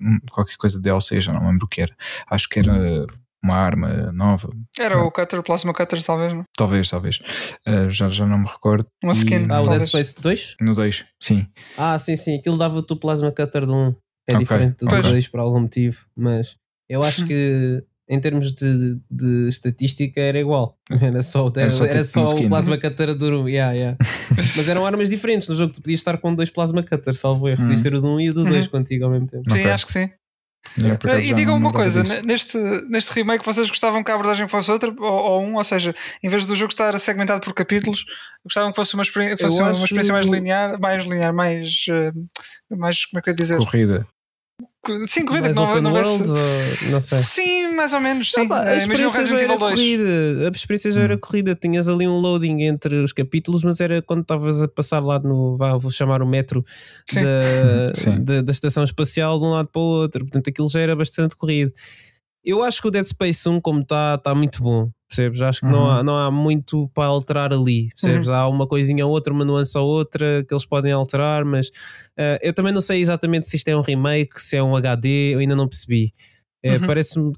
hum, 0.02 0.20
qualquer 0.32 0.56
coisa 0.58 0.78
de 0.78 0.84
DLC, 0.84 1.22
já 1.22 1.32
não 1.34 1.48
lembro 1.48 1.66
o 1.66 1.70
que 1.70 1.82
era, 1.82 1.96
acho 2.30 2.50
que 2.50 2.60
era 2.60 3.06
uma 3.44 3.56
arma 3.56 4.12
nova, 4.12 4.50
Era 4.78 5.02
o 5.04 5.12
Cutter, 5.12 5.42
Plasma 5.44 5.74
Cutter, 5.74 6.04
talvez, 6.04 6.34
não? 6.34 6.44
talvez, 6.58 6.90
talvez, 6.90 7.20
Ah, 7.66 7.88
já, 7.90 8.10
já 8.10 8.26
não 8.26 8.40
me 8.40 8.48
recordo. 8.48 8.88
Uma 9.04 9.14
E- 9.14 9.18
skin. 9.18 9.48
Ah, 9.52 9.62
o 9.62 9.70
Dead. 9.70 9.84
Space 9.84 10.20
2? 10.20 10.56
No 10.60 10.74
2, 10.74 11.06
sim. 11.22 11.48
Ah, 11.78 11.98
sim, 12.00 12.16
sim. 12.18 12.38
Aquilo 12.40 12.58
dava-te 12.58 12.92
o 12.92 12.96
plasma 12.98 13.32
cutter 13.32 13.66
de 13.66 13.72
um. 13.72 13.96
É 14.28 14.34
Ok, 14.34 14.39
diferente 14.39 14.78
do 14.80 14.88
ok. 14.88 15.01
2 15.01 15.28
por 15.30 15.39
algum 15.39 15.59
motivo. 15.61 15.97
Mas 16.15 16.57
eu 16.89 17.01
acho 17.03 17.25
que 17.25 17.84
em 18.09 18.19
termos 18.19 18.53
de, 18.53 18.99
de 19.11 19.47
estatística 19.49 20.19
era 20.21 20.39
igual. 20.39 20.78
Era 21.01 21.21
só, 21.21 21.47
o- 21.47 21.53
Era 21.55 21.69
só 21.71 21.84
era 21.86 21.93
tipo 21.95 22.05
só 22.05 22.19
um 22.21 22.23
o 22.23 22.28
skin. 22.36 22.47
plasma 22.47 22.78
cutter 22.78 23.13
do 23.15 23.41
1. 23.43 23.49
Yeah, 23.49 23.73
yeah. 23.73 23.97
Mas 24.55 24.67
eram 24.69 24.86
armas 24.86 25.09
diferentes 25.09 25.47
no 25.49 25.55
jogo. 25.55 25.73
Tu 25.73 25.82
podias 25.82 25.99
estar 25.99 26.17
com 26.17 26.34
dois 26.34 26.49
plasma 26.49 26.84
cutters, 26.84 27.19
salvo 27.19 27.47
erro. 27.49 27.61
Hum. 27.63 27.67
Podias 27.67 27.84
ter 27.84 27.93
o 27.93 28.01
do 28.01 28.07
1 28.15 28.19
e 28.21 28.30
o 28.30 28.34
do 28.34 28.43
2 28.45 28.65
Uhum. 28.65 28.71
contigo 28.71 29.05
ao 29.05 29.11
mesmo 29.11 29.28
tempo. 29.28 29.49
Sim, 29.51 29.59
Ok. 29.59 29.71
acho 29.71 29.86
que 29.88 29.93
sim. 29.93 30.09
Por 30.99 31.09
acaso, 31.09 31.25
e 31.25 31.34
digam 31.34 31.55
uma 31.55 31.71
coisa, 31.71 32.03
neste, 32.23 32.57
neste 32.89 33.13
remake 33.13 33.45
vocês 33.45 33.69
gostavam 33.69 34.03
que 34.03 34.11
a 34.11 34.15
abordagem 34.15 34.49
fosse 34.49 34.69
outra 34.69 34.93
ou, 34.99 35.01
ou 35.01 35.41
um, 35.43 35.55
ou 35.55 35.63
seja, 35.63 35.95
em 36.21 36.28
vez 36.28 36.45
do 36.45 36.55
jogo 36.57 36.71
estar 36.73 36.97
segmentado 36.99 37.39
por 37.39 37.53
capítulos, 37.53 38.03
gostavam 38.43 38.71
que 38.71 38.75
fosse 38.75 38.93
uma, 38.93 39.01
experi- 39.03 39.38
fosse 39.38 39.61
uma 39.61 39.71
experiência 39.71 40.11
mais 40.13 40.25
linear, 40.25 40.78
mais 40.80 41.03
linear, 41.05 41.34
mais, 41.34 41.86
eh, 41.89 42.11
mais 42.75 43.05
como 43.05 43.19
é 43.19 43.21
que 43.21 43.30
eu 43.30 43.32
ia 43.32 43.36
dizer? 43.38 43.57
Corrida. 43.57 44.05
Sim, 45.05 45.26
corrida, 45.26 45.43
Mais 45.47 45.55
que 45.58 45.62
não, 45.62 45.70
open 45.70 45.82
não 45.82 45.91
world, 45.91 46.24
vai 46.24 46.39
ou- 46.86 46.91
não 46.91 47.01
sei. 47.01 47.18
Sim, 47.20 47.72
mais 47.76 47.91
ou 47.93 47.99
menos, 47.99 48.32
sim. 48.32 48.45
Ah, 48.45 48.47
pá, 48.47 48.62
a 48.70 48.76
experiência 48.78 49.24
já 49.26 49.36
era 49.36 49.43
Evil 49.43 49.58
2. 49.60 49.76
corrida, 49.76 50.47
a 50.47 50.49
experiência 50.49 50.91
já 50.91 50.99
Hum. 51.01 51.03
era 51.03 51.18
corrida. 51.18 51.55
Tinhas 51.55 51.89
ali 51.89 52.08
um 52.08 52.18
loading 52.20 52.62
entre 52.64 52.95
os 53.03 53.12
capítulos, 53.12 53.64
mas 53.64 53.82
era 53.82 54.01
quando 54.01 54.22
estavas 54.22 54.62
a 54.62 54.68
passar 54.68 54.99
lá 55.03 55.20
no, 55.20 55.58
vá, 55.58 55.78
vou 55.78 55.91
chamar 55.91 56.22
o 56.22 56.26
metro 56.28 56.66
Sim. 57.10 57.22
da, 57.22 57.93
Sim. 57.93 58.24
da, 58.24 58.41
da 58.41 58.51
estação 58.51 58.84
espacial 58.84 59.38
de 59.38 59.45
um 59.45 59.51
lado 59.51 59.68
para 59.68 59.80
o 59.82 59.84
outro. 59.86 60.24
Portanto, 60.26 60.49
aquilo 60.49 60.70
já 60.70 60.80
era 60.80 60.95
bastante 60.95 61.36
corrido. 61.36 61.72
Eu 62.48 62.64
acho 62.64 62.82
que 62.82 62.88
o 62.88 62.91
Dead 62.91 63.06
Space 63.06 63.48
1, 63.50 63.60
como 63.60 63.82
está, 63.82 64.16
está 64.16 64.34
muito 64.34 64.64
bom. 64.64 64.89
Percebes? 65.10 65.41
Acho 65.41 65.60
que 65.62 65.66
não, 65.68 65.84
Uhum. 65.84 65.89
há, 65.91 66.04
não 66.04 66.18
há 66.18 66.32
muito 66.32 66.89
para 66.93 67.06
alterar 67.08 67.52
ali. 67.54 67.89
Percebes? 67.89 68.30
Há 68.30 68.48
uma 68.48 68.66
coisinha 68.68 69.06
ou 69.06 69.12
outra, 69.12 69.34
uma 69.34 69.43
nuance 69.45 69.78
ou 69.78 69.86
outra 69.88 70.43
que 70.48 70.54
eles 70.54 70.66
podem 70.66 70.91
alterar, 70.91 71.43
mas 71.45 71.70
eh, 72.18 72.39
eu 72.41 72.54
também 72.54 72.74
não 72.74 72.82
sei 72.82 73.02
exatamente 73.02 73.48
se 73.48 73.56
isto 73.58 73.68
é 73.70 73.76
um 73.76 73.82
remake, 73.82 74.41
se 74.41 74.56
é 74.56 74.64
um 74.64 74.76
HD, 74.76 75.34
eu 75.36 75.39
ainda 75.39 75.56
não 75.56 75.68
percebi. 75.68 76.14
Uhum. 76.66 76.88
Parece-me 76.88 77.34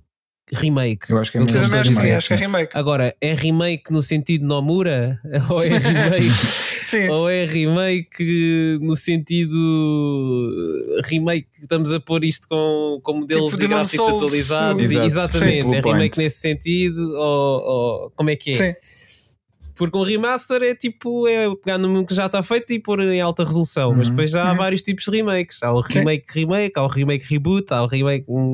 remake. 0.53 1.09
Eu 1.09 1.17
acho 1.17 1.31
que 1.31 1.37
é 1.37 1.41
mesmo 1.41 1.59
acho 1.59 1.69
que 1.69 1.83
sim, 1.85 1.91
dizem. 1.91 2.13
acho 2.13 2.27
que 2.27 2.33
é 2.33 2.37
remake. 2.37 2.71
Agora, 2.75 3.15
é 3.21 3.33
remake 3.33 3.91
no 3.91 4.01
sentido 4.01 4.45
Nomura? 4.45 5.19
Ou 5.49 5.63
é 5.63 5.77
remake, 5.77 6.29
Sim, 6.89 7.07
ou 7.09 7.29
é 7.29 7.45
remake 7.45 8.79
no 8.81 8.95
sentido 8.95 9.55
uh, 9.55 11.01
remake 11.05 11.47
que 11.53 11.61
estamos 11.61 11.93
a 11.93 11.99
pôr 11.99 12.23
isto 12.23 12.47
com, 12.47 12.99
com 13.03 13.19
modelos 13.19 13.51
Tipo 13.51 13.63
e 13.63 13.67
gráficos 13.67 14.05
Souls, 14.05 14.23
atualizados? 14.23 14.85
Exato. 14.85 15.05
Exatamente, 15.05 15.65
Sim. 15.65 15.75
é 15.75 15.81
remake 15.81 16.17
nesse 16.17 16.37
sentido 16.37 17.13
ou, 17.15 17.61
ou 17.61 18.11
como 18.15 18.31
é 18.31 18.35
que 18.35 18.51
é? 18.51 18.53
sim. 18.53 18.75
Porque 19.79 19.97
um 19.97 20.03
remaster 20.03 20.61
é 20.61 20.75
tipo 20.75 21.27
é 21.27 21.47
pegar 21.55 21.77
no 21.79 22.05
que 22.05 22.13
já 22.13 22.25
está 22.27 22.43
feito 22.43 22.71
e 22.73 22.79
pôr 22.79 22.99
em 23.01 23.19
alta 23.21 23.43
resolução, 23.43 23.93
mas 23.95 24.07
Uhum. 24.07 24.13
depois 24.13 24.29
já 24.29 24.43
há 24.47 24.51
Uhum. 24.51 24.57
vários 24.57 24.81
tipos 24.81 25.05
de 25.05 25.11
remakes. 25.11 25.57
Há 25.63 25.71
o 25.73 25.81
Sim. 25.83 25.99
remake 25.99 26.25
remake, 26.33 26.73
há 26.77 26.83
o 26.83 26.87
remake 26.87 27.25
reboot, 27.27 27.65
há 27.73 27.81
o 27.83 27.87
remake 27.87 28.25
um. 28.27 28.51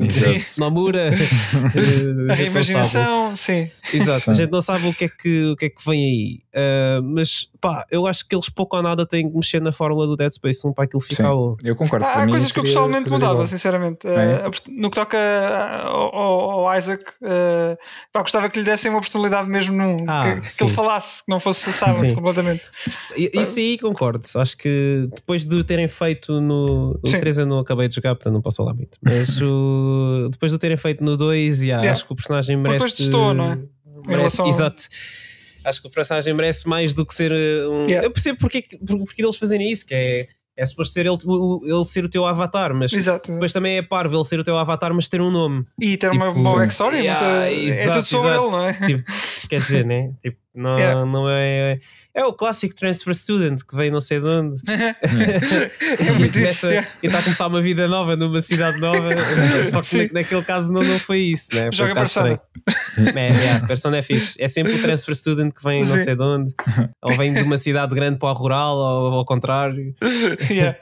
Nomura. 0.56 1.10
A 2.30 2.34
reimaginação, 2.34 3.36
sim. 3.36 3.68
Exato, 3.92 4.20
Sim. 4.20 4.30
a 4.30 4.34
gente 4.34 4.50
não 4.50 4.60
sabe 4.62 4.86
o 4.88 4.94
que 4.94 5.04
é 5.04 5.08
que, 5.08 5.44
o 5.46 5.56
que, 5.56 5.66
é 5.66 5.68
que 5.68 5.84
vem 5.84 6.04
aí. 6.04 6.40
Ah, 6.56 7.00
mas 7.02 7.48
pá, 7.60 7.84
eu 7.90 8.06
acho 8.06 8.26
que 8.26 8.34
eles 8.34 8.48
pouco 8.48 8.76
ou 8.76 8.82
nada 8.82 9.04
têm 9.04 9.28
que 9.28 9.36
mexer 9.36 9.60
na 9.60 9.72
fórmula 9.72 10.06
do 10.06 10.16
Dead 10.16 10.32
Space 10.32 10.66
1 10.66 10.72
para 10.72 10.84
aquilo 10.84 11.00
ficar 11.00 11.30
Sim. 11.30 11.56
Eu 11.62 11.76
concordo. 11.76 12.06
Há, 12.06 12.26
coisas 12.26 12.50
que 12.50 12.58
eu 12.58 12.62
pessoalmente 12.64 13.10
mudava, 13.10 13.34
igual. 13.34 13.46
sinceramente. 13.46 14.06
É? 14.08 14.10
Eh, 14.46 14.50
no 14.68 14.90
que 14.90 14.96
toca 14.96 15.18
ao, 15.84 16.14
ao- 16.14 16.50
ao 16.68 16.78
Isaac, 16.78 17.04
eh, 17.22 17.76
pá, 18.12 18.22
gostava 18.22 18.48
que 18.48 18.58
lhe 18.58 18.64
dessem 18.64 18.90
uma 18.90 19.00
personalidade 19.00 19.48
mesmo 19.50 19.76
num. 19.76 19.96
Ah, 20.08 20.40
que, 20.42 20.56
que 20.56 20.64
ele 20.64 20.72
falasse, 20.72 21.18
que 21.24 21.30
não 21.30 21.38
fosse 21.38 21.70
sábado 21.72 22.14
completamente. 22.14 22.62
E- 23.16 23.30
Isso 23.34 23.58
aí 23.58 23.78
concordo. 23.78 24.26
Acho 24.36 24.56
que 24.56 25.08
depois 25.14 25.44
de 25.44 25.54
o 25.56 25.62
terem 25.64 25.88
feito 25.88 26.40
no. 26.40 26.98
O 27.02 27.06
Sim. 27.08 27.20
3 27.20 27.38
eu 27.38 27.46
não 27.46 27.58
acabei 27.58 27.86
de 27.88 27.94
jogar, 27.94 28.14
portanto 28.14 28.32
não 28.32 28.40
posso 28.40 28.56
falar 28.56 28.72
muito. 28.74 28.96
Mas 29.02 29.40
o- 29.42 30.28
depois 30.30 30.50
de 30.52 30.56
o 30.56 30.58
terem 30.58 30.76
feito 30.78 31.04
no 31.04 31.16
2, 31.16 31.62
yeah, 31.62 31.82
Yeah. 31.82 31.92
acho 31.92 32.06
que 32.06 32.12
o 32.12 32.16
personagem 32.16 32.56
merece. 32.56 32.78
depois 32.78 32.94
testou, 32.96 33.34
não 33.34 33.52
é? 33.52 33.56
merece 34.06 34.36
relação- 34.38 34.48
Exato. 34.48 34.84
Acho 35.68 35.80
que 35.82 35.88
o 35.88 35.90
personagem 35.90 36.32
merece 36.34 36.68
mais 36.68 36.92
do 36.92 37.04
que 37.04 37.14
ser 37.14 37.32
uh, 37.32 37.70
um. 37.72 37.82
Yeah. 37.84 38.06
Eu 38.06 38.10
percebo 38.10 38.38
porque, 38.38 38.62
porque, 38.62 39.04
porque 39.04 39.22
eles 39.24 39.36
fazerem 39.36 39.70
isso, 39.70 39.84
que 39.86 39.94
é, 39.94 40.28
é 40.56 40.64
suposto 40.64 40.92
ser 40.94 41.06
ele, 41.06 41.16
ele 41.66 41.84
ser 41.84 42.04
o 42.04 42.08
teu 42.08 42.24
avatar, 42.26 42.72
mas 42.74 42.92
Exato. 42.92 43.32
depois 43.32 43.52
também 43.52 43.76
é 43.76 43.82
parvo 43.82 44.16
ele 44.16 44.24
ser 44.24 44.38
o 44.40 44.44
teu 44.44 44.56
avatar, 44.56 44.94
mas 44.94 45.06
ter 45.08 45.20
um 45.20 45.30
nome. 45.30 45.66
E 45.80 45.96
ter 45.96 46.10
uma 46.10 46.28
Tipo, 46.28 46.42
boa 46.42 46.52
sim. 46.54 46.58
backstory, 46.60 46.96
Yeah, 46.98 47.20
muita- 47.20 47.50
é 47.50 47.64
exato, 47.64 47.92
tudo 47.98 48.06
sobre 48.06 48.28
ele, 48.30 48.50
não 48.50 48.64
é? 48.68 48.72
Tipo, 48.86 49.02
quer 49.48 49.60
dizer, 49.60 49.84
né? 49.84 50.12
Tipo, 50.22 50.38
não, 50.56 50.76
Yeah. 50.78 51.04
não 51.06 51.28
é. 51.28 51.78
É 52.14 52.24
o 52.24 52.32
clássico 52.32 52.74
transfer 52.74 53.14
student 53.14 53.60
que 53.68 53.76
vem 53.76 53.90
não 53.90 54.00
sei 54.00 54.18
de 54.20 54.26
onde. 54.26 54.62
é 54.66 56.12
muito 56.12 56.38
E 56.38 56.44
isso. 56.44 56.66
E 56.70 56.78
está 57.02 57.18
a 57.18 57.22
começar 57.22 57.46
uma 57.46 57.60
vida 57.60 57.86
nova 57.86 58.16
numa 58.16 58.40
cidade 58.40 58.80
nova. 58.80 59.10
Só 59.70 59.80
que 59.82 59.86
Sim. 59.88 59.98
na- 59.98 60.08
naquele 60.20 60.42
caso 60.42 60.72
não, 60.72 60.82
não 60.82 60.98
foi 60.98 61.18
isso, 61.20 61.54
né? 61.54 61.68
Joga 61.72 61.90
um 61.92 61.94
bocado 61.94 62.10
Persona. 62.12 62.40
É, 63.14 63.28
yeah, 63.28 63.66
Persona 63.66 63.96
é 63.98 64.02
fixe. 64.02 64.34
É 64.38 64.48
sempre 64.48 64.72
o 64.74 64.80
transfer 64.82 65.14
student 65.14 65.52
que 65.52 65.62
vem 65.62 65.84
não 65.84 65.96
Sim. 65.98 66.04
sei 66.04 66.16
de 66.16 66.22
onde. 66.22 66.54
Ou 67.02 67.16
vem 67.16 67.32
de 67.34 67.42
uma 67.42 67.58
cidade 67.58 67.94
grande 67.94 68.18
para 68.18 68.30
a 68.30 68.32
rural, 68.32 68.76
ou 68.78 69.14
ao 69.14 69.24
contrário. 69.24 69.94
Yeah. 70.50 70.78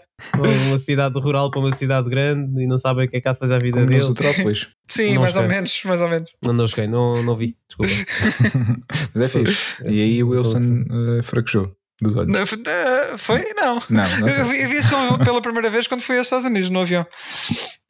Uma 0.68 0.78
cidade 0.78 1.18
rural 1.18 1.50
para 1.50 1.60
uma 1.60 1.72
cidade 1.72 2.08
grande 2.08 2.62
e 2.62 2.66
não 2.66 2.78
sabem 2.78 3.06
o 3.06 3.08
que 3.10 3.16
é 3.16 3.20
que 3.20 3.28
há 3.28 3.32
de 3.32 3.38
fazer 3.38 3.54
a 3.54 3.58
vida 3.58 3.74
Como 3.78 3.86
dele. 3.86 3.98
nos 4.00 4.08
Utrópolis. 4.10 4.68
Sim, 4.88 5.14
Não 5.14 5.22
mais 5.22 5.36
ou 5.36 5.42
menos, 5.48 5.82
mais 5.84 6.00
ou 6.02 6.08
menos. 6.08 6.30
Não, 6.44 6.52
não 6.52 6.66
joguei, 6.66 6.86
não, 6.86 7.22
não 7.22 7.36
vi. 7.36 7.56
Desculpa. 7.68 7.92
Mas 9.14 9.22
é 9.22 9.28
fixe. 9.28 9.76
E 9.88 10.00
aí 10.02 10.22
o 10.22 10.28
Wilson 10.28 10.84
eh, 11.18 11.22
fraquejou 11.22 11.72
dos 12.00 12.16
olhos. 12.16 12.28
Não, 12.28 12.46
foi- 12.46 12.62
eh, 12.66 13.14
Foi? 13.18 13.44
Não. 13.56 13.78
Não, 13.90 14.18
não. 14.20 14.28
Eu 14.28 14.44
vi, 14.46 14.62
eu 14.62 14.68
vi 14.68 14.76
isso 14.78 14.94
pela 15.24 15.42
primeira 15.42 15.68
vez 15.70 15.86
quando 15.86 16.02
fui 16.02 16.16
aos 16.16 16.26
Estados 16.26 16.46
Unidos 16.46 16.70
no 16.70 16.80
avião. 16.80 17.06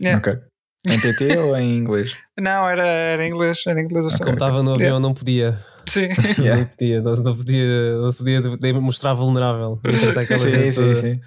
Yeah. 0.01 0.19
Ok. 0.19 0.39
Em 0.87 1.01
PT 1.01 1.39
ou 1.39 1.57
em 1.57 1.79
inglês? 1.79 2.15
Não, 2.39 2.69
era, 2.69 2.87
era 2.87 3.25
em 3.27 3.31
inglês. 3.31 3.63
Era 3.67 3.81
em 3.81 3.85
inglês. 3.85 4.07
Como 4.19 4.31
estava 4.33 4.63
no 4.63 4.75
avião, 4.75 5.01
não 5.01 5.15
podia. 5.15 5.59
Sim. 5.87 6.09
Yeah. 6.39 6.61
Não 6.63 6.67
podia, 6.67 7.03
não, 7.03 7.17
não 7.17 7.37
podia, 7.37 7.99
não 7.99 8.13
se 8.13 8.19
podia 8.19 8.81
mostrar 8.81 9.15
vulnerável. 9.15 9.81
Sim, 10.37 10.51
gente 10.51 10.73
sim, 10.73 10.83
toda- 10.83 10.95
sim. 10.95 11.21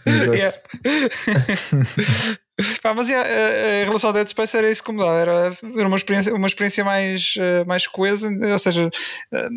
Pá, 2.81 2.93
mas 2.93 3.07
yeah, 3.07 3.29
eh, 3.29 3.83
em 3.83 3.85
relação 3.85 4.09
ao 4.09 4.13
Dead 4.13 4.27
Space 4.27 4.57
era 4.57 4.69
isso 4.71 4.83
que 4.83 4.91
mudava, 4.91 5.15
era, 5.17 5.55
era 5.77 5.87
uma 5.87 5.95
experiência, 5.95 6.33
uma 6.33 6.47
experiência 6.47 6.83
mais, 6.83 7.35
eh, 7.37 7.63
mais 7.65 7.85
coesa, 7.85 8.29
ou 8.51 8.59
seja, 8.59 8.89
eh, 9.31 9.47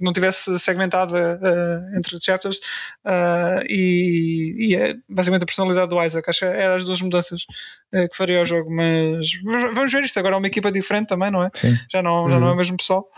não 0.00 0.12
tivesse 0.12 0.58
segmentada 0.58 1.38
eh, 1.40 1.96
entre 1.96 2.18
chapters 2.20 2.60
eh, 3.04 3.64
e, 3.68 4.56
e 4.58 4.74
é 4.74 4.94
basicamente 5.08 5.44
a 5.44 5.46
personalidade 5.46 5.88
do 5.88 6.02
Isaac, 6.02 6.28
acho 6.28 6.40
que 6.40 6.44
eram 6.46 6.74
as 6.74 6.84
duas 6.84 7.00
mudanças 7.00 7.44
eh, 7.92 8.08
que 8.08 8.16
faria 8.16 8.42
o 8.42 8.44
jogo, 8.44 8.74
mas 8.74 9.28
vamos 9.74 9.92
ver 9.92 10.02
isto, 10.02 10.18
agora 10.18 10.34
é 10.34 10.38
uma 10.38 10.46
equipa 10.48 10.72
diferente 10.72 11.08
também, 11.08 11.30
não 11.30 11.44
é? 11.44 11.50
Sim. 11.54 11.76
Já 11.90 12.02
não, 12.02 12.28
já 12.28 12.40
não 12.40 12.46
é 12.46 12.50
Uhum. 12.50 12.54
o 12.54 12.58
mesmo 12.58 12.76
pessoal. 12.76 13.08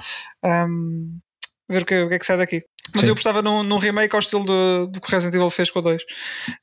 Ahm, 0.43 1.19
ver 1.69 1.83
o 1.83 1.87
que, 1.87 2.03
o 2.03 2.09
que 2.09 2.15
é 2.15 2.19
que 2.19 2.27
sai 2.27 2.37
daqui. 2.37 2.63
Mas 2.93 3.03
Sim. 3.03 3.09
eu 3.09 3.15
gostava 3.15 3.41
num, 3.43 3.63
num 3.63 3.79
remake 3.79 4.15
ao 4.15 4.21
estilo 4.21 4.45
do, 4.45 4.87
do 4.87 5.01
que 5.01 5.11
Resident 5.11 5.35
Evil 5.35 5.51
fez 5.51 5.71
com 5.71 5.79
o 5.79 5.83
2. 5.83 6.03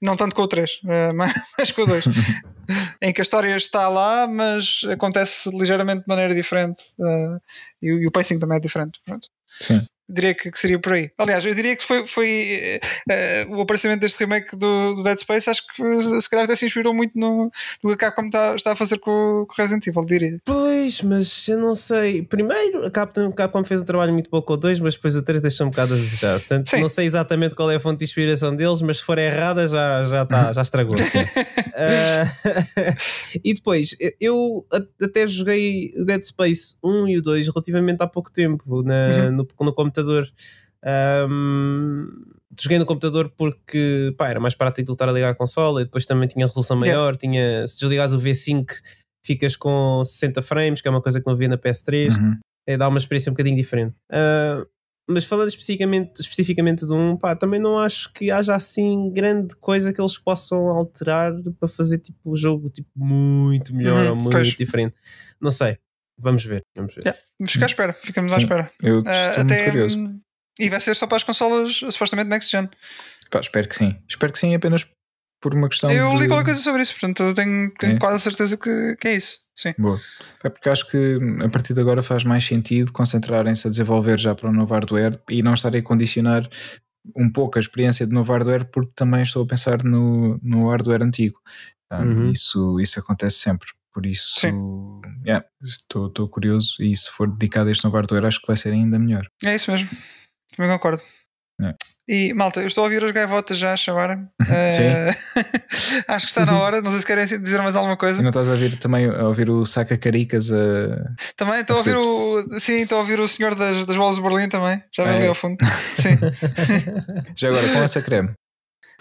Não 0.01 0.15
tanto 0.15 0.35
com 0.35 0.43
o 0.43 0.47
3, 0.47 0.79
eh, 0.87 1.11
mas, 1.13 1.33
mas 1.57 1.71
com 1.71 1.81
o 1.81 1.85
2. 1.87 2.05
em 3.01 3.11
que 3.11 3.19
a 3.21 3.23
história 3.23 3.55
está 3.55 3.89
lá, 3.89 4.27
mas 4.27 4.81
acontece 4.89 5.49
ligeiramente 5.55 6.01
de 6.01 6.07
maneira 6.07 6.33
diferente. 6.35 6.81
eh, 6.99 7.37
e, 7.81 7.91
o- 7.93 7.99
e 8.03 8.07
o 8.07 8.11
pacing 8.11 8.39
também 8.39 8.57
é 8.57 8.61
diferente. 8.61 8.99
Pronto. 9.05 9.27
Sim. 9.59 9.81
Diria 10.11 10.33
que, 10.35 10.51
que 10.51 10.59
seria 10.59 10.77
por 10.79 10.93
aí. 10.93 11.09
Aliás, 11.17 11.45
eu 11.45 11.53
diria 11.55 11.75
que 11.75 11.83
foi, 11.83 12.05
foi 12.05 12.79
eh, 13.09 13.45
o 13.49 13.61
aparecimento 13.61 14.01
deste 14.01 14.19
remake 14.19 14.55
do, 14.57 14.95
do 14.95 15.03
Dead 15.03 15.17
Space. 15.19 15.49
Acho 15.49 15.61
que 15.67 16.21
se 16.21 16.29
calhar 16.29 16.45
até 16.45 16.55
se 16.55 16.65
inspirou 16.65 16.93
muito 16.93 17.17
no, 17.17 17.49
no 17.83 17.89
que 17.89 17.93
a 18.05 18.11
Capcom 18.11 18.25
está, 18.25 18.55
está 18.55 18.71
a 18.73 18.75
fazer 18.75 18.97
com, 18.99 19.11
o- 19.43 19.45
com 19.45 19.53
Resident 19.61 19.87
Evil, 19.87 20.05
diria. 20.05 20.37
Pois, 20.45 21.01
mas 21.01 21.47
eu 21.47 21.57
não 21.57 21.73
sei. 21.75 22.23
Primeiro, 22.23 22.85
a 22.85 22.91
Capcom, 22.91 23.27
a 23.27 23.31
Capcom 23.31 23.63
fez 23.63 23.81
um 23.81 23.85
trabalho 23.85 24.13
muito 24.13 24.29
bom 24.29 24.41
com 24.41 24.53
o 24.53 24.57
2, 24.57 24.79
mas 24.79 24.95
depois 24.95 25.15
o 25.15 25.23
3 25.23 25.39
deixou 25.41 25.67
um 25.67 25.69
bocado 25.69 25.93
a 25.93 25.97
desejar. 25.97 26.39
Portanto, 26.39 26.69
Sim. 26.69 26.81
não 26.81 26.89
sei 26.89 27.05
exatamente 27.05 27.55
qual 27.55 27.71
é 27.71 27.75
a 27.75 27.79
fonte 27.79 27.99
de 27.99 28.05
inspiração 28.05 28.55
deles, 28.55 28.81
mas 28.81 28.97
se 28.97 29.03
for 29.03 29.17
errada, 29.17 29.67
já, 29.67 30.03
já, 30.03 30.25
tá, 30.25 30.51
já 30.53 30.61
estragou-se. 30.61 31.17
Ah, 31.73 32.25
e 33.43 33.53
depois, 33.53 33.95
eu 34.19 34.65
até 35.01 35.25
joguei 35.25 35.93
o 35.97 36.05
Dead 36.05 36.21
Space 36.23 36.75
1 36.83 37.07
e 37.07 37.17
o 37.17 37.21
2 37.21 37.47
relativamente 37.47 38.01
há 38.01 38.07
pouco 38.07 38.31
tempo 38.31 38.83
na, 38.83 39.01
Uhum. 39.01 39.31
no, 39.31 39.47
no 39.61 39.73
computador. 39.73 40.00
Ahm, 40.83 42.07
joguei 42.59 42.79
no 42.79 42.85
computador 42.85 43.31
porque 43.37 44.13
pá, 44.17 44.29
era 44.29 44.39
mais 44.39 44.55
prático 44.55 44.87
de 44.87 44.91
estar 44.93 45.07
a 45.07 45.11
ligar 45.11 45.31
a 45.31 45.35
consola 45.35 45.81
e 45.81 45.85
depois 45.85 46.05
também 46.05 46.27
tinha 46.27 46.45
resolução 46.45 46.77
Yeah. 46.81 46.97
maior. 46.99 47.15
Tinha, 47.17 47.65
se 47.67 47.79
desligares 47.79 48.13
o 48.13 48.19
V5, 48.19 48.65
ficas 49.23 49.55
com 49.55 50.01
60 50.03 50.41
frames, 50.41 50.81
que 50.81 50.87
é 50.87 50.91
uma 50.91 51.01
coisa 51.01 51.19
que 51.19 51.25
não 51.27 51.33
havia 51.33 51.47
na 51.47 51.57
PS3 51.57 52.17
Uhum. 52.17 52.37
é, 52.67 52.77
dá 52.77 52.87
uma 52.87 52.97
experiência 52.97 53.29
um 53.29 53.33
bocadinho 53.33 53.55
diferente. 53.55 53.95
Ah, 54.11 54.65
mas 55.09 55.25
falando 55.25 55.49
especificamente, 55.49 56.21
especificamente 56.21 56.85
do 56.85 56.95
1, 56.95 57.17
pá, 57.17 57.35
também 57.35 57.59
não 57.59 57.77
acho 57.77 58.11
que 58.13 58.31
haja 58.31 58.55
assim 58.55 59.11
grande 59.11 59.55
coisa 59.57 59.91
que 59.91 59.99
eles 59.99 60.17
possam 60.17 60.69
alterar 60.69 61.33
para 61.59 61.67
fazer 61.67 61.97
tipo 61.99 62.31
o 62.31 62.35
jogo 62.35 62.69
tipo, 62.69 62.89
muito 62.95 63.75
melhor 63.75 64.03
Uhum, 64.05 64.09
ou 64.11 64.15
muito 64.15 64.31
pois. 64.31 64.47
diferente. 64.55 64.95
Não 65.39 65.51
sei. 65.51 65.77
Vamos 66.17 66.45
ver. 66.45 66.61
Vamos 66.75 66.93
ver. 66.95 67.01
Yeah. 67.03 67.19
Vamos 67.39 67.51
ficar 67.53 67.65
à 67.65 67.67
espera, 67.67 67.93
ficamos 67.93 68.31
à 68.33 68.35
Sim. 68.35 68.41
espera. 68.43 68.71
Eu 68.81 69.03
Ah, 69.05 69.11
estou 69.29 69.45
muito 69.45 69.63
curioso. 69.63 69.97
hum, 69.99 70.21
E 70.59 70.69
vai 70.69 70.79
ser 70.79 70.95
só 70.95 71.07
para 71.07 71.17
as 71.17 71.23
consolas 71.23 71.75
supostamente 71.77 72.29
next 72.29 72.51
gen. 72.51 72.69
Pá, 73.29 73.39
espero 73.39 73.67
que 73.67 73.75
sim. 73.75 73.97
Espero 74.09 74.31
que 74.33 74.39
sim, 74.39 74.53
apenas 74.53 74.85
por 75.41 75.55
uma 75.55 75.67
questão 75.69 75.91
eu 75.91 76.09
de... 76.11 76.17
li 76.17 76.27
qualquer 76.27 76.45
coisa 76.45 76.59
sobre 76.59 76.83
isso, 76.83 76.91
portanto 76.93 77.23
eu 77.23 77.33
tenho, 77.33 77.73
tenho 77.79 77.95
É? 77.95 77.99
quase 77.99 78.15
a 78.17 78.19
certeza 78.19 78.57
que, 78.57 78.95
que 78.97 79.07
é 79.07 79.15
isso. 79.15 79.39
Sim. 79.57 79.73
Boa. 79.79 79.99
É 80.43 80.49
porque 80.49 80.69
acho 80.69 80.87
que 80.89 81.17
a 81.43 81.49
partir 81.49 81.73
de 81.73 81.81
agora 81.81 82.03
faz 82.03 82.23
mais 82.23 82.45
sentido 82.45 82.91
concentrarem-se 82.91 83.65
a 83.65 83.69
desenvolver 83.71 84.19
já 84.19 84.35
para 84.35 84.49
o 84.49 84.53
novo 84.53 84.71
hardware 84.73 85.19
e 85.29 85.41
não 85.41 85.53
estarem 85.55 85.79
a 85.79 85.83
condicionar 85.83 86.47
um 87.15 87.31
pouco 87.31 87.57
a 87.57 87.61
experiência 87.61 88.05
de 88.05 88.13
novo 88.13 88.31
hardware 88.31 88.65
porque 88.65 88.91
também 88.95 89.23
estou 89.23 89.43
a 89.43 89.47
pensar 89.47 89.81
no, 89.83 90.37
no 90.43 90.69
hardware 90.69 91.01
antigo. 91.01 91.39
Ah, 91.89 92.01
Uhum. 92.03 92.29
isso, 92.29 92.79
isso 92.79 92.99
acontece 92.99 93.37
sempre. 93.37 93.67
Por 93.93 94.05
isso, 94.05 94.47
yeah, 95.25 95.45
estou, 95.61 96.07
estou 96.07 96.29
curioso 96.29 96.75
e 96.79 96.95
se 96.95 97.09
for 97.09 97.29
dedicado 97.29 97.67
a 97.69 97.71
este 97.71 97.83
novo 97.83 97.97
hardware 97.97 98.25
acho 98.25 98.39
que 98.39 98.47
vai 98.47 98.55
ser 98.55 98.71
ainda 98.71 98.97
melhor. 98.97 99.27
É 99.43 99.53
isso 99.53 99.69
mesmo. 99.69 99.89
Também 100.55 100.71
concordo. 100.71 101.01
É. 101.61 101.75
E 102.07 102.33
malta, 102.33 102.59
eu 102.61 102.67
estou 102.67 102.81
a 102.83 102.85
ouvir 102.85 103.03
as 103.03 103.11
gaivotas 103.11 103.57
já 103.57 103.73
a 103.73 103.77
chamarem. 103.77 104.27
Sim. 104.71 104.83
Eh, 104.83 105.11
acho 106.07 106.25
que 106.25 106.31
está 106.31 106.45
na 106.45 106.59
hora. 106.59 106.81
Não 106.81 106.89
sei 106.91 107.01
se 107.01 107.05
querem 107.05 107.25
dizer 107.25 107.61
mais 107.61 107.75
alguma 107.75 107.93
E 107.93 107.97
coisa. 107.97 108.21
não 108.21 108.29
estás 108.29 108.49
a 108.49 108.53
ouvir 108.53 108.77
também 108.77 109.05
a 109.07 109.27
ouvir 109.27 109.49
o 109.49 109.65
Saca 109.65 109.97
Caricas 109.97 110.49
a. 110.51 110.55
Também 111.37 111.59
estou 111.61 111.75
a 111.75 111.79
ouvir 111.79 111.95
o. 111.97 112.59
Sim, 112.59 112.77
estou 112.77 112.97
a 112.97 113.01
ouvir 113.01 113.19
o 113.19 113.27
senhor 113.27 113.53
das, 113.55 113.85
das 113.85 113.95
bolas 113.95 114.15
de 114.15 114.21
Berlim 114.23 114.49
também. 114.49 114.81
Já 114.95 115.03
vem 115.03 115.13
É. 115.13 115.17
ali 115.17 115.27
ao 115.27 115.35
fundo. 115.35 115.57
Sim. 115.95 116.17
Já 117.35 117.49
agora, 117.49 117.67
com 117.69 117.83
essa 117.83 118.01
creme? 118.01 118.31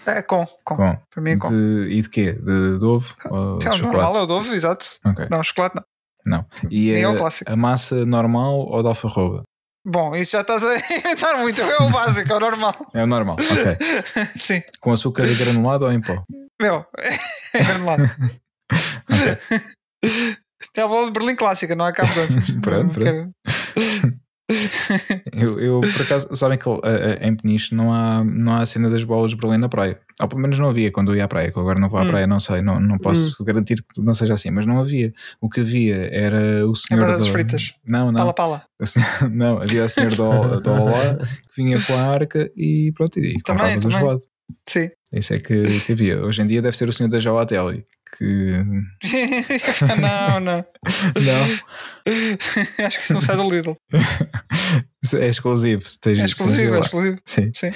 É, 0.05 0.21
com, 0.21 0.45
com. 0.63 0.75
Com. 0.75 0.97
Para 1.09 1.21
mim 1.21 1.31
é 1.31 1.37
com. 1.37 1.49
De, 1.49 1.87
e 1.91 2.01
de 2.01 2.09
quê? 2.09 2.33
De, 2.33 2.79
de 2.79 2.85
ovo? 2.85 3.15
Ou 3.29 3.57
de 3.59 3.67
É 3.67 3.69
o 3.69 3.73
chocolate? 3.73 3.81
normal, 3.83 4.15
é 4.15 4.21
o 4.21 4.25
Dove, 4.25 4.49
exato. 4.55 4.85
Ok. 5.05 5.27
Não, 5.29 5.43
chocolate 5.43 5.75
não. 5.75 5.83
Não. 6.25 6.45
E 6.69 6.91
Nem 6.91 7.03
é 7.03 7.07
o 7.07 7.17
clássico. 7.17 7.51
a 7.51 7.55
massa 7.55 8.05
normal 8.05 8.53
ou 8.67 8.81
de 8.81 8.87
alfarroba? 8.87 9.43
Bom, 9.85 10.15
isso 10.15 10.33
já 10.33 10.41
estás 10.41 10.63
a 10.63 10.75
inventar 10.95 11.37
muito. 11.39 11.59
É 11.61 11.77
o 11.83 11.89
básico, 11.89 12.31
é 12.31 12.35
o 12.35 12.39
normal. 12.39 12.75
É 12.93 13.03
o 13.03 13.07
normal, 13.07 13.37
ok. 13.39 13.77
Sim. 14.37 14.61
Com 14.79 14.91
açúcar 14.91 15.25
granulado 15.37 15.85
ou 15.85 15.91
em 15.91 15.99
pó? 16.01 16.23
Meu, 16.61 16.85
é 17.53 17.63
granulado. 17.63 18.03
É 20.77 20.81
a 20.81 20.87
bola 20.87 21.07
de 21.07 21.11
Berlim 21.13 21.35
clássica, 21.35 21.75
não 21.75 21.85
há 21.85 21.91
cá 21.91 22.03
mudanças. 22.05 22.49
Pronto, 22.61 22.99
quero- 22.99 23.31
Eu, 25.33 25.59
eu, 25.59 25.81
por 25.81 26.01
acaso, 26.01 26.27
sabem 26.35 26.57
que 26.57 26.67
eh, 26.69 27.19
eh, 27.21 27.27
em 27.27 27.35
Peniche 27.35 27.73
não 27.75 27.93
há, 27.93 28.23
não 28.23 28.53
há 28.53 28.59
a 28.61 28.65
cena 28.65 28.89
das 28.89 29.03
bolas 29.03 29.31
de 29.31 29.37
Berlim 29.37 29.57
na 29.57 29.69
praia. 29.69 29.99
Ou 30.21 30.27
pelo 30.27 30.41
menos 30.41 30.57
não 30.59 30.69
havia 30.69 30.91
quando 30.91 31.11
eu 31.11 31.17
ia 31.17 31.25
à 31.25 31.27
praia, 31.27 31.51
que 31.51 31.59
agora 31.59 31.79
não 31.79 31.89
vou 31.89 31.99
à 31.99 32.03
Hum. 32.03 32.07
praia, 32.07 32.27
não 32.27 32.39
sei, 32.39 32.61
não, 32.61 32.79
não 32.79 32.97
posso 32.97 33.43
garantir 33.43 33.83
que 33.83 34.01
não 34.01 34.13
seja 34.13 34.33
assim, 34.33 34.51
mas 34.51 34.65
não 34.65 34.79
havia. 34.79 35.13
O 35.39 35.49
que 35.49 35.61
havia 35.61 35.95
era 36.13 36.67
o 36.67 36.75
senhor. 36.75 37.01
batatas 37.01 37.27
do- 37.27 37.31
fritas. 37.31 37.73
Não, 37.87 38.11
não. 38.11 38.19
Pala, 38.19 38.33
pala. 38.33 38.63
Senhor- 38.83 39.07
Não, 39.31 39.61
havia 39.61 39.85
o 39.85 39.89
senhor 39.89 40.11
do, 40.15 40.61
do 40.61 40.71
Olá 40.71 41.17
que 41.17 41.61
vinha 41.61 41.79
com 41.81 41.93
a 41.93 42.01
arca 42.07 42.51
e 42.55 42.91
pronto, 42.95 43.19
e 43.19 43.41
Também, 43.43 43.75
do 43.77 43.83
também. 43.83 43.99
gelado. 43.99 44.19
Sim. 44.67 44.89
Isso 45.13 45.33
é 45.33 45.39
que, 45.39 45.79
que 45.81 45.91
havia. 45.93 46.21
Hoje 46.23 46.41
em 46.41 46.47
dia 46.47 46.61
deve 46.61 46.75
ser 46.75 46.87
o 46.89 46.93
senhor 46.93 47.09
da 47.09 47.19
Gelatelli, 47.19 47.85
que. 48.17 48.51
não, 50.01 50.39
não. 50.39 50.65
Não, 51.15 51.43
Acho 52.85 52.97
que 52.97 53.03
isso 53.03 53.13
não 53.13 53.21
sai 53.21 53.35
do 53.37 53.49
Lidl. 53.49 53.75
é 55.15 55.27
exclusivo. 55.27 55.83
Tens, 56.01 56.19
É 56.19 56.25
exclusivo, 56.25 56.75
é 56.75 56.79
exclusivo. 56.79 57.19
Sim. 57.25 57.51
Sim. 57.53 57.71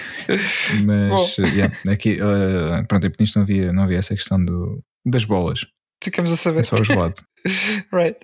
Mas 0.86 1.38
yeah, 1.38 1.76
aqui, 1.90 2.20
uh, 2.22 2.86
pronto, 2.88 3.08
em 3.08 3.12
Peniche 3.12 3.36
não 3.36 3.44
havia, 3.44 3.74
não 3.74 3.84
havia 3.84 3.98
essa 4.00 4.16
questão 4.16 4.44
do, 4.44 4.82
das 5.06 5.26
bolas. 5.26 5.66
Ficamos 6.04 6.32
a 6.32 6.34
É 6.34 6.38
saber. 6.38 6.64
só 6.66 6.76
o 6.76 6.84
gelado. 6.84 7.16
right. 7.94 8.18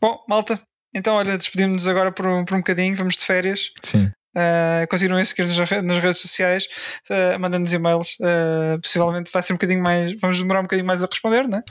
Bom, 0.00 0.24
malta. 0.28 0.60
Então, 0.94 1.16
olha, 1.16 1.36
despedimos-nos 1.36 1.86
agora 1.86 2.10
por 2.12 2.26
um, 2.26 2.44
por 2.44 2.54
um 2.54 2.58
bocadinho. 2.58 2.96
Vamos 2.96 3.16
de 3.16 3.24
férias. 3.24 3.70
Sim. 3.82 4.10
Uh, 4.36 4.86
continuem 4.88 5.22
a 5.22 5.24
seguir-nos 5.24 5.58
nas 5.58 5.68
re- 5.70 5.82
nas 5.82 5.98
redes 5.98 6.20
sociais, 6.20 6.68
uh, 7.10 7.38
mandando-nos 7.40 7.72
e-mails. 7.72 8.16
Uh, 8.20 8.80
possivelmente 8.80 9.30
vai 9.32 9.42
ser 9.42 9.52
um 9.52 9.56
bocadinho 9.56 9.82
mais. 9.82 10.18
Vamos 10.20 10.38
demorar 10.38 10.60
um 10.60 10.64
bocadinho 10.64 10.86
mais 10.86 11.02
a 11.02 11.06
responder, 11.06 11.48
né? 11.48 11.62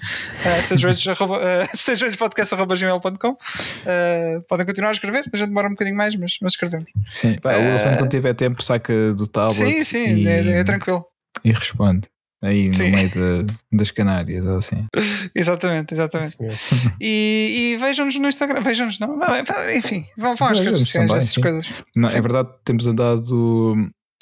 Uh, 0.43 1.67
stagereds.gmail.com 1.75 3.29
uh, 3.31 4.41
Podem 4.47 4.65
continuar 4.65 4.89
a 4.89 4.93
escrever. 4.93 5.23
A 5.31 5.37
gente 5.37 5.47
demora 5.49 5.67
um 5.67 5.71
bocadinho 5.71 5.95
mais, 5.95 6.15
mas, 6.15 6.37
mas 6.41 6.53
escrevemos. 6.53 6.89
Sim. 7.09 7.37
Pá, 7.39 7.55
o 7.57 7.61
Wilson, 7.61 7.95
quando 7.97 8.09
tiver 8.09 8.33
tempo, 8.33 8.61
saca 8.63 9.13
do 9.13 9.27
tablet 9.27 9.55
Sim, 9.55 9.83
sim, 9.83 10.15
e, 10.23 10.27
é, 10.27 10.59
é 10.59 10.63
tranquilo. 10.63 11.05
e 11.43 11.51
responde. 11.51 12.07
Aí 12.43 12.71
Sim. 12.73 12.91
no 12.91 12.97
meio 12.97 13.09
de- 13.09 13.45
das 13.71 13.89
Canárias 13.91 14.45
ou 14.45 14.57
assim. 14.57 14.85
Exatamente, 15.33 15.93
exatamente. 15.93 16.37
E, 17.01 17.73
e 17.73 17.77
vejam-nos 17.77 18.15
no 18.19 18.27
Instagram. 18.27 18.61
Vejam-nos, 18.61 18.99
não? 18.99 19.17
Enfim, 19.75 20.05
vão, 20.17 20.35
vão 20.35 20.47
às 20.49 20.59
redes 20.59 20.79
sociais, 20.79 21.11
essas 21.11 21.29
sim. 21.31 21.41
coisas. 21.41 21.67
Não, 21.95 22.09
Sim. 22.09 22.17
é 22.17 22.21
verdade, 22.21 22.49
temos 22.63 22.85
andado 22.87 23.73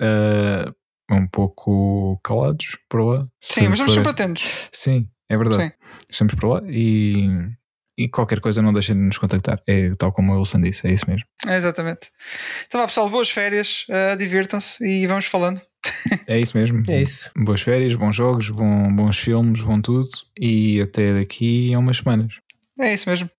uh, 0.02 0.76
um 1.12 1.28
pouco 1.28 2.20
calados 2.24 2.78
por 2.90 3.02
lá. 3.02 3.26
Sim, 3.42 3.68
mas 3.70 3.80
vamos 3.80 3.94
for 3.94 4.00
sempre 4.00 4.12
atentos. 4.12 4.44
Sim, 4.72 5.08
é 5.30 5.38
verdade. 5.38 5.64
Sim. 5.64 5.72
Estamos 6.10 6.36
por 6.36 6.48
lá 6.48 6.62
e, 6.68 7.28
e 7.98 8.08
qualquer 8.10 8.40
coisa 8.40 8.62
não 8.62 8.74
deixem 8.74 8.96
de 8.96 9.02
nos 9.02 9.18
contactar. 9.18 9.62
É 9.68 9.92
tal 9.98 10.12
como 10.12 10.34
o 10.34 10.38
Wilson 10.40 10.62
disse, 10.62 10.88
é 10.88 10.94
isso 10.94 11.10
mesmo. 11.10 11.26
É, 11.46 11.58
exatamente. 11.58 12.10
Então, 12.68 12.80
vá, 12.80 12.88
pessoal, 12.88 13.10
boas 13.10 13.30
férias, 13.30 13.86
uh, 13.90 14.18
divirtam-se 14.18 14.86
e 14.86 15.06
vamos 15.06 15.26
falando. 15.26 15.62
É 16.28 16.40
isso 16.40 16.58
mesmo. 16.58 16.84
É 16.90 17.02
isso. 17.02 17.30
Boas 17.38 17.62
férias, 17.62 17.96
bons 17.96 18.16
jogos, 18.16 18.50
bom- 18.50 18.94
bons 18.96 19.18
filmes, 19.20 19.62
bom 19.62 19.80
tudo. 19.82 20.08
E 20.40 20.82
até 20.82 21.14
daqui 21.14 21.74
a 21.74 21.80
umas 21.80 21.98
semanas. 21.98 22.34
É 22.80 22.94
isso 22.94 23.10
mesmo. 23.10 23.30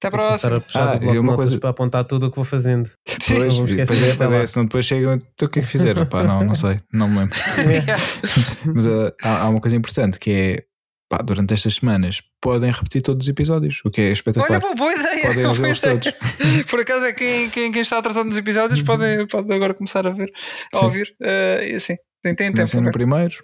Até 0.00 0.06
a 0.06 0.08
a 0.08 0.12
próxima. 0.12 0.60
puxar 0.60 0.82
Ah, 0.90 0.94
do 0.94 1.00
bloco 1.00 1.12
de 1.12 1.18
uma 1.18 1.34
coisa- 1.34 1.58
para 1.58 1.70
apontar 1.70 2.04
tudo 2.04 2.26
o 2.26 2.30
que 2.30 2.36
vou 2.36 2.44
fazendo. 2.44 2.88
Sim. 3.20 3.34
Pois, 3.34 3.56
vamos 3.56 3.70
esquecer 3.72 3.86
pois 3.88 4.02
é, 4.02 4.08
até 4.10 4.16
pois 4.18 4.30
lá. 4.30 4.36
é, 4.38 4.46
senão 4.46 4.66
depois 4.66 4.86
chegam. 4.86 5.14
Então 5.14 5.48
o 5.48 5.50
que 5.50 5.58
é 5.58 5.62
que 5.62 5.68
fizeram? 5.68 6.06
Pá, 6.06 6.22
não, 6.22 6.44
não 6.44 6.54
sei, 6.54 6.80
não 6.92 7.08
me 7.08 7.18
lembro. 7.18 7.36
Mas 8.74 8.86
ah, 8.86 9.12
há, 9.22 9.42
há 9.42 9.48
uma 9.48 9.60
coisa 9.60 9.76
importante 9.76 10.18
que 10.20 10.30
é 10.30 10.64
pá, 11.08 11.18
durante 11.18 11.54
estas 11.54 11.76
semanas 11.76 12.20
podem 12.40 12.70
repetir 12.70 13.02
todos 13.02 13.24
os 13.24 13.28
episódios, 13.28 13.80
o 13.84 13.90
que 13.90 14.00
é 14.00 14.12
espetacular. 14.12 14.62
Olha, 14.62 14.74
boa 14.74 14.92
ideia! 14.92 15.22
Podem 15.22 15.36
boa 15.42 15.48
ouvi-los 15.48 15.78
ideia. 15.78 16.00
todos. 16.00 16.62
Por 16.70 16.80
acaso 16.80 17.04
é 17.04 17.12
quem, 17.12 17.50
quem, 17.50 17.72
quem 17.72 17.82
está 17.82 17.98
atrasado 17.98 18.26
nos 18.26 18.36
episódios 18.36 18.82
pode, 18.82 19.26
pode 19.26 19.52
agora 19.52 19.74
começar 19.74 20.06
a 20.06 20.10
ver, 20.10 20.30
a 20.74 20.78
Sim. 20.78 20.84
ouvir. 20.84 21.16
E 21.20 21.74
assim, 21.74 21.96
tem, 22.22 22.34
tem 22.34 22.46
tempo. 22.48 22.56
Comecem 22.56 22.80
no 22.80 22.92
primeiro 22.92 23.36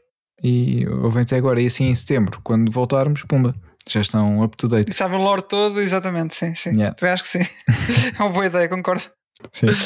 e 0.43 0.87
ouvem 0.89 1.23
até 1.23 1.37
agora. 1.37 1.61
E 1.61 1.67
assim 1.67 1.87
em 1.87 1.95
setembro, 1.95 2.41
quando 2.43 2.71
voltarmos, 2.71 3.23
pumba, 3.23 3.55
já 3.89 4.01
estão 4.01 4.43
up 4.43 4.57
to 4.57 4.69
date. 4.69 4.91
E 4.91 4.95
sabe 4.95 5.15
o 5.15 5.19
lore 5.19 5.43
todo, 5.43 5.81
exatamente, 5.81 6.35
sim, 6.35 6.55
sim. 6.55 6.71
Yeah. 6.71 6.95
Também 6.95 7.13
acho 7.13 7.25
que 7.25 7.31
sim. 7.31 7.41
é 8.19 8.23
uma 8.23 8.31
boa 8.31 8.47
ideia, 8.47 8.69
concordo. 8.69 9.05
Sim. 9.53 9.67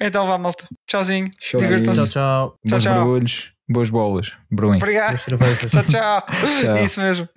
Então 0.00 0.26
vá, 0.26 0.36
malta. 0.36 0.68
Tchauzinho. 0.86 1.28
Tchau, 1.38 1.60
tchau. 2.08 2.58
Bons 2.64 2.82
tchau. 2.82 3.53
Boas 3.68 3.90
bolas. 3.90 4.32
Berlim. 4.50 4.76
Obrigado. 4.76 5.18
Tchau, 5.18 5.82
tchau. 5.84 6.22
Tchau. 6.60 6.84
Isso 6.84 7.00
mesmo. 7.00 7.28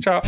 tchau. 0.00 0.22